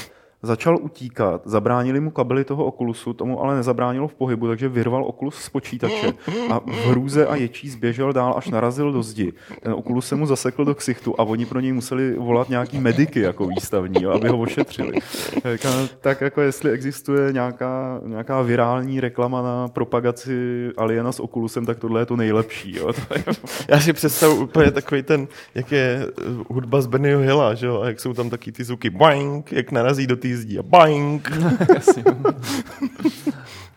začal 0.43 0.77
utíkat, 0.81 1.41
zabránili 1.45 1.99
mu 1.99 2.11
kabely 2.11 2.43
toho 2.43 2.65
Oculusu, 2.65 3.13
tomu 3.13 3.43
ale 3.43 3.55
nezabránilo 3.55 4.07
v 4.07 4.13
pohybu, 4.13 4.47
takže 4.47 4.69
vyrval 4.69 5.05
Oculus 5.05 5.35
z 5.35 5.49
počítače 5.49 6.13
a 6.51 6.59
v 6.59 6.87
hrůze 6.89 7.27
a 7.27 7.35
ječí 7.35 7.69
zběžel 7.69 8.13
dál, 8.13 8.33
až 8.37 8.49
narazil 8.49 8.91
do 8.91 9.03
zdi. 9.03 9.33
Ten 9.63 9.73
Oculus 9.73 10.07
se 10.07 10.15
mu 10.15 10.25
zasekl 10.25 10.65
do 10.65 10.75
ksichtu 10.75 11.15
a 11.17 11.23
oni 11.23 11.45
pro 11.45 11.59
něj 11.59 11.73
museli 11.73 12.13
volat 12.17 12.49
nějaký 12.49 12.79
mediky 12.79 13.19
jako 13.19 13.47
výstavní, 13.47 14.03
jo, 14.03 14.11
aby 14.11 14.29
ho 14.29 14.37
ošetřili. 14.37 14.97
Tak, 15.41 15.61
tak 16.01 16.21
jako 16.21 16.41
jestli 16.41 16.71
existuje 16.71 17.33
nějaká, 17.33 18.01
nějaká 18.05 18.41
virální 18.41 18.99
reklama 18.99 19.41
na 19.41 19.67
propagaci 19.67 20.69
Aliena 20.77 21.11
s 21.11 21.19
Oculusem, 21.19 21.65
tak 21.65 21.79
tohle 21.79 22.01
je 22.01 22.05
to 22.05 22.15
nejlepší. 22.15 22.75
Jo. 22.75 22.93
Já 23.67 23.79
si 23.79 23.93
představu 23.93 24.35
úplně 24.35 24.71
takový 24.71 25.03
ten, 25.03 25.27
jak 25.55 25.71
je 25.71 26.07
eh, 26.07 26.23
hudba 26.47 26.81
z 26.81 26.87
Bennyho 26.87 27.21
Hilla, 27.21 27.53
že 27.53 27.65
jo? 27.65 27.81
A 27.81 27.87
jak 27.87 27.99
jsou 27.99 28.13
tam 28.13 28.29
taky 28.29 28.51
ty 28.51 28.63
zvuky 28.63 28.89
boing, 28.89 29.51
jak 29.51 29.71
narazí 29.71 30.07
do 30.07 30.15
té 30.15 30.34
zdi 30.35 30.59
a 30.59 30.63
boing. 30.63 31.29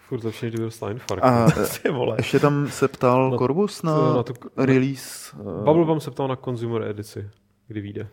Furt 0.09 0.21
to 0.21 0.31
všichni 0.31 0.59
dostal 0.61 0.91
infarkt. 0.91 1.25
a 1.25 1.47
vole. 1.93 2.15
ještě 2.19 2.39
tam 2.39 2.69
se 2.69 2.89
ptal 2.89 3.31
Na- 3.31 3.37
Korbus 3.37 3.83
na, 3.83 3.99
to- 3.99 4.17
na 4.17 4.23
tu- 4.23 4.35
release. 4.57 5.37
eh, 5.41 5.65
Bubblebum 5.65 6.01
se 6.01 6.11
ptal 6.11 6.29
na 6.29 6.37
consumer 6.37 6.83
edici, 6.83 7.31
kdy 7.67 7.81
vyjde. 7.81 8.07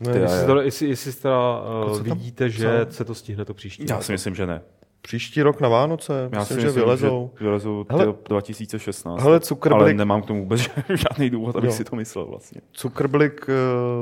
No, 0.00 0.12
Ty, 0.12 0.18
jestli- 0.18 0.36
Jestli, 0.36 0.46
to, 0.46 0.60
jestli, 0.60 0.88
jestli 0.88 1.12
teda 1.12 1.60
uh, 1.86 1.96
Co 1.98 2.04
tam 2.04 2.18
vidíte, 2.18 2.50
že 2.50 2.68
psal? 2.84 2.92
se 2.92 3.04
to 3.04 3.14
stihne 3.14 3.44
to 3.44 3.54
příští. 3.54 3.84
Já 3.90 4.00
si 4.00 4.12
myslím, 4.12 4.34
že 4.34 4.46
ne. 4.46 4.60
Příští 5.02 5.42
rok 5.42 5.60
na 5.60 5.68
Vánoce, 5.68 6.28
Já 6.32 6.38
myslím, 6.38 6.54
si 6.56 6.60
že 6.60 6.66
myslím, 6.66 6.84
vylezou. 6.84 7.30
Že 7.38 7.44
vylezou 7.44 7.86
Hele- 7.90 8.06
ty 8.12 8.12
2016. 8.28 9.20
Hele, 9.20 9.32
ale 9.36 9.40
Zuckerberg, 9.44 9.96
nemám 9.96 10.22
k 10.22 10.26
tomu 10.26 10.40
vůbec 10.40 10.60
žádný 10.88 11.30
důvod, 11.30 11.56
abych 11.56 11.70
Jo. 11.70 11.76
si 11.76 11.84
to 11.84 11.96
myslel 11.96 12.26
vlastně. 12.26 12.60
Zuckerberg 12.78 13.46
eh, 13.48 13.52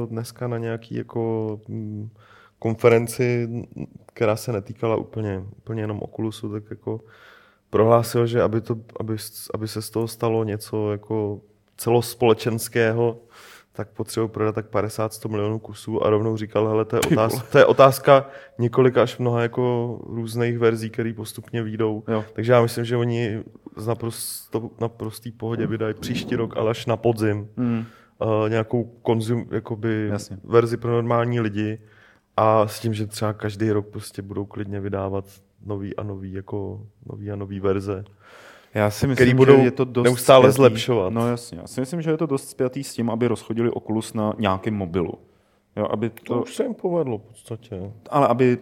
dneska 0.06 0.48
na 0.48 0.58
nějaký 0.58 0.94
jako 0.94 1.60
mm, 1.68 2.10
konferenci, 2.58 3.48
která 4.06 4.36
se 4.36 4.52
netýkala 4.52 4.96
úplně, 4.96 5.42
úplně 5.56 5.82
jenom 5.82 6.00
Oculusu, 6.02 6.52
tak 6.52 6.62
jako 6.70 7.00
prohlásil, 7.70 8.26
že 8.26 8.42
aby, 8.42 8.60
to, 8.60 8.76
aby, 9.00 9.16
aby 9.54 9.68
se 9.68 9.82
z 9.82 9.90
toho 9.90 10.08
stalo 10.08 10.44
něco 10.44 10.92
jako 10.92 11.40
celospolečenského, 11.76 13.18
tak 13.72 13.88
potřebuji 13.88 14.28
prodat 14.28 14.54
tak 14.54 14.66
50-100 14.70 15.30
milionů 15.30 15.58
kusů 15.58 16.04
a 16.04 16.10
rovnou 16.10 16.36
říkal, 16.36 16.68
hele, 16.68 16.84
to 16.84 16.96
je, 16.96 17.00
otázka, 17.12 17.46
to 17.52 17.58
je 17.58 17.64
otázka 17.64 18.26
několika 18.58 19.02
až 19.02 19.18
mnoha 19.18 19.42
jako 19.42 19.98
různých 20.06 20.58
verzí, 20.58 20.90
které 20.90 21.12
postupně 21.12 21.62
výjdou. 21.62 22.02
Jo. 22.08 22.24
Takže 22.32 22.52
já 22.52 22.62
myslím, 22.62 22.84
že 22.84 22.96
oni 22.96 23.42
z 23.76 23.86
naprosto, 23.86 24.70
naprostý 24.80 25.32
pohodě 25.32 25.66
vydají 25.66 25.94
příští 25.94 26.36
rok, 26.36 26.56
ale 26.56 26.70
až 26.70 26.86
na 26.86 26.96
podzim 26.96 27.48
Hmm. 27.56 27.84
uh, 28.18 28.48
nějakou 28.48 28.84
konzum, 28.84 29.46
jakoby 29.50 30.08
Jasně. 30.08 30.38
verzi 30.44 30.76
pro 30.76 30.92
normální 30.92 31.40
lidi 31.40 31.78
a 32.38 32.66
s 32.68 32.80
tím, 32.80 32.94
že 32.94 33.06
třeba 33.06 33.32
každý 33.32 33.70
rok 33.70 33.86
prostě 33.86 34.22
budou 34.22 34.44
klidně 34.44 34.80
vydávat 34.80 35.24
nový 35.66 35.96
a 35.96 36.02
nový, 36.02 36.32
jako 36.32 36.80
nový 37.12 37.30
a 37.30 37.36
nový 37.36 37.60
verze. 37.60 38.04
Já 38.74 38.90
si 38.90 39.06
myslím, 39.06 39.14
Který 39.26 39.34
budou 39.34 39.56
že 39.56 39.62
je 39.64 39.70
to 39.70 39.84
dost 39.84 40.04
neustále 40.04 40.48
spjatý- 40.48 40.52
zlepšovat. 40.56 41.12
No 41.12 41.28
jasně, 41.28 41.58
já 41.60 41.66
si 41.66 41.80
myslím, 41.80 42.02
že 42.02 42.10
je 42.10 42.16
to 42.16 42.26
dost 42.26 42.48
spjatý 42.50 42.84
s 42.84 42.94
tím, 42.94 43.10
aby 43.10 43.28
rozchodili 43.28 43.70
Oculus 43.70 44.14
na 44.14 44.32
nějakém 44.38 44.74
mobilu. 44.74 45.12
Jo, 45.76 45.86
aby 45.90 46.10
To 46.10 46.34
to, 46.34 46.42
už 46.42 46.54
se 46.54 46.62
jim 46.62 46.74
povedlo 46.74 47.18
v 47.18 47.22
podstatě. 47.22 47.92
ale 48.10 48.26
aby, 48.28 48.58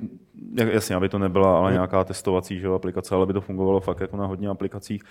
jasně, 0.72 0.96
aby 0.96 1.08
to 1.08 1.18
nebyla 1.18 1.58
ale 1.58 1.72
nějaká 1.72 2.04
testovací 2.04 2.60
že, 2.60 2.68
aplikace, 2.68 3.14
ale 3.14 3.22
aby 3.22 3.32
to 3.32 3.40
fungovalo 3.40 3.80
fakt 3.80 4.00
jako 4.00 4.16
na 4.16 4.26
hodně 4.26 4.48
aplikacích. 4.48 5.02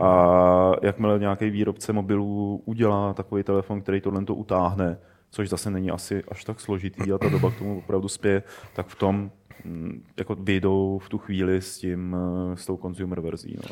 A 0.00 0.72
jakmile 0.82 1.18
nějaký 1.18 1.50
výrobce 1.50 1.92
mobilů 1.92 2.62
udělá 2.64 3.14
takový 3.14 3.42
telefon, 3.42 3.80
který 3.80 4.00
tohle 4.00 4.24
to 4.24 4.34
utáhne, 4.34 4.98
což 5.30 5.48
zase 5.48 5.70
není 5.70 5.90
asi 5.90 6.22
až 6.28 6.44
tak 6.44 6.60
složitý 6.60 7.12
a 7.12 7.18
ta 7.18 7.28
doba 7.28 7.50
k 7.50 7.58
tomu 7.58 7.78
opravdu 7.78 8.08
spěje, 8.08 8.42
tak 8.76 8.86
v 8.86 8.94
tom 8.94 9.30
mm, 9.64 10.02
jako 10.16 10.34
vyjdou 10.34 10.98
v 11.04 11.08
tu 11.08 11.18
chvíli 11.18 11.62
s 11.62 11.78
tím, 11.78 12.16
eh, 12.52 12.56
s 12.56 12.66
tou 12.66 12.76
consumer 12.76 13.20
verzí. 13.20 13.54
No. 13.56 13.68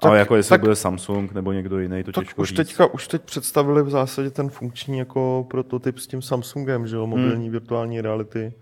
Tak- 0.00 0.08
ale 0.10 0.18
jako 0.18 0.36
jestli 0.36 0.50
tak- 0.50 0.60
bude 0.60 0.76
Samsung 0.76 1.32
nebo 1.32 1.52
někdo 1.52 1.78
jiný, 1.78 2.04
to 2.04 2.12
Tak 2.12 2.24
těžko 2.24 2.42
už 2.42 2.48
říct. 2.48 2.56
teďka, 2.56 2.86
už 2.86 3.08
teď 3.08 3.22
představili 3.22 3.82
v 3.82 3.90
zásadě 3.90 4.30
ten 4.30 4.48
funkční 4.50 4.98
jako 4.98 5.46
prototyp 5.50 5.98
s 5.98 6.06
tím 6.06 6.22
Samsungem, 6.22 6.86
že 6.86 6.96
jo, 6.96 7.06
mobilní 7.06 7.42
Hmm. 7.44 7.52
virtuální 7.52 8.00
reality. 8.00 8.52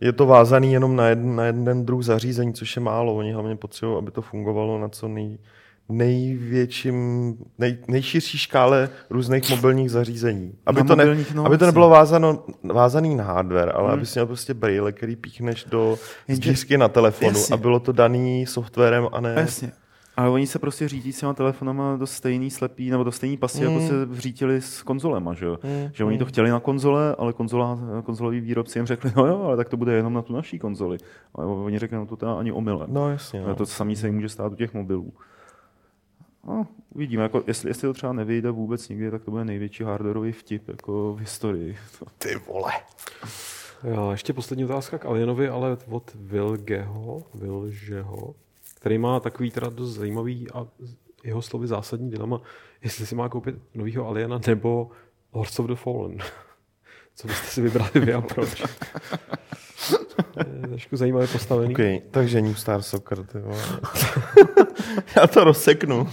Je 0.00 0.12
to 0.12 0.26
vázaný 0.26 0.72
jenom 0.72 0.96
na 0.96 1.08
jeden, 1.08 1.36
na 1.36 1.44
jeden 1.44 1.86
druh 1.86 2.02
zařízení, 2.02 2.52
což 2.54 2.76
je 2.76 2.82
málo. 2.82 3.14
Oni 3.14 3.32
hlavně 3.32 3.56
potřebují, 3.56 3.98
aby 3.98 4.10
to 4.10 4.22
fungovalo 4.22 4.78
na 4.78 4.88
co 4.88 5.08
nej, 5.08 5.38
největším, 5.88 7.34
nej, 7.58 7.78
nejširší 7.88 8.38
škále 8.38 8.88
různých 9.10 9.50
mobilních 9.50 9.90
zařízení. 9.90 10.52
Aby, 10.66 10.80
Na 10.80 10.84
to, 10.86 10.96
ne, 10.96 11.04
no, 11.34 11.46
aby 11.46 11.58
to 11.58 11.66
nebylo 11.66 11.88
vázano, 11.88 12.44
vázaný 12.72 13.14
na 13.16 13.24
hardware, 13.24 13.72
ale 13.74 13.84
Hmm. 13.88 13.92
aby 13.98 14.06
si 14.06 14.18
měl 14.18 14.26
prostě 14.26 14.54
braille, 14.54 14.92
který 14.92 15.16
píchneš 15.16 15.64
do 15.64 15.98
sbířky 16.28 16.78
na 16.78 16.88
telefonu 16.88 17.30
Jasně. 17.38 17.54
a 17.54 17.56
bylo 17.56 17.80
to 17.80 17.92
daný 17.92 18.46
softwarem 18.46 19.08
a 19.12 19.20
ne... 19.20 19.34
Jasně. 19.36 19.72
Ale 20.16 20.28
oni 20.30 20.46
se 20.46 20.58
prostě 20.58 20.88
řídí 20.88 21.12
s 21.12 21.20
těma 21.20 21.34
telefonama 21.34 21.96
do 21.96 22.06
stejný 22.06 22.50
slepý, 22.50 22.90
nebo 22.90 23.04
do 23.04 23.12
stejný 23.12 23.36
pasy, 23.36 23.62
jako 23.64 23.74
Mm. 23.78 23.88
se 23.88 24.04
vřítili 24.06 24.60
s 24.60 24.82
konzolema, 24.82 25.34
že 25.34 25.44
jo? 25.46 25.58
Mm, 25.64 25.90
Že 25.92 26.04
oni 26.04 26.18
to 26.18 26.24
chtěli 26.24 26.50
na 26.50 26.60
konzole, 26.60 27.14
ale 27.18 27.32
konzola, 27.32 27.78
konzoloví 28.04 28.40
výrobci 28.40 28.78
jim 28.78 28.86
řekli, 28.86 29.12
no 29.16 29.26
jo, 29.26 29.42
ale 29.44 29.56
tak 29.56 29.68
to 29.68 29.76
bude 29.76 29.92
jenom 29.92 30.12
na 30.12 30.22
tu 30.22 30.32
naší 30.32 30.58
konzoli. 30.58 30.98
Ale 31.34 31.46
oni 31.46 31.78
řekli, 31.78 31.96
no 31.96 32.06
to 32.06 32.16
teda 32.16 32.34
ani 32.34 32.52
omylem. 32.52 32.86
No 32.92 33.10
jasně. 33.10 33.40
No. 33.46 33.54
To 33.54 33.66
samé 33.66 33.96
se 33.96 34.06
jim 34.06 34.14
může 34.14 34.28
stát 34.28 34.52
u 34.52 34.56
těch 34.56 34.74
mobilů. 34.74 35.12
No, 36.46 36.66
uvidíme, 36.94 37.22
jako 37.22 37.44
jestli, 37.46 37.70
jestli 37.70 37.88
to 37.88 37.94
třeba 37.94 38.12
nevyjde 38.12 38.50
vůbec 38.50 38.88
nikdy, 38.88 39.10
tak 39.10 39.24
to 39.24 39.30
bude 39.30 39.44
největší 39.44 39.84
hardwareový 39.84 40.32
vtip 40.32 40.68
jako 40.68 41.14
v 41.14 41.18
historii. 41.18 41.76
Ty 42.18 42.36
vole. 42.36 42.72
Jo, 43.84 44.10
ještě 44.10 44.32
poslední 44.32 44.64
otázka 44.64 44.98
k 44.98 45.06
Alienovi, 45.06 45.48
ale 45.48 45.76
od 45.90 46.14
Vilgeho, 46.14 47.22
Vilžeho, 47.34 48.34
který 48.74 48.98
má 48.98 49.20
takový 49.20 49.50
teda 49.50 49.68
dost 49.68 49.94
zajímavý 49.94 50.50
a 50.50 50.66
jeho 51.24 51.42
slovy 51.42 51.66
zásadní 51.66 52.10
dilema, 52.10 52.40
jestli 52.82 53.06
si 53.06 53.14
má 53.14 53.28
koupit 53.28 53.54
novýho 53.74 54.08
Aliena 54.08 54.40
nebo 54.46 54.90
Lords 55.32 55.58
of 55.58 55.66
the 55.66 55.74
Fallen. 55.74 56.18
Co 57.16 57.28
byste 57.28 57.46
si 57.46 57.60
vybrali 57.62 57.90
vy 57.94 58.12
a 58.14 58.20
proč? 58.20 58.62
Je 60.62 60.68
trošku 60.68 60.96
zajímavě 60.96 61.28
postavený. 61.28 61.74
Okay, 61.74 62.00
takže 62.10 62.40
New 62.42 62.54
Star 62.54 62.82
Soccer, 62.82 63.24
ty 63.24 63.38
vole. 63.38 63.62
Já 65.16 65.26
to 65.26 65.44
rozseknu. 65.44 66.08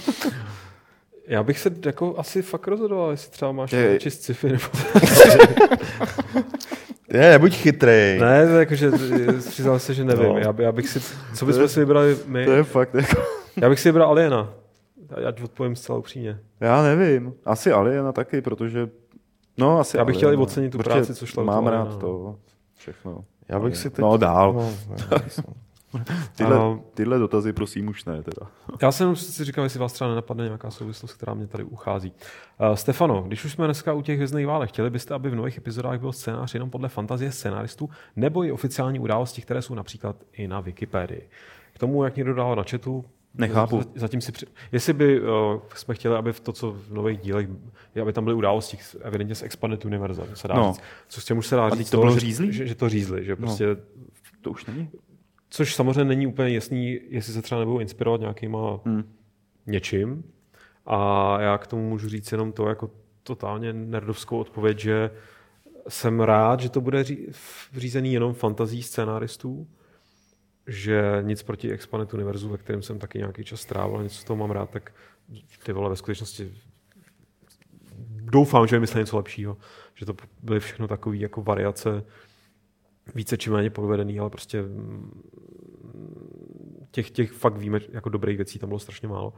Já 1.28 1.44
bych 1.44 1.60
se 1.60 1.72
jako 1.86 2.16
asi 2.18 2.42
fakt 2.42 2.68
rozhodoval, 2.68 3.12
jestli 3.12 3.32
třeba 3.32 3.52
máš 3.52 3.72
Je- 3.72 3.94
radši 3.94 4.12
sci-fi 4.12 4.50
nebo... 4.52 4.64
Ne, 7.14 7.30
nebuď 7.30 7.56
chytrej. 7.56 8.20
ne, 8.20 8.46
to 8.48 8.54
je 8.54 8.60
jako, 8.60 8.76
že 8.76 8.92
přiznal 9.50 9.80
se, 9.80 9.94
že 9.94 10.04
nevím. 10.04 10.24
No. 10.30 10.38
Já, 10.38 10.54
by, 10.54 10.64
já 10.64 10.72
bych 10.72 10.90
si, 10.90 11.00
co 11.36 11.46
bychom 11.46 11.68
si 11.68 11.80
vybrali 11.80 12.18
my? 12.26 12.46
To 12.46 12.52
je 12.52 12.64
fakt 12.64 12.94
jako... 12.94 13.22
Já 13.62 13.70
bych 13.70 13.80
si 13.80 13.90
vybral 13.90 14.10
Aliena. 14.10 14.54
Ať 15.28 15.42
odpovím 15.42 15.76
zcela 15.76 15.98
upřímně. 15.98 16.40
Já 16.60 16.84
nevím. 16.84 17.34
Asi 17.46 17.72
Aliena 17.72 18.12
taky, 18.12 18.42
protože... 18.42 18.90
No, 19.58 19.80
asi 19.80 19.98
Já 19.98 20.06
bych 20.06 20.16
chtěl 20.16 20.30
i 20.30 20.30
Aliena. 20.30 20.44
ocenit 20.44 20.72
tu 20.72 20.78
Protože 20.78 20.90
práci, 20.90 21.16
co 21.16 21.26
šla 21.26 21.44
do 21.44 21.48
Mám 21.48 21.68
rád 21.68 21.90
no. 21.90 21.98
to 21.98 22.36
všechno. 22.76 23.24
Já 23.50 23.60
bych 23.60 23.78
si 23.78 23.90
teď... 23.90 24.00
No, 24.02 24.18
dál. 24.18 24.54
No. 24.54 24.72
Tyhle, 26.36 26.58
A- 26.58 26.80
tyhle 26.94 27.20
dotazy 27.20 27.54
prosím 27.54 27.88
už 27.88 28.06
ne 28.06 28.24
teda. 28.24 28.48
Já 28.82 28.92
jsem 28.92 29.16
si 29.16 29.46
říkal, 29.46 29.64
jestli 29.64 29.80
vás 29.80 29.94
třeba 29.94 30.10
nenapadne 30.10 30.44
nějaká 30.44 30.72
souvislost, 30.72 31.14
která 31.14 31.34
mě 31.34 31.48
tady 31.48 31.64
uchází. 31.64 32.14
Uh, 32.70 32.76
Stefano, 32.76 33.22
když 33.22 33.46
už 33.46 33.52
jsme 33.52 33.66
dneska 33.66 33.94
u 33.94 34.02
těch 34.02 34.16
hvězdných 34.16 34.48
válek, 34.48 34.70
chtěli 34.70 34.90
byste, 34.90 35.14
aby 35.14 35.30
v 35.30 35.36
nových 35.36 35.58
epizodách 35.58 36.00
byl 36.00 36.12
scénář 36.12 36.54
jenom 36.54 36.70
podle 36.70 36.90
fantazie 36.90 37.32
scenáristů, 37.32 37.90
nebo 38.16 38.44
i 38.44 38.52
oficiální 38.52 39.00
události, 39.00 39.42
které 39.42 39.62
jsou 39.62 39.76
například 39.76 40.16
i 40.34 40.48
na 40.48 40.60
Wikipedii? 40.60 41.30
K 41.74 41.80
tomu, 41.80 42.04
jak 42.04 42.16
někdo 42.16 42.34
dal 42.34 42.56
na 42.56 42.64
chatu, 42.64 43.06
Nechápu. 43.36 43.82
Zatím 43.96 44.22
si 44.22 44.32
při... 44.32 44.46
Jestli 44.72 44.94
by 44.94 45.22
uh, 45.22 45.28
jsme 45.76 45.94
chtěli, 45.96 46.16
aby 46.16 46.34
v 46.34 46.40
to, 46.40 46.54
co 46.54 46.72
v 46.72 46.94
nových 46.94 47.20
dílech, 47.20 47.48
aby 48.02 48.14
tam 48.14 48.24
byly 48.24 48.36
události 48.36 48.78
evidentně 49.02 49.36
z 49.36 49.44
Expanded 49.44 49.86
Univerza, 49.86 50.24
se 50.34 50.48
dá 50.48 50.56
No. 50.56 50.74
říct. 50.74 50.82
Co 51.08 51.22
s 51.22 51.26
tím 51.26 51.38
už 51.38 51.48
se 51.48 51.56
dá 51.56 51.70
teď 51.70 51.80
říct, 51.80 51.90
to 51.90 51.98
toho, 51.98 52.04
bylo 52.04 52.14
že, 52.14 52.20
řízlý? 52.20 52.54
Že, 52.54 52.68
že, 52.68 52.76
to 52.76 52.90
řízli, 52.90 53.26
že 53.26 53.36
prostě 53.36 53.66
To 54.42 54.52
už 54.52 54.66
není? 54.66 54.90
Což 55.50 55.76
samozřejmě 55.76 56.04
není 56.06 56.28
úplně 56.28 56.50
jasný, 56.50 57.00
jestli 57.10 57.34
se 57.34 57.42
třeba 57.42 57.60
nebudou 57.60 57.80
inspirovat 57.80 58.22
nějakýma 58.22 58.80
Hmm. 58.86 59.04
něčím. 59.68 60.24
A 60.86 61.38
já 61.42 61.58
k 61.58 61.68
tomu 61.68 61.90
můžu 61.90 62.10
říct 62.10 62.32
jenom 62.32 62.52
to 62.52 62.68
jako 62.70 62.92
totálně 63.24 63.74
nerdovskou 63.74 64.38
odpověď, 64.38 64.80
že 64.80 65.12
jsem 65.88 66.20
rád, 66.20 66.60
že 66.60 66.70
to 66.70 66.82
bude 66.82 67.04
ří- 67.04 67.28
řízený 67.74 68.14
jenom 68.14 68.34
fantazí 68.34 68.84
scénáristů, 68.84 69.68
že 70.68 71.18
nic 71.22 71.44
proti 71.44 71.72
Expanet 71.72 72.14
Univerzu, 72.14 72.50
ve 72.50 72.58
kterém 72.58 72.82
jsem 72.82 73.00
taky 73.00 73.18
nějaký 73.18 73.44
čas 73.44 73.62
strávil, 73.62 74.04
něco 74.04 74.16
z 74.16 74.24
toho 74.24 74.38
mám 74.38 74.52
rád, 74.52 74.70
tak 74.70 74.94
ty 75.64 75.74
vole 75.74 75.90
ve 75.90 75.96
skutečnosti 75.96 76.54
doufám, 78.22 78.68
že 78.68 78.76
vymysleli 78.76 79.02
něco 79.02 79.18
lepšího. 79.18 79.58
Že 79.96 80.06
to 80.06 80.16
byly 80.44 80.60
všechno 80.60 80.88
takové 80.88 81.18
jako 81.18 81.42
variace 81.42 82.04
více 83.16 83.38
či 83.38 83.50
méně 83.50 83.70
povedený, 83.70 84.20
ale 84.20 84.30
prostě 84.30 84.62
mm, 84.62 85.22
těch, 86.92 87.12
těch 87.12 87.32
fakt 87.32 87.58
víme, 87.58 87.80
jako 87.90 88.10
dobrých 88.10 88.38
věcí 88.38 88.60
tam 88.60 88.70
bylo 88.70 88.80
strašně 88.80 89.08
málo 89.08 89.34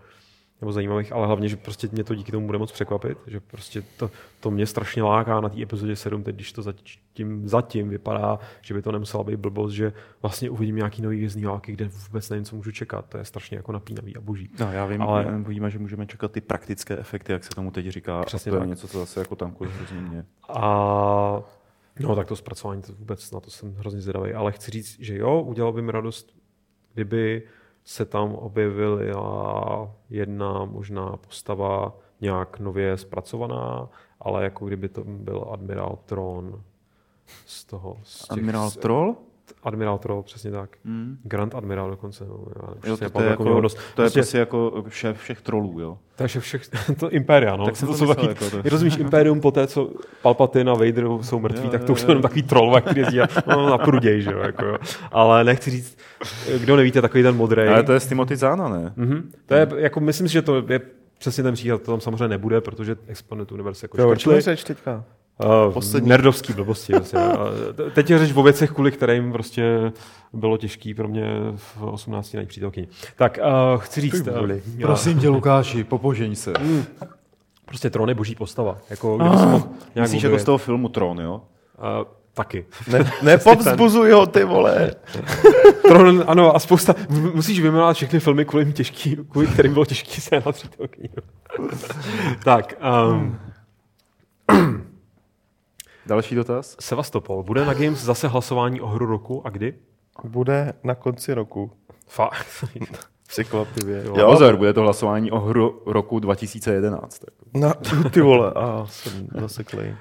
nebo 0.62 0.72
zajímavých, 0.72 1.12
ale 1.12 1.28
hlavně, 1.28 1.50
že 1.50 1.58
prostě 1.58 1.90
mě 1.92 2.04
to 2.04 2.16
díky 2.16 2.32
tomu 2.32 2.46
bude 2.46 2.58
moc 2.58 2.72
překvapit, 2.72 3.18
že 3.28 3.40
prostě 3.40 3.84
to, 3.98 4.12
to 4.40 4.52
mě 4.52 4.66
strašně 4.66 5.04
láká 5.04 5.42
na 5.42 5.50
té 5.50 5.62
epizodě 5.62 5.96
7, 5.96 6.24
teď 6.24 6.36
když 6.36 6.52
to 6.52 6.62
zatím, 6.62 7.48
zatím 7.48 7.90
vypadá, 7.90 8.40
že 8.62 8.74
by 8.74 8.82
to 8.82 8.92
nemusela 8.92 9.24
být 9.24 9.36
blbost, 9.36 9.72
že 9.74 9.94
vlastně 10.22 10.50
uvidím 10.50 10.76
nějaký 10.76 11.02
nový 11.02 11.20
vězný 11.20 11.44
války, 11.44 11.72
kde 11.72 11.88
vůbec 11.88 12.30
nevím, 12.30 12.46
co 12.46 12.56
můžu 12.56 12.72
čekat, 12.72 13.06
to 13.10 13.18
je 13.18 13.26
strašně 13.26 13.58
jako 13.58 13.72
napínavý 13.72 14.16
a 14.16 14.22
boží. 14.22 14.50
No, 14.60 14.72
já 14.72 14.86
vím, 14.86 15.02
Ale- 15.02 15.44
víme, 15.48 15.70
že 15.70 15.80
můžeme 15.80 16.06
čekat 16.06 16.32
ty 16.32 16.42
praktické 16.42 16.98
efekty, 16.98 17.32
jak 17.32 17.44
se 17.44 17.50
tomu 17.50 17.72
teď 17.72 17.88
říká. 17.88 18.24
Přesně 18.24 18.52
a 18.52 18.54
to 18.54 18.60
tak. 18.60 18.68
je 18.68 18.70
něco, 18.70 18.88
co 18.88 19.00
zase 19.00 19.20
jako 19.20 19.36
tam 19.36 19.56
hrozně 19.60 20.02
mě. 20.02 20.26
A 20.50 21.42
no 22.00 22.16
tak 22.16 22.28
to 22.28 22.36
zpracování, 22.36 22.82
to 22.82 22.94
vůbec 22.94 23.32
na 23.32 23.40
to 23.40 23.52
jsem 23.52 23.76
hrozně 23.76 24.02
zvědavý, 24.02 24.34
ale 24.34 24.52
chci 24.52 24.72
říct, 24.72 25.00
že 25.00 25.18
jo, 25.18 25.42
udělalo 25.42 25.74
by 25.74 25.82
mi 25.82 25.92
radost, 25.92 26.36
kdyby 26.94 27.44
se 27.84 28.06
tam 28.06 28.36
objevila 28.36 29.92
jedna 30.10 30.66
možná 30.66 31.18
postava 31.18 31.94
nějak 32.22 32.60
nově 32.60 32.98
zpracovaná, 32.98 33.90
ale 34.20 34.44
jako 34.44 34.66
kdyby 34.66 34.90
to 34.90 35.04
byl 35.04 35.48
Admiral 35.52 36.00
Tron 36.06 36.64
z 37.46 37.66
toho. 37.66 37.98
Z 38.04 38.20
těch, 38.20 38.32
Admiral 38.32 38.72
Troll? 38.72 39.16
Admiral 39.64 39.98
Troll, 39.98 40.24
přesně 40.24 40.52
tak. 40.52 40.70
Hmm. 40.86 41.18
Grand 41.24 41.56
Admiral 41.56 41.90
dokonce. 41.90 42.26
No, 42.30 42.46
já 42.56 42.90
Jo, 42.90 42.98
to, 42.98 43.10
to, 43.10 43.22
je 43.22 43.30
jako, 43.30 43.62
dost- 43.62 43.76
to 43.96 44.02
je 44.02 44.06
prostě- 44.06 44.20
prostě 44.20 44.38
jako 44.38 44.84
šéf 44.90 45.18
všech 45.22 45.42
trolů, 45.42 45.80
jo? 45.80 45.98
takže 46.16 46.40
všech, 46.40 46.62
to 47.00 47.10
Imperia, 47.10 47.56
no. 47.56 47.66
Tak 47.66 47.76
jsem 47.76 47.88
to 47.88 47.94
jsou 47.94 48.06
myslel, 48.08 48.16
taky, 48.28 48.28
jako 48.46 48.50
to. 48.64 48.70
Rozumíš, 48.70 48.98
Imperium 48.98 49.42
po 49.42 49.52
té, 49.52 49.68
co 49.68 49.92
Palpatine 50.22 50.72
a 50.72 50.74
Vader 50.74 51.08
jsou 51.22 51.40
mrtví, 51.40 51.66
Jo, 51.66 51.72
tak 51.72 51.82
jo, 51.82 51.88
to 51.88 51.94
už 51.94 52.00
jsou 52.02 52.06
jo. 52.08 52.12
jenom 52.12 52.22
takový 52.22 52.44
trollové, 52.44 52.82
který 52.82 53.00
jezdí 53.02 53.22
a- 53.22 53.28
no, 53.48 53.70
na 53.70 53.78
pruděj, 53.78 54.22
že 54.22 54.32
jo, 54.32 54.40
jako, 54.40 54.66
jo. 54.66 54.78
Ale 55.12 55.44
nechci 55.44 55.72
říct, 55.72 55.98
kdo 56.60 56.76
nevíte, 56.76 57.02
takový 57.02 57.24
ten 57.24 57.36
modrý. 57.36 57.64
Ale 57.68 57.84
to 57.84 57.94
je 57.94 58.00
z 58.00 58.08
Timothy 58.08 58.36
Zána, 58.36 58.70
ne? 58.70 58.94
Mhm. 58.96 59.32
To 59.46 59.54
je, 59.56 59.68
jako, 59.76 60.00
myslím 60.00 60.28
si, 60.28 60.34
že 60.34 60.42
to 60.42 60.64
je 60.70 60.82
přesně 61.20 61.44
ten 61.44 61.54
příklad, 61.54 61.82
to 61.82 61.92
tam 61.92 62.02
samozřejmě 62.02 62.28
nebude, 62.28 62.62
protože 62.62 62.96
Expanded 63.08 63.52
Universe 63.52 63.86
jako 63.86 64.02
Jo, 64.02 64.16
škrtli. 64.16 64.56
teďka? 64.64 65.04
Uh, 65.68 65.74
Poslední. 65.74 66.10
Nerdovský 66.10 66.54
blbosti. 66.54 66.94
Vlastně. 66.98 67.20
Te- 67.76 67.90
Teď 67.92 68.10
je 68.10 68.20
řeč 68.20 68.32
o 68.36 68.44
věcech, 68.44 68.72
kvůli 68.72 68.92
kterým 68.92 69.32
prostě 69.32 69.92
bylo 70.34 70.58
těžký 70.58 70.94
pro 70.94 71.08
mě 71.08 71.26
v 71.56 71.82
18 71.84 72.34
najít 72.34 72.50
přítelkyni. 72.50 72.88
Tak 73.16 73.40
uh, 73.74 73.82
chci 73.82 74.02
říct, 74.02 74.28
uh, 74.28 74.52
Prosím 74.82 75.20
tě, 75.20 75.30
Lukáši, 75.30 75.84
popožeň 75.84 76.36
se. 76.36 76.54
prostě 77.66 77.90
Tron 77.90 78.10
je 78.10 78.16
boží 78.16 78.36
postava. 78.36 78.78
Jako, 78.90 79.18
kdyby 79.18 79.38
se 79.38 79.46
mohl 79.46 79.68
nějak 79.96 80.10
Myslíš 80.10 80.24
jako 80.24 80.40
z 80.40 80.44
toho 80.44 80.58
filmu 80.58 80.90
Tron, 80.90 81.20
jo? 81.20 81.42
Uh, 82.00 82.08
taky. 82.34 82.66
Ne, 82.92 83.12
nepovzbuzuj 83.24 84.12
ho, 84.12 84.26
ty 84.26 84.44
vole. 84.44 84.92
Tron, 85.88 86.24
ano, 86.28 86.56
a 86.56 86.60
spousta, 86.60 86.96
musíš 87.34 87.60
vyjmenovat 87.60 87.96
všechny 87.96 88.20
filmy, 88.20 88.46
kvůli, 88.46 88.64
jim 88.64 88.74
těžký, 88.74 89.18
kvůli 89.30 89.48
kterým 89.48 89.74
bylo 89.74 89.86
těžký 89.86 90.22
se 90.22 90.42
na 90.46 90.52
přítelkyni. 90.52 91.10
tak, 92.44 92.74
um, 93.12 93.40
Další 96.06 96.36
dotaz? 96.36 96.76
Sevastopol. 96.80 97.44
Bude 97.44 97.66
na 97.66 97.74
Games 97.74 98.00
zase 98.00 98.28
hlasování 98.28 98.82
o 98.82 98.88
hru 98.88 99.06
roku 99.06 99.48
a 99.48 99.50
kdy? 99.50 99.74
Bude 100.24 100.74
na 100.84 100.96
konci 100.96 101.34
roku. 101.34 101.72
Fakt. 102.08 102.66
Překvapivě. 103.28 104.04
Jo. 104.06 104.14
Jo, 104.18 104.28
pozor, 104.28 104.58
bude 104.58 104.74
to 104.74 104.82
hlasování 104.82 105.32
o 105.32 105.40
hru 105.40 105.82
roku 105.86 106.20
2011. 106.20 107.20
tak. 107.20 107.34
Na, 107.54 107.74
ty 108.10 108.22
vole, 108.22 108.52
a 108.52 108.86
jsem 108.86 109.28
zaseklej. 109.42 109.96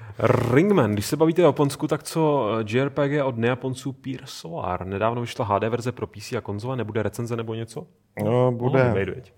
Ringman, 0.51 0.91
když 0.91 1.05
se 1.05 1.17
bavíte 1.17 1.41
o 1.41 1.45
Japonsku, 1.45 1.87
tak 1.87 2.03
co 2.03 2.49
eh, 2.59 2.63
JRPG 2.77 3.23
od 3.23 3.37
nejaponců 3.37 3.91
Peer 3.91 4.21
Solar? 4.25 4.85
Nedávno 4.85 5.21
vyšla 5.21 5.45
HD 5.45 5.63
verze 5.63 5.91
pro 5.91 6.07
PC 6.07 6.33
a 6.33 6.41
konzole, 6.41 6.77
nebude 6.77 7.03
recenze 7.03 7.35
nebo 7.35 7.53
něco? 7.53 7.87
No, 8.23 8.51
bude. 8.51 8.93
viď? 9.15 9.33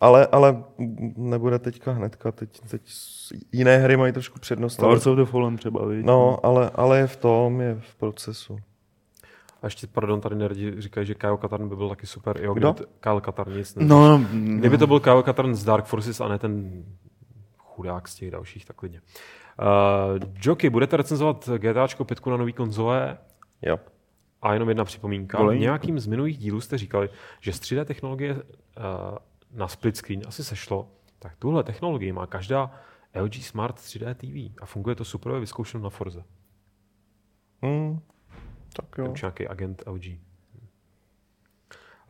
Ale, 0.00 0.26
ale 0.26 0.64
nebude 1.16 1.58
teďka 1.58 1.92
hnedka. 1.92 2.32
Teď, 2.32 2.60
teď 2.70 2.82
jiné 3.52 3.76
hry 3.78 3.96
mají 3.96 4.12
trošku 4.12 4.38
přednost. 4.38 4.80
ale- 4.80 4.88
Lords 4.88 5.06
of 5.06 5.16
the 5.18 5.24
Fallen 5.24 5.56
třeba, 5.56 5.86
víš? 5.86 6.04
No, 6.06 6.46
ale, 6.46 6.70
ale 6.74 6.98
je 6.98 7.06
v 7.06 7.16
tom, 7.16 7.60
je 7.60 7.74
v 7.80 7.94
procesu. 7.94 8.58
A 9.62 9.66
ještě, 9.66 9.86
pardon, 9.86 10.20
tady 10.20 10.34
nerdi 10.36 10.74
říkají, 10.78 11.06
že 11.06 11.14
Kyle 11.14 11.36
Katarn 11.36 11.68
by 11.68 11.76
byl 11.76 11.88
taky 11.88 12.06
super. 12.06 12.40
Jo, 12.42 12.54
Kdo? 12.54 12.72
kdyby 12.72 12.86
to, 12.86 12.92
Kyle 13.00 13.20
Katarn 13.20 13.56
nic 13.56 13.74
ne. 13.74 13.84
No, 13.86 14.18
no, 14.18 14.24
Kdyby 14.58 14.78
to 14.78 14.86
byl 14.86 15.00
Kyle 15.00 15.22
Katarn 15.22 15.54
z 15.54 15.64
Dark 15.64 15.84
Forces 15.84 16.20
a 16.20 16.28
ne 16.28 16.38
ten 16.38 16.84
chudák 17.58 18.08
z 18.08 18.14
těch 18.14 18.30
dalších, 18.30 18.64
tak 18.64 18.76
klidně. 18.76 19.00
Uh, 20.20 20.28
Joky, 20.42 20.70
budete 20.70 20.96
recenzovat 20.96 21.48
GTAčko 21.56 22.04
5 22.04 22.26
na 22.26 22.36
nový 22.36 22.52
konzole? 22.52 23.18
Jo. 23.62 23.78
A 24.42 24.52
jenom 24.52 24.68
jedna 24.68 24.84
připomínka. 24.84 25.38
V 25.38 25.40
Volejníku. 25.40 25.62
nějakým 25.62 25.98
z 25.98 26.06
minulých 26.06 26.38
dílů 26.38 26.60
jste 26.60 26.78
říkali, 26.78 27.08
že 27.40 27.52
z 27.52 27.60
3D 27.60 27.84
technologie 27.84 28.34
uh, 28.34 28.40
na 29.52 29.68
split 29.68 29.96
screen 29.96 30.22
asi 30.26 30.44
sešlo. 30.44 30.88
Tak 31.18 31.36
tuhle 31.36 31.64
technologii 31.64 32.12
má 32.12 32.26
každá 32.26 32.70
LG 33.14 33.34
Smart 33.34 33.76
3D 33.76 34.14
TV 34.14 34.62
a 34.62 34.66
funguje 34.66 34.96
to 34.96 35.04
super, 35.04 35.32
je 35.32 35.40
vyzkoušeno 35.40 35.84
na 35.84 35.90
Forze. 35.90 36.24
Hmm. 37.62 38.00
Tak 38.72 38.98
jo. 38.98 39.10
Už 39.12 39.22
nějaký 39.22 39.48
agent 39.48 39.82
LG. 39.86 40.06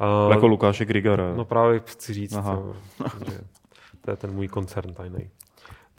Uh, 0.00 0.30
Jako 0.30 0.46
Lukáše 0.46 0.84
Grigara. 0.84 1.34
No 1.34 1.44
právě 1.44 1.80
chci 1.80 2.14
říct, 2.14 2.34
Aha. 2.34 2.56
to, 2.56 2.74
že 3.30 3.40
to 4.00 4.10
je 4.10 4.16
ten 4.16 4.32
můj 4.32 4.48
koncern 4.48 4.94
tajný. 4.94 5.30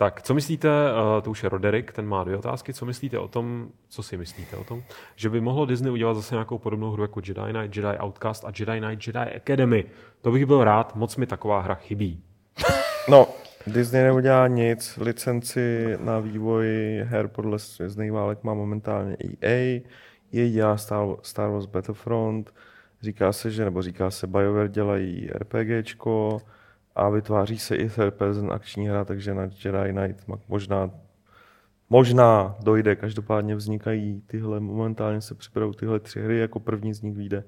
Tak, 0.01 0.21
co 0.21 0.33
myslíte, 0.33 0.69
uh, 0.69 1.21
to 1.21 1.31
už 1.31 1.43
je 1.43 1.49
Roderick, 1.49 1.91
ten 1.91 2.07
má 2.07 2.23
dvě 2.23 2.37
otázky, 2.37 2.73
co 2.73 2.85
myslíte 2.85 3.19
o 3.19 3.27
tom, 3.27 3.69
co 3.89 4.03
si 4.03 4.17
myslíte 4.17 4.57
o 4.57 4.63
tom, 4.63 4.83
že 5.15 5.29
by 5.29 5.41
mohlo 5.41 5.65
Disney 5.65 5.91
udělat 5.91 6.13
zase 6.13 6.35
nějakou 6.35 6.57
podobnou 6.57 6.91
hru 6.91 7.01
jako 7.01 7.21
Jedi 7.27 7.41
Knight, 7.41 7.75
Jedi 7.75 7.97
Outcast 8.03 8.45
a 8.45 8.51
Jedi 8.59 8.79
Knight, 8.79 9.07
Jedi 9.07 9.35
Academy. 9.35 9.85
To 10.21 10.31
bych 10.31 10.45
byl 10.45 10.63
rád, 10.63 10.95
moc 10.95 11.17
mi 11.17 11.27
taková 11.27 11.61
hra 11.61 11.75
chybí. 11.75 12.23
No, 13.09 13.27
Disney 13.67 14.03
neudělá 14.03 14.47
nic. 14.47 14.97
Licenci 15.01 15.97
na 15.99 16.19
vývoj 16.19 16.67
her 17.03 17.27
podle 17.27 17.59
Svězdných 17.59 18.11
válek 18.11 18.43
má 18.43 18.53
momentálně 18.53 19.17
EA. 19.41 19.81
EA 20.33 20.49
dělá 20.49 20.77
Star 21.21 21.49
Wars 21.49 21.65
Battlefront. 21.65 22.53
Říká 23.01 23.33
se, 23.33 23.51
že, 23.51 23.65
nebo 23.65 23.81
říká 23.81 24.11
se, 24.11 24.27
BioWare 24.27 24.69
dělají 24.69 25.29
RPGčko 25.33 26.41
a 26.95 27.09
vytváří 27.09 27.59
se 27.59 27.75
i 27.75 27.89
third 27.89 28.13
person 28.13 28.51
akční 28.53 28.87
hra, 28.87 29.05
takže 29.05 29.33
na 29.33 29.41
Jedi 29.43 29.93
Knight 29.93 30.27
možná 30.47 30.91
Možná 31.91 32.55
dojde, 32.63 32.95
každopádně 32.95 33.55
vznikají 33.55 34.21
tyhle, 34.27 34.59
momentálně 34.59 35.21
se 35.21 35.35
připravují 35.35 35.75
tyhle 35.75 35.99
tři 35.99 36.21
hry, 36.21 36.39
jako 36.39 36.59
první 36.59 36.93
z 36.93 37.01
nich 37.01 37.15
vyjde 37.15 37.43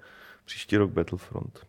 příští 0.46 0.78
rok 0.78 0.92
Battlefront. 0.92 1.68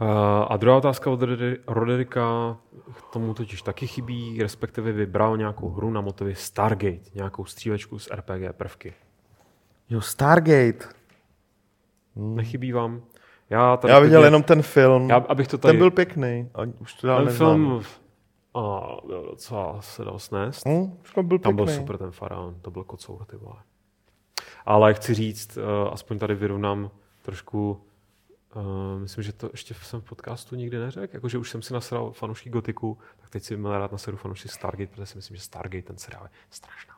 Uh, 0.00 0.08
a 0.48 0.56
druhá 0.56 0.76
otázka 0.76 1.10
od 1.10 1.20
Roderika, 1.66 2.56
k 2.98 3.12
tomu 3.12 3.34
totiž 3.34 3.62
taky 3.62 3.86
chybí, 3.86 4.42
respektive 4.42 4.92
vybral 4.92 5.36
nějakou 5.36 5.70
hru 5.70 5.90
na 5.90 6.00
motivy 6.00 6.34
Stargate, 6.34 7.10
nějakou 7.14 7.44
střílečku 7.44 7.98
s 7.98 8.14
RPG 8.14 8.56
prvky. 8.56 8.94
Jo, 9.90 10.00
Stargate. 10.00 10.88
Hmm. 12.16 12.36
Nechybí 12.36 12.72
vám? 12.72 13.02
Já, 13.52 13.76
tady 13.76 13.92
Já 13.92 13.98
viděl 13.98 14.24
jenom 14.24 14.42
ten 14.42 14.62
film. 14.62 15.10
Já, 15.10 15.16
abych 15.16 15.48
to 15.48 15.58
tady, 15.58 15.72
ten 15.72 15.78
byl 15.78 15.90
pěkný. 15.90 16.50
A 16.54 16.62
už 16.80 16.94
to 16.94 17.16
ten 17.16 17.24
neznám. 17.24 17.56
film 17.56 17.82
a 18.54 18.96
byl 19.06 19.26
docela 19.30 19.82
se 19.82 20.04
dal 20.04 20.18
snést. 20.18 20.66
Hmm, 20.66 20.98
byl 21.22 21.38
Tam 21.38 21.56
byl 21.56 21.66
super 21.66 21.98
ten 21.98 22.10
faraon, 22.10 22.54
to 22.62 22.70
byl 22.70 22.84
kocour, 22.84 23.24
ty 23.24 23.36
vole. 23.36 23.56
Ale 24.66 24.94
chci 24.94 25.14
říct, 25.14 25.56
uh, 25.56 25.92
aspoň 25.92 26.18
tady 26.18 26.34
vyrovnám 26.34 26.90
trošku 27.22 27.80
Uh, 28.56 29.00
myslím, 29.00 29.24
že 29.24 29.32
to 29.32 29.48
ještě 29.52 29.74
jsem 29.74 30.00
v 30.00 30.04
podcastu 30.04 30.56
nikdy 30.56 30.78
neřekl, 30.78 31.16
jakože 31.16 31.38
už 31.38 31.50
jsem 31.50 31.62
si 31.62 31.72
nasral 31.72 32.12
fanoušky 32.12 32.50
Gotiku, 32.50 32.98
tak 33.20 33.30
teď 33.30 33.42
si 33.42 33.56
měl 33.56 33.78
rád 33.78 33.92
na 33.92 33.98
seru 33.98 34.16
fanoušky 34.16 34.48
Stargate, 34.48 34.86
protože 34.86 35.06
si 35.06 35.18
myslím, 35.18 35.36
že 35.36 35.42
Stargate 35.42 35.82
ten 35.82 35.98
seriál 35.98 36.24
je 36.24 36.30
strašná. 36.50 36.91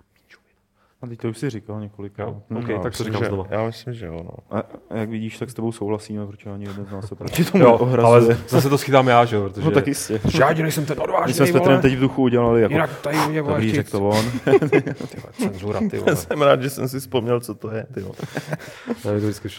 A 1.03 1.07
teď 1.07 1.21
to 1.21 1.29
už 1.29 1.39
si 1.39 1.51
říkal 1.51 1.81
několikrát. 1.81 2.27
Jo, 2.27 2.43
no, 2.51 2.61
okay, 2.61 2.79
tak 2.83 2.97
to 2.97 3.05
říkám 3.05 3.23
že, 3.23 3.29
znova. 3.29 3.47
Já 3.51 3.67
myslím, 3.67 3.95
že 3.95 4.07
jo. 4.07 4.23
No. 4.25 4.59
A, 4.59 4.63
a, 4.91 4.97
jak 4.97 5.09
vidíš, 5.09 5.39
tak 5.39 5.51
s 5.51 5.55
tebou 5.55 5.73
souhlasíme, 5.73 6.27
protože 6.27 6.51
ani 6.51 6.65
jeden 6.65 6.85
z 6.85 6.91
nás 6.91 7.09
se 7.09 7.15
proti 7.15 7.45
tomu 7.45 7.65
jo, 7.65 7.99
ale 8.05 8.23
zase 8.49 8.69
to 8.69 8.79
schytám 8.79 9.09
já, 9.09 9.25
že 9.25 9.37
jo, 9.37 9.43
protože... 9.43 9.65
No 9.65 9.71
tak 9.71 9.87
jistě. 9.87 10.21
Žádně 10.29 10.63
nejsem 10.63 10.87
ten 10.87 11.01
odvážný, 11.01 11.31
My 11.31 11.35
jsme 11.35 11.47
s 11.47 11.53
Petrem 11.53 11.81
teď 11.81 11.95
v 11.97 12.01
duchu 12.01 12.23
udělali 12.23 12.63
jako... 12.63 12.73
Jinak 12.73 13.01
tady 13.01 13.19
mě 13.29 13.43
Dobrý, 13.43 13.73
řekl 13.73 13.91
to 13.91 14.09
on. 14.09 14.25
cenzura, 15.33 15.81
ty 15.91 15.99
vole. 15.99 16.17
jsem 16.17 16.43
rád, 16.43 16.63
že 16.63 16.71
jsem 16.71 16.89
si 16.89 17.01
vzpomněl, 17.01 17.41
co 17.41 17.55
to 17.55 17.71
je, 17.71 17.87
ty 17.95 18.01
vole. 18.01 18.15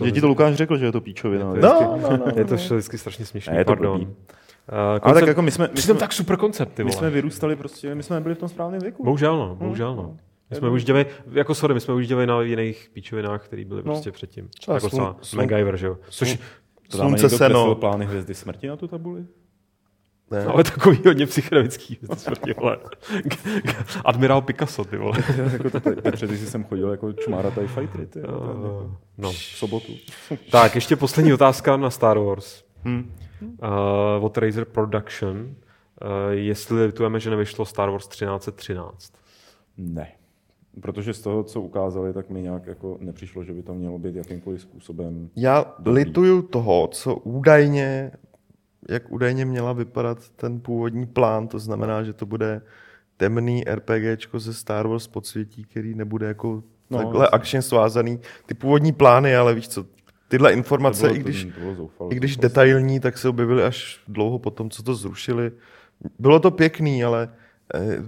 Že 0.03 0.11
ti 0.11 0.21
to 0.21 0.27
Lukáš 0.27 0.55
řekl, 0.55 0.77
že 0.77 0.85
je 0.85 0.91
to 0.91 1.01
píčovina. 1.01 1.45
No, 1.45 1.55
no, 1.55 1.99
no, 2.01 2.17
no, 2.17 2.25
je 2.35 2.45
to 2.45 2.55
vždycky 2.55 2.97
strašně 2.97 3.25
směšné, 3.25 3.57
je 3.57 3.65
to 3.65 3.71
pardon. 3.71 4.01
Uh, 4.01 4.07
ale 5.01 5.13
tak 5.13 5.27
jako 5.27 5.41
my 5.41 5.51
jsme... 5.51 5.69
My 5.75 5.81
jsme 5.81 5.93
tak 5.93 6.13
super 6.13 6.37
koncept, 6.37 6.73
ty 6.73 6.83
My 6.83 6.89
vole. 6.89 6.99
jsme 6.99 7.09
vyrůstali 7.09 7.55
prostě, 7.55 7.95
my 7.95 8.03
jsme 8.03 8.21
byli 8.21 8.35
v 8.35 8.37
tom 8.37 8.49
správném 8.49 8.81
věku. 8.81 9.03
Bohužel, 9.03 9.37
no, 9.37 9.55
bohužel, 9.55 9.95
no. 9.95 10.17
My 10.49 10.55
jsme 10.55 10.69
už 10.69 10.83
dělali, 10.83 11.05
jako 11.31 11.55
sorry, 11.55 11.73
my 11.73 11.79
jsme 11.79 11.93
už 11.93 12.07
dělali 12.07 12.27
na 12.27 12.41
jiných 12.41 12.89
píčovinách, 12.93 13.45
které 13.45 13.65
byly 13.65 13.81
no. 13.85 13.93
prostě 13.93 14.11
předtím. 14.11 14.49
Třeba 14.59 14.75
jako 14.75 14.89
slun, 14.89 15.15
slun, 15.21 15.43
MacGyver, 15.43 15.77
že 15.77 15.87
jo. 15.87 15.97
Což, 16.09 16.39
to 16.89 16.97
slunce 16.97 17.29
seno. 17.29 17.75
plány 17.75 18.05
hvězdy 18.05 18.33
smrti 18.35 18.67
na 18.67 18.75
tu 18.75 18.87
tabuli? 18.87 19.25
Ne. 20.31 20.45
No, 20.45 20.53
ale 20.53 20.63
takový 20.63 20.99
hodně 21.05 21.25
psychedelický 21.25 21.97
smrti, 22.17 22.53
vole. 22.53 22.77
Admirál 24.05 24.41
Picasso, 24.41 24.85
ty 24.85 24.97
vole. 24.97 25.17
jako 25.53 25.69
to, 25.69 25.79
Petře, 26.01 26.27
ty 26.27 26.37
jsi 26.37 26.47
sem 26.47 26.63
chodil 26.63 26.91
jako 26.91 27.13
čmára 27.13 27.51
TIE 27.51 27.67
Fightery, 27.67 28.07
ty, 28.07 28.19
uh, 28.19 28.91
no. 29.17 29.31
v 29.31 29.35
sobotu. 29.35 29.93
tak, 30.51 30.75
ještě 30.75 30.95
poslední 30.95 31.33
otázka 31.33 31.77
na 31.77 31.89
Star 31.89 32.19
Wars. 32.19 32.63
Hmm. 32.83 33.11
Uh, 33.41 34.25
od 34.25 34.37
Razer 34.37 34.65
Production. 34.65 35.37
Uh, 35.37 36.31
jestli 36.31 36.85
litujeme, 36.85 37.19
že 37.19 37.29
nevyšlo 37.29 37.65
Star 37.65 37.89
Wars 37.89 38.07
1313? 38.07 39.13
Ne. 39.77 40.11
Protože 40.81 41.13
z 41.13 41.21
toho, 41.21 41.43
co 41.43 41.61
ukázali, 41.61 42.13
tak 42.13 42.29
mi 42.29 42.41
nějak 42.41 42.67
jako 42.67 42.97
nepřišlo, 43.01 43.43
že 43.43 43.53
by 43.53 43.63
to 43.63 43.73
mělo 43.73 43.99
být 43.99 44.15
jakýmkoliv 44.15 44.61
způsobem. 44.61 45.29
Já 45.35 45.75
dobrý. 45.79 46.03
lituju 46.03 46.41
toho, 46.41 46.87
co 46.87 47.15
údajně, 47.15 48.11
jak 48.89 49.11
údajně 49.11 49.45
měla 49.45 49.73
vypadat 49.73 50.29
ten 50.29 50.59
původní 50.59 51.05
plán, 51.05 51.47
to 51.47 51.59
znamená, 51.59 52.03
že 52.03 52.13
to 52.13 52.25
bude 52.25 52.61
temný 53.17 53.63
RPGčko 53.67 54.39
ze 54.39 54.53
Star 54.53 54.87
Wars 54.87 55.07
podsvětí, 55.07 55.63
který 55.63 55.95
nebude 55.95 56.27
jako 56.27 56.63
no, 56.89 56.97
takhle 56.97 57.27
akčně 57.27 57.61
svázaný. 57.61 58.19
Ty 58.45 58.53
původní 58.53 58.91
plány, 58.91 59.35
ale 59.35 59.53
víš 59.55 59.67
co, 59.67 59.85
tyhle 60.27 60.53
informace, 60.53 61.01
bylo, 61.01 61.15
i 61.15 61.19
když, 61.19 61.47
zoufalo, 61.75 62.13
i 62.13 62.15
když 62.15 62.37
detailní, 62.37 62.99
tak 62.99 63.17
se 63.17 63.29
objevily 63.29 63.63
až 63.63 64.01
dlouho 64.07 64.39
potom, 64.39 64.69
co 64.69 64.83
to 64.83 64.95
zrušili. 64.95 65.51
Bylo 66.19 66.39
to 66.39 66.51
pěkný, 66.51 67.03
ale 67.03 67.29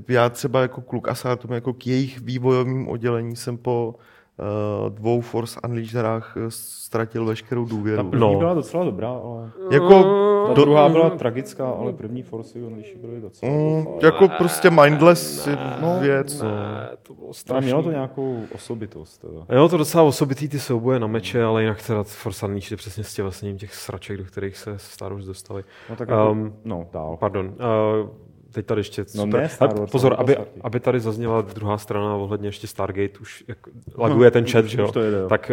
já 0.07 0.29
třeba 0.29 0.61
jako 0.61 0.81
kluk 0.81 1.07
Asátum, 1.07 1.53
jako 1.53 1.73
k 1.73 1.87
jejich 1.87 2.21
vývojovým 2.21 2.87
oddělení 2.87 3.35
jsem 3.35 3.57
po 3.57 3.95
uh, 4.37 4.89
dvou 4.89 5.21
Force 5.21 5.59
Unleasherách 5.63 6.37
eh, 6.37 6.45
ztratil 6.49 7.25
veškerou 7.25 7.65
důvěru. 7.65 8.03
Ta 8.03 8.09
první 8.09 8.33
no. 8.33 8.39
byla 8.39 8.53
docela 8.53 8.83
dobrá, 8.83 9.09
ale... 9.09 9.51
Jako, 9.71 10.03
ta 10.47 10.53
do... 10.53 10.61
druhá 10.61 10.89
byla 10.89 11.09
tragická, 11.09 11.69
ale 11.69 11.93
první 11.93 12.23
Force 12.23 12.59
Unleasher 12.59 12.97
byly 12.97 13.21
docela... 13.21 13.51
Mm, 13.51 13.85
jako 14.03 14.27
prostě 14.27 14.69
mindless 14.69 15.45
ne, 15.45 15.77
no, 15.81 15.99
věc. 15.99 16.41
Ne, 16.41 16.89
to 17.03 17.13
bylo 17.13 17.33
strašný. 17.33 17.65
mělo 17.65 17.83
to 17.83 17.91
nějakou 17.91 18.43
osobitost. 18.55 19.17
Teda. 19.17 19.59
Jo, 19.59 19.69
to 19.69 19.77
docela 19.77 20.03
osobitý 20.03 20.49
ty 20.49 20.59
souboje 20.59 20.99
na 20.99 21.07
meče, 21.07 21.43
ale 21.43 21.61
jinak 21.61 21.87
teda 21.87 22.03
Force 22.03 22.45
Unleasher 22.45 22.77
přesně 22.77 23.03
s 23.03 23.13
tělesněním 23.13 23.57
těch 23.57 23.75
sraček, 23.75 24.17
do 24.17 24.23
kterých 24.23 24.57
se 24.57 24.73
Star 24.77 25.13
Wars 25.13 25.25
dostali. 25.25 25.63
No 25.89 25.95
tak 25.95 26.09
jako, 26.09 26.31
um, 26.31 26.53
no, 26.65 26.87
dál. 26.93 27.17
Pardon. 27.19 27.45
Uh, 27.45 28.09
teď 28.51 28.65
tady 28.65 28.79
ještě... 28.79 29.05
No 29.15 29.25
ne 29.25 29.49
Star 29.49 29.79
Wars, 29.79 29.91
pozor, 29.91 30.15
aby, 30.17 30.37
aby 30.61 30.79
tady 30.79 30.99
zazněla 30.99 31.41
druhá 31.41 31.77
strana 31.77 32.15
ohledně 32.15 32.47
ještě 32.47 32.67
Stargate, 32.67 33.19
už 33.19 33.43
jak 33.47 33.57
laguje 33.97 34.31
ten 34.31 34.45
chat, 34.45 34.65
že 34.65 34.81
jo? 34.81 34.91
To 34.91 35.01
jde, 35.01 35.17
jo. 35.17 35.29
Tak 35.29 35.51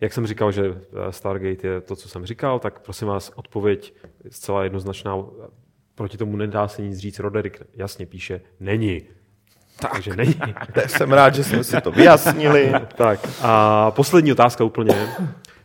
jak 0.00 0.12
jsem 0.12 0.26
říkal, 0.26 0.52
že 0.52 0.80
Stargate 1.10 1.68
je 1.68 1.80
to, 1.80 1.96
co 1.96 2.08
jsem 2.08 2.26
říkal, 2.26 2.58
tak 2.58 2.80
prosím 2.80 3.08
vás, 3.08 3.32
odpověď 3.34 3.94
zcela 4.28 4.64
jednoznačná. 4.64 5.24
Proti 5.94 6.16
tomu 6.16 6.36
nedá 6.36 6.68
se 6.68 6.82
nic 6.82 6.98
říct. 6.98 7.18
Roderick 7.18 7.62
jasně 7.74 8.06
píše, 8.06 8.40
není. 8.60 9.02
Tak. 9.80 9.92
Takže 9.92 10.16
není. 10.16 10.34
jsem 10.86 11.12
rád, 11.12 11.34
že 11.34 11.44
jsme 11.44 11.64
si 11.64 11.80
to 11.80 11.90
vyjasnili. 11.90 12.72
tak 12.96 13.28
a 13.42 13.90
poslední 13.90 14.32
otázka 14.32 14.64
úplně. 14.64 15.08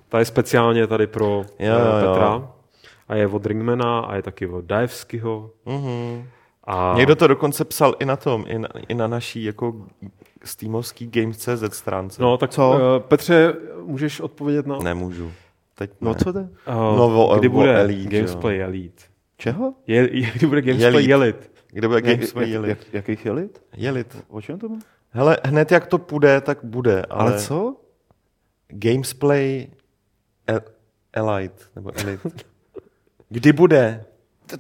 Ta 0.09 0.19
je 0.19 0.25
speciálně 0.25 0.87
tady 0.87 1.07
pro 1.07 1.45
jo, 1.59 1.75
Petra. 1.99 2.25
Jo. 2.25 2.49
A 3.07 3.15
je 3.15 3.27
od 3.27 3.45
Ringmana 3.45 3.99
a 3.99 4.15
je 4.15 4.21
taky 4.21 4.47
od 4.47 4.65
Daevskyho. 4.65 5.51
Mm-hmm. 5.65 6.25
A... 6.63 6.93
Někdo 6.97 7.15
to 7.15 7.27
dokonce 7.27 7.65
psal 7.65 7.95
i 7.99 8.05
na 8.05 8.15
tom, 8.15 8.45
i 8.47 8.59
na, 8.59 8.69
i 8.87 8.93
na 8.93 9.07
naší 9.07 9.43
jako 9.43 9.87
steamovský 10.43 11.07
Games.cz 11.07 11.77
stránce. 11.77 12.21
No 12.21 12.37
tak 12.37 12.49
co? 12.49 12.71
Uh, 12.71 12.77
Petře, 12.99 13.53
můžeš 13.85 14.19
odpovědět 14.19 14.67
na... 14.67 14.77
Nemůžu. 14.77 15.31
Teď 15.75 15.91
no, 16.01 16.09
ne. 16.09 16.17
No 16.17 16.23
co 16.23 16.33
to? 16.33 16.39
Uh, 16.39 16.47
no, 16.97 17.27
o, 17.27 17.39
kdy 17.39 17.49
bude 17.49 17.81
Elite, 17.81 18.17
Gamesplay 18.17 18.61
Elite? 18.61 19.03
Čeho? 19.37 19.73
Je, 19.87 20.07
kdy 20.31 20.47
bude 20.47 20.61
Gamesplay 20.61 21.11
Elite? 21.11 21.47
Kdy 21.67 21.87
bude 21.87 22.01
Gamesplay 22.01 22.55
Elite? 22.55 22.69
Jak, 22.69 22.93
jakých 22.93 23.25
Elite? 23.25 23.59
Elite. 23.87 24.17
O 24.27 24.41
čem 24.41 24.59
to 24.59 24.69
bude? 24.69 24.81
Hele, 25.09 25.37
hned 25.43 25.71
jak 25.71 25.87
to 25.87 25.97
půjde, 25.97 26.41
tak 26.41 26.57
bude. 26.63 27.05
Ale, 27.09 27.31
ale 27.31 27.39
co? 27.39 27.75
Gamesplay 28.67 29.67
El- 30.47 30.61
Elite, 31.13 31.63
nebo 31.75 31.91
Elite. 31.99 32.29
Kdy 33.29 33.53
bude? 33.53 34.05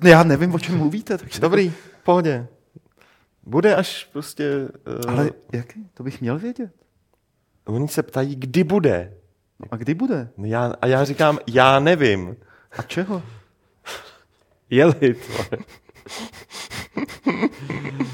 Já 0.03 0.23
nevím, 0.23 0.53
o 0.53 0.59
čem 0.59 0.77
mluvíte. 0.77 1.17
Takže... 1.17 1.39
Dobrý, 1.39 1.73
v 2.01 2.03
pohodě. 2.03 2.47
Bude 3.43 3.75
až 3.75 4.09
prostě... 4.13 4.67
Uh... 5.05 5.11
Ale 5.11 5.31
jaký? 5.53 5.89
To 5.93 6.03
bych 6.03 6.21
měl 6.21 6.39
vědět. 6.39 6.71
Oni 7.65 7.87
se 7.87 8.03
ptají, 8.03 8.35
kdy 8.35 8.63
bude. 8.63 9.13
No 9.59 9.65
a 9.71 9.77
kdy 9.77 9.93
bude? 9.93 10.29
No 10.37 10.45
já, 10.45 10.73
a 10.81 10.87
já 10.87 11.05
říkám, 11.05 11.39
já 11.47 11.79
nevím. 11.79 12.35
A 12.77 12.81
čeho? 12.81 13.23
Jeli. 14.69 15.15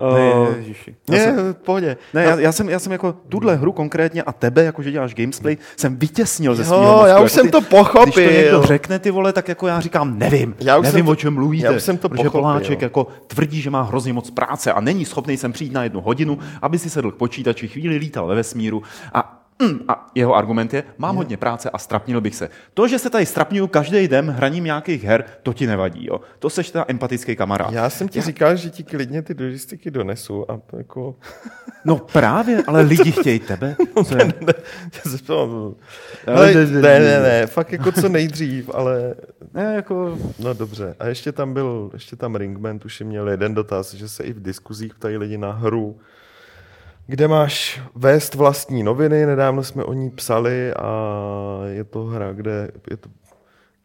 Uh, 0.00 0.14
ne, 0.14 0.56
ježiši. 0.56 0.94
Ne, 1.10 1.18
jsem, 1.18 1.54
pohodě. 1.64 1.96
Ne, 2.14 2.24
já, 2.24 2.40
já, 2.40 2.52
jsem, 2.52 2.68
já 2.68 2.78
jsem 2.78 2.92
jako 2.92 3.14
tuhle 3.28 3.56
hru 3.56 3.72
konkrétně 3.72 4.22
a 4.22 4.32
tebe, 4.32 4.64
jako 4.64 4.82
že 4.82 4.90
děláš 4.90 5.14
gamesplay, 5.14 5.56
jsem 5.76 5.96
vytěsnil 5.96 6.54
ze 6.54 6.64
svého 6.64 6.82
mozku. 6.82 7.06
já 7.06 7.18
už 7.18 7.22
jako 7.22 7.28
jsem 7.28 7.46
ty, 7.46 7.50
to 7.52 7.60
pochopil. 7.60 8.12
Když 8.12 8.26
to 8.26 8.42
někdo 8.42 8.62
řekne 8.62 8.98
ty 8.98 9.10
vole, 9.10 9.32
tak 9.32 9.48
jako 9.48 9.66
já 9.66 9.80
říkám, 9.80 10.18
nevím, 10.18 10.54
já 10.60 10.76
už 10.78 10.84
nevím, 10.84 10.98
jsem 10.98 11.06
to, 11.06 11.12
o 11.12 11.16
čem 11.16 11.34
mluvíte. 11.34 11.66
Já 11.66 11.72
už 11.72 11.82
jsem 11.82 11.98
to 11.98 12.08
protože 12.08 12.24
pochopil. 12.24 12.40
Poláček 12.40 12.82
jako 12.82 13.06
tvrdí, 13.26 13.60
že 13.60 13.70
má 13.70 13.82
hrozně 13.82 14.12
moc 14.12 14.30
práce 14.30 14.72
a 14.72 14.80
není 14.80 15.04
schopný 15.04 15.36
sem 15.36 15.52
přijít 15.52 15.72
na 15.72 15.82
jednu 15.84 16.00
hodinu, 16.00 16.38
aby 16.62 16.78
si 16.78 16.90
sedl 16.90 17.10
k 17.10 17.16
počítači, 17.16 17.68
chvíli 17.68 17.96
lítal 17.96 18.26
ve 18.26 18.34
vesmíru 18.34 18.82
a 19.14 19.35
Mm, 19.62 19.78
a 19.88 20.06
jeho 20.14 20.34
argument 20.34 20.74
je, 20.74 20.84
mám 20.98 21.16
hodně 21.16 21.36
práce 21.36 21.70
a 21.70 21.78
strapnil 21.78 22.20
bych 22.20 22.34
se. 22.34 22.48
To, 22.74 22.88
že 22.88 22.98
se 22.98 23.10
tady 23.10 23.26
strapňuju 23.26 23.66
každý 23.66 24.08
den 24.08 24.30
hraním 24.30 24.64
nějakých 24.64 25.04
her, 25.04 25.24
to 25.42 25.52
ti 25.52 25.66
nevadí. 25.66 26.06
Jo? 26.06 26.20
To 26.38 26.50
seš 26.50 26.70
ta 26.70 26.84
empatický 26.88 27.36
kamarád. 27.36 27.72
Já 27.72 27.90
jsem 27.90 28.08
ti 28.08 28.20
říkal, 28.20 28.56
že 28.56 28.70
ti 28.70 28.84
klidně 28.84 29.22
ty 29.22 29.44
logistiky 29.44 29.90
donesu 29.90 30.50
a 30.50 30.60
to 30.66 30.78
jako... 30.78 31.14
No 31.84 31.96
právě, 31.96 32.62
ale 32.66 32.82
lidi 32.82 33.12
chtějí 33.12 33.38
tebe. 33.38 33.76
Je? 34.18 34.24
ne, 34.24 34.54
já 35.04 35.10
se 35.10 35.18
ptám, 35.18 35.74
ale, 36.26 36.54
ne, 36.54 36.80
ne, 36.80 37.20
ne, 37.20 37.46
fakt 37.46 37.72
jako 37.72 37.92
co 37.92 38.08
nejdřív, 38.08 38.70
ale 38.74 39.14
Ne, 39.54 39.74
jako, 39.74 40.18
no 40.38 40.54
dobře. 40.54 40.94
A 40.98 41.06
ještě 41.06 41.32
tam 41.32 41.54
byl, 41.54 41.90
ještě 41.92 42.16
tam 42.16 42.36
Ringman, 42.36 42.78
tuším 42.78 43.06
měl 43.06 43.28
jeden 43.28 43.54
dotaz, 43.54 43.94
že 43.94 44.08
se 44.08 44.24
i 44.24 44.32
v 44.32 44.42
diskuzích 44.42 44.94
ptají 44.94 45.16
lidi 45.16 45.38
na 45.38 45.52
hru, 45.52 45.98
kde 47.06 47.28
máš 47.28 47.82
vést 47.94 48.34
vlastní 48.34 48.82
noviny, 48.82 49.26
nedávno 49.26 49.64
jsme 49.64 49.84
o 49.84 49.92
ní 49.92 50.10
psali 50.10 50.74
a 50.74 50.90
je 51.66 51.84
to 51.84 52.04
hra, 52.04 52.32
kde 52.32 52.70
je 52.90 52.96
to 52.96 53.10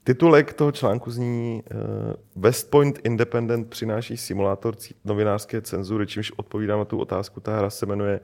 Titulek 0.03 0.53
toho 0.53 0.71
článku 0.71 1.11
zní 1.11 1.63
uh, 1.73 2.43
West 2.43 2.69
Point 2.69 2.99
Independent 3.03 3.69
přináší 3.69 4.17
simulátor 4.17 4.75
novinářské 5.05 5.61
cenzury, 5.61 6.07
čímž 6.07 6.31
odpovídám 6.31 6.79
na 6.79 6.85
tu 6.85 6.99
otázku. 6.99 7.39
Ta 7.39 7.57
hra 7.57 7.69
se 7.69 7.85
jmenuje 7.85 8.19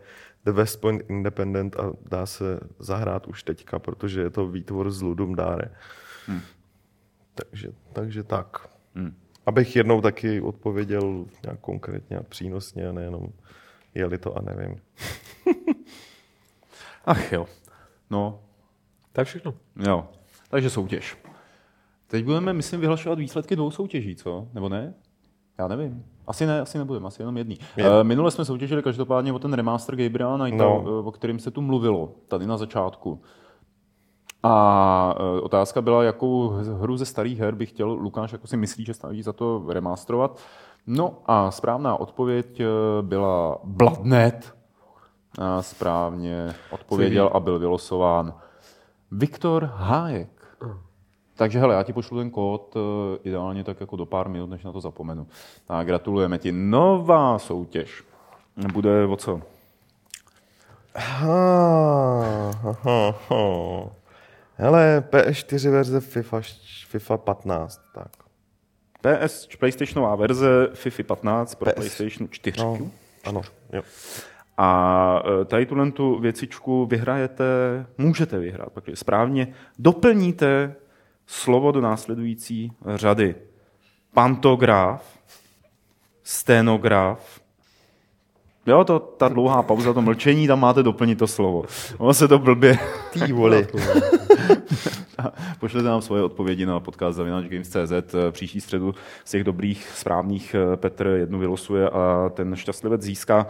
The 0.46 0.52
West 0.52 0.82
Point 0.82 1.04
Independent 1.10 1.76
a 1.76 1.92
dá 2.10 2.26
se 2.26 2.60
zahrát 2.80 3.28
už 3.28 3.44
teďka, 3.44 3.80
protože 3.80 4.22
je 4.22 4.30
to 4.30 4.48
výtvor 4.48 4.92
z 4.92 5.02
Ludum 5.02 5.36
Dare. 5.36 5.72
Hmm. 6.26 6.42
Takže, 7.36 7.70
takže 7.94 8.24
tak. 8.24 8.70
Hmm. 8.96 9.16
Abych 9.46 9.76
jednou 9.76 10.02
taky 10.02 10.42
odpověděl 10.42 11.26
nějak 11.44 11.60
konkrétně 11.60 12.18
a 12.18 12.24
přínosně 12.24 12.90
a 12.90 12.92
nejenom 12.92 13.30
jeli 13.98 14.18
to 14.18 14.38
a 14.38 14.42
nevím. 14.42 14.76
ach 17.06 17.32
jo. 17.32 17.46
No, 18.10 18.40
To 19.12 19.22
je 19.22 19.26
všechno. 19.26 19.54
jo. 19.88 20.08
Takže 20.50 20.70
soutěž. 20.70 21.18
Teď 22.08 22.26
budeme, 22.26 22.54
myslím, 22.54 22.80
vyhlašovat 22.82 23.20
výsledky 23.20 23.56
dvou 23.56 23.72
soutěží, 23.72 24.16
co? 24.16 24.48
Nebo 24.54 24.70
ne? 24.70 24.94
Já 25.58 25.68
nevím. 25.68 26.06
Asi 26.28 26.46
ne, 26.46 26.62
asi 26.62 26.78
nebudeme, 26.78 27.08
asi 27.08 27.22
jenom 27.22 27.38
jedný. 27.38 27.58
Je. 27.78 27.90
Uh, 27.90 28.04
minule 28.04 28.32
jsme 28.32 28.46
soutěžili 28.46 28.84
každopádně 28.84 29.34
o 29.34 29.40
ten 29.40 29.54
remaster 29.54 29.96
Gabriela 29.96 30.38
Knighta, 30.38 30.64
No. 30.64 30.82
no. 30.86 31.00
o 31.04 31.12
kterým 31.12 31.40
se 31.40 31.52
tu 31.52 31.62
mluvilo, 31.62 32.12
tady 32.28 32.46
na 32.48 32.58
začátku. 32.58 33.22
A 34.44 35.16
uh, 35.20 35.46
otázka 35.46 35.82
byla, 35.82 36.04
jakou 36.04 36.48
hru 36.50 36.98
ze 36.98 37.06
starých 37.06 37.40
her 37.40 37.56
by 37.56 37.66
chtěl 37.66 37.88
Lukáš, 37.92 38.32
jako 38.32 38.48
si 38.48 38.58
myslí, 38.58 38.86
že 38.86 38.94
staví 38.94 39.22
za 39.24 39.34
to 39.34 39.64
remasterovat. 39.70 40.40
No 40.88 41.18
a 41.26 41.52
správná 41.52 42.00
odpověď 42.00 42.60
eh, 42.60 42.66
byla 43.02 43.60
Bloodnet. 43.64 44.58
A 45.40 45.62
správně 45.62 46.56
odpověděl 46.70 47.30
a 47.34 47.40
byl 47.40 47.60
vylosován 47.60 48.34
Viktor 49.12 49.64
Hájek. 49.66 50.30
Takže 51.36 51.60
hele, 51.60 51.76
já 51.76 51.84
ti 51.84 51.94
pošlu 51.94 52.18
ten 52.18 52.30
kód 52.30 52.76
eh, 52.76 53.20
ideálně 53.24 53.64
tak 53.64 53.80
jako 53.80 53.96
do 53.96 54.06
pár 54.06 54.30
minut, 54.30 54.50
než 54.50 54.64
na 54.64 54.72
to 54.72 54.82
zapomenu. 54.82 55.28
A 55.70 55.84
gratulujeme 55.84 56.38
ti. 56.38 56.52
Nová 56.52 57.40
soutěž. 57.40 58.04
Bude 58.74 59.06
o 59.06 59.16
co? 59.16 59.42
Hele, 64.56 65.04
PS4 65.10 65.72
verze 65.72 66.00
FIFA, 66.00 66.42
FIFA 66.88 67.18
15, 67.18 67.82
tak. 67.94 68.27
PS, 69.26 69.48
PlayStationová 69.60 70.16
verze 70.16 70.70
FIFA 70.74 71.04
15 71.04 71.56
pro 71.56 71.72
PS. 71.72 71.76
PlayStation 71.76 72.28
4. 72.32 72.60
No, 72.60 72.92
ano, 73.26 73.42
jo. 73.74 73.82
A 74.58 75.22
e, 75.42 75.46
tady 75.46 75.66
tuhle 75.66 75.92
tu 75.92 76.20
věcičku 76.20 76.86
vyhrajete, 76.86 77.46
můžete 77.98 78.40
vyhrát, 78.40 78.70
protože 78.74 78.96
správně 78.96 79.54
doplníte 79.80 80.76
slovo 81.26 81.72
do 81.72 81.82
následující 81.82 82.72
řady. 82.96 83.36
Pantograf, 84.14 85.20
stenograf, 86.24 87.42
Jo, 88.68 88.84
to, 88.84 89.00
ta 89.00 89.28
dlouhá 89.28 89.64
pauza, 89.64 89.94
to 89.94 90.02
mlčení, 90.02 90.48
tam 90.48 90.60
máte 90.60 90.84
doplnit 90.84 91.20
to 91.20 91.28
slovo. 91.28 91.64
Ono 91.98 92.14
se 92.14 92.28
to 92.28 92.40
blbě... 92.40 92.80
Ty 93.14 93.34
voli. 93.34 93.68
Pošlete 95.60 95.88
nám 95.88 96.02
svoje 96.02 96.24
odpovědi 96.24 96.66
na 96.66 96.80
podcast 96.80 97.18
zavinačgames.cz. 97.18 98.16
Příští 98.32 98.62
středu 98.62 98.96
z 99.26 99.32
těch 99.32 99.44
dobrých, 99.44 99.90
správných 99.96 100.56
eh, 100.56 100.78
Petr 100.78 101.08
jednu 101.08 101.40
vylosuje 101.40 101.90
a 101.90 102.32
ten 102.34 102.56
šťastlivec 102.56 103.02
získá 103.02 103.48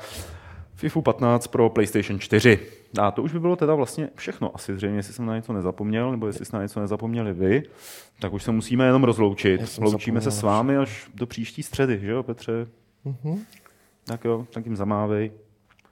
FIFA 0.76 1.02
15 1.02 1.48
pro 1.48 1.69
PlayStation 1.69 2.19
4. 2.19 2.60
A 3.02 3.11
to 3.11 3.24
už 3.24 3.34
by 3.34 3.40
bylo 3.40 3.56
teda 3.56 3.76
vlastně 3.76 4.10
všechno. 4.15 4.56
Asi 4.56 4.76
zřejmě, 4.76 4.99
jestli 4.99 5.14
jsem 5.14 5.26
na 5.26 5.36
něco 5.36 5.53
nezapomněl, 5.53 6.11
nebo 6.11 6.28
jestli 6.28 6.45
jste 6.45 6.57
na 6.57 6.64
něco 6.64 6.80
nezapomněli 6.80 7.34
vy, 7.34 7.64
tak 8.19 8.34
už 8.34 8.44
se 8.44 8.52
musíme 8.52 8.86
jenom 8.86 9.03
rozloučit. 9.03 9.61
Loučíme 9.80 10.22
se 10.22 10.32
s 10.32 10.41
vámi 10.41 10.78
až 10.78 11.10
do 11.14 11.26
příští 11.28 11.64
středy, 11.64 11.99
že 11.99 12.11
jo, 12.11 12.24
Petře? 12.24 12.68
Mhm. 13.06 13.40
Tak 14.06 14.26
jo, 14.26 14.48
tak 14.53 14.65
jim 14.65 14.76
zamávej. 14.76 15.32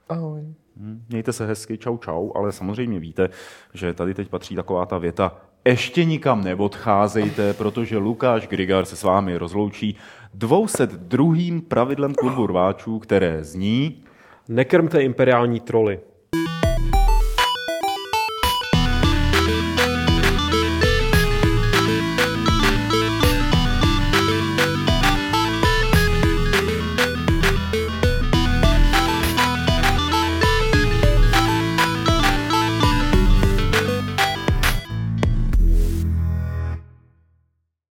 Ahoj. 0.10 0.42
Hm, 0.78 1.06
Mějte 1.10 1.34
se 1.34 1.48
hezky, 1.48 1.78
čau 1.78 1.98
čau, 1.98 2.32
ale 2.36 2.52
samozřejmě 2.52 3.00
víte, 3.00 3.30
že 3.74 3.94
tady 3.94 4.14
teď 4.14 4.30
patří 4.30 4.56
taková 4.56 4.86
ta 4.86 4.98
věta, 4.98 5.38
ještě 5.66 6.06
nikam 6.06 6.44
neodcházejte, 6.44 7.54
protože 7.54 7.98
Lukáš 7.98 8.48
Grigar 8.48 8.86
se 8.86 8.96
s 8.96 9.04
vámi 9.04 9.38
rozloučí 9.38 9.96
202. 10.34 11.34
pravidlem 11.68 12.14
klubu 12.14 12.48
rváčů, 12.48 13.00
které 13.00 13.44
zní 13.44 14.04
Nekrmte 14.48 15.04
imperiální 15.04 15.60
troly. 15.60 16.00